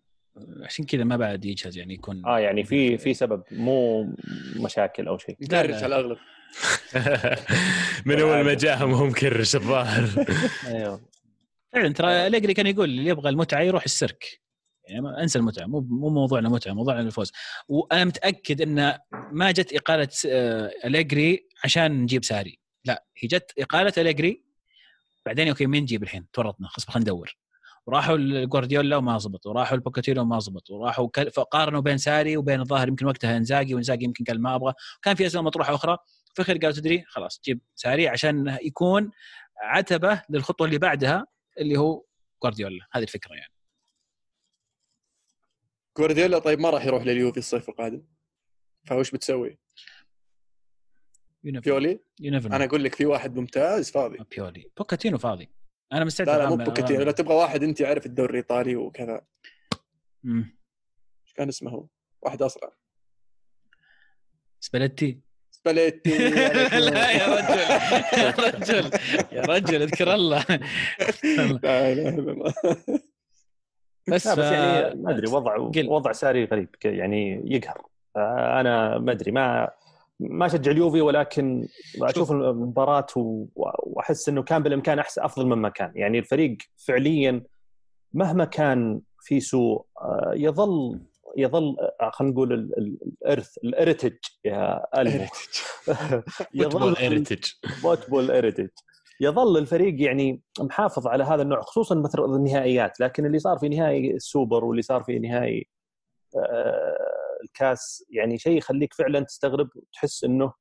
عشان 0.63 0.85
كذا 0.85 1.05
ما 1.05 1.17
بعد 1.17 1.45
يجهز 1.45 1.79
يعني 1.79 1.95
يكون 1.95 2.27
آه 2.27 2.39
يعني 2.39 2.65
في 2.65 2.99
في 2.99 3.15
سبب 3.15 3.43
مو 3.51 4.09
مشاكل 4.57 5.09
أو 5.09 5.19
شيء. 5.19 5.37
يكرش 5.41 5.83
على 5.83 5.87
الأغلب. 5.87 6.19
من 8.07 8.21
أول 8.21 8.45
ما 8.45 8.55
جاهم 8.55 8.93
هو 8.95 9.07
مكرش 9.07 9.57
الظاهر 9.57 10.27
أيوه. 10.67 11.01
فعلا 11.73 11.93
ترى 11.93 12.27
أليجري 12.27 12.55
كان 12.55 12.67
يقول 12.67 12.89
اللي 12.89 13.07
يبغى 13.07 13.31
المتعة 13.31 13.61
يروح 13.61 13.85
السيرك. 13.85 14.41
يعني 14.89 15.23
أنسى 15.23 15.39
المتعة 15.39 15.67
مو 15.67 15.81
مو 15.81 16.09
موضوعنا 16.09 16.49
متعة 16.49 16.73
موضوعنا 16.73 17.01
الفوز. 17.01 17.33
وأنا 17.69 18.05
متأكد 18.05 18.61
إن 18.61 18.99
ما 19.33 19.51
جت 19.51 19.75
إقالة 19.75 20.09
آه، 20.27 20.71
أليجري 20.85 21.49
عشان 21.65 21.93
نجيب 21.93 22.25
ساري. 22.25 22.59
لا 22.85 23.05
هي 23.19 23.29
جت 23.29 23.53
إقالة 23.59 23.93
أليجري 23.99 24.45
بعدين 25.27 25.49
okay 25.49 25.67
مين 25.67 25.83
نجيب 25.83 26.03
الحين؟ 26.03 26.27
تورطنا 26.33 26.69
خلاص 26.69 26.87
خلينا 26.91 27.01
ندور. 27.01 27.37
وراحوا 27.87 28.17
لجوارديولا 28.17 28.97
وما 28.97 29.19
زبط 29.19 29.47
وراحوا 29.47 29.77
لبوكاتينو 29.77 30.23
وما 30.23 30.39
زبط 30.39 30.71
وراحوا 30.71 31.09
فقارنوا 31.33 31.81
بين 31.81 31.99
ساري 31.99 32.37
وبين 32.37 32.61
الظاهر 32.61 32.89
يمكن 32.89 33.07
وقتها 33.07 33.37
إنزاجي 33.37 33.75
وإنزاجي 33.75 34.05
يمكن 34.05 34.25
قال 34.25 34.43
ما 34.43 34.55
أبغى. 34.55 34.75
كان 35.03 35.15
في 35.15 35.27
اسماء 35.27 35.45
مطروحة 35.45 35.75
أخرى 35.75 35.99
في 36.35 36.39
الاخير 36.39 36.57
قالوا 36.59 36.73
تدري 36.73 37.05
خلاص 37.07 37.41
جيب 37.45 37.61
ساري 37.75 38.09
عشان 38.09 38.59
يكون 38.63 39.11
عتبة 39.63 40.23
للخطوة 40.31 40.67
اللي 40.67 40.79
بعدها 40.79 41.27
اللي 41.59 41.77
هو 41.77 42.05
جوارديولا. 42.43 42.87
هذه 42.93 43.03
الفكرة 43.03 43.35
يعني. 43.35 43.53
جوارديولا 45.99 46.39
طيب 46.39 46.61
ما 46.61 46.71
راح 46.71 46.85
يروح 46.85 47.03
لليوفي 47.03 47.39
الصيف 47.39 47.69
القادم؟ 47.69 48.03
فوش 48.89 49.11
بتسوي؟ 49.11 49.59
بيولي؟ 51.43 52.01
أنا 52.57 52.65
أقول 52.65 52.85
لك 52.85 52.95
في 52.95 53.07
واحد 53.07 53.37
ممتاز 53.37 53.91
فاضي. 53.91 54.19
بيولي. 54.31 54.71
بوكاتينو 54.77 55.19
فاضي. 55.19 55.49
أنا 55.95 56.05
مستعد 56.05 56.29
لا 56.29 56.39
لا 56.39 56.49
مو 56.49 56.57
بوكاتينو 56.57 57.03
لا 57.03 57.13
تبغى 57.13 57.35
واحد 57.35 57.63
انت 57.63 57.83
عارف 57.83 58.07
الدوري 58.07 58.31
الإيطالي 58.31 58.77
وكذا. 58.77 59.21
إيش 60.25 61.33
كان 61.35 61.49
اسمه 61.49 61.71
هو؟ 61.71 61.87
واحد 62.23 62.43
اسرع 62.43 62.73
سباليتي؟ 64.61 65.21
سباليتي. 65.51 66.29
لا 66.91 67.11
يا 67.11 67.27
رجل. 67.27 67.59
يا 68.19 68.31
رجل. 68.31 68.91
يا 69.33 69.43
رجل. 69.43 69.83
اذكر 69.83 70.15
الله. 70.15 70.45
لا 71.63 71.93
اله 71.93 72.09
الا 72.09 72.33
الله 72.33 72.55
بس, 74.09 74.27
لا 74.27 74.35
بس 74.35 74.39
يعني 74.39 75.03
ما 75.03 75.11
أدري 75.11 75.31
وضع. 75.31 75.57
وضع 75.77 76.13
ساري 76.13 76.45
غريب 76.45 76.69
يعني 76.85 77.43
يقهر. 77.45 77.87
أنا 78.61 78.99
ما 78.99 79.13
أدري 79.13 79.33
ما 79.33 79.71
ما 80.21 80.47
أشجع 80.47 80.71
اليوفي 80.73 81.01
ولكن 81.01 81.69
أشوف 82.03 82.33
المباراة 82.33 83.07
وأحس 83.57 84.29
إنه 84.29 84.43
كان 84.43 84.63
بالإمكان 84.63 84.99
احسن 84.99 85.23
أفضل 85.23 85.47
مما 85.47 85.69
كان. 85.69 85.93
يعني 85.95 86.19
الفريق 86.19 86.57
فعليا 86.87 87.43
مهما 88.13 88.45
كان 88.45 89.01
في 89.21 89.41
سوء 89.41 89.85
آه، 90.01 90.33
يظل 90.37 91.01
يظل 91.37 91.77
آه، 92.01 92.11
خلينا 92.11 92.33
نقول 92.35 92.53
ال- 92.53 92.79
ال- 92.79 92.99
الإرث 93.23 93.59
ال 93.65 93.71
heritage 93.71 94.17
يا 94.45 94.87
ألمو. 95.01 95.27
football 96.55 96.95
heritage 96.99 97.45
football 97.83 98.31
heritage 98.31 98.69
يظل 99.21 99.59
الفريق 99.59 100.03
يعني 100.03 100.41
محافظ 100.61 101.07
على 101.07 101.25
هذا 101.25 101.43
النوع 101.43 101.61
خصوصا 101.61 101.95
مثل 101.95 102.25
النهائيات 102.25 103.01
لكن 103.01 103.27
اللي 103.27 103.39
صار 103.39 103.59
في 103.59 103.69
نهائي 103.69 104.15
السوبر 104.15 104.65
واللي 104.65 104.83
صار 104.83 105.03
في 105.03 105.19
نهائي 105.19 105.69
آه، 106.37 106.97
الكاس 107.45 108.05
يعني 108.11 108.39
شيء 108.39 108.59
يخليك 108.59 108.95
فعلا 108.95 109.21
تستغرب 109.21 109.69
وتحس 109.77 110.25
إنه 110.25 110.53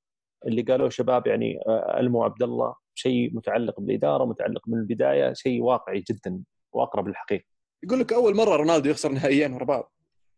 اللي 0.48 0.62
قالوه 0.62 0.90
شباب 0.90 1.28
يعني 1.28 1.60
آه، 1.68 2.00
ألمو 2.00 2.24
عبد 2.24 2.44
الله 2.44 2.76
شيء 2.96 3.36
متعلق 3.36 3.80
بالإدارة 3.80 4.26
متعلق 4.26 4.68
من 4.68 4.78
البداية 4.78 5.34
شيء 5.34 5.62
واقعي 5.62 6.04
جدا 6.12 6.44
وأقرب 6.72 7.08
للحقيقة. 7.08 7.46
يقول 7.84 8.00
لك 8.00 8.14
أول 8.14 8.36
مرة 8.36 8.56
رونالدو 8.56 8.90
يخسر 8.90 9.12
نهائيين 9.12 9.54
ورا 9.54 9.66
بعض. 9.66 9.94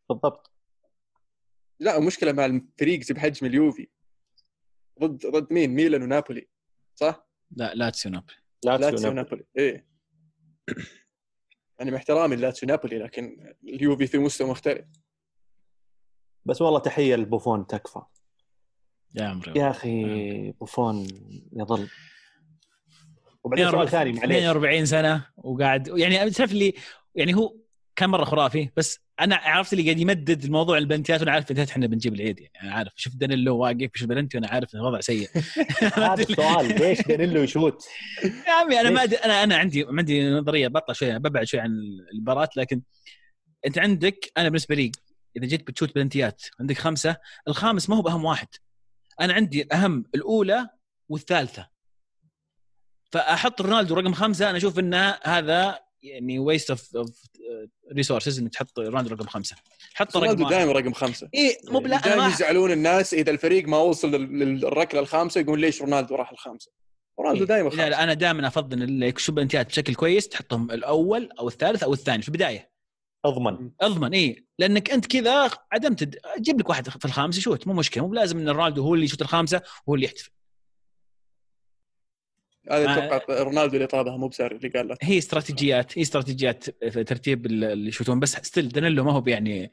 بالضبط. 0.09 0.51
لا 1.79 1.97
المشكلة 1.97 2.31
مع 2.31 2.45
الفريق 2.45 2.99
بحجم 3.11 3.47
اليوفي. 3.47 3.87
ضد 5.01 5.27
ضد 5.27 5.53
مين؟ 5.53 5.69
ميلان 5.69 6.03
ونابولي 6.03 6.47
صح؟ 6.95 7.29
لا 7.51 7.73
لاتسيو 7.73 8.11
نابولي. 8.11 8.35
لاتسيو 8.65 8.89
لاتسيو 8.89 9.11
نابولي. 9.11 9.43
إيه. 9.57 9.87
يعني 11.79 11.91
مع 11.91 11.97
احترامي 11.97 12.35
لاتسيو 12.35 12.69
نابولي 12.69 12.97
لكن 12.97 13.55
اليوفي 13.63 14.07
في 14.07 14.17
مستوى 14.17 14.49
مختلف. 14.49 14.85
بس 16.45 16.61
والله 16.61 16.79
تحية 16.79 17.15
لبوفون 17.15 17.67
تكفى. 17.67 18.01
يا 19.15 19.23
عمري 19.25 19.59
يا 19.59 19.69
أخي 19.69 20.51
بوفون 20.51 21.07
يظل. 21.53 21.87
وبعدين 23.43 23.71
سؤال 23.71 23.89
ثاني 23.89 24.11
معليش. 24.13 24.37
42 24.37 24.85
سنة 24.85 25.25
وقاعد 25.37 25.87
يعني 25.87 26.29
تعرف 26.29 26.51
اللي 26.51 26.73
يعني 27.15 27.35
هو 27.35 27.55
كان 27.95 28.09
مرة 28.09 28.23
خرافي 28.23 28.69
بس 28.77 28.99
أنا 29.19 29.35
عرفت 29.35 29.73
اللي 29.73 29.83
قاعد 29.83 29.99
يمدد 29.99 30.43
الموضوع 30.43 30.77
البنتيات 30.77 31.19
وأنا 31.19 31.31
عارف 31.31 31.49
بنتيات 31.49 31.69
إحنا 31.69 31.87
بنجيب 31.87 32.13
العيد 32.13 32.39
يعني 32.39 32.67
أنا 32.67 32.73
عارف. 32.73 32.93
شوف 32.95 33.15
دانيلو 33.15 33.57
واقف 33.57 33.89
شوف 33.93 34.07
بلنتي 34.07 34.37
وأنا 34.37 34.47
عارف 34.47 34.75
إن 34.75 34.79
الوضع 34.79 34.99
سيء. 34.99 35.29
هذا 35.97 36.13
السؤال 36.29 36.67
ليش 36.81 37.01
دانيلو 37.01 37.41
يشوت؟ 37.43 37.85
يا 38.47 38.51
عمي 38.51 38.79
أنا 38.81 38.89
ما 38.89 39.03
أنا 39.25 39.43
أنا 39.43 39.57
عندي 39.57 39.85
عندي 39.89 40.29
نظرية 40.29 40.67
بطلع 40.67 40.93
شوية 40.93 41.17
ببعد 41.17 41.43
شوي 41.43 41.59
عن 41.59 41.71
المباراة 42.13 42.49
لكن 42.57 42.81
أنت 43.65 43.77
عندك 43.77 44.31
أنا 44.37 44.49
بالنسبة 44.49 44.75
لي 44.75 44.91
إذا 45.37 45.45
جيت 45.45 45.67
بتشوت 45.67 45.95
بلنتيات 45.95 46.41
عندك 46.59 46.77
خمسة 46.77 47.17
الخامس 47.47 47.89
ما 47.89 47.95
هو 47.95 48.01
بأهم 48.01 48.25
واحد. 48.25 48.47
أنا 49.21 49.33
عندي 49.33 49.67
اهم 49.73 50.05
الأولى 50.15 50.69
والثالثة. 51.09 51.69
فأحط 53.11 53.61
رونالدو 53.61 53.95
رقم 53.95 54.13
خمسة 54.13 54.49
أنا 54.49 54.57
أشوف 54.57 54.79
إنه 54.79 55.17
هذا 55.23 55.79
يعني 56.03 56.39
waste 56.39 56.71
of 56.71 56.91
resources 57.93 58.39
إنك 58.39 58.53
تحط 58.53 58.79
رونالدو 58.79 59.15
رقم 59.15 59.27
خمسة. 59.27 59.55
رقم 60.01 60.19
رونالدو 60.19 60.49
دائما 60.49 60.71
رقم 60.71 60.93
خمسة. 60.93 61.29
اي 61.35 61.57
مو 61.69 61.79
بلا 61.79 61.97
دائما 61.97 62.27
ما 62.27 62.33
يزعلون 62.33 62.71
الناس 62.71 63.13
إذا 63.13 63.31
الفريق 63.31 63.67
ما 63.67 63.77
وصل 63.77 64.11
لل- 64.11 64.39
للركلة 64.39 64.99
الخامسة 64.99 65.41
يقول 65.41 65.59
ليش 65.59 65.81
رونالدو 65.81 66.15
راح 66.15 66.31
الخامسة؟ 66.31 66.71
رونالدو 67.19 67.45
دائما 67.45 67.69
لا 67.69 67.89
لا 67.89 68.03
أنا 68.03 68.13
دائما 68.13 68.47
أفضل 68.47 68.83
اللي 68.83 69.07
يكشف 69.07 69.31
بلنتيات 69.31 69.67
بشكل 69.67 69.95
كويس 69.95 70.29
تحطهم 70.29 70.71
الأول 70.71 71.29
أو 71.39 71.47
الثالث 71.47 71.83
أو 71.83 71.93
الثاني 71.93 72.21
في 72.21 72.27
البداية. 72.27 72.74
أضمن. 73.25 73.71
أضمن 73.81 74.13
اي 74.13 74.45
لأنك 74.59 74.91
أنت 74.91 75.05
كذا 75.05 75.49
عدمت 75.71 76.17
جيب 76.39 76.59
لك 76.59 76.69
واحد 76.69 76.89
في 76.89 77.05
الخامس 77.05 77.37
يشوت 77.37 77.67
مو 77.67 77.73
مشكلة 77.73 78.03
مو 78.03 78.09
بلازم 78.09 78.37
إن 78.37 78.49
رونالدو 78.49 78.83
هو 78.83 78.93
اللي 78.93 79.05
يشوت 79.05 79.21
الخامسة 79.21 79.61
وهو 79.87 79.95
اللي 79.95 80.05
يحتفل. 80.05 80.29
هذا 82.71 83.15
أتوقع 83.15 83.43
رونالدو 83.43 83.75
اللي 83.75 83.87
طلبها 83.87 84.17
مو 84.17 84.27
بساري 84.27 84.55
اللي 84.55 84.69
قال 84.69 84.87
له. 84.87 84.97
هي 85.01 85.17
استراتيجيات 85.17 85.97
هي 85.97 86.01
استراتيجيات 86.01 86.63
في 86.89 87.03
ترتيب 87.03 87.45
ال- 87.45 87.63
اللي 87.63 87.87
يشوتون 87.87 88.19
بس 88.19 88.31
still 88.35 88.69
دانيلو 88.69 89.03
ما 89.03 89.11
هو 89.11 89.23
يعني 89.27 89.71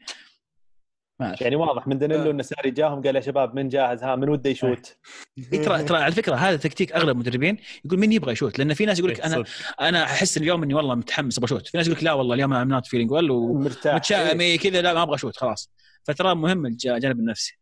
ما 1.23 1.28
أعرف. 1.28 1.40
يعني 1.40 1.57
واضح 1.57 1.86
من 1.89 1.99
دانيلو 1.99 2.31
إن 2.31 2.43
ساري 2.43 2.70
جاهم 2.70 3.03
قال 3.03 3.16
يا 3.16 3.20
شباب 3.20 3.55
من 3.55 3.69
جاهز 3.69 4.03
ها 4.03 4.16
من 4.16 4.28
وده 4.28 4.51
يشوت؟ 4.51 4.97
إيه 5.53 5.62
ترى 5.62 5.82
ترى 5.82 5.99
على 5.99 6.12
فكرة 6.12 6.35
هذا 6.35 6.57
تكتيك 6.57 6.93
أغلب 6.93 7.09
المدربين 7.09 7.57
يقول 7.85 7.99
مين 7.99 8.12
يبغى 8.12 8.32
يشوت؟ 8.32 8.59
لأن 8.59 8.74
في 8.74 8.86
ناس 8.86 8.99
يقول 8.99 9.11
لك 9.11 9.20
إيه، 9.20 9.27
أنا 9.27 9.44
أنا 9.81 10.05
أحس 10.05 10.36
اليوم 10.36 10.62
إني 10.62 10.74
والله 10.74 10.94
متحمس 10.94 11.39
أبغى 11.39 11.47
أشوت. 11.47 11.69
في 11.69 11.77
ناس 11.78 11.86
يقول 11.86 11.99
لك 11.99 12.05
لا 12.05 12.12
والله 12.12 12.35
اليوم 12.35 12.53
I'm 12.55 12.69
not 12.69 12.86
feeling 12.86 13.10
well 13.12 13.28
مرتاح. 13.32 13.93
ومتشائم 13.94 14.40
إيه. 14.40 14.59
كذا 14.59 14.82
لا 14.82 14.94
ما 14.94 15.03
أبغى 15.03 15.15
أشوت 15.15 15.36
خلاص. 15.36 15.70
فترى 16.05 16.35
مهم 16.35 16.66
الج- 16.66 16.86
الجانب 16.86 17.19
النفسي. 17.20 17.59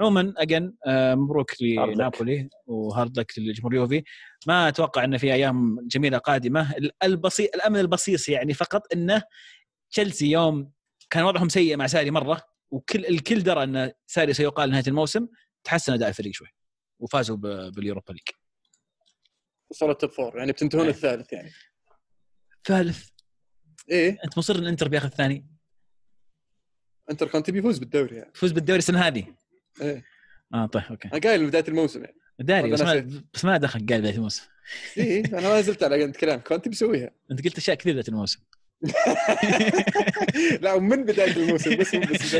عموما 0.00 0.34
again 0.38 0.74
مبروك 0.88 1.50
Hard 1.50 1.56
luck. 1.56 1.60
لنابولي 1.94 2.48
و 2.66 2.76
hard 2.76 3.18
luck 3.18 3.32
للجمهور 3.38 3.74
يوفي 3.74 4.02
ما 4.46 4.68
أتوقع 4.68 5.04
ان 5.04 5.16
في 5.18 5.32
أيام 5.34 5.76
جميلة 5.86 6.18
قادمة. 6.18 6.74
البسيط 7.04 7.54
الأمل 7.54 7.80
البصيص 7.80 8.28
يعني 8.28 8.54
فقط 8.54 8.82
إنه 8.94 9.22
تشيلسي 9.90 10.30
يوم 10.30 10.70
كان 11.14 11.24
وضعهم 11.24 11.48
سيء 11.48 11.76
مع 11.76 11.86
ساري 11.86 12.10
مرة 12.10 12.42
وكل 12.70 13.06
الكل 13.06 13.42
درى 13.42 13.62
إن 13.62 13.92
ساري 14.06 14.32
سيقال 14.34 14.70
نهاية 14.70 14.84
الموسم 14.88 15.28
تحسن 15.64 15.92
أداء 15.92 16.08
الفريق 16.08 16.34
شوي 16.34 16.48
وفازوا 16.98 17.36
باليوروبا 17.70 18.12
ليج. 18.12 18.28
وصلوا 19.70 19.92
ال 19.92 19.97
top 19.97 20.10
four 20.10 20.38
يعني 20.38 20.52
بتنتهون 20.52 20.84
إيه. 20.84 20.90
الثالث 20.90 21.32
يعني. 21.32 21.50
ثالث. 22.64 23.08
إيه. 23.90 24.18
أنت 24.24 24.38
مصر 24.38 24.54
إن 24.54 24.62
الانتر 24.62 24.88
بياخذ 24.88 25.06
الثاني. 25.06 25.46
إنتر 27.10 27.28
كونتي 27.28 27.52
بيفوز 27.52 27.78
بالدوري 27.78 28.16
يعني. 28.16 28.30
فوز 28.34 28.52
بالدوري 28.52 28.78
السنة 28.78 29.00
هذه. 29.00 29.34
إيه. 29.80 30.04
آه 30.54 30.66
طيب 30.66 30.84
okay. 30.90 31.08
أنا 31.08 31.20
قايل 31.20 31.46
بداية 31.46 31.64
الموسم 31.68 32.04
يعني. 32.04 32.16
داري 32.38 32.70
بس 32.70 32.80
ما 32.80 33.22
بس 33.34 33.44
ما 33.44 33.56
دخل 33.56 33.86
قال 33.86 34.00
بداية 34.00 34.14
الموسم. 34.14 34.42
إيه 34.96 35.24
أنا 35.24 35.48
ما 35.48 35.60
زلت 35.60 35.82
على 35.82 36.02
قد 36.02 36.16
كلام 36.16 36.40
كونتي 36.40 36.68
بيسويها 36.68 37.10
أنت 37.30 37.44
قلت 37.44 37.58
أشياء 37.58 37.76
كثير 37.76 37.92
بداية 37.92 38.08
الموسم. 38.08 38.40
لا 40.60 40.78
من 40.78 41.04
بداية 41.04 41.36
الموسم 41.36 41.76
بس 41.76 41.94
بس 41.96 42.36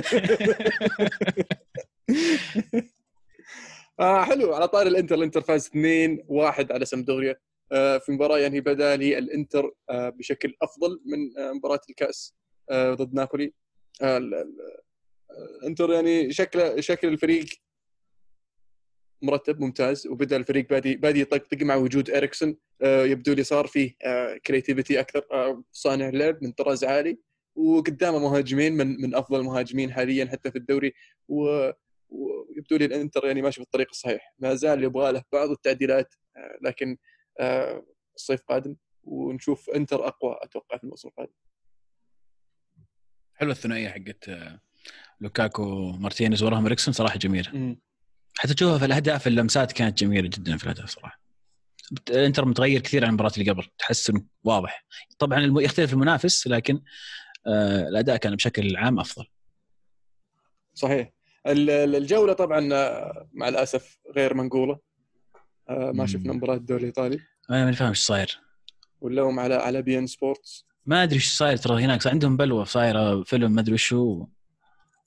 آه 4.00 4.24
حلو 4.24 4.54
على 4.54 4.68
طار 4.68 4.86
الإنتر 4.86 5.14
الإنتر 5.14 5.40
فاز 5.40 5.68
2-1 5.68 5.72
على 6.72 6.84
سمدوريا 6.84 7.36
آه 7.72 7.98
في 7.98 8.12
مباراة 8.12 8.38
يعني 8.38 8.60
بدأ 8.60 8.96
لي 8.96 9.18
الإنتر 9.18 9.70
آه 9.90 10.08
بشكل 10.08 10.54
أفضل 10.62 11.00
من 11.06 11.38
آه 11.38 11.52
مباراة 11.52 11.80
الكأس 11.90 12.34
آه 12.70 12.94
ضد 12.94 13.14
نابولي. 13.14 13.54
آه 14.02 14.16
آه، 14.16 14.46
الإنتر 15.62 15.90
يعني 15.92 16.32
شكل 16.32 16.82
شكل 16.82 17.08
الفريق 17.08 17.46
مرتب 19.24 19.60
ممتاز 19.60 20.06
وبدأ 20.06 20.36
الفريق 20.36 20.68
بادي 20.68 20.96
بادي 20.96 21.20
يطقطق 21.20 21.62
مع 21.62 21.74
وجود 21.74 22.10
إريكسون. 22.10 22.56
آه 22.82 23.04
يبدو 23.04 23.32
لي 23.32 23.44
صار 23.44 23.66
فيه 23.66 23.96
creativity 24.46 25.00
أكثر 25.00 25.26
آه 25.32 25.64
صانع 25.72 26.08
لعب 26.08 26.44
من 26.44 26.52
طراز 26.52 26.84
عالي. 26.84 27.18
وقدامه 27.56 28.18
مهاجمين 28.18 28.72
من 28.72 29.00
من 29.00 29.14
أفضل 29.14 29.40
المهاجمين 29.40 29.92
حاليا 29.92 30.26
حتى 30.26 30.50
في 30.50 30.58
الدوري. 30.58 30.92
و 31.28 31.70
ويبدو 32.08 32.76
لي 32.76 32.84
الإنتر 32.84 33.26
يعني 33.26 33.42
ماشي 33.42 33.56
في 33.56 33.62
الطريق 33.62 33.88
الصحيح. 33.90 34.34
ما 34.38 34.54
زال 34.54 34.84
يبغى 34.84 35.12
له 35.12 35.22
بعض 35.32 35.50
التعديلات 35.50 36.14
آه، 36.36 36.58
لكن 36.62 36.96
آه، 37.40 37.86
الصيف 38.16 38.40
قادم. 38.40 38.76
ونشوف 39.02 39.70
إنتر 39.70 40.06
أقوى 40.06 40.36
أتوقع 40.42 40.76
في 40.76 40.84
الموسم 40.84 41.08
القادم. 41.08 41.32
حلوة 43.34 43.52
الثنائية 43.52 43.88
حقت 43.88 44.28
آه، 44.28 44.60
لوكاكو 45.20 45.92
مارتينيز 45.92 46.42
وراهم 46.42 46.66
إريكسون. 46.66 46.94
صراحة 46.94 47.18
جميله 47.18 47.76
حتى 48.36 48.54
تشوفها 48.54 48.78
في 48.78 48.84
الأهداف 48.84 49.26
اللمسات 49.26 49.72
كانت 49.72 49.98
جميلة 49.98 50.28
جدا 50.28 50.56
في 50.56 50.64
الأهداف 50.64 50.90
صراحة. 50.90 51.20
الانتر 52.10 52.44
متغير 52.44 52.80
كثير 52.80 53.04
عن 53.04 53.08
المباراة 53.08 53.32
اللي 53.38 53.50
قبل 53.50 53.64
تحسن 53.78 54.26
واضح. 54.44 54.84
طبعا 55.18 55.40
يختلف 55.60 55.92
المنافس 55.92 56.46
لكن 56.46 56.82
آه 57.46 57.88
الأداء 57.88 58.16
كان 58.16 58.36
بشكل 58.36 58.76
عام 58.76 59.00
أفضل. 59.00 59.24
صحيح. 60.74 61.12
ال- 61.46 61.70
ال- 61.70 61.96
الجولة 61.96 62.32
طبعا 62.32 62.68
آه، 62.72 63.28
مع 63.32 63.48
الأسف 63.48 63.98
غير 64.16 64.34
منقولة. 64.34 64.78
آه، 65.68 65.92
ما. 65.94 66.06
شفنا 66.06 66.32
مباراة 66.32 66.54
الدوري 66.54 66.80
الإيطالي. 66.80 67.18
أنا 67.50 67.64
ماني 67.64 67.76
فاهم 67.76 67.88
إيش 67.88 67.98
صاير. 68.02 68.40
واللوم 69.00 69.40
على 69.40 69.54
على 69.54 69.82
بي 69.82 69.98
إن 69.98 70.06
سبورتس. 70.06 70.66
ما 70.86 71.02
أدري 71.02 71.14
إيش 71.16 71.32
صاير 71.32 71.56
ترى 71.56 71.84
هناك 71.84 72.06
عندهم 72.06 72.36
بلوه 72.36 72.64
صايره 72.64 73.22
فيلم 73.22 73.52
ما 73.52 73.60
أدري 73.60 73.74
وشو. 73.74 74.26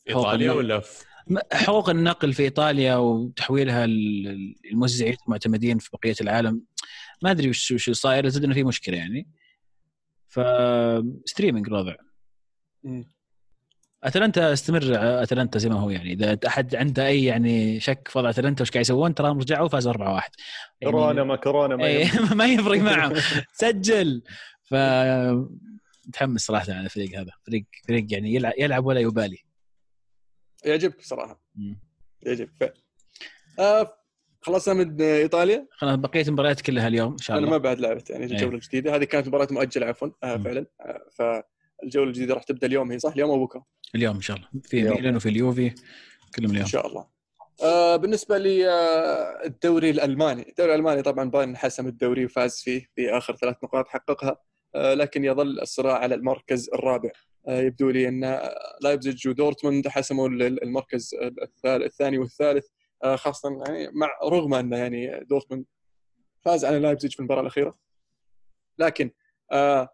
في 0.04 0.10
ايطاليا 0.10 0.52
ولا 0.52 0.80
في 0.80 1.06
حقوق 1.54 1.90
النقل 1.90 2.34
في 2.34 2.44
إيطاليا 2.44 2.96
وتحويلها 2.96 3.86
لل- 3.86 4.56
للموزعين 4.66 5.16
المعتمدين 5.28 5.78
في 5.78 5.90
بقية 5.94 6.16
العالم 6.22 6.62
ما 7.22 7.32
أدري 7.32 7.50
وش 7.50 7.72
وش 7.72 7.90
صاير 7.90 8.28
زاد 8.28 8.44
إنه 8.44 8.54
في 8.54 8.64
مشكلة 8.64 8.98
يعني. 8.98 9.28
ف 10.28 10.40
streaming 11.26 11.68
الوضع. 11.68 11.96
أتلانتا 14.04 14.54
استمر 14.54 14.82
أتلانتا 15.24 15.60
زي 15.60 15.70
ما 15.70 15.80
هو 15.80 15.90
يعني. 15.90 16.14
إذا 16.14 16.38
أحد 16.48 16.76
عنده 16.76 17.08
أي 17.08 17.24
يعني 17.26 17.80
شك 17.80 18.08
في 18.08 18.18
وضع 18.20 18.30
أتلانتا 18.30 18.62
وش 18.62 18.72
قاعد 18.72 18.82
يسوون 18.82 19.14
ترى 19.16 19.30
رجعوا 19.30 19.68
فازوا 19.68 19.94
4-1 19.94 19.98
يعني 20.82 20.94
كورونا 20.94 21.24
ما 21.24 21.36
كورونا 21.36 21.76
ما 21.76 21.86
إيه، 21.86 22.06
يهمك. 22.06 22.32
ما 22.38 22.46
يفرق 22.46 22.80
معهم. 22.80 23.14
سجل. 23.62 24.22
ف 24.64 24.74
متحمس 26.08 26.42
صراحة 26.46 26.74
على 26.74 26.86
الفريق 26.86 27.20
هذا. 27.20 27.32
فريق 27.48 27.66
فريق 27.88 28.06
يعني 28.14 28.34
يلعب, 28.36 28.54
يلعب 28.58 28.86
ولا 28.86 29.00
يبالي. 29.00 29.38
يعجبك 30.68 30.98
بصراحة. 31.00 31.42
يعجبك. 32.22 32.52
فعلا. 32.60 32.74
آه 33.60 33.98
خلصنا 34.42 34.74
من 34.74 35.02
إيطاليا. 35.02 35.68
خلاص 35.72 35.96
بقيه 35.96 36.22
المباريات 36.22 36.62
كلها 36.62 36.88
اليوم 36.88 37.12
إن 37.12 37.18
شاء 37.18 37.38
أنا 37.38 37.46
الله. 37.46 37.58
ما 37.58 37.64
بعد 37.64 37.80
لعبت 37.80 38.10
يعني 38.10 38.26
إيه. 38.26 38.32
الجوله 38.32 38.56
الجديده 38.56 38.96
هذه 38.96 39.04
كانت 39.04 39.28
مباراة 39.28 39.48
مؤجلة 39.52 39.86
عفوا. 39.86 40.10
آه. 40.24 40.38
فعلا. 40.38 40.66
آه 40.82 41.06
فالجولة 41.12 42.08
الجديدة 42.08 42.34
راح 42.34 42.44
تبدأ 42.44 42.68
اليوم 42.68 42.92
هي 42.92 43.00
صح؟ 43.00 43.12
اليوم 43.12 43.30
أو 43.30 43.46
بكرة؟ 43.46 43.66
اليوم 43.96 44.16
إن 44.16 44.22
شاء 44.22 44.38
الله. 44.38 44.48
في. 44.64 44.84
ميلان 44.84 45.16
وفي 45.16 45.30
اليوفي 45.30 45.70
كلهم 46.36 46.50
إن 46.50 46.56
اليوم 46.56 46.68
شاء 46.68 46.88
الله. 46.88 47.08
آه 47.64 47.96
بالنسبة 47.96 48.38
للدوري 48.38 49.90
الألماني. 49.90 50.50
الدوري 50.50 50.72
الألماني 50.72 51.02
طبعا 51.02 51.30
بايرن 51.30 51.58
حسم 51.58 51.88
الدوري 51.88 52.26
وفاز 52.26 52.62
فيه 52.62 52.88
في 52.96 53.10
آخر 53.18 53.36
ثلاث 53.36 53.56
نقاط 53.64 53.88
حققها. 53.88 54.38
آه 54.76 54.94
لكن 54.94 55.26
يظل 55.26 55.60
الصراع 55.60 55.98
على 55.98 56.16
المركز 56.16 56.70
الرابع. 56.74 57.10
آه 57.10 57.37
يبدو 57.48 57.90
لي 57.90 58.08
إن 58.08 58.42
لايبزيج 58.82 59.28
ودورتموند 59.28 59.88
حسموا 59.88 60.30
ال- 60.30 60.64
المركز 60.64 61.16
الثاني 61.66 62.18
والثالث 62.18 62.68
آه 63.04 63.16
خاصة 63.16 63.64
يعني 63.68 63.90
مع 63.94 64.10
رغم 64.24 64.54
أن 64.54 64.74
يعني 64.74 65.20
دورتموند 65.24 65.66
فاز 66.46 66.66
على 66.66 66.80
لايبزيج 66.80 67.14
في 67.14 67.20
المباراة 67.20 67.42
الأخيرة. 67.42 67.78
لكن 68.80 69.12
آه 69.52 69.90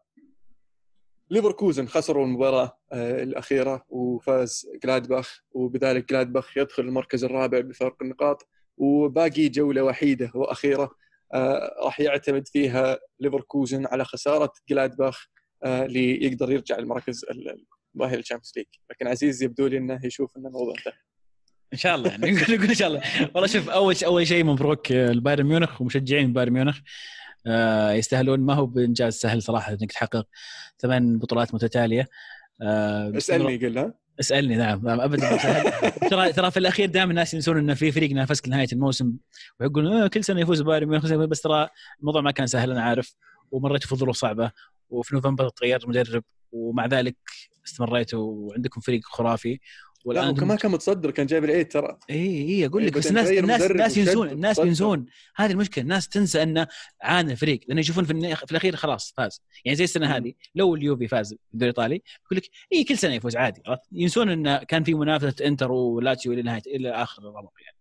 ليفركوزن 1.30 1.88
خسروا 1.88 2.26
المباراة 2.26 2.78
آه، 2.92 3.24
الأخيرة 3.24 3.86
وفاز 3.90 4.68
جلادباخ 4.84 5.40
وبذلك 5.52 6.10
جلادباخ 6.10 6.58
يدخل 6.58 6.84
المركز 6.84 7.24
الرابع 7.24 7.60
بفرق 7.60 7.96
النقاط. 8.02 8.48
وباقي 8.78 9.50
جولة 9.50 9.84
وحيدة 9.84 10.32
وأخيرة 10.36 10.92
آه، 11.34 11.76
راح 11.86 12.00
يعتمد 12.00 12.48
فيها 12.48 13.00
ليفركوزن 13.20 13.86
على 13.86 14.06
خسارة 14.06 14.54
جلادباخ 14.70 15.28
آه، 15.64 15.86
ليقدر 15.86 16.52
يرجع 16.52 16.78
المركز 16.78 17.26
ال- 17.32 17.66
المؤهل 17.96 18.18
للشامبيونز 18.18 18.52
ليج. 18.58 18.66
لكن 18.92 19.08
عزيز 19.08 19.44
يبدو 19.44 19.68
لي 19.68 19.78
إنه 19.78 20.00
يشوف 20.04 20.38
إن 20.38 20.46
الموضوع 20.46 20.74
انتهى. 20.78 20.94
إن 21.74 21.78
شاء 21.78 21.96
الله 21.96 22.10
يعني. 22.12 22.32
نقول 22.32 22.56
نقول 22.56 22.70
إن 22.70 22.76
شاء 22.76 22.88
الله. 22.88 23.02
والله 23.36 23.48
شوف 23.48 23.70
أول 23.70 23.96
أول 24.06 24.28
شيء 24.28 24.44
مبروك 24.44 24.92
البايرن 24.92 25.44
ميونخ 25.46 25.82
ومشجعين 25.82 26.34
بايرن 26.34 26.54
ميونخ 26.54 26.80
آه، 27.48 27.92
يستاهلون. 27.92 28.40
ما 28.40 28.54
هو 28.54 28.66
بإنجاز 28.66 29.14
سهل 29.14 29.42
صراحة 29.42 29.72
إنك 29.72 29.92
تحقق 29.92 30.28
ثمان 30.80 31.20
بطولات 31.20 31.54
متتالية. 31.54 32.08
آه، 32.62 33.18
اسألني 33.18 33.58
قل 33.58 33.78
ها 33.78 33.94
اسألني 34.20 34.56
نعم. 34.56 34.88
ابدا. 34.88 35.38
ترى 36.12 36.34
ترى 36.34 36.52
في 36.52 36.58
الأخير 36.60 36.86
دائما 36.90 37.12
الناس 37.12 37.34
ينسون 37.34 37.58
إن 37.58 37.74
في 37.74 37.92
فريق 37.92 38.12
نافسك 38.12 38.48
لنهاية 38.48 38.68
الموسم. 38.74 39.14
ويقولون 39.60 39.94
آه 39.94 40.08
كل 40.08 40.24
سنة 40.24 40.42
يفوز 40.42 40.62
بايرن 40.62 40.88
ميونخ. 40.88 41.06
بس 41.14 41.42
ترى 41.42 41.70
الموضوع 42.00 42.22
ما 42.22 42.32
كان 42.32 42.48
سهل 42.48 42.72
أنا 42.72 42.82
عارف. 42.84 43.16
ومريتوا 43.52 43.90
في 43.90 43.96
ظروف 43.96 44.16
صعبه 44.18 44.52
وفي 44.94 45.16
نوفمبر 45.16 45.50
تغير 45.50 45.84
المدرب 45.84 46.24
ومع 46.52 46.86
ذلك 46.86 47.16
استمريتوا 47.66 48.32
وعندكم 48.32 48.82
فريق 48.82 49.02
خرافي 49.06 49.52
لا 49.54 49.60
والآن 50.06 50.30
وكمان 50.30 50.58
كان 50.58 50.72
متصدر 50.72 51.12
كان 51.12 51.26
جايب 51.26 51.44
العيد 51.44 51.68
ترى 51.68 51.98
اي 52.10 52.50
اي 52.50 52.66
أقول 52.66 52.82
إيه، 52.82 52.90
لك 52.90 52.98
بس 52.98 53.08
الناس 53.08 53.30
الناس 53.30 53.62
مدرب 53.62 53.72
الناس 53.72 53.98
ينسون 53.98 54.30
الناس. 54.30 54.60
ينسون 54.60 55.06
هذه 55.36 55.52
المشكلة 55.52 55.82
الناس 55.82 56.08
تنسى 56.08 56.44
إنه 56.44 56.68
عانى 57.02 57.32
الفريق 57.32 57.60
لأنه 57.68 57.80
يشوفون 57.80 58.04
في, 58.04 58.36
في 58.36 58.52
الأخير 58.52 58.76
خلاص 58.76 59.14
فاز 59.18 59.42
يعني 59.66 59.76
زي 59.76 59.84
السنة. 59.84 60.18
هذه 60.18 60.34
لو 60.56 60.76
اليوفي 60.76 61.08
فاز 61.08 61.30
في 61.30 61.54
الدوري 61.54 61.70
الإيطالي 61.72 61.96
يقول 61.96 62.38
لك 62.38 62.50
اي 62.74 62.84
كل 62.84 62.98
سنة 62.98 63.14
يفوز 63.14 63.36
عادي؟ 63.36 63.62
ينسون 63.92 64.30
انه 64.30 64.58
كان 64.58 64.84
في 64.84 64.94
منافسة 64.94 65.46
إنتر 65.46 65.72
ولاتسيو 65.72 66.34
إلى 66.34 66.42
نهايه 66.42 66.62
إلى 66.68 66.90
آخر 66.90 67.22
الرمق 67.22 67.54
يعني 67.66 67.78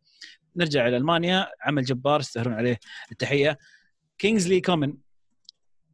نرجع 0.56 0.89
إلى 0.89 0.97
ألمانيا 0.97 1.48
عمل 1.62 1.84
جبار 1.84 2.20
يستاهلون 2.20 2.55
عليه 2.55 2.78
التحية 3.12 3.59
كينجزلي 4.18 4.60
كومن 4.60 4.94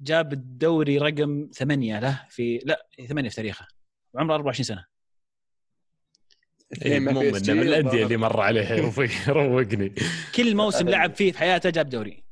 جاب 0.01 0.33
الدوري 0.33 0.99
رقم 0.99 1.49
ثمانية 1.53 2.01
له 2.01 2.23
في 2.31 2.59
لا 2.65 2.87
ثمانية 3.09 3.29
في 3.29 3.37
تاريخه. 3.37 3.67
وعمره 4.15 4.35
24 4.35 4.65
سنة. 4.65 4.85
مو 6.87 7.21
PSG 7.33 7.51
من 7.51 7.63
الأندية 7.63 8.05
اللي 8.05 8.17
مر 8.17 8.41
عليها 8.41 8.77
روق- 8.81 9.29
روقني 9.29 9.95
كل 10.35 10.57
موسم 10.57 10.89
لعب 10.89 11.15
فيه 11.15 11.33
في 11.33 11.39
حياته 11.39 11.71
جاب 11.71 11.89
دوري. 11.89 12.25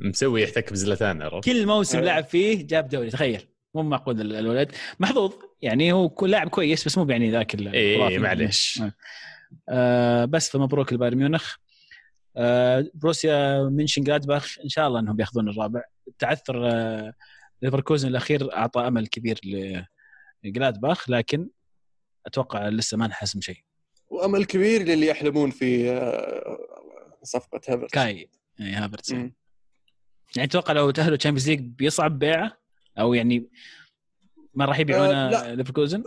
مسوي 0.00 0.42
يحتك 0.42 0.72
بزلتان 0.72 1.22
عرفت؟ 1.22 1.44
كل 1.44 1.66
موسم 1.66 1.98
أيوة. 1.98 2.10
لعب 2.10 2.24
فيه 2.24 2.66
جاب 2.66 2.88
دوري 2.88 3.10
تخيل. 3.10 3.42
مو 3.74 3.82
معقول 3.82 4.20
ال- 4.20 4.34
الولد. 4.36 4.72
محظوظ. 5.00 5.32
يعني 5.62 5.92
هو 5.92 6.08
كل 6.08 6.30
لاعب 6.30 6.48
كويس 6.48 6.84
بس 6.86 6.98
مو 6.98 7.04
يعني 7.10 7.30
ذاك 7.30 7.54
اي. 7.54 7.72
إيه، 7.74 8.18
معليش. 8.18 8.82
آه. 9.68 10.24
بس 10.24 10.50
فمبروك 10.50 10.92
لبايرن 10.92 11.18
ميونخ. 11.18 11.56
بروسيا 12.94 13.62
منشن 13.62 14.02
جلادباخ 14.02 14.58
إن 14.64 14.68
شاء 14.68 14.88
الله 14.88 15.00
إنهم 15.00 15.16
بياخذون 15.16 15.48
الرابع. 15.48 15.82
تعثر 16.18 16.70
آه 16.70 17.14
ليفركوزن 17.62 18.08
الأخير 18.08 18.56
أعطى 18.56 18.80
أمل 18.80 19.06
كبير 19.06 19.40
لجلادباخ 20.44 21.10
لكن 21.10 21.48
أتوقع 22.26 22.68
لسه 22.68 22.96
ما 22.96 23.06
نحسم 23.06 23.40
شيء. 23.40 23.58
وأمل 24.10 24.44
كبير 24.44 24.82
للي 24.82 25.06
يحلمون 25.06 25.50
في 25.50 25.90
آه، 25.90 26.58
صفقة 27.22 27.60
هافرتز 27.68 27.92
كاي 27.92 28.30
يعني 28.58 28.76
هافرتز 28.76 29.12
مم. 29.12 29.34
يعني 30.36 30.48
أتوقع 30.48 30.72
لو 30.72 30.90
تأهلوا 30.90 31.16
تشامبيونز 31.16 31.48
ليج 31.48 31.60
بيصعب 31.60 32.18
بيعه 32.18 32.58
أو 32.98 33.14
يعني 33.14 33.48
ما 34.54 34.64
راح 34.64 34.78
يبيعونه 34.78 35.28
آه،. 35.28 35.54
ليفركوزن؟ 35.54 36.02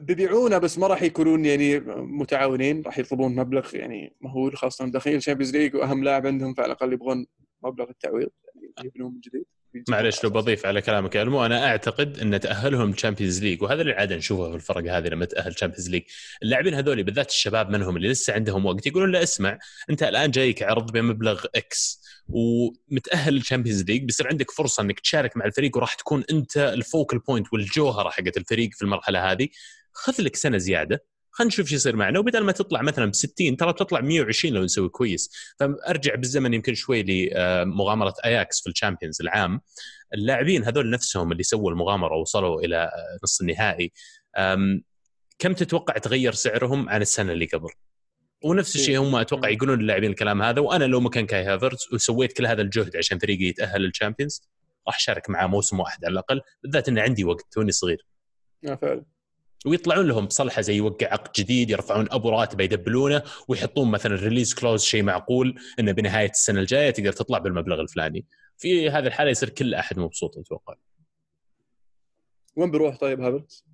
بيبيعونه 0.00 0.58
بس 0.58 0.78
ما 0.78 0.86
راح 0.86 1.02
يكونون 1.02 1.44
يعني 1.44 1.80
متعاونين 1.96 2.82
راح 2.82 2.98
يطلبون 2.98 3.36
مبلغ 3.36 3.76
يعني 3.76 4.16
مهول 4.20 4.56
خاصة 4.56 4.86
داخلين 4.86 5.16
الشامبيونز 5.16 5.56
ليج 5.56 5.74
وأهم 5.74 6.04
لاعب 6.04 6.26
عندهم 6.26 6.54
فعلى 6.54 6.66
الأقل 6.66 6.92
يبغون 6.92 7.26
مبلغ 7.62 7.90
التعويض 7.90 8.30
يعني 8.76 8.88
يبنون 8.88 9.12
من 9.12 9.20
جديد. 9.20 9.46
معلش 9.88 10.24
لو 10.24 10.30
بضيف 10.30 10.66
على 10.66 10.82
كلامك 10.82 11.14
يا 11.14 11.22
ألمو 11.22 11.46
أنا 11.46 11.66
أعتقد 11.66 12.18
إن 12.18 12.40
تأهلهم 12.40 12.92
تشامبيونز 12.92 13.42
ليج 13.42 13.62
وهذا 13.62 13.82
اللي 13.82 13.92
عاده 13.92 14.16
نشوفه 14.16 14.50
في 14.50 14.54
الفرق 14.56 14.92
هذه 14.92 15.08
لما 15.08 15.24
تأهل 15.24 15.54
تشامبيونز 15.54 15.90
ليج 15.90 16.02
اللاعبين 16.42 16.74
هذول 16.74 17.02
بالذات 17.02 17.30
الشباب 17.30 17.70
منهم 17.70 17.96
اللي 17.96 18.08
لسه 18.08 18.32
عندهم 18.32 18.66
وقت 18.66 18.86
يقولون 18.86 19.12
لا 19.12 19.22
اسمع 19.22 19.58
أنت 19.90 20.02
الآن 20.02 20.30
جايك 20.30 20.62
عرض 20.62 20.92
بمبلغ 20.92 21.44
X 21.54 22.02
ومتأهل 22.28 23.34
للشامبيونز 23.34 23.82
ليج 23.82 24.02
بيصير 24.02 24.28
عندك 24.28 24.50
فرصة 24.50 24.82
إنك 24.82 25.00
تشارك 25.00 25.36
مع 25.36 25.44
الفريق 25.44 25.76
وراح 25.76 25.94
تكون 25.94 26.24
أنت 26.30 26.56
ال 26.56 26.66
focal 26.66 27.18
point 27.18 27.46
والجوهرة 27.52 28.10
حقت 28.10 28.36
الفريق 28.36 28.70
في 28.72 28.82
المرحلة 28.82 29.32
هذه. 29.32 29.48
خذ 29.92 30.22
لك 30.22 30.36
سنة 30.36 30.58
زيادة 30.58 31.15
خلينا 31.36 31.48
نشوف 31.48 31.68
شو 31.68 31.74
يصير 31.74 31.96
معنا. 31.96 32.18
وبدل 32.18 32.44
ما 32.44 32.52
تطلع 32.52 32.82
مثلا 32.82 33.06
ب 33.06 33.14
60 33.14 33.56
ترى 33.56 33.72
بتطلع 33.72 34.00
120 34.00 34.54
لو 34.54 34.64
نسوي 34.64 34.88
كويس. 34.88 35.30
فأرجع 35.58 36.14
بالزمن 36.14 36.54
يمكن 36.54 36.74
شوي 36.74 37.02
لمغامره 37.02 38.14
اياكس 38.24 38.60
في 38.60 38.70
الشامبيونز 38.70 39.20
العام. 39.20 39.60
اللاعبين 40.14 40.64
هذول 40.64 40.90
نفسهم 40.90 41.32
اللي 41.32 41.42
سووا 41.42 41.70
المغامرة 41.70 42.16
ووصلوا 42.16 42.60
إلى 42.60 42.76
آه، 42.76 43.18
نص 43.24 43.40
النهائي. 43.40 43.92
كم 45.38 45.52
تتوقع 45.52 45.98
تغير 45.98 46.32
سعرهم 46.32 46.88
عن 46.88 47.02
السنة 47.02 47.32
اللي 47.32 47.46
قبل؟ 47.46 47.70
ونفس 48.44 48.76
الشيء 48.76 48.98
هم 48.98 49.16
أتوقع 49.16 49.48
يقولون 49.48 49.78
للاعبين 49.78 50.10
الكلام 50.10 50.42
هذا. 50.42 50.60
وأنا 50.60 50.84
لو 50.84 51.00
مكان 51.00 51.26
كاي 51.26 51.44
هافرتز 51.44 51.88
وسويت 51.92 52.32
كل 52.32 52.46
هذا 52.46 52.62
الجهد 52.62 52.96
عشان 52.96 53.18
فريقي 53.18 53.44
يتأهل 53.44 53.80
لل 53.80 53.91
Champions 53.91 54.42
راح 54.86 54.96
أشارك 54.96 55.30
معاه 55.30 55.46
موسم 55.46 55.80
واحد 55.80 56.04
على 56.04 56.12
الأقل. 56.12 56.40
بالذات 56.62 56.88
انه 56.88 57.02
عندي 57.02 57.24
وقت 57.24 57.46
توني 57.52 57.72
صغير. 57.72 58.06
آه، 58.68 58.74
فعلا. 58.74 59.15
ويطلعون 59.66 60.06
لهم 60.06 60.26
بصلحه 60.26 60.62
زي 60.62 60.76
يوقع 60.76 61.12
عقد 61.12 61.32
جديد 61.36 61.70
يرفعون 61.70 62.06
أبو 62.10 62.30
راتبه 62.30 62.64
يدبلونه 62.64 63.22
ويحطون 63.48 63.90
مثلا 63.90 64.16
release 64.16 64.54
clause 64.54 64.84
شيء 64.84 65.02
معقول 65.02 65.60
إنه 65.78 65.92
بنهاية 65.92 66.30
السنة 66.30 66.60
الجاية 66.60 66.90
تقدر 66.90 67.12
تطلع 67.12 67.38
بالمبلغ 67.38 67.80
الفلاني. 67.80 68.26
في 68.58 68.90
هذه 68.90 69.06
الحالة 69.06 69.30
يصير 69.30 69.48
كل 69.48 69.74
أحد 69.74 69.98
مبسوط 69.98 70.38
أتوقع. 70.38 70.74
وين 72.56 72.70
بيروح 72.70 72.96
طيب 72.96 73.20
هافرتز؟ 73.20 73.66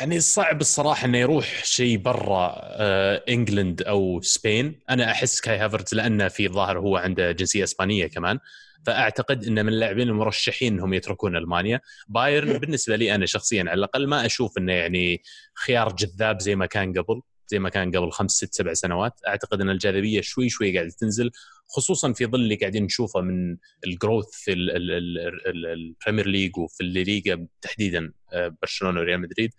يعني 0.00 0.20
صعب 0.20 0.60
الصراحة 0.60 1.04
إنه 1.04 1.18
يروح 1.18 1.64
شيء 1.64 1.98
برا 1.98 2.52
آه 2.56 3.24
England 3.28 3.82
أو 3.82 4.20
Spain، 4.20 4.80
أنا 4.90 5.10
أحس 5.10 5.40
كاي 5.40 5.56
هافرتز 5.56 5.94
لأنه 5.94 6.28
في 6.28 6.48
ظاهر 6.48 6.78
هو 6.78 6.96
عنده 6.96 7.32
جنسية 7.32 7.64
إسبانية 7.64 8.06
كمان، 8.06 8.38
فأعتقد 8.86 9.44
انه 9.44 9.62
من 9.62 9.68
اللاعبين 9.68 10.08
المرشحين 10.08 10.72
إنهم 10.72 10.94
يتركون 10.94 11.36
ألمانيا، 11.36 11.80
بايرن 12.08 12.58
بالنسبة 12.58 12.96
لي 12.96 13.14
أنا 13.14 13.26
شخصيا 13.26 13.60
على 13.60 13.74
الأقل 13.74 14.06
ما 14.06 14.26
أشوف 14.26 14.58
إنه 14.58 14.72
يعني 14.72 15.22
خيار 15.54 15.92
جذاب 15.92 16.40
زي 16.40 16.56
ما 16.56 16.66
كان 16.66 16.92
قبل، 16.92 17.20
زي 17.48 17.58
ما 17.58 17.68
كان 17.68 17.96
قبل 17.96 18.10
خمس 18.10 18.30
ست 18.30 18.54
سبع 18.54 18.74
سنوات. 18.74 19.20
أعتقد 19.26 19.60
إن 19.60 19.70
الجاذبية 19.70 20.20
شوي 20.20 20.48
شوي 20.48 20.76
قاعدة 20.76 20.92
تنزل 20.98 21.30
خصوصا 21.68 22.12
في 22.12 22.26
ظل 22.26 22.40
اللي 22.40 22.54
قاعدين 22.54 22.84
نشوفه 22.84 23.20
من 23.20 23.56
ال 23.86 23.92
growth 23.92 24.28
في 24.30 24.52
ال 24.52 24.74
Premier 24.74 26.26
League 26.26 26.58
وفي 26.58 26.80
الليغا 26.80 27.46
تحديدا 27.62 28.12
آه، 28.32 28.56
برشلونة 28.62 29.00
وريال 29.00 29.20
مدريد. 29.20 29.52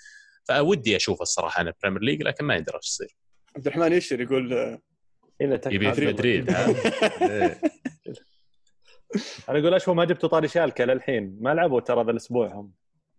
فودي 0.48 0.96
أشوف 0.96 1.22
الصراحة 1.22 1.62
أنا 1.62 1.70
ال 1.70 1.74
Premier 1.74 2.02
League 2.02 2.24
لكن 2.24 2.46
ما 2.46 2.56
يدري 2.56 2.76
إيش 2.78 2.86
يصير. 2.86 3.16
عبد 3.56 3.68
الرحمن 3.68 3.94
يشر 3.94 4.22
يقول؟ 4.22 4.80
يبي 5.42 5.94
في 5.94 6.08
مدريد. 6.08 6.52
أنا 9.50 9.60
أقول 9.60 9.74
أشوف 9.74 9.96
ما 9.96 10.06
جبتوا 10.06 10.30
طاري 10.30 10.48
شالكة 10.48 10.86
للحين. 10.86 11.38
ما 11.42 11.54
لعبوا 11.54 11.82
ترى 11.82 12.04
ذا 12.04 12.12
الأسبوع 12.12 12.54
هم 12.54 12.72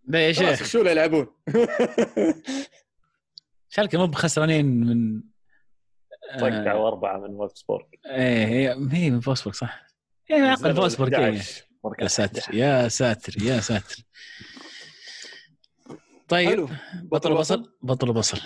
لا 0.07 0.27
يا 0.27 0.31
شيخ. 0.31 0.63
شو 0.63 0.79
اللي 0.79 0.91
يلعبون؟ 0.91 1.27
شالكة 3.69 3.97
مو 3.97 4.07
بخسرانين 4.07 4.65
من 4.65 5.21
طقعوا 6.39 6.87
اربعه 6.87 7.17
من 7.17 7.29
وولفسبورغ 7.33 7.85
إيه 8.05 8.45
هي 8.45 8.87
هي 8.91 9.09
من 9.09 9.19
وولفسبورغ 9.19 9.55
صح. 9.55 9.87
يعني 10.29 10.47
عقل 10.47 10.75
وولفسبورغ 10.75 11.17
إيه. 11.19 11.41
يا 11.99 12.07
ساتر 12.07 12.55
يا 12.55 12.87
ساتر 12.87 13.43
يا 13.43 13.59
ساتر. 13.59 13.95
طيب 16.27 16.49
حلو. 16.49 16.69
بطل 17.03 17.33
بصل 17.33 17.73
بطل؟ 17.81 18.13
بصل 18.13 18.37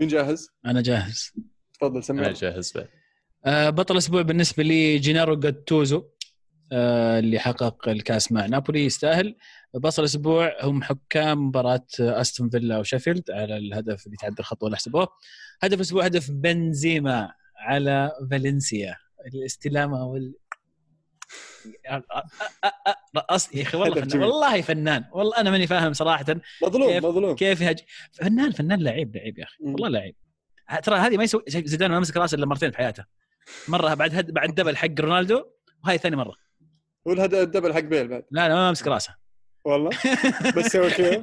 مين 0.00 0.08
جاهز؟ 0.08 0.50
أنا 0.66 0.80
جاهز. 0.80 1.32
تفضل 1.74 1.92
أنا 1.92 2.00
سمع 2.00 2.30
جاهز 2.30 2.72
بعد. 2.72 2.88
آه، 3.44 3.70
بطل 3.70 3.94
الأسبوع 3.94 4.22
بالنسبة 4.22 4.62
لي 4.62 4.98
جينارو 4.98 5.36
جاتوزو. 5.36 5.98
آه، 5.98 6.10
اللي 6.72 7.38
حقق 7.38 7.88
الكاس 7.88 8.32
مع 8.32 8.46
نابولي 8.46 8.84
يستاهل. 8.84 9.36
بطل 9.74 10.02
الأسبوع 10.02 10.56
هم 10.62 10.82
حكام 10.82 11.46
مباراة 11.46 11.86
أستون 12.00 12.50
فيلا 12.50 12.78
وشيفيلد 12.78 13.30
على 13.30 13.56
الهدف 13.56 14.06
اللي 14.06 14.16
تعدى 14.16 14.40
الخط 14.40 14.66
ولا 14.66 14.76
حسبوه. 14.76 15.08
هدف 15.62 15.76
الأسبوع 15.76 16.04
هدف 16.04 16.30
بنزيما 16.30 17.32
على 17.56 18.12
فالنسيا. 18.30 18.96
الاستلامة 19.34 20.04
وال 20.06 20.34
يا 21.84 22.02
أخي 23.62 23.76
والله 23.76 24.00
فنان. 24.00 24.22
والله 24.22 24.60
فنان. 24.62 25.04
والله 25.12 25.36
أنا 25.40 25.50
ماني 25.50 25.66
فاهم 25.66 25.92
صراحة. 25.92 26.24
مظلوم 26.62 26.90
كيف- 26.90 27.04
مظلوم. 27.04 27.34
كيف 27.34 27.60
يهج 27.60 27.78
فنان 28.12 28.50
فنان 28.50 28.82
لعيب 28.82 29.16
لعيب 29.16 29.38
يا 29.38 29.44
أخي. 29.44 29.56
والله 29.60 29.88
لعيب. 29.88 30.14
ترى 30.82 30.96
هذه 30.96 31.16
ما 31.16 31.24
يسوي 31.24 31.42
زيدان 31.48 31.90
ما 31.90 32.00
مسك 32.00 32.16
راسه 32.16 32.34
إلا 32.34 32.46
مرتين 32.46 32.70
في 32.70 32.76
حياته. 32.76 33.04
مرة 33.68 33.94
بعد 33.94 34.14
هد... 34.14 34.30
بعد 34.30 34.54
دبل 34.54 34.76
حق 34.76 35.00
رونالدو 35.00 35.44
وهي 35.84 35.98
ثاني 35.98 36.16
مرة. 36.16 36.49
والهدف 37.04 37.38
الدبل 37.38 37.74
حق 37.74 37.80
بيل 37.80 38.08
بعد. 38.08 38.24
لا 38.30 38.48
لا 38.48 38.54
ما 38.54 38.70
مسك 38.70 38.86
رأسه. 38.86 39.14
والله؟ 39.64 39.90
بس 40.56 40.66
سوى 40.66 40.90
كذا. 40.90 41.22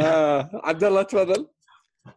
آه، 0.00 0.50
عبد 0.64 0.84
الله 0.84 1.02
تفضل 1.02 1.48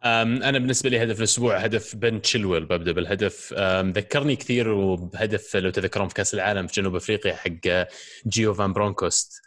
أنا 0.04 0.58
بالنسبة 0.58 0.90
لي 0.90 1.02
هدف 1.02 1.18
الأسبوع 1.18 1.56
هدف 1.56 1.96
بن 1.96 2.22
تشيلويل 2.22 2.64
ببدا 2.64 2.92
بالهدف. 2.92 3.54
ذكرني 3.96 4.36
كثير 4.36 4.68
وبهدف 4.68 5.56
لو 5.56 5.70
تذكرون 5.70 6.08
في 6.08 6.14
كأس 6.14 6.34
العالم 6.34 6.66
في 6.66 6.80
جنوب 6.80 6.96
أفريقيا 6.96 7.34
حق 7.34 7.86
جيو 8.26 8.54
فان 8.54 8.72
برونكهورست. 8.72 9.40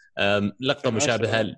لقطة 0.59 0.89
مشابهة 0.89 1.55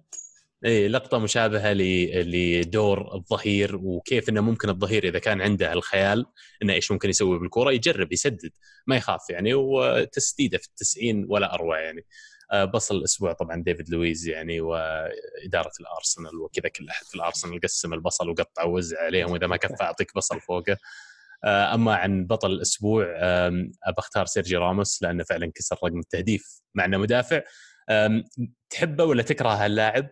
إي 0.66 0.88
لقطة 0.88 1.18
مشابهة 1.20 1.74
لدور 1.74 3.16
الظهير 3.16 3.76
وكيف 3.76 4.30
إنه 4.30 4.42
ممكن 4.42 4.70
الظهير 4.70 5.08
إذا 5.08 5.20
كان 5.20 5.42
عنده 5.42 5.74
الخيال 5.74 6.26
إنه 6.64 6.74
إيش 6.74 6.92
ممكن 6.92 7.10
يسوي 7.10 7.40
بالكره 7.40 7.72
يجرب 7.72 8.14
يسدد 8.14 8.52
ما 8.88 8.96
يخاف 8.96 9.30
يعني 9.30 9.54
وتسديده 9.54 10.58
في 10.58 10.68
التسعين 10.68 11.26
ولا 11.30 11.54
أروع 11.54 11.80
يعني. 11.80 12.06
آه، 12.52 12.66
بصل 12.66 12.96
الأسبوع 12.96 13.34
طبعا 13.34 13.64
ديفيد 13.64 13.90
لويز 13.90 14.28
يعني 14.28 14.62
وإدارة 14.62 15.72
الأرسنال 15.80 16.36
وكذا 16.36 16.70
كل 16.70 16.90
أحد 16.90 17.06
في 17.06 17.16
الأرسنال 17.16 17.60
قسم 17.62 17.94
البصل 17.94 18.30
وقطع 18.30 18.64
ووزع 18.64 19.02
عليهم 19.02 19.32
وإذا 19.32 19.48
ما 19.48 19.58
كفى 19.58 19.84
أعطيك 19.84 20.16
بصل 20.16 20.42
فوقه. 20.42 20.78
آه، 21.44 21.74
أما 21.74 21.96
عن 21.96 22.26
بطل 22.26 22.52
الأسبوع 22.52 23.06
أختار 23.98 24.26
سيرجي 24.26 24.56
راموس 24.58 25.04
لأنه 25.04 25.24
فعلا 25.24 25.52
كسر 25.56 25.76
رقم 25.84 26.00
التهديف 26.00 26.62
مع 26.76 26.86
إنه 26.86 26.98
مدافع. 26.98 27.42
تحبه 28.70 29.04
ولا 29.04 29.24
تكره 29.24 29.50
هاللاعب؟ 29.50 30.10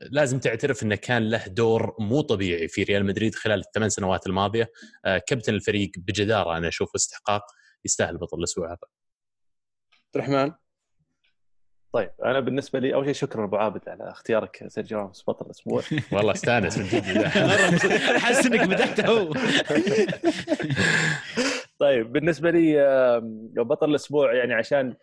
لازم 0.00 0.38
تعترف 0.38 0.82
إنه 0.82 0.94
كان 0.94 1.30
له 1.30 1.46
دور 1.46 1.96
مو 1.98 2.20
طبيعي 2.20 2.68
في 2.68 2.82
ريال 2.82 3.06
مدريد 3.06 3.34
خلال 3.34 3.60
الثمان 3.60 3.88
سنوات 3.88 4.26
الماضية. 4.26 4.70
آه، 5.04 5.22
كابتن 5.26 5.54
الفريق 5.54 5.90
بجدارة 5.96 6.56
أنا 6.56 6.68
أشوفه 6.68 6.96
استحقاق 6.96 7.42
يستاهل 7.84 8.16
بطل 8.16 8.38
الأسبوع 8.38 8.66
هذا. 8.66 8.78
عبد 9.92 10.16
الرحمن؟ 10.16 10.52
طيب 11.92 12.10
أنا 12.24 12.40
بالنسبة 12.40 12.78
لي 12.78 12.94
أول 12.94 13.04
شيء 13.04 13.14
شكرا 13.14 13.44
أبو 13.44 13.56
عابد 13.56 13.88
على 13.88 14.10
اختيارك 14.10 14.64
سيرجيو 14.68 14.98
راموس 14.98 15.24
بطل 15.28 15.46
الأسبوع. 15.46 15.82
والله 16.12 16.32
استانس 16.32 16.78
من 16.78 16.84
جد. 16.84 17.18
أحس 18.16 18.46
إنك 18.46 18.68
بدأت 18.68 19.00
هو. 19.00 19.32
طيب 21.78 22.12
بالنسبة 22.12 22.50
لي 22.50 22.76
بطل 23.56 23.90
الأسبوع 23.90 24.34
يعني 24.34 24.54
عشان 24.54 24.94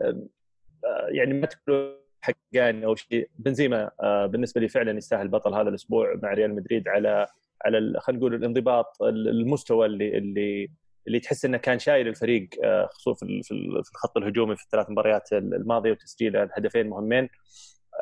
آه، 0.00 1.08
يعني 1.08 1.34
ما 1.34 1.46
تكونوا 1.46 2.05
حقاني 2.30 2.84
أو 2.86 2.94
شيء. 2.94 3.30
بنزيما 3.38 3.90
آه، 4.02 4.26
بالنسبة 4.26 4.60
لي 4.60 4.68
فعلا 4.68 4.98
يستاهل 4.98 5.28
بطل 5.28 5.54
هذا 5.54 5.68
الأسبوع 5.68 6.14
مع 6.22 6.32
ريال 6.32 6.54
مدريد 6.54 6.88
على 6.88 7.26
على 7.64 8.00
خلينا 8.00 8.20
نقول 8.20 8.34
الانضباط 8.34 9.02
المستوى 9.02 9.86
اللي 9.86 10.18
اللي 10.18 10.68
اللي 11.06 11.20
تحس 11.20 11.44
إنه 11.44 11.58
كان 11.58 11.78
شايل 11.78 12.08
الفريق 12.08 12.48
آه، 12.64 12.86
خصوصا 12.92 13.26
في 13.26 13.32
ال- 13.32 13.42
في 13.42 13.50
ال- 13.54 13.84
في 13.84 13.90
الخط 13.90 14.16
الهجومي 14.16 14.56
في 14.56 14.62
الثلاث 14.64 14.90
مباريات 14.90 15.32
الماضية 15.32 15.90
وتسجيل 15.92 16.36
الهدفين 16.36 16.86
مهمين. 16.88 17.28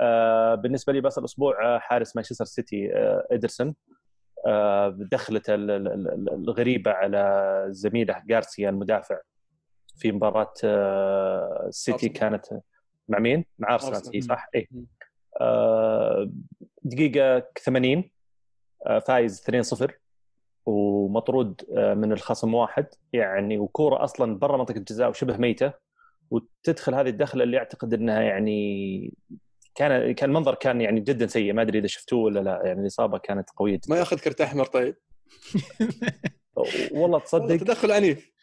آه، 0.00 0.54
بالنسبة 0.54 0.92
لي 0.92 1.00
بس 1.00 1.18
الأسبوع 1.18 1.78
حارس 1.78 2.16
مانشستر 2.16 2.44
سيتي 2.44 2.90
إدرسون. 3.30 3.74
ال- 5.88 6.28
الغريبة 6.34 6.90
على 6.90 7.64
زميله 7.68 8.22
جارسيا 8.26 8.70
المدافع 8.70 9.18
في 9.96 10.12
مباراة 10.12 10.52
السيتي. 10.64 12.08
كانت 12.08 12.46
مع 13.08 13.18
مين؟ 13.18 13.44
مع 13.58 13.74
أرسنال 13.74 14.24
صح؟ 14.24 14.48
إي. 14.54 14.68
آه، 15.40 16.30
دقيقة 16.82 17.46
80 17.64 18.10
آه، 18.86 18.98
فايز 18.98 19.40
2-0 19.40 19.92
ومطرود 20.66 21.60
آه، 21.76 21.94
من 21.94 22.12
الخصم 22.12 22.54
واحد. 22.54 22.86
يعني 23.12 23.58
وكورة 23.58 24.04
أصلا 24.04 24.38
برا 24.38 24.56
منطقة 24.56 24.76
الجزاء 24.76 25.08
وشبه 25.08 25.36
ميتة 25.36 25.72
وتدخل 26.30 26.94
هذه 26.94 27.08
الدخلة 27.08 27.44
اللي 27.44 27.58
أعتقد 27.58 27.94
إنها 27.94 28.22
يعني 28.22 29.14
كان 29.74 30.12
كان 30.12 30.30
المنظر 30.30 30.54
كان 30.54 30.80
يعني 30.80 31.00
جدا 31.00 31.26
سيء. 31.26 31.52
ما 31.52 31.62
أدري 31.62 31.78
إذا 31.78 31.86
شفتوه 31.86 32.24
ولا 32.24 32.40
لا. 32.40 32.62
يعني 32.64 32.80
الإصابة 32.80 33.18
كانت 33.18 33.50
قوية 33.50 33.74
جدا. 33.74 33.86
ما 33.88 33.98
ياخذ 33.98 34.18
كرت 34.18 34.40
احمر 34.40 34.64
طيب 34.64 34.96
والله 36.92 37.18
تصدق. 37.18 37.56
تدخل 37.56 37.92
عنيف. 37.92 38.33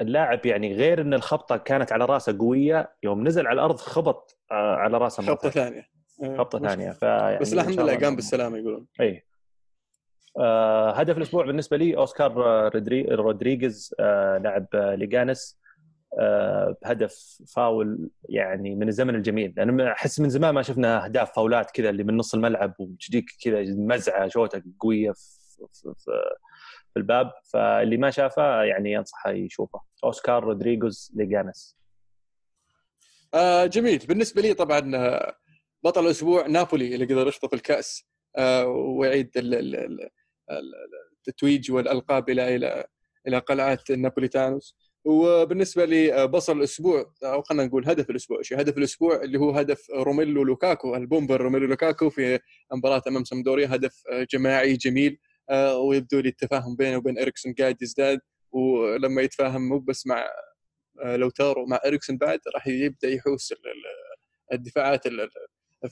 اللاعب 0.00 0.46
يعني 0.46 0.74
غير 0.74 1.00
إن 1.00 1.14
الخبطة 1.14 1.56
كانت 1.56 1.92
على 1.92 2.04
رأسه 2.04 2.38
قوية 2.38 2.90
يوم 3.02 3.26
نزل 3.26 3.46
على 3.46 3.54
الأرض 3.54 3.76
خبط 3.76 4.38
آه، 4.50 4.74
على 4.74 4.98
رأسه 4.98 5.22
خبطة. 5.22 5.50
ثانية. 5.50 5.88
آه، 6.22 6.36
خبطة 6.36 6.58
ثانية 6.58 6.90
فيعني 6.90 7.38
بس 7.38 7.52
الحمد 7.52 7.80
لله 7.80 7.96
قام 7.98 8.16
بالسلامة 8.16 8.58
يقولون. 8.58 8.86
اي 9.00 9.24
آه 10.38 10.90
هدف 10.92 11.16
الأسبوع 11.18 11.46
بالنسبة 11.46 11.76
لي 11.76 11.96
أوسكار 11.96 12.44
آه، 12.46 12.68
رودري 12.68 13.02
رودريغيز 13.02 13.94
آه 14.00 14.38
لاعب 14.38 14.66
آه، 14.74 14.94
ليجانس 14.94 15.58
آه 16.18 16.76
بهدف 16.82 17.38
فاول 17.54 18.10
يعني 18.28 18.74
من 18.74 18.88
الزمن 18.88 19.14
الجميل. 19.14 19.54
أنا 19.58 19.92
أحس 19.92 20.20
من 20.20 20.28
زمان 20.28 20.54
ما 20.54 20.62
شفنا 20.62 21.04
أهداف 21.04 21.34
فاولات 21.34 21.70
كذا 21.70 21.90
اللي 21.90 22.04
من 22.04 22.16
نص 22.16 22.34
الملعب 22.34 22.74
وتجيك 22.78 23.24
كذا 23.44 23.64
مزعة 23.68 24.28
شوطه 24.28 24.62
قوية 24.80 25.12
في, 25.12 25.66
في, 25.72 25.92
في, 25.98 26.10
في 26.94 27.00
الباب 27.00 27.32
فاللي 27.52 27.96
ما 27.96 28.10
شافه 28.10 28.62
يعني 28.62 28.98
انصحه 28.98 29.30
يشوفه. 29.30 29.80
أوسكار 30.04 30.44
رودريغيز 30.44 31.12
ليجانس 31.14 31.76
آه 33.34 33.66
جميل. 33.66 33.98
بالنسبة 33.98 34.42
لي 34.42 34.54
طبعا 34.54 34.96
آه، 34.96 35.34
بطل 35.84 36.04
الأسبوع 36.06 36.46
نابولي 36.46 36.94
اللي 36.94 37.04
قدر 37.04 37.28
يخطف 37.28 37.54
الكأس 37.54 38.04
آه 38.36 38.66
ويعيد 38.66 39.30
ال- 39.36 39.54
ال- 39.54 39.76
ال- 39.76 40.08
ال- 40.50 40.74
التتويج 41.18 41.72
والألقاب 41.72 42.30
إلى 42.30 42.56
إلى 42.56 42.84
إلى 43.28 43.38
قلعة 43.38 43.78
النابوليتانوس. 43.90 44.76
وبالنسبة 45.04 45.84
لي 45.84 46.14
آه، 46.14 46.26
الأسبوع 46.48 47.12
أو 47.24 47.42
خلينا 47.42 47.64
نقول 47.64 47.88
هدف 47.88 48.10
الأسبوع 48.10 48.42
شيء 48.42 48.60
هدف 48.60 48.78
الأسبوع 48.78 49.22
اللي 49.22 49.38
هو 49.38 49.50
هدف 49.50 49.90
روميلو 49.90 50.44
لوكاكو 50.44 50.96
ال 50.96 51.02
bomber 51.02 51.40
روميلو 51.40 51.66
لوكاكو 51.66 52.10
في 52.10 52.38
مباراة 52.72 53.02
أمام 53.08 53.24
سمدوريا 53.24 53.74
هدف 53.74 54.02
آه، 54.12 54.26
جماعي 54.30 54.76
جميل. 54.76 55.18
ويبدو 55.88 56.20
لي 56.20 56.28
التفاهم 56.28 56.76
بينه 56.76 56.96
وبين 56.96 57.18
إريكسون 57.18 57.54
قاعد 57.54 57.82
يزداد 57.82 58.20
ولما 58.52 59.22
يتفاهم 59.22 59.68
مو 59.68 59.78
بس 59.78 60.06
مع 60.06 60.24
آه، 61.04 61.16
لوتارو 61.16 61.66
مع 61.66 61.80
إريكسون 61.86 62.16
بعد 62.18 62.40
راح 62.54 62.66
يبدأ 62.66 63.08
يحوس 63.08 63.52
ال- 63.52 63.58
ال- 63.58 64.52
الدفاعات 64.52 65.02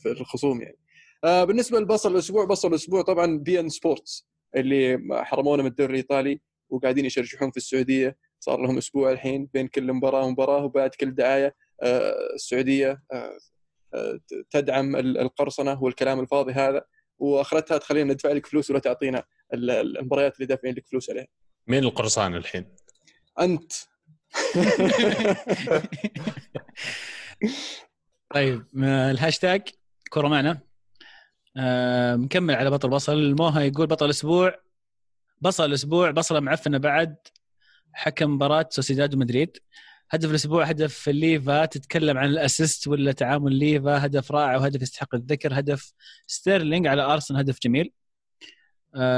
الخصوم 0.07 0.63
يعني. 0.63 0.79
آه، 1.25 1.45
بالنسبة 1.45 1.81
لبصل 1.81 2.13
الأسبوع 2.13 2.45
بصل 2.45 2.69
الأسبوع 2.69 3.03
طبعا 3.03 3.39
beIN 3.39 3.69
Sports 3.69 4.27
اللي 4.57 4.99
حرمونا 5.25 5.63
من 5.63 5.69
الدوري 5.69 5.91
الإيطالي 5.93 6.41
وقاعدين 6.71 7.05
يشرشحون 7.05 7.51
في 7.51 7.57
السعودية. 7.57 8.17
صار 8.41 8.61
لهم 8.61 8.79
أسبوع 8.79 9.13
الحين 9.13 9.49
بين 9.55 9.69
كل 9.69 9.93
مباراة 9.93 10.25
ومباراة 10.27 10.65
وبعد 10.65 10.91
كل 10.91 11.15
دعاية 11.15 11.55
آه، 11.83 12.15
السعودية 12.35 13.03
آه، 13.13 13.39
آه، 13.95 14.21
تدعم 14.51 14.97
ال- 14.97 15.19
القرصنة 15.19 15.83
والكلام 15.83 16.21
الفاضي 16.21 16.53
هذا. 16.53 16.85
وأخرتها 17.23 17.79
تخلينا 17.79 18.13
ندفع 18.13 18.33
لك 18.33 18.47
فلوس 18.47 18.71
ولا 18.71 18.79
تعطينا 18.79 19.25
ال- 19.55 19.71
ال- 19.71 19.99
المباريات 19.99 20.37
اللي 20.37 20.47
دافعين 20.47 20.75
لك 20.75 20.87
فلوس 20.87 21.11
عليها. 21.11 21.27
مين 21.67 21.85
القرصان 21.85 22.35
الحين؟ 22.35 22.75
أنت. 23.41 23.73
طيب 28.35 28.67
الهاشتاج 28.85 29.63
كورة 30.11 30.29
معنا. 30.29 30.61
آه، 31.57 32.17
مكمل 32.17 32.55
على 32.55 32.71
بطل 32.71 32.89
بصل. 32.89 33.35
موها 33.39 33.63
يقول 33.63 33.87
بطل 33.87 34.05
الأسبوع. 34.05 34.55
بصل 35.41 35.65
الأسبوع 35.65 36.11
بصلة 36.11 36.41
معفنة 36.41 36.79
بعد. 36.79 37.17
حكم 37.93 38.31
مباراة 38.31 38.69
سوسيداد 38.71 39.15
ومدريد. 39.15 39.57
هدف 40.15 40.31
الأسبوع 40.31 40.65
هدف 40.65 41.09
ليفا 41.09 41.65
تتكلم 41.65 42.19
عن 42.19 42.29
ال 42.29 42.38
assist 42.38 42.89
ولا 42.89 43.13
تعامل 43.13 43.55
ليفا 43.55 44.07
هدف 44.07 44.33
رائع 44.33 44.57
وهدف 44.57 44.83
يستحق 44.83 45.15
الذكر 45.15 45.59
هدف 45.59 45.93
ستيرلينج 46.27 46.87
على 46.87 47.03
أرسنال 47.03 47.41
هدف 47.41 47.59
جميل. 47.63 47.93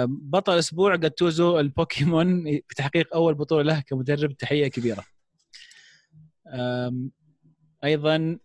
بطل 0.06 0.54
الأسبوع 0.54 0.96
جاتوزو 0.96 1.60
البوكيمون 1.60 2.44
بتحقيق 2.70 3.14
أول 3.14 3.34
بطولة 3.34 3.62
له 3.62 3.80
كمدرب 3.80 4.36
تحية 4.36 4.68
كبيرة. 4.68 5.04
أيضا 7.84 8.38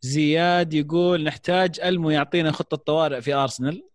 زياد 0.00 0.74
يقول 0.74 1.24
نحتاج 1.24 1.80
ألمو 1.80 2.10
يعطينا 2.10 2.52
خطة 2.52 2.76
طوارئ 2.76 3.20
في 3.20 3.34
أرسنال. 3.34 3.88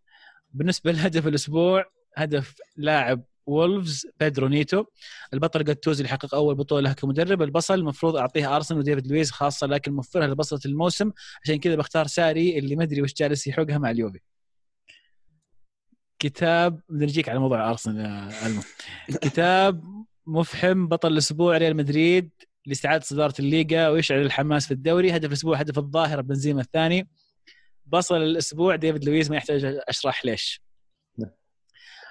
بالنسبة 0.53 0.91
لهدف 0.91 1.27
الأسبوع 1.27 1.85
هدف 2.17 2.55
لاعب 2.77 3.23
وولفز 3.49 4.07
بيدرو 4.19 4.47
نيتو. 4.47 4.85
البطل 5.33 5.63
جاتوزو 5.63 5.99
اللي 5.99 6.09
حقق 6.09 6.35
أول 6.35 6.55
بطولة 6.55 6.81
له 6.81 6.93
كمدرب. 6.93 7.41
البصل 7.41 7.73
المفروض 7.73 8.15
اعطيها 8.15 8.55
أرسنال 8.55 8.79
وديفيد 8.79 9.07
لويس 9.07 9.31
خاصة 9.31 9.67
لكن 9.67 9.91
موفرها 9.93 10.27
لبصلة 10.27 10.59
الموسم. 10.65 11.11
عشان 11.43 11.59
كذا 11.59 11.75
بختار 11.75 12.07
ساري 12.07 12.59
اللي 12.59 12.75
ما 12.75 12.83
أدري 12.83 13.01
وش 13.01 13.13
جالس 13.13 13.47
يحوقها 13.47 13.77
مع 13.77 13.91
اليوفي. 13.91 14.19
كتاب 16.19 16.81
بنجيك 16.89 17.29
على 17.29 17.39
موضوع 17.39 17.69
أرسنال 17.69 18.63
كتاب 19.21 19.83
مفحم 20.27 20.87
بطل 20.87 21.11
الأسبوع 21.11 21.57
ريال 21.57 21.75
مدريد 21.75 22.29
لاستعادة 22.65 23.03
صدارة 23.03 23.33
الليغا 23.39 23.89
ويشعل 23.89 24.21
الحماس 24.21 24.65
في 24.67 24.73
الدوري. 24.73 25.15
هدف 25.15 25.27
الأسبوع 25.29 25.57
هدف 25.57 25.77
الظاهرة 25.77 26.21
بنزيما 26.21 26.61
الثاني. 26.61 27.09
بصل 27.85 28.17
الأسبوع 28.17 28.75
ديفيد 28.75 29.05
لويس 29.05 29.29
ما 29.29 29.37
يحتاج 29.37 29.79
أشرح 29.87 30.25
ليش. 30.25 30.61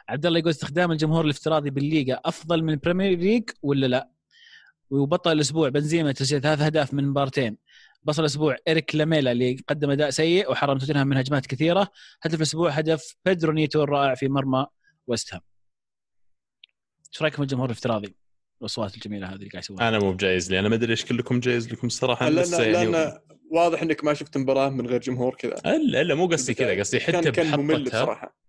عبد 0.09 0.26
الله 0.26 0.39
يقول 0.39 0.51
استخدام 0.51 0.93
الجمهور 0.93 1.24
الافتراضي 1.24 1.70
بالليغا 1.70 2.20
أفضل 2.24 2.62
من 2.62 2.72
ال 2.72 2.78
Premier 2.78 3.18
League 3.18 3.50
ولا 3.62 3.86
لا؟ 3.86 4.10
وبطل 4.90 5.32
الأسبوع 5.32 5.68
بنزيما 5.68 6.12
بتسجيل 6.12 6.40
ثلاث 6.40 6.60
أهداف 6.60 6.94
من 6.94 7.09
مبارتين. 7.09 7.56
بصل 8.02 8.22
الأسبوع 8.22 8.56
إريك 8.68 8.94
لاميلا 8.94 9.32
اللي 9.32 9.56
قدم 9.68 9.90
أداء 9.90 10.10
سيء 10.10 10.51
وحرم 10.51 10.78
توتنهام 10.78 11.06
من 11.06 11.16
هجمات 11.16 11.47
كثيرة. 11.47 11.89
هدف 12.22 12.36
الأسبوع 12.39 12.70
هدف 12.70 13.16
بيدرو 13.24 13.52
نيتو 13.52 13.82
الرائع 13.82 14.14
في 14.14 14.28
مرمى 14.28 14.66
ويست 15.06 15.35
هام. 15.35 15.40
إيش 17.12 17.22
رأيكم 17.22 17.43
بالجمهور 17.43 17.66
الافتراضي؟ 17.66 18.16
الاصوات 18.60 18.94
الجميلة 18.94 19.26
هذه 19.26 19.35
اللي 19.35 19.48
قاعد 19.48 19.64
يسوونها. 19.64 19.89
أنا 19.89 19.98
مو 19.98 20.12
بجايز 20.12 20.51
لي. 20.51 20.59
أنا 20.59 20.68
ما 20.68 20.74
أدري 20.74 20.90
إيش 20.90 21.05
كلكم 21.05 21.40
جايز 21.40 21.72
لكم 21.72 21.86
الصراحه 21.86 22.28
لأن 22.28 22.43
لسه 22.43 22.62
يعني 22.62 22.90
لأن 22.90 23.18
واضح 23.51 23.82
إنك 23.82 24.05
ما 24.05 24.14
شفت 24.14 24.36
مباراة 24.36 24.68
من 24.68 24.86
غير 24.86 25.01
جمهور 25.01 25.35
كذا. 25.35 25.55
لا 25.64 26.02
لا 26.02 26.14
مو 26.14 26.26
قصدي 26.26 26.55
كذا 26.55 26.78
قصدي 26.78 27.01
حتى 27.01 27.20
كان 27.20 27.32
كان 27.32 27.60
ممل 27.60 27.85
بحطتها. 27.85 28.02
بصراحه 28.02 28.47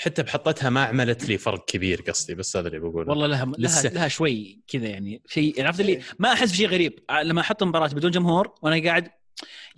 حتى 0.00 0.22
بحطتها 0.22 0.70
ما 0.70 0.84
عملت 0.84 1.28
لي 1.28 1.38
فرق 1.38 1.64
كبير 1.64 2.00
قصدي 2.02 2.34
بس 2.34 2.56
هذا 2.56 2.68
اللي 2.68 2.78
بقوله. 2.78 3.10
والله 3.10 3.26
لها 3.26 3.44
لها, 3.44 3.54
لسه. 3.58 3.88
لها 3.88 4.08
شوي 4.08 4.60
كذا 4.68 4.86
يعني 4.88 5.22
شيء 5.28 5.54
يعني 5.56 5.66
عرفت 5.68 5.80
اللي 5.80 6.02
ما 6.18 6.32
أحس 6.32 6.52
بشيء 6.52 6.68
غريب. 6.68 6.98
لما 7.22 7.40
أحط 7.40 7.62
مباراة 7.62 7.88
بدون 7.88 8.10
جمهور 8.10 8.54
وأنا 8.62 8.84
قاعد 8.88 9.04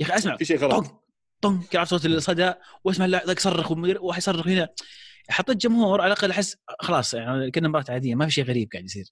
يا 0.01 0.07
أخي 0.07 0.15
أسمع 0.15 0.37
في 0.37 0.45
شيء 0.45 0.59
غلط. 0.59 1.05
كذا 1.43 1.81
عرفت 1.81 1.91
صوت 1.91 2.07
الصدى 2.07 2.53
وأسمع 2.85 3.07
ذاك 3.07 3.37
يصرخ 3.37 3.71
ومدري- 3.71 3.99
واحد 3.99 4.19
يصرخ 4.19 4.47
هنا. 4.47 4.69
حطيت 5.29 5.57
جمهور 5.57 6.01
على 6.01 6.13
الأقل 6.13 6.31
أحس 6.31 6.57
خلاص 6.81 7.15
يعني 7.15 7.51
كنا 7.51 7.69
مباراة 7.69 7.85
عادية 7.89 8.15
ما 8.15 8.27
في 8.27 8.33
شيء 8.33 8.45
غريب 8.45 8.69
قاعد 8.73 8.85
يصير. 8.85 9.05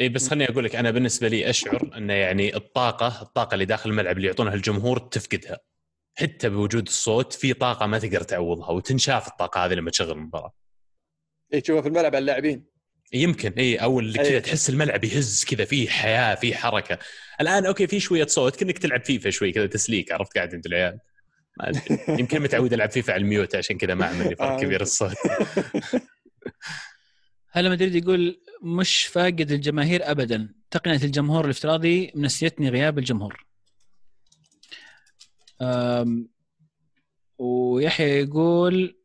اي 0.00 0.08
بس 0.08 0.28
خليني 0.30 0.50
أقول 0.52 0.64
لك 0.64 0.76
أنا 0.76 0.90
بالنسبة 0.90 1.28
لي 1.28 1.50
أشعر 1.50 1.90
انه 1.96 2.12
يعني 2.12 2.56
الطاقة 2.56 3.22
الطاقة 3.22 3.54
اللي 3.54 3.64
داخل 3.64 3.90
الملعب 3.90 4.16
اللي 4.16 4.26
يعطونها 4.28 4.54
الجمهور 4.54 4.98
تفقدها. 4.98 5.58
حتى 6.18 6.48
بوجود 6.48 6.86
الصوت 6.86 7.32
في 7.32 7.54
طاقة 7.54 7.86
ما 7.86 7.98
تقدر 7.98 8.22
تعوضها 8.22 8.70
وتنشاف 8.70 9.28
الطاقة 9.28 9.64
هذه 9.64 9.74
لما 9.74 9.90
تشغل 9.90 10.10
المباراة. 10.10 10.52
اي 11.54 11.60
تشوفها 11.60 11.82
في 11.82 11.88
الملعب 11.88 12.06
على 12.06 12.18
اللاعبين. 12.18 12.64
يمكن 13.12 13.52
اي 13.52 13.76
أو 13.76 14.00
اللي 14.00 14.18
كذا 14.18 14.28
أي. 14.28 14.40
تحس 14.40 14.70
الملعب 14.70 15.04
يهز 15.04 15.44
كذا 15.44 15.64
فيه 15.64 15.88
حياة 15.88 16.34
فيه 16.34 16.54
حركة. 16.54 16.98
الآن 17.40 17.66
okay 17.66 17.86
في 17.86 18.00
شوية 18.00 18.26
صوت 18.26 18.56
كأنك 18.56 18.78
تلعب 18.78 19.04
فيفا 19.04 19.30
شوي 19.30 19.52
كذا 19.52 19.66
تسليك 19.66 20.12
عرفت 20.12 20.34
قاعد 20.36 20.54
عند 20.54 20.66
العيال؟ 20.66 20.98
ما 21.58 21.68
أدري. 21.68 21.98
يمكن 22.20 22.42
متعود 22.42 22.72
ألعب 22.72 22.90
فيفا 22.90 23.12
على 23.12 23.22
ال 23.22 23.28
mute 23.28 23.54
عشان 23.54 23.78
كذا 23.78 23.94
ما 23.94 24.06
عمل 24.06 24.28
لي 24.28 24.36
فرق 24.36 24.48
آه، 24.48 24.60
كبير. 24.60 24.80
الصوت. 24.80 25.14
هلا 27.50 27.70
مدريد 27.70 27.94
يقول 27.94 28.40
مش 28.62 29.04
فاقد 29.04 29.50
الجماهير 29.50 30.10
ابدا. 30.10 30.54
تقنية 30.70 31.04
الجمهور 31.04 31.44
الافتراضي 31.44 32.12
منسيتني 32.14 32.68
غياب 32.68 32.98
الجمهور. 32.98 33.46
ويحيى 37.38 38.22
يقول 38.22 38.98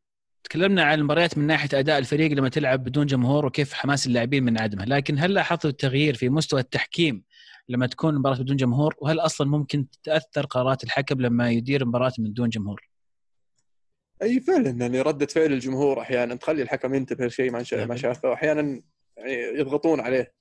تكلمنا 0.44 0.84
عن 0.84 1.00
المباريات 1.00 1.38
من 1.38 1.48
ناحية 1.48 1.80
أداء 1.80 1.98
الفريق 1.98 2.32
لما 2.32 2.50
تلعب 2.50 2.84
بدون 2.84 3.06
جمهور 3.06 3.46
وكيف 3.46 3.74
حماس 3.74 4.08
اللاعبين 4.08 4.44
من 4.44 4.62
عدمه 4.62 4.86
لكن 4.86 5.20
هل 5.20 5.34
لاحظتوا 5.34 5.70
التغيير 5.70 6.16
في 6.16 6.30
مستوى 6.30 6.60
التحكيم 6.60 7.24
لما 7.70 7.88
تكون 7.88 8.16
مباراة 8.16 8.38
بدون 8.38 8.56
جمهور؟ 8.56 8.96
وهل 8.98 9.20
أصلا 9.20 9.48
ممكن 9.48 9.88
تاثر 10.04 10.46
قرارات 10.46 10.84
الحكم 10.84 11.22
لما 11.22 11.52
يدير 11.52 11.86
مباراة 11.86 12.14
من 12.20 12.34
دون 12.34 12.50
جمهور؟ 12.50 12.90
أي 14.22 14.40
فعلا 14.40 14.70
يعني 14.70 15.02
رده 15.02 15.26
فعل 15.26 15.54
الجمهور 15.54 16.02
أحيانا 16.02 16.36
تخلي 16.36 16.62
الحكم 16.62 16.94
ينتبه 16.94 17.26
لشيء 17.26 17.52
ما 17.52 17.64
ما 17.86 17.96
شافه 17.96 18.30
واحيانا 18.30 18.82
يعني 19.18 19.60
يضغطون 19.60 20.00
عليه. 20.00 20.34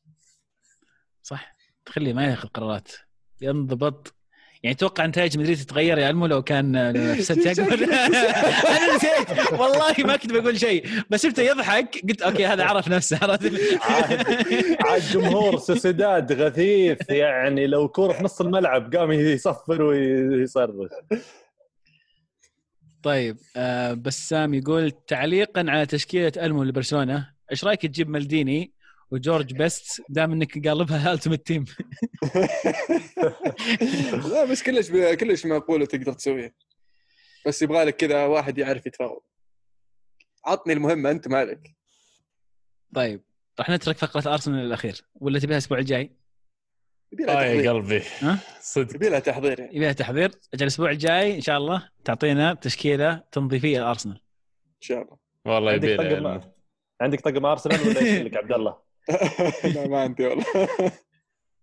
صح. 1.23 1.57
تخلي 1.85 2.13
ما 2.13 2.25
ياخذ 2.25 2.49
قرارات. 2.49 2.93
ينضبط 3.41 4.15
يعني 4.63 4.75
توقع 4.77 5.07
نتائج 5.07 5.39
مدريد 5.39 5.57
تتغير 5.57 5.99
يا 5.99 6.11
المو 6.11 6.27
لو 6.27 6.43
كان 6.43 6.93
في 7.15 7.23
سانتياغو 7.33 7.71
أنا 7.73 8.97
نسيت. 8.97 9.53
والله 9.53 9.95
ما 9.99 10.17
كنت 10.17 10.33
بقول 10.33 10.61
شيء. 10.61 10.87
بس 11.11 11.23
شفته 11.27 11.43
يضحك. 11.43 12.01
قلت 12.09 12.23
okay 12.23 12.47
هذا 12.47 12.65
عرف 12.65 12.89
نفسه. 12.89 13.19
عرفت؟ 13.23 13.53
عاد 13.83 14.27
عاد 14.87 15.03
جمهور 15.13 15.59
سوسيداد 15.59 16.33
غثيث. 16.33 17.11
يعني 17.11 17.67
لو 17.67 17.89
كورة 17.89 18.13
في 18.13 18.25
نص 18.25 18.41
الملعب 18.41 18.97
قام 18.97 19.13
يصفر 19.13 19.83
ويصرخ. 19.83 20.91
طيب 23.03 23.37
آه 23.57 23.93
بسام 23.93 24.55
يقول 24.55 24.91
تعليقا 24.91 25.65
على 25.69 25.87
تشكيلة 25.87 26.33
ألمو 26.37 26.63
لبرشلونة. 26.65 27.29
إيش 27.51 27.65
رأيك 27.65 27.83
تجيب 27.87 28.09
مالديني؟ 28.09 28.73
وجورج 29.13 29.55
بيست 29.55 30.03
دام 30.09 30.33
إنك 30.33 30.69
قالبها 30.69 31.13
التيمت 31.13 31.47
تيم 31.47 31.65
لا 34.33 34.45
بس 34.45 34.63
كلش 34.63 34.91
كلش 34.91 35.47
معقول 35.47 35.87
تقدر 35.87 36.13
تسويه 36.13 36.55
بس 37.47 37.63
يبغى 37.63 37.85
لك 37.85 37.97
كذا 37.97 38.27
واحد 38.27 38.59
يعرف 38.59 38.87
يتفاوض. 38.87 39.21
عطني 40.47 40.73
المهمة 40.73 41.11
أنت 41.11 41.29
مالك 41.29 41.77
طيب 42.95 43.23
راح 43.59 43.71
نترك 43.71 43.99
فقرة 43.99 44.33
ارسنال 44.33 44.67
الاخير 44.67 45.01
ولا 45.15 45.39
تبيها 45.39 45.57
الأسبوع 45.57 45.79
الجاي؟ 45.79 46.17
يبي 47.13 47.25
لها 47.25 47.41
آه 47.41 47.45
يا 47.45 47.55
تحضير. 47.55 47.73
قلبي. 47.73 48.03
ها؟ 48.21 48.39
صدق. 48.61 48.95
يبي 48.95 49.09
لها 49.09 49.19
تحضير 49.19 49.61
يعني. 49.61 49.77
يبيها 49.77 49.93
تحضير. 49.93 50.31
أجل 50.55 50.63
الأسبوع 50.63 50.91
الجاي 50.91 51.37
إن 51.37 51.41
شاء 51.41 51.59
الله 51.59 51.89
تعطينا 52.05 52.55
تشكيلة 52.55 53.25
تنظيفية 53.33 53.79
لأرسنال. 53.79 54.15
إن 54.67 54.81
شاء 54.81 55.03
الله. 55.03 55.17
والله 55.45 55.73
عندك 55.73 55.89
يبي 55.89 56.41
عندك 57.01 57.21
طقم 57.21 57.47
ارسنال 57.47 57.81
ولا 57.89 58.01
إيش؟ 58.01 58.23
لك 58.27 58.37
عبد 58.37 58.53
الله؟ 58.53 58.92
لا 59.65 59.89
ما 59.89 60.01
عندي 60.01 60.27
والله. 60.27 60.45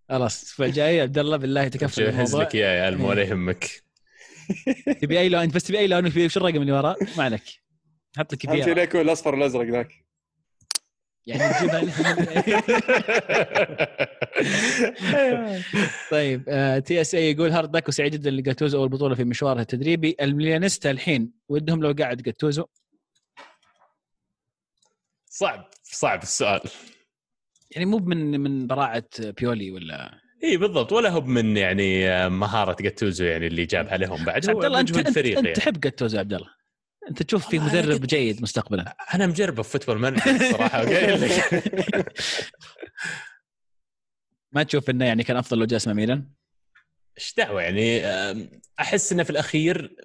خلاص 0.08 0.42
الأسبوع 0.42 0.66
الجاي 0.66 1.00
عبد 1.00 1.18
الله 1.18 1.36
بالله 1.36 1.68
تكفل 1.68 2.02
جهز 2.02 2.14
الموضوع. 2.14 2.42
لك 2.42 2.54
إياه 2.54 2.84
يا 2.84 2.88
الم 2.88 3.04
ولا 3.04 3.22
إيه. 3.22 3.28
يهمك. 3.28 3.82
تبي 5.00 5.20
أي 5.20 5.28
لون؟ 5.28 5.42
انت 5.42 5.54
بس 5.54 5.64
تبي 5.64 5.78
أي 5.78 5.86
لون 5.86 6.10
في 6.10 6.28
شو 6.28 6.40
الرقم 6.40 6.62
اللي 6.62 6.72
وراه؟ 6.72 6.96
ما 7.16 7.24
عليك. 7.24 7.42
حط 8.16 8.32
لك 8.32 8.46
أهم 8.46 8.56
لا 8.56 8.82
يكون 8.82 9.00
الأصفر 9.00 9.34
والأزرق 9.34 9.66
ذاك. 9.66 9.92
يعني 11.26 11.54
تجيبها 11.54 11.80
طيب 16.10 16.44
TSA 16.86 17.30
يقول 17.30 17.50
hard 17.50 17.72
luck 17.72 17.88
وسعيد 17.88 18.12
جدا 18.12 18.30
لجاتوزو 18.30 18.78
أول 18.78 18.88
بطولة 18.88 19.14
في 19.14 19.24
مشواره 19.24 19.60
التدريبي. 19.60 20.16
المليانيستا 20.20 20.90
الحين 20.90 21.32
ودهم 21.48 21.82
لو 21.82 21.94
قاعد 21.98 22.22
جاتوزو؟ 22.22 22.64
صعب 25.26 25.70
صعب 25.82 26.22
السؤال. 26.22 26.60
يعني 27.70 27.86
مو 27.86 27.98
من 27.98 28.40
من 28.40 28.66
براعة 28.66 29.04
بيولي 29.18 29.70
ولا 29.70 30.20
إي 30.44 30.56
بالضبط. 30.56 30.92
ولا 30.92 31.10
هو 31.10 31.20
من 31.20 31.56
يعني 31.56 32.08
آه، 32.08 32.28
مهارة 32.28 32.76
جاتوزو 32.82 33.24
يعني 33.24 33.46
اللي 33.46 33.66
جابها 33.66 33.96
لهم 33.96 34.24
بعد. 34.24 34.50
عبد 34.50 34.64
الله 34.64 34.80
انت 34.80 34.96
انت, 34.96 35.10
فريق 35.10 35.38
أنت 35.38 35.46
يعني. 35.46 35.56
تحب 35.56 35.80
جاتوزو 35.80 36.18
عبد 36.18 36.34
الله؟ 36.34 36.48
أنت 37.10 37.22
تشوف 37.22 37.54
أنا 37.54 37.64
مدرب 37.64 38.06
جيد 38.06 38.42
مستقبلا. 38.42 38.96
أنا 39.14 39.26
مجربه 39.26 39.62
في 39.62 39.70
Football 39.70 39.98
Manager 39.98 40.52
صراحة 40.52 40.82
لك. 40.84 41.64
ما 44.52 44.62
تشوف 44.62 44.90
إنه 44.90 45.04
يعني 45.04 45.22
كان 45.22 45.36
أفضل 45.36 45.58
لو 45.58 45.64
جلس 45.64 45.86
مع 45.86 45.92
ميلان؟ 45.92 46.28
إيش 47.18 47.34
دعوة 47.36 47.62
يعني؟ 47.62 48.02
أحس 48.80 49.12
إنه 49.12 49.22
في 49.22 49.30
الأخير 49.30 49.96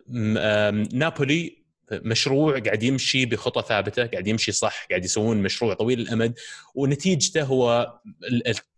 نابولي 0.93 1.64
مشروع 1.91 2.59
قاعد 2.59 2.83
يمشي 2.83 3.25
بخطى 3.25 3.63
ثابتة 3.67 4.05
قاعد 4.05 4.27
يمشي 4.27 4.51
صح 4.51 4.85
قاعد 4.89 5.05
يسوون 5.05 5.37
مشروع 5.37 5.73
طويل 5.73 5.99
الأمد 5.99 6.39
ونتيجته 6.75 7.43
هو 7.43 7.93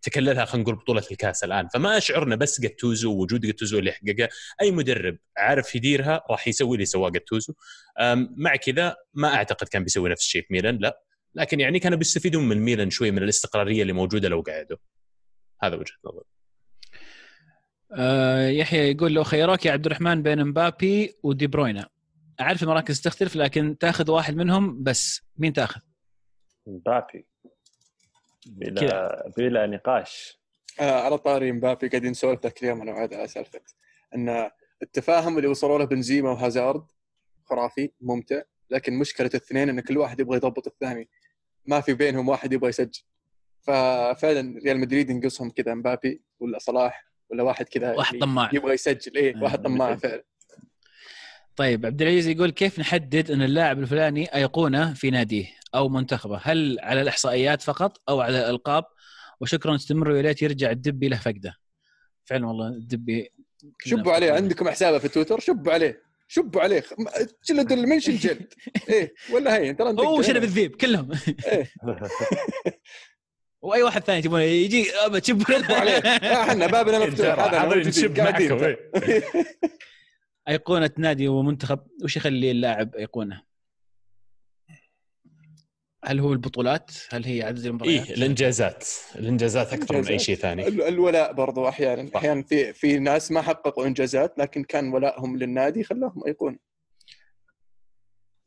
تكللها 0.02 0.46
خلينا 0.46 0.64
نقول 0.64 0.76
بطولة 0.76 1.04
الكاس 1.12 1.44
الآن. 1.44 1.68
فما 1.68 1.98
أشعرنا 1.98 2.36
بس 2.36 2.62
جاتوزو 2.62 3.14
ووجود 3.14 3.42
جاتوزو 3.42 3.80
اللي 3.80 3.92
حققه 3.92 4.30
أي 4.62 4.72
مدرب 4.72 5.18
عارف 5.38 5.76
يديرها 5.76 6.24
راح 6.30 6.48
يسوي 6.48 6.76
اللي 6.76 6.86
سواه 6.86 7.10
جاتوزو. 7.10 7.54
مع 8.38 8.56
كذا 8.56 8.96
ما 9.14 9.36
أعتقد 9.36 9.68
كان 9.68 9.84
بيسوي 9.84 10.10
نفس 10.10 10.22
الشيء 10.22 10.42
في 10.42 10.48
ميلان 10.52 10.78
لا. 10.78 11.02
لكن 11.36 11.60
يعني 11.60 11.80
كانوا 11.80 11.98
بيستفيدون 11.98 12.48
من 12.48 12.58
ميلان 12.60 12.90
شوي 12.90 13.12
من 13.12 13.24
الاستقرارية 13.24 13.82
اللي 13.82 13.94
موجودة 13.94 14.30
لو 14.30 14.42
قعدوا. 14.42 14.78
هذا 15.64 15.76
وجهة 15.76 15.98
نظري. 16.06 16.26
آه 17.92 18.48
يحيى 18.48 18.92
يقول 18.92 19.14
لو 19.14 19.24
خيروك 19.24 19.66
يا 19.66 19.72
عبد 19.72 19.86
الرحمن 19.86 20.24
بين 20.24 20.46
مبابي 20.46 21.14
ودي 21.24 21.48
بروينا. 21.48 21.88
أعرف 22.42 22.64
المراكز 22.64 23.02
تختلف 23.02 23.36
لكن 23.36 23.78
تأخذ 23.78 24.12
واحد 24.12 24.36
منهم 24.36 24.84
بس. 24.84 25.22
مين 25.38 25.54
تأخذ؟ 25.54 25.82
مبابي. 26.68 27.28
بلا 28.46 29.32
بلا 29.38 29.68
نقاش. 29.68 30.40
آه 30.80 31.02
على 31.02 31.18
طاري 31.18 31.52
مبابي 31.52 31.88
قاعدين 31.88 32.12
نسولف 32.12 32.44
ذاك 32.44 32.64
اليوم 32.64 32.82
أنا 32.82 32.92
وعاد 32.92 33.14
على 33.14 33.28
سالفة. 33.28 33.62
إن 34.16 34.50
التفاهم 34.82 35.38
اللي 35.38 35.48
وصلوا 35.48 35.80
له 35.80 35.86
بنزيما 35.86 36.32
وهازارد 36.32 36.86
خرافي 37.46 37.92
ممتع. 38.02 38.42
لكن 38.70 39.00
مشكلة 39.00 39.28
الاثنين 39.28 39.70
إن 39.70 39.80
كل 39.80 39.98
واحد 39.98 40.20
يبغى 40.20 40.38
يضبط 40.38 40.68
الثاني. 40.68 41.10
ما 41.66 41.82
في 41.82 41.94
بينهم 41.94 42.30
واحد 42.30 42.54
يبغى 42.54 42.70
يسجل. 42.70 43.04
ففعلا 43.62 44.60
ريال 44.64 44.80
مدريد 44.80 45.10
ينقصهم 45.10 45.50
كذا 45.50 45.74
مبابي 45.74 46.22
ولا 46.40 46.60
صلاح 46.60 47.08
ولا 47.30 47.44
واحد 47.44 47.66
كذا 47.70 47.96
واحد 47.96 48.14
اللي 48.14 48.26
طماع. 48.26 48.50
يبغى 48.54 48.74
يسجل. 48.74 49.16
إيه 49.16 49.36
آه، 49.36 49.44
واحد 49.44 49.62
طماع 49.62 49.96
فعلا. 49.96 50.24
طيب 51.58 51.86
عبد 51.86 52.02
العزيز 52.02 52.28
يقول 52.28 52.50
كيف 52.52 52.80
نحدد 52.80 53.32
إن 53.32 53.42
اللاعب 53.42 53.80
الفلاني 53.80 54.36
أيقونة 54.36 54.94
في 54.94 55.10
ناديه 55.10 55.46
أو 55.76 55.90
منتخبه؟ 55.90 56.40
هل 56.44 56.78
على 56.82 57.02
الإحصائيات 57.02 57.62
فقط 57.62 58.02
أو 58.10 58.22
على 58.22 58.40
الألقاب؟ 58.40 58.86
وشكرا 59.42 59.76
استمروا 59.76 60.18
يا 60.18 60.22
ريت 60.22 60.42
يرجع 60.42 60.72
الدبي 60.72 61.08
له 61.08 61.18
فقده. 61.18 61.56
فعلا 62.26 62.48
والله 62.48 62.68
الدبي 62.68 63.30
شبوا 63.86 64.14
عليه. 64.14 64.32
عندكم 64.32 64.70
حسابه 64.70 64.98
في 64.98 65.08
تويتر 65.08 65.40
شبوا 65.40 65.74
عليه 65.74 66.02
شبوا 66.28 66.62
عليه 66.62 66.84
جلد 67.50 67.72
المنشن 67.72 68.16
جلد 68.16 68.54
إيه 68.90 69.14
ولا 69.34 69.56
هي 69.58 69.74
ترى 69.74 69.90
هو 69.90 70.22
شنب. 70.22 70.44
الذيب 70.44 70.76
كلهم 70.76 71.12
إيه. 71.48 71.72
وأي 73.62 73.84
واحد 73.84 74.04
ثاني 74.04 74.22
تبون 74.22 74.42
يجي 74.42 74.86
شبوا 75.24 75.76
عليه 75.76 75.92
آه، 75.92 76.44
إحنا 76.44 76.68
بابنا 76.68 77.00
مفتوح 77.06 77.40
هذا 77.40 77.58
قاعدين 78.18 78.52
معكم 78.52 78.64
إيه. 78.64 79.26
أيقونة 80.50 80.90
نادي 80.98 81.28
ومنتخب 81.28 81.80
وش 82.04 82.18
يخلي 82.18 82.52
اللاعب 82.52 82.96
أيقونة؟ 82.96 83.42
هل 86.06 86.20
هو 86.20 86.34
البطولات؟ 86.34 86.92
هل 87.10 87.26
هي 87.26 87.44
عدد 87.44 87.66
المباريات؟ 87.66 88.08
إيه 88.10 88.16
الإنجازات 88.16 88.88
الإنجازات 89.16 89.74
أكثر 89.74 89.98
من 90.02 90.08
أي. 90.08 90.20
شيء 90.20 90.36
ثاني 90.36 90.68
ال- 90.68 90.82
الولاء 90.82 91.34
برضو 91.34 91.68
أحيانا. 91.68 92.10
أحيانا 92.16 92.44
في 92.44 92.74
في 92.74 93.00
ناس 93.00 93.32
ما 93.32 93.42
حققوا 93.42 93.86
إنجازات 93.86 94.40
لكن 94.40 94.64
كان 94.64 94.94
ولائهم 94.94 95.38
للنادي 95.38 95.84
خلاهم 95.84 96.24
أيقونة 96.28 96.58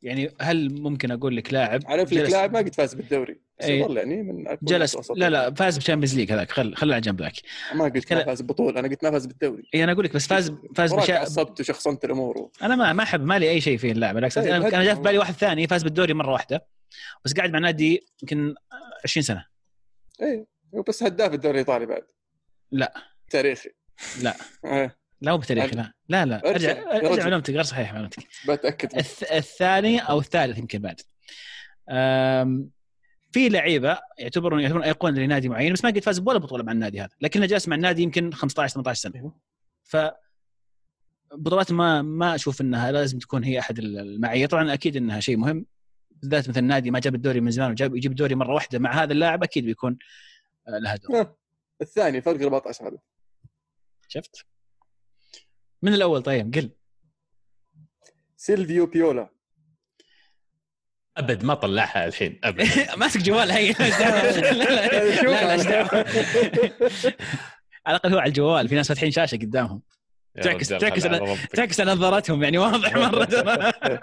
يعني 0.03 0.33
هل 0.41 0.81
ممكن 0.81 1.11
أقول 1.11 1.37
لك 1.37 1.53
لاعب 1.53 1.81
عارف 1.85 2.13
لك 2.13 2.29
لاعب 2.29 2.53
ما 2.53 2.59
قد 2.59 2.75
فاز 2.75 2.93
بالدوري 2.93 3.41
بس 3.59 3.65
إيه. 3.65 3.79
يظل 3.83 3.97
يعني 3.97 4.23
من 4.23 4.57
جلس. 4.63 5.11
لا 5.11 5.29
لا 5.29 5.53
فاز 5.53 5.75
بال 5.77 5.84
Champions 5.84 6.15
League 6.15 6.31
هذاك 6.31 6.51
خل 6.51 6.75
خل 6.75 6.91
على 6.91 7.01
جنب 7.01 7.21
ذاك 7.21 7.33
ما 7.73 7.83
قلت 7.83 7.95
ما 7.95 8.01
كلا- 8.01 8.25
فاز 8.25 8.41
ببطوله 8.41 8.79
أنا 8.79 8.87
قلت 8.87 9.03
ما 9.03 9.11
فاز 9.11 9.25
بالدوري 9.25 9.63
اي 9.75 9.83
أنا 9.83 9.91
أقول 9.91 10.05
لك 10.05 10.13
بس 10.13 10.27
فاز 10.27 10.53
فاز 10.75 10.93
بشا... 10.93 11.17
عصبت 11.17 11.59
وشخصنت 11.59 12.05
الأمور 12.05 12.37
و... 12.37 12.51
أنا 12.61 12.75
ما 12.75 12.93
ما 12.93 13.03
احب 13.03 13.25
مالي 13.25 13.49
أي 13.49 13.61
شيء 13.61 13.77
في 13.77 13.91
اللعبه 13.91 14.13
بالعكس 14.15 14.35
طيب، 14.35 14.47
أنا 14.47 14.67
أنا 14.67 14.83
جاء 14.83 14.95
في. 14.95 15.01
بالي 15.01 15.17
واحد 15.17 15.33
ثاني 15.33 15.67
فاز 15.67 15.83
بالدوري 15.83 16.13
مرة 16.13 16.31
واحدة 16.31 16.67
بس 17.25 17.33
قاعد 17.33 17.51
مع 17.51 17.59
نادي 17.59 18.07
يمكن 18.23 18.55
20 19.03 19.23
سنة 19.23 19.45
إيه 20.21 20.45
بس 20.87 21.03
هداف 21.03 21.33
الدوري 21.33 21.53
الإيطالي 21.53 21.85
بعد 21.85 22.03
لا. 22.71 22.93
تاريخي 23.29 23.69
لا. 24.21 24.35
لا 25.21 25.31
مو 25.31 25.37
بتاريخي 25.37 25.75
لا 25.75 25.93
لا 26.09 26.25
لا 26.25 26.49
ارجع، 26.49 26.71
ارجع. 26.71 27.23
معلومتك 27.23 27.53
غير 27.53 27.63
صحيح 27.63 27.93
معلومتك 27.93 28.27
بتاكد 28.47 28.95
الث... 28.97 29.31
الثاني 29.31 29.99
أو 29.99 30.19
الثالث 30.19 30.57
يمكن 30.57 30.79
بعد. 30.79 31.01
في 33.31 33.49
لعيبة 33.49 33.99
يعتبرون 34.19 34.59
يعتبرون 34.59 34.83
أيقونة 34.83 35.19
لنادي 35.19 35.49
معين 35.49 35.73
بس 35.73 35.83
ما 35.83 35.89
قد 35.89 35.99
فاز 35.99 36.19
بولا 36.19 36.37
بطولة 36.39 36.63
مع 36.63 36.71
النادي 36.71 37.01
هذا 37.01 37.09
لكنه 37.21 37.45
جالس 37.45 37.67
مع 37.67 37.75
النادي 37.75 38.01
يمكن 38.01 38.33
15 38.33 38.73
18 38.73 39.01
سنة 39.01 39.15
أيوه. 39.15 39.35
ف 39.83 39.97
بطولات 41.33 41.71
ما 41.71 42.01
ما 42.01 42.35
أشوف 42.35 42.61
إنها 42.61 42.91
لازم 42.91 43.19
تكون 43.19 43.43
هي 43.43 43.59
أحد 43.59 43.79
المعايير 43.79 44.49
طبعا 44.49 44.73
أكيد 44.73 44.97
إنها 44.97 45.19
شيء 45.19 45.37
مهم 45.37 45.65
بالذات 46.11 46.49
مثل 46.49 46.59
النادي 46.59 46.91
ما 46.91 46.99
جاب 46.99 47.15
الدوري 47.15 47.41
من 47.41 47.51
زمان 47.51 47.71
وجاب 47.71 47.95
يجيب 47.95 48.11
الدوري 48.11 48.35
مرة 48.35 48.53
واحدة 48.53 48.79
مع 48.79 49.03
هذا 49.03 49.13
اللاعب 49.13 49.43
أكيد 49.43 49.65
بيكون 49.65 49.97
آه، 50.67 50.79
له 50.79 50.95
دور. 50.95 51.35
الثاني 51.81 52.21
فرق 52.21 52.41
14 52.41 52.87
هذا 52.87 52.97
شفت؟ 54.07 54.45
من 55.81 55.93
الأول 55.93 56.21
طيب 56.21 56.53
قل. 56.55 56.69
سيلفيو 58.37 58.85
بيولا. 58.85 59.29
أبد 61.17 61.43
ما 61.43 61.53
طلعها 61.53 62.07
الحين 62.07 62.39
أبد. 62.43 62.67
ماسك 62.97 63.21
جوال 63.21 63.51
هي 63.51 63.71
لا 63.79 65.57
لا. 65.57 66.05
على 67.85 67.97
الأقل 67.97 68.13
هو 68.13 68.19
على 68.19 68.27
الجوال 68.29 68.67
في 68.67 68.75
ناس 68.75 68.87
فاتحين 68.87 69.11
شاشة 69.11 69.35
قدامهم. 69.35 69.81
تعكس- 70.41 70.67
تعكس. 70.67 71.03
تعكس 71.53 71.79
على 71.79 71.91
نظارتهم 71.91 72.43
يعني 72.43 72.57
واضح 72.57 72.95
مرة. 72.95 73.27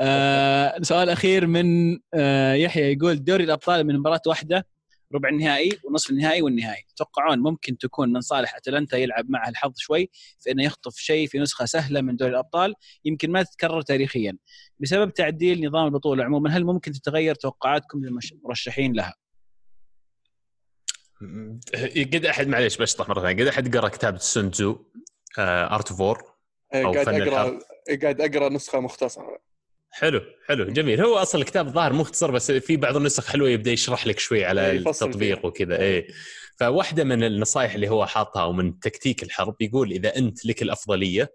آه، 0.00 0.78
سؤال 0.82 1.10
أخير 1.10 1.46
من 1.46 1.98
آه، 2.14 2.54
يحيى 2.54 2.92
يقول 2.92 3.24
دوري 3.24 3.44
الأبطال 3.44 3.86
من 3.86 3.98
مباراة 3.98 4.20
واحدة 4.26 4.66
ربع 5.14 5.28
النهائي 5.28 5.70
ونصف 5.84 6.10
النهائي 6.10 6.42
والنهائي 6.42 6.84
تتوقعون 6.88 7.38
ممكن 7.38 7.78
تكون 7.78 8.12
من 8.12 8.20
صالح 8.20 8.56
أتلانتا 8.56 8.96
يلعب 8.96 9.30
معه 9.30 9.48
الحظ 9.48 9.72
شوي 9.76 10.10
في 10.40 10.50
إنه 10.50 10.64
يخطف 10.64 10.96
شيء 10.96 11.26
في 11.28 11.38
نسخة 11.38 11.64
سهلة 11.64 12.00
من 12.00 12.16
دوري 12.16 12.30
الأبطال 12.30 12.74
يمكن 13.04 13.30
ما 13.30 13.42
تتكرر 13.42 13.82
تاريخيا 13.82 14.36
بسبب 14.78 15.12
تعديل 15.12 15.66
نظام 15.66 15.86
البطولة 15.86 16.24
عموما 16.24 16.56
هل 16.56 16.64
ممكن 16.64 16.92
تتغير 16.92 17.34
توقعاتكم 17.34 18.04
للمرشحين 18.04 18.92
لها؟ 18.92 19.14
قد 21.96 22.24
أحد 22.24 22.48
معليش 22.48 22.76
بشطح 22.76 23.08
مرة 23.08 23.20
ثانية 23.20 23.42
قد 23.42 23.48
أحد 23.48 23.76
قرا 23.76 23.88
كتاب 23.88 24.18
سون 24.18 24.50
تزو 24.50 24.84
Art 25.38 25.92
of 25.92 26.10
War 26.10 26.38
إيه، 26.74 26.84
أو 26.84 26.92
قاعد 26.92 27.06
فن 27.06 27.22
أقرأ. 27.22 27.58
إيه، 27.88 28.00
قاعد 28.00 28.20
أقرأ 28.20 28.48
نسخة 28.48 28.80
مختصرة 28.80 29.47
حلو 29.98 30.20
حلو 30.48 30.64
جميل. 30.64 31.00
هو 31.00 31.16
أصلا 31.16 31.40
الكتاب 31.40 31.66
الظاهر 31.66 31.92
مختصر 31.92 32.30
بس 32.30 32.50
في 32.52 32.76
بعض 32.76 32.96
النسخ 32.96 33.26
حلوة 33.26 33.48
يبدأ 33.48 33.70
يشرح 33.70 34.06
لك 34.06 34.18
شوي 34.18 34.44
على 34.44 34.70
إيه، 34.70 34.78
التطبيق. 34.78 35.44
وكذا. 35.46 35.78
إيه. 35.80 36.06
فواحدة 36.56 37.04
من 37.04 37.24
النصائح 37.24 37.74
اللي 37.74 37.88
هو 37.88 38.06
حاطها 38.06 38.44
ومن 38.44 38.78
تكتيك 38.80 39.22
الحرب 39.22 39.56
يقول 39.60 39.90
إذا 39.92 40.16
أنت 40.16 40.46
لك 40.46 40.62
الأفضلية 40.62 41.32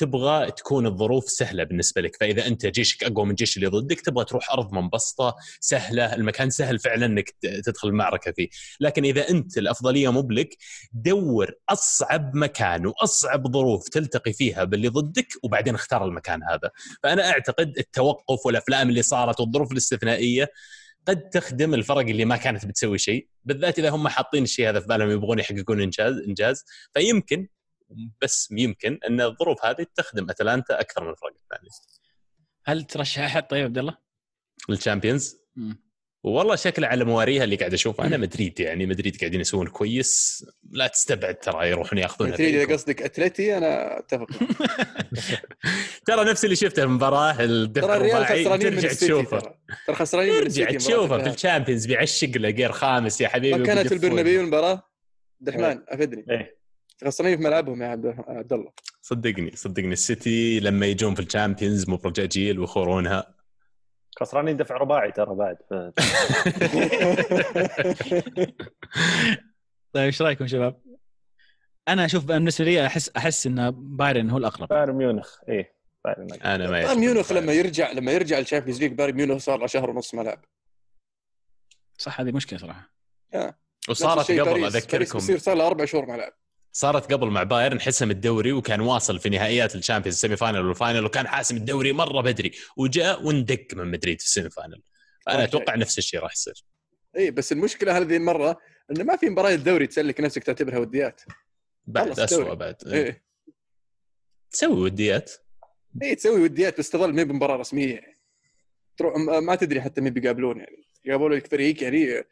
تبغى 0.00 0.50
تكون 0.50 0.86
الظروف 0.86 1.30
سهلة 1.30 1.64
بالنسبة 1.64 2.00
لك. 2.00 2.16
فإذا 2.20 2.46
أنت 2.46 2.66
جيشك 2.66 3.04
أقوى 3.04 3.24
من 3.24 3.30
الجيش 3.30 3.56
اللي 3.56 3.66
ضدك 3.66 4.00
تبغى 4.00 4.24
تروح 4.24 4.50
أرض 4.50 4.72
منبسطة 4.72 5.36
سهلة 5.60 6.14
المكان 6.14 6.50
سهل 6.50 6.78
فعلا 6.78 7.06
إنك 7.06 7.30
تدخل 7.64 7.88
المعركة 7.88 8.32
فيه. 8.32 8.48
لكن 8.80 9.04
إذا 9.04 9.30
أنت 9.30 9.58
الأفضلية 9.58 10.12
مو 10.12 10.22
بلك 10.22 10.56
دور 10.92 11.52
أصعب 11.68 12.36
مكان 12.36 12.86
وأصعب 12.86 13.52
ظروف 13.52 13.88
تلتقي 13.88 14.32
فيها 14.32 14.64
باللي 14.64 14.88
ضدك 14.88 15.26
وبعدين 15.42 15.74
اختار 15.74 16.04
المكان 16.04 16.42
هذا. 16.42 16.70
فأنا 17.02 17.30
أعتقد 17.30 17.78
التوقف 17.78 18.46
والأفلام 18.46 18.88
اللي 18.88 19.02
صارت 19.02 19.40
والظروف 19.40 19.72
الاستثنائية 19.72 20.50
قد 21.08 21.28
تخدم 21.28 21.74
الفرق 21.74 21.98
اللي 21.98 22.24
ما 22.24 22.36
كانت 22.36 22.66
بتسوي 22.66 22.98
شيء. 22.98 23.26
بالذات 23.44 23.78
إذا 23.78 23.90
هم 23.90 24.08
حاطين 24.08 24.42
الشيء 24.42 24.68
هذا 24.68 24.80
في 24.80 24.86
بالهم 24.86 25.10
يبغون 25.10 25.38
يحققون 25.38 25.80
إنجاز 25.80 26.16
إنجاز. 26.28 26.64
فيمكن 26.94 27.46
بس 28.22 28.48
يمكن 28.50 28.98
أن 29.08 29.20
الظروف 29.20 29.64
هذه 29.64 29.86
تخدم 29.94 30.30
أتلانتا 30.30 30.80
أكثر 30.80 31.04
من 31.04 31.10
الفرق 31.10 31.32
الثانية 31.42 31.70
هل 32.64 32.84
ترشح 32.84 33.22
احد 33.22 33.46
طيب 33.46 33.64
عبد 33.64 33.78
الله؟ 33.78 33.96
الشامبيونز؟ 34.70 35.36
مم. 35.56 35.90
والله 36.24 36.56
شكله 36.56 36.86
على 36.86 37.04
مواريها 37.04 37.44
اللي 37.44 37.56
قاعد 37.56 37.72
اشوفها 37.72 38.06
أنا 38.06 38.16
مدريد 38.16 38.60
يعني 38.60 38.86
مدريد 38.86 39.16
قاعدين 39.16 39.40
يسوون 39.40 39.66
كويس. 39.66 40.44
لا 40.70 40.86
تستبعد 40.86 41.34
ترى 41.38 41.70
يروحون 41.70 41.98
ياخذونها 41.98 42.34
مدريد 42.34 42.54
إذا. 42.54 42.72
قصدك 42.72 43.02
اتلتي 43.02 43.58
أنا 43.58 43.98
أتفق 43.98 44.26
ترى 46.06 46.24
نفس 46.24 46.44
اللي 46.44 46.56
شفته 46.56 46.82
في 46.82 46.82
المباراة 46.82 47.36
الدفع 47.40 47.86
ترى 47.86 47.96
الريال 47.96 48.16
الرباعي. 48.16 48.44
خسرانين 48.44 48.66
من 48.74 48.80
ترجع 48.80 48.92
تشوفه. 48.92 49.40
ترى. 49.40 49.94
خسرانين 49.94 50.34
من 50.34 50.46
السيتي 50.46 50.66
ترجع 50.66 50.78
تشوفه 50.78 51.18
في. 51.18 51.30
الشامبيونز 51.30 51.86
بيعشق 51.86 52.30
له 52.36 52.50
جير 52.50 52.72
خامس 52.72 53.20
يا 53.20 53.28
حبيبي 53.28 53.58
ما 53.58 53.66
كانت. 53.66 53.92
البرنابيو 53.92 54.40
المباراة؟ 54.40 54.82
عبد 55.40 55.48
الرحمن 55.48 55.82
أفدني. 55.88 56.50
خسرانين 57.06 57.36
في 57.36 57.42
ملعبهم 57.44 57.82
يا 57.82 57.88
عبد 57.88 58.52
الله. 58.52 58.72
صدقني 59.02 59.56
صدقني. 59.56 59.92
السيتي 59.92 60.60
لما 60.60 60.86
يجون 60.86 61.14
في 61.14 61.22
الشامبيونز 61.22 61.88
مو 61.88 61.96
برجاجيل 61.96 62.58
ويخورونها. 62.58 63.34
خسرانين 64.20 64.56
دفع 64.56 64.76
رباعي 64.76 65.12
ترى 65.12 65.34
بعد. 65.34 65.56
ف... 65.70 65.74
طيب 69.92 70.04
إيش 70.04 70.22
رأيكم 70.22 70.46
شباب؟ 70.46 70.80
أنا 71.88 72.04
أشوف 72.04 72.24
بالنسبة 72.24 72.64
لي 72.64 72.86
احس 72.86 73.10
أحس 73.16 73.46
إن 73.46 73.70
بايرن 73.96 74.30
هو 74.30 74.38
الأقرب. 74.38 74.68
بايرن 74.68 74.94
ميونخ. 74.94 75.36
إيه 75.48 75.74
بايرن 76.04 76.24
ميونخ 76.24 76.46
أنا 76.46 76.64
ما 76.64 76.70
بايرن 76.70 76.98
ميونخ. 76.98 77.32
لما 77.32 77.52
يرجع 77.52 77.92
لما 77.92 78.12
يرجع 78.12 78.38
ال 78.38 78.42
Champions 78.42 78.80
League 78.80 78.92
بايرن 78.92 79.14
ميونخ 79.16 79.36
صار 79.42 79.58
له 79.58 79.66
شهر 79.66 79.90
ونص 79.90 80.14
ملعب. 80.14 80.44
صح 81.98 82.20
هذه 82.20 82.32
مشكلة 82.32 82.58
صراحة. 82.58 82.92
نفس 83.34 83.54
وصارت 83.88 84.30
قبل. 84.30 84.44
باريس. 84.44 84.76
أذكركم. 84.76 85.18
صار 85.18 85.56
له 85.56 85.66
أربع 85.66 85.84
شهور 85.84 86.06
ملعب. 86.06 86.32
صارت 86.72 87.12
قبل 87.12 87.26
مع 87.26 87.42
بايرن 87.42 87.80
حسم 87.80 88.10
الدوري 88.10 88.52
وكان 88.52 88.80
واصل 88.80 89.18
في 89.18 89.28
نهائيات 89.28 89.74
ال 89.74 89.78
Champions 89.78 90.16
semi-final 90.16 90.66
وال 90.66 90.77
final 90.77 91.04
وكان 91.04 91.28
حاسم 91.28 91.56
الدوري 91.56 91.92
مرة 91.92 92.20
بدري 92.20 92.52
وجاء 92.76 93.22
واندق 93.22 93.66
من 93.74 93.90
مدريد 93.90 94.20
في 94.20 94.26
ال 94.26 94.50
semi-final 94.50 94.82
أنا. 95.28 95.44
أتوقع 95.44 95.74
نفس 95.74 95.98
الشيء 95.98 96.20
راح 96.20 96.32
يصير. 96.32 96.64
إي 97.16 97.30
بس 97.30 97.52
المشكلة 97.52 97.98
هذه 97.98 98.16
المرة 98.16 98.58
إنه 98.90 99.04
ما 99.04 99.16
في 99.16 99.28
مباراة 99.28 99.54
الدوري 99.54 99.86
تسلك 99.86 100.20
نفسك 100.20 100.44
تعتبرها 100.44 100.78
وديات. 100.78 101.20
بعد 101.86 102.20
اسوء. 102.20 102.54
بعد. 102.54 102.76
إيه 102.86 103.24
تسوي 104.50 104.80
وديات؟ 104.80 105.32
إي 106.02 106.14
تسوي 106.14 106.42
وديات 106.42 106.78
بس 106.78 106.90
تظل 106.90 107.12
ما 107.12 107.20
هي 107.20 107.24
بمباراة 107.24 107.56
رسمية. 107.56 107.94
يعني. 107.94 108.16
تروح 108.96 109.16
ما 109.42 109.54
تدري 109.54 109.80
حتى 109.80 110.00
مين 110.00 110.12
بيقابلون 110.12 110.58
يعني. 110.58 110.86
يقابلون 111.04 111.32
لك 111.32 111.46
فريق 111.46 111.82
يعني 111.82 112.24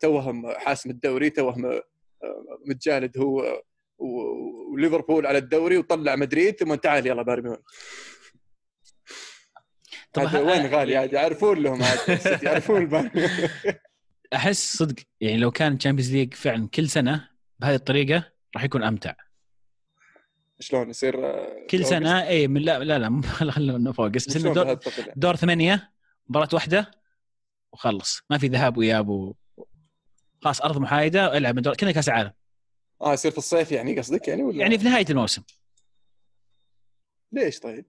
توهم 0.00 0.52
حاسم 0.52 0.90
الدوري 0.90 1.30
توهم 1.30 1.80
متجالد 2.66 3.18
هو 3.18 3.62
وليفربول 4.04 5.26
على 5.26 5.38
الدوري 5.38 5.78
وطلع 5.78 6.16
مدريد 6.16 6.56
ثم 6.56 6.74
تعال 6.74 7.06
يلا 7.06 7.22
بايرن 7.22 7.42
ميونخ. 7.42 7.58
طب 10.12 10.34
وين 10.34 10.66
غالي؟ 10.66 10.96
عاد 10.96 11.12
يعرفون 11.12 11.58
لهم 11.62 11.82
عاد 11.82 11.98
يعرفون. 12.46 13.10
أحس 14.34 14.76
صدق 14.76 14.94
يعني 15.20 15.36
لو 15.36 15.50
كان 15.50 15.78
Champions 15.78 16.12
League 16.12 16.34
فعلا 16.34 16.68
كل 16.68 16.88
سنة 16.88 17.28
بهذه 17.60 17.74
الطريقة 17.74 18.32
راح 18.54 18.64
يكون 18.64 18.82
أمتع. 18.82 19.14
شلون 20.60 20.90
يصير؟ 20.90 21.26
آه، 21.26 21.66
كل 21.70 21.84
سنه 21.84 22.26
اي 22.26 22.48
من 22.48 22.60
لا 22.60 22.78
لا 22.78 22.98
لا 22.98 23.22
خلينا 23.50 23.78
نفوكس 23.78 24.28
بس 24.28 24.36
انه 24.36 24.54
دور؟ 24.54 24.78
دور 25.16 25.36
ثمانية 25.36 25.92
مباراة 26.28 26.48
واحدة 26.52 26.90
وخلص. 27.72 28.22
ما 28.30 28.38
في 28.38 28.48
ذهاب 28.48 28.76
وإياب 28.76 29.08
و... 29.08 29.34
خلاص 30.42 30.60
أرض 30.62 30.78
محايدة 30.78 31.36
ألعب 31.36 31.56
من 31.56 31.62
دور 31.62 31.74
كنا 31.74 31.92
كأس 31.92 32.08
العالم. 32.08 32.32
آه 33.04 33.12
يصير 33.12 33.30
في 33.30 33.38
الصيف 33.38 33.72
يعني 33.72 33.98
قصدك 33.98 34.28
يعني 34.28 34.42
ولا 34.42 34.58
يعني 34.60 34.78
في 34.78 34.84
نهاية 34.84 35.06
الموسم 35.10 35.42
ليش 37.32 37.60
طيب؟ 37.60 37.84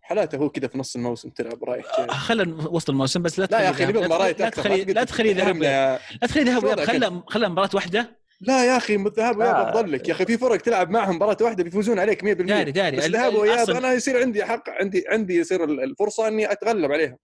حالاته 0.00 0.38
هو 0.38 0.50
كذا 0.50 0.68
في 0.68 0.78
نص 0.78 0.96
الموسم 0.96 1.28
تلعب 1.30 1.64
رايح 1.64 1.84
جاي. 1.98 2.08
خلنا 2.08 2.68
وسط 2.68 2.90
الموسم 2.90 3.22
بس 3.22 3.38
لا 3.38 3.44
لا 3.50 3.60
يا 3.60 3.70
أخي 3.70 3.84
ذهاب- 3.84 3.96
مباريات 4.04 4.40
لا. 4.40 4.48
تخلي 4.48 4.84
لا 4.84 5.04
تخلي 5.04 5.32
ذهاب. 5.32 5.62
يا- 5.62 5.98
لا 6.22 6.26
تخلي 6.28 6.42
ذهاب. 6.44 6.64
وضعك 6.64 6.86
خلها 6.86 7.22
خلها 7.26 7.48
مباراة 7.48 7.70
واحدة 7.74 8.20
لا 8.40 8.64
يا 8.64 8.76
أخي 8.76 8.94
الذهاب 8.94 9.36
واياب 9.38 9.54
آه. 9.56 9.70
افضل 9.70 9.92
لك 9.92 10.08
يا 10.08 10.14
أخي 10.14 10.26
في 10.26 10.38
فرق 10.38 10.56
تلعب 10.60 10.90
معهم 10.90 11.16
مباراة 11.16 11.36
واحدة 11.40 11.64
بيفوزون 11.64 11.98
عليك 11.98 12.24
100% 12.24 12.26
داري 12.46 12.72
داري 12.72 12.96
بس 12.96 13.04
ذهاب 13.04 13.34
واياب 13.34 13.70
أنا 13.70 13.92
يصير 13.92 14.20
عندي 14.20 14.44
حق 14.44 14.70
عندي 14.70 15.04
عندي 15.08 15.34
يصير 15.36 15.64
الفرصة 15.64 16.28
إني 16.28 16.52
أتغلب 16.52 16.92
عليهم 16.92 17.16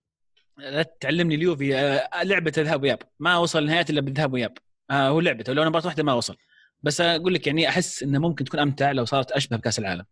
لا 0.58 0.82
تعلمني 1.00 1.34
اليوفي 1.34 1.76
آه، 1.76 2.22
لعبة 2.22 2.52
الذهاب 2.58 2.82
واياب 2.82 2.98
ما 3.20 3.36
وصل 3.38 3.58
النهايات 3.58 3.90
إلا 3.90 4.00
بالذهاب 4.00 4.32
واياب 4.32 4.58
آه 4.90 5.08
هو 5.08 5.20
لعبته. 5.20 5.52
لو 5.52 5.64
مباراه 5.64 5.86
واحدة 5.86 6.02
ما 6.02 6.12
وصل. 6.12 6.36
بس 6.82 7.00
أقول 7.00 7.34
لك 7.34 7.46
يعني 7.46 7.68
أحس 7.68 8.02
إنه 8.02 8.18
ممكن 8.18 8.44
تكون 8.44 8.60
أمتع 8.60 8.92
لو 8.92 9.04
صارت 9.04 9.32
أشبه 9.32 9.56
بكأس 9.56 9.78
العالم. 9.78 10.04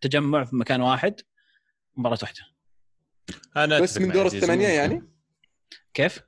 تجمع 0.00 0.44
في 0.44 0.56
مكان 0.56 0.80
واحد 0.80 1.20
مباراة 1.96 2.18
واحدة. 2.22 2.40
أنا 3.56 3.80
بس 3.80 3.98
من 3.98 4.12
دور. 4.12 4.26
الثمانية. 4.26 4.68
يعني؟ 4.68 5.02
كيف؟ 5.94 6.20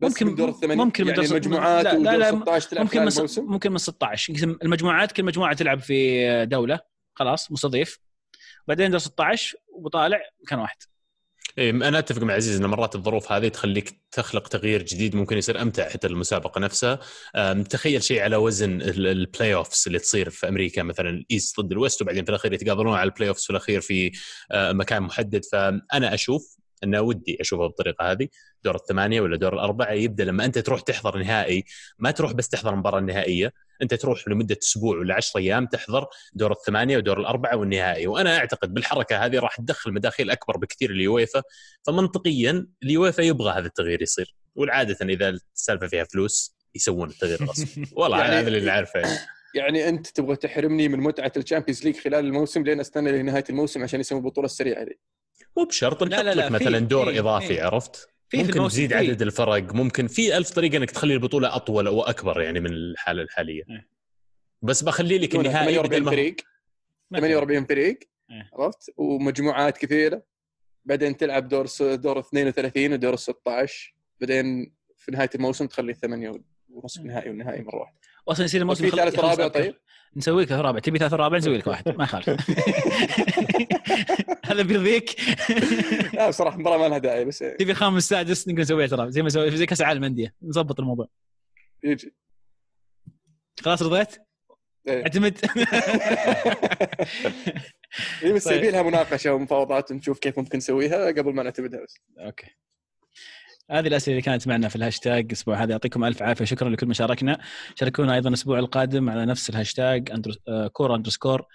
ممكن- 0.00 0.26
من 0.26 0.34
دور 0.34 0.48
الثمانية. 0.48 0.84
ممكن 0.84 1.04
من 1.04 1.10
يعني 1.10 1.22
دور- 1.22 1.30
المجموعات 1.36 1.84
لا- 1.84 1.92
لا- 1.92 1.98
ودور 1.98 2.16
لا، 2.16 2.30
16 2.30 2.68
تلعب 2.70 2.84
ممكن 2.84 3.00
من 3.02 3.08
الموسم؟ 3.08 3.44
ممكن 3.44 3.72
من 3.72 3.78
16 3.78 4.30
يقسم 4.32 4.56
المجموعات 4.62 5.12
كل 5.12 5.22
مجموعة 5.24 5.54
تلعب 5.54 5.80
في 5.80 6.46
دولة. 6.46 6.80
خلاص 7.14 7.52
مستضيف. 7.52 7.98
بعدين 8.68 8.90
دور 8.90 8.98
16 9.00 9.56
وطالع 9.72 10.20
مكان 10.42 10.58
واحد. 10.58 10.76
إيه 11.58 11.70
أنا 11.70 11.98
أتفق 11.98 12.22
مع 12.22 12.34
عزيز 12.34 12.60
إن 12.60 12.66
مرات 12.66 12.94
الظروف 12.94 13.32
هذه 13.32 13.48
تخليك 13.48 14.00
تخلق 14.12 14.48
تغيير 14.48 14.82
جديد 14.82 15.16
ممكن 15.16 15.36
يصير 15.38 15.62
أمتع 15.62 15.88
حتى 15.88 16.06
المسابقه 16.06 16.58
نفسها. 16.58 16.98
تخيل 17.70 18.02
شيء 18.02 18.20
على 18.22 18.36
وزن 18.36 18.82
ال- 18.82 19.06
ال 19.06 19.54
playoffs 19.54 19.86
اللي 19.86 19.98
تصير 19.98 20.30
في 20.30 20.48
أمريكا 20.48 20.82
مثلا 20.82 21.10
ال 21.10 21.20
East 21.20 21.60
ضد 21.60 21.72
ال 21.72 21.78
West 21.78 22.02
وبعدين 22.02 22.24
في 22.24 22.30
الأخير 22.30 22.52
يتقابلون 22.52 22.94
على 22.96 23.08
ال 23.08 23.28
playoffs 23.28 23.44
في 23.44 23.50
الأخير 23.50 23.80
في 23.80 24.12
آه، 24.52 24.72
مكان 24.72 25.02
محدد. 25.02 25.44
فأنا 25.52 26.14
أشوف 26.14 26.56
انه 26.84 27.00
ودي 27.00 27.36
أشوفها 27.40 27.66
بالطريقة 27.66 28.10
هذه. 28.12 28.28
دور 28.64 28.74
الثمانية 28.76 29.20
ولا 29.20 29.36
دور 29.36 29.54
الأربعة 29.54 29.92
يبدأ 29.92 30.24
لما 30.24 30.44
أنت 30.44 30.58
تروح 30.58 30.80
تحضر 30.80 31.18
نهائي. 31.18 31.64
ما 31.98 32.10
تروح 32.10 32.32
بس 32.32 32.48
تحضر 32.48 32.72
المباراه 32.72 32.98
النهائيه 32.98 33.52
انت 33.82 33.94
تروح 33.94 34.28
لمدة 34.28 34.56
أسبوع 34.62 34.98
ولا 34.98 35.14
10 35.14 35.40
أيام 35.40 35.66
تحضر 35.66 36.06
دور 36.32 36.52
الثمانية 36.52 36.96
ودور 36.96 37.20
الأربعة 37.20 37.56
والنهائي. 37.56 38.06
وأنا 38.06 38.36
أعتقد 38.38 38.74
بالحركة 38.74 39.24
هذه 39.26 39.38
راح 39.38 39.56
تدخل 39.56 39.92
مداخيل 39.92 40.30
أكبر 40.30 40.56
بكثير 40.56 40.90
لليويفا 40.90 41.42
فمنطقيا 41.86 42.66
اليويفا 42.82 43.22
يبغى 43.22 43.52
هذا 43.52 43.66
التغيير 43.66 44.02
يصير. 44.02 44.34
والعاده 44.54 44.96
إذا 45.02 45.28
السالفة 45.54 45.86
فيها 45.86 46.04
فلوس 46.04 46.54
يسوون 46.74 47.08
التغيير 47.10 47.44
غصب 47.44 47.68
والله 47.98 48.18
يعني- 48.20 48.34
هذا 48.36 48.48
اللي 48.48 48.60
نعرفه 48.60 49.00
يعني. 49.00 49.18
يعني 49.54 49.88
أنت 49.88 50.06
تبغى 50.06 50.36
تحرمني 50.36 50.88
من 50.88 51.00
متعة 51.00 51.32
ال 51.36 51.41
Champions 51.41 51.84
League 51.84 51.96
خلال 51.96 52.24
الموسم 52.24 52.62
لين 52.62 52.80
أستنى 52.80 53.12
لنهاية 53.12 53.44
الموسم 53.50 53.82
عشان 53.82 54.00
يسوون 54.00 54.20
البطوله 54.20 54.44
السريعه 54.46 54.84
دي 54.84 55.00
مو 55.56 55.64
بشرط 55.64 56.02
لا، 56.02 56.08
نحط 56.08 56.24
لا، 56.24 56.34
لا، 56.34 56.40
لك 56.46 56.50
مثلا 56.50 56.78
دور 56.78 57.12
في- 57.12 57.18
إضافي 57.20 57.46
في- 57.46 57.60
عرفت؟ 57.60 58.08
في 58.28 58.36
ممكن 58.36 58.68
تزيد. 58.68 58.92
عدد 58.92 59.22
الفرق 59.22 59.74
ممكن 59.74 60.06
في 60.06 60.36
ألف 60.36 60.50
طريقة 60.50 60.76
إنك 60.76 60.90
تخلي 60.90 61.14
البطولة 61.14 61.56
أطول 61.56 61.86
أو 61.86 62.02
أكبر 62.02 62.40
يعني 62.40 62.60
من 62.60 62.70
الحالة 62.72 63.22
الحالية 63.22 63.62
إيه. 63.70 63.88
بس 64.62 64.82
بخلي 64.82 65.18
لك 65.18 65.34
النهائي 65.36 65.78
بدل 65.78 65.88
48 65.88 66.02
ما 66.02 66.10
هو- 66.10 66.14
فريق 66.14 66.36
ما 67.10 67.18
48 67.20 67.64
فريق 67.64 67.98
إيه. 68.30 68.50
عرفت 68.54 68.90
ومجموعات 68.96 69.78
كثيرة 69.78 70.22
بعدين 70.84 71.16
تلعب 71.16 71.48
دور 71.48 71.66
س- 71.66 71.82
دور 71.82 72.18
32 72.18 72.92
ودور 72.92 73.16
16 73.16 73.94
بعدين 74.20 74.74
في 74.96 75.12
نهاية 75.12 75.30
الموسم 75.34 75.66
تخلي 75.66 75.94
ثمانيه 75.94 76.32
ونصف 76.70 77.00
نهائي 77.02 77.28
والنهائي 77.30 77.62
مرة 77.62 77.76
واحدة 77.76 77.98
أصلا 78.28 78.44
يصير 78.44 78.60
الموسم 78.60 78.90
في 78.90 78.96
ثالث 78.96 79.18
رابع. 79.18 79.48
طيب. 79.48 79.74
نسوي 80.16 80.44
لك 80.44 80.52
رابع. 80.52 80.78
تبي 80.78 80.98
ثالث 80.98 81.14
رابع 81.14 81.36
نسوي 81.36 81.58
لك 81.58 81.66
واحد. 81.66 81.88
ما 81.88 82.04
يخالف. 82.04 82.28
هذا 84.46 84.62
بيرضيك. 84.62 85.16
لا 86.14 86.28
بصراحة 86.28 86.58
مباراة 86.58 86.78
ما 86.78 86.88
لها 86.88 86.98
داعي 86.98 87.24
بس 87.24 87.38
تبي 87.38 87.74
خامس 87.74 88.08
سادس 88.08 88.48
نقدر 88.48 88.62
نسويها 88.62 88.86
ترى. 88.86 89.12
زي 89.12 89.22
ما 89.22 89.28
سوي 89.28 89.56
زي 89.56 89.66
كأس 89.66 89.80
العالم 89.80 90.04
الانديه 90.04 90.34
نظبط 90.42 90.80
الموضوع. 90.80 91.08
يجي. 91.84 92.14
خلاص 93.60 93.82
رضيت؟ 93.82 94.16
إيه. 94.88 95.02
اعتمد. 95.02 95.38
هي 98.20 98.32
بس 98.32 98.44
طيب. 98.44 98.58
يبي 98.58 98.70
لها 98.70 98.82
مناقشة 98.82 99.34
ومفاوضات 99.34 99.92
نشوف 99.92 100.18
كيف 100.18 100.38
ممكن 100.38 100.58
نسويها 100.58 101.06
قبل 101.06 101.34
ما 101.34 101.42
نعتمدها 101.42 101.84
بس. 101.84 101.94
okay. 102.18 102.46
هذه 103.70 103.86
الأسئلة 103.86 104.12
اللي 104.12 104.22
كانت 104.22 104.48
معنا 104.48 104.68
في 104.68 104.76
الهاشتاج 104.76 105.24
الأسبوع 105.24 105.62
هذا. 105.62 105.70
يعطيكم 105.70 106.04
ألف 106.04 106.22
عافية. 106.22 106.44
شكرا 106.44 106.68
لكل 106.68 106.86
من 106.86 106.94
شاركنا 106.94 107.38
شاركونا 107.74 108.14
أيضا 108.14 108.28
الأسبوع 108.28 108.58
القادم 108.58 109.10
على 109.10 109.26
نفس 109.26 109.50
الهاشتاج 109.50 110.10
under... 110.10 110.36
آه، 110.48 110.68
كورة 110.68 110.94
underscore 110.94 111.46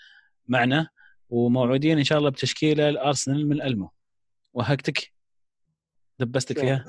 معنا. 0.48 0.88
وموعودين 1.30 1.98
إن 1.98 2.04
شاء 2.04 2.18
الله 2.18 2.30
بتشكيلة 2.30 2.90
الأرسنال 2.90 3.50
من 3.50 3.62
ألمو. 3.62 3.90
وهكتك 4.54 5.12
دبستك 6.20 6.60
فيها 6.60 6.86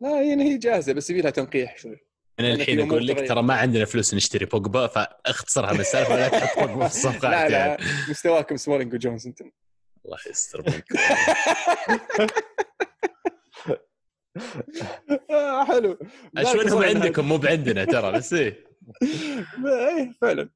لا 0.00 0.22
يعني 0.22 0.44
هي 0.44 0.58
جاهزة 0.58 0.92
بس 0.92 1.10
يبي 1.10 1.20
لها 1.20 1.30
تنقيح. 1.30 1.78
شوي 1.78 1.96
أنا 2.40 2.52
الحين 2.52 2.80
أقول 2.80 3.06
لك. 3.06 3.28
ترى 3.28 3.42
ما 3.42 3.54
عندنا 3.54 3.84
فلوس 3.84 4.14
نشتري 4.14 4.44
بوجبا 4.44 4.86
فاختصرها 4.86 5.72
من 5.72 5.80
السالفة 5.80 6.14
ولا 6.14 6.28
تحط 6.28 6.58
بوجبا 6.58 6.88
في 6.88 6.94
الصفقة 6.94 7.30
لا 7.30 7.48
لا 7.48 7.66
يعني. 7.66 7.82
مستواكم 8.10 8.56
سمولينج 8.56 8.94
وجونز 8.94 9.26
أنتم. 9.26 9.50
الله 10.04 10.18
يستر 10.30 10.64
آه، 15.30 15.64
حلو. 15.64 15.98
أشوى 16.36 16.55
إنهم 16.55 16.66
وصلنا 16.66 16.86
عندكم 16.86 17.28
مو 17.28 17.36
بعندنا 17.36 17.84
ترى 17.84 18.12
بس 18.12 18.32
إيه. 18.32 18.64
إيه 19.66 20.12
فعلا. 20.20 20.48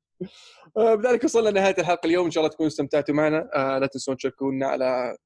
آه، 0.76 0.94
بذلك 0.94 1.24
وصلنا 1.24 1.48
لنهاية 1.48 1.74
الحلقة 1.78 2.06
اليوم. 2.06 2.24
إن 2.24 2.30
شاء 2.30 2.44
الله 2.44 2.52
تكونوا 2.54 2.68
استمتعتوا 2.68 3.14
معنا. 3.14 3.50
آه، 3.54 3.78
لا 3.78 3.86
تنسون 3.86 4.16
تشاركونا 4.16 4.66
على 4.66 5.16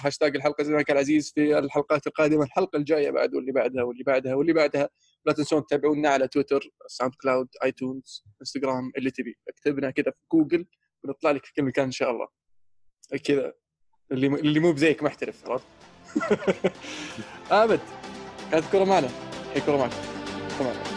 هاشتاج 0.00 0.36
الحلقة 0.36 0.64
زي 0.64 0.72
ما 0.72 0.82
كان 0.82 0.96
عزيز 0.96 1.32
في 1.34 1.58
الحلقات 1.58 2.06
القادمة. 2.06 2.44
الحلقة 2.44 2.76
الجاية 2.76 3.10
بعد 3.10 3.34
واللي 3.34 3.52
بعدها 3.52 3.82
واللي 3.82 4.04
بعدها 4.04 4.34
واللي 4.34 4.52
بعدها. 4.52 4.88
لا 5.26 5.32
تنسون 5.32 5.66
تتابعونا 5.66 6.08
على 6.08 6.28
تويتر 6.28 6.70
ساوند 6.86 7.14
كلاود 7.22 7.48
آيتونز 7.64 8.24
إنستغرام 8.40 8.92
اللي 8.96 9.10
تبي. 9.10 9.36
اكتبنا 9.48 9.90
كذا 9.90 10.10
في 10.10 10.18
جوجل 10.32 10.66
ونطلع 11.04 11.30
لك 11.30 11.44
في 11.46 11.52
كل 11.52 11.62
مكان 11.62 11.84
إن 11.84 11.90
شاء 11.90 12.10
الله. 12.10 12.28
كذا. 13.24 13.52
اللي 14.12 14.26
اللي 14.26 14.60
مو 14.60 14.72
بزيك 14.72 15.02
محترف 15.02 15.50
عرفت 15.50 15.64
ابد 17.50 17.80
كانت 18.50 18.64
كرة 18.72 18.84
معنا. 18.84 19.08
هي 19.54 19.60
كرة 19.60 19.76
معك. 19.76 19.90
كرة 20.58 20.91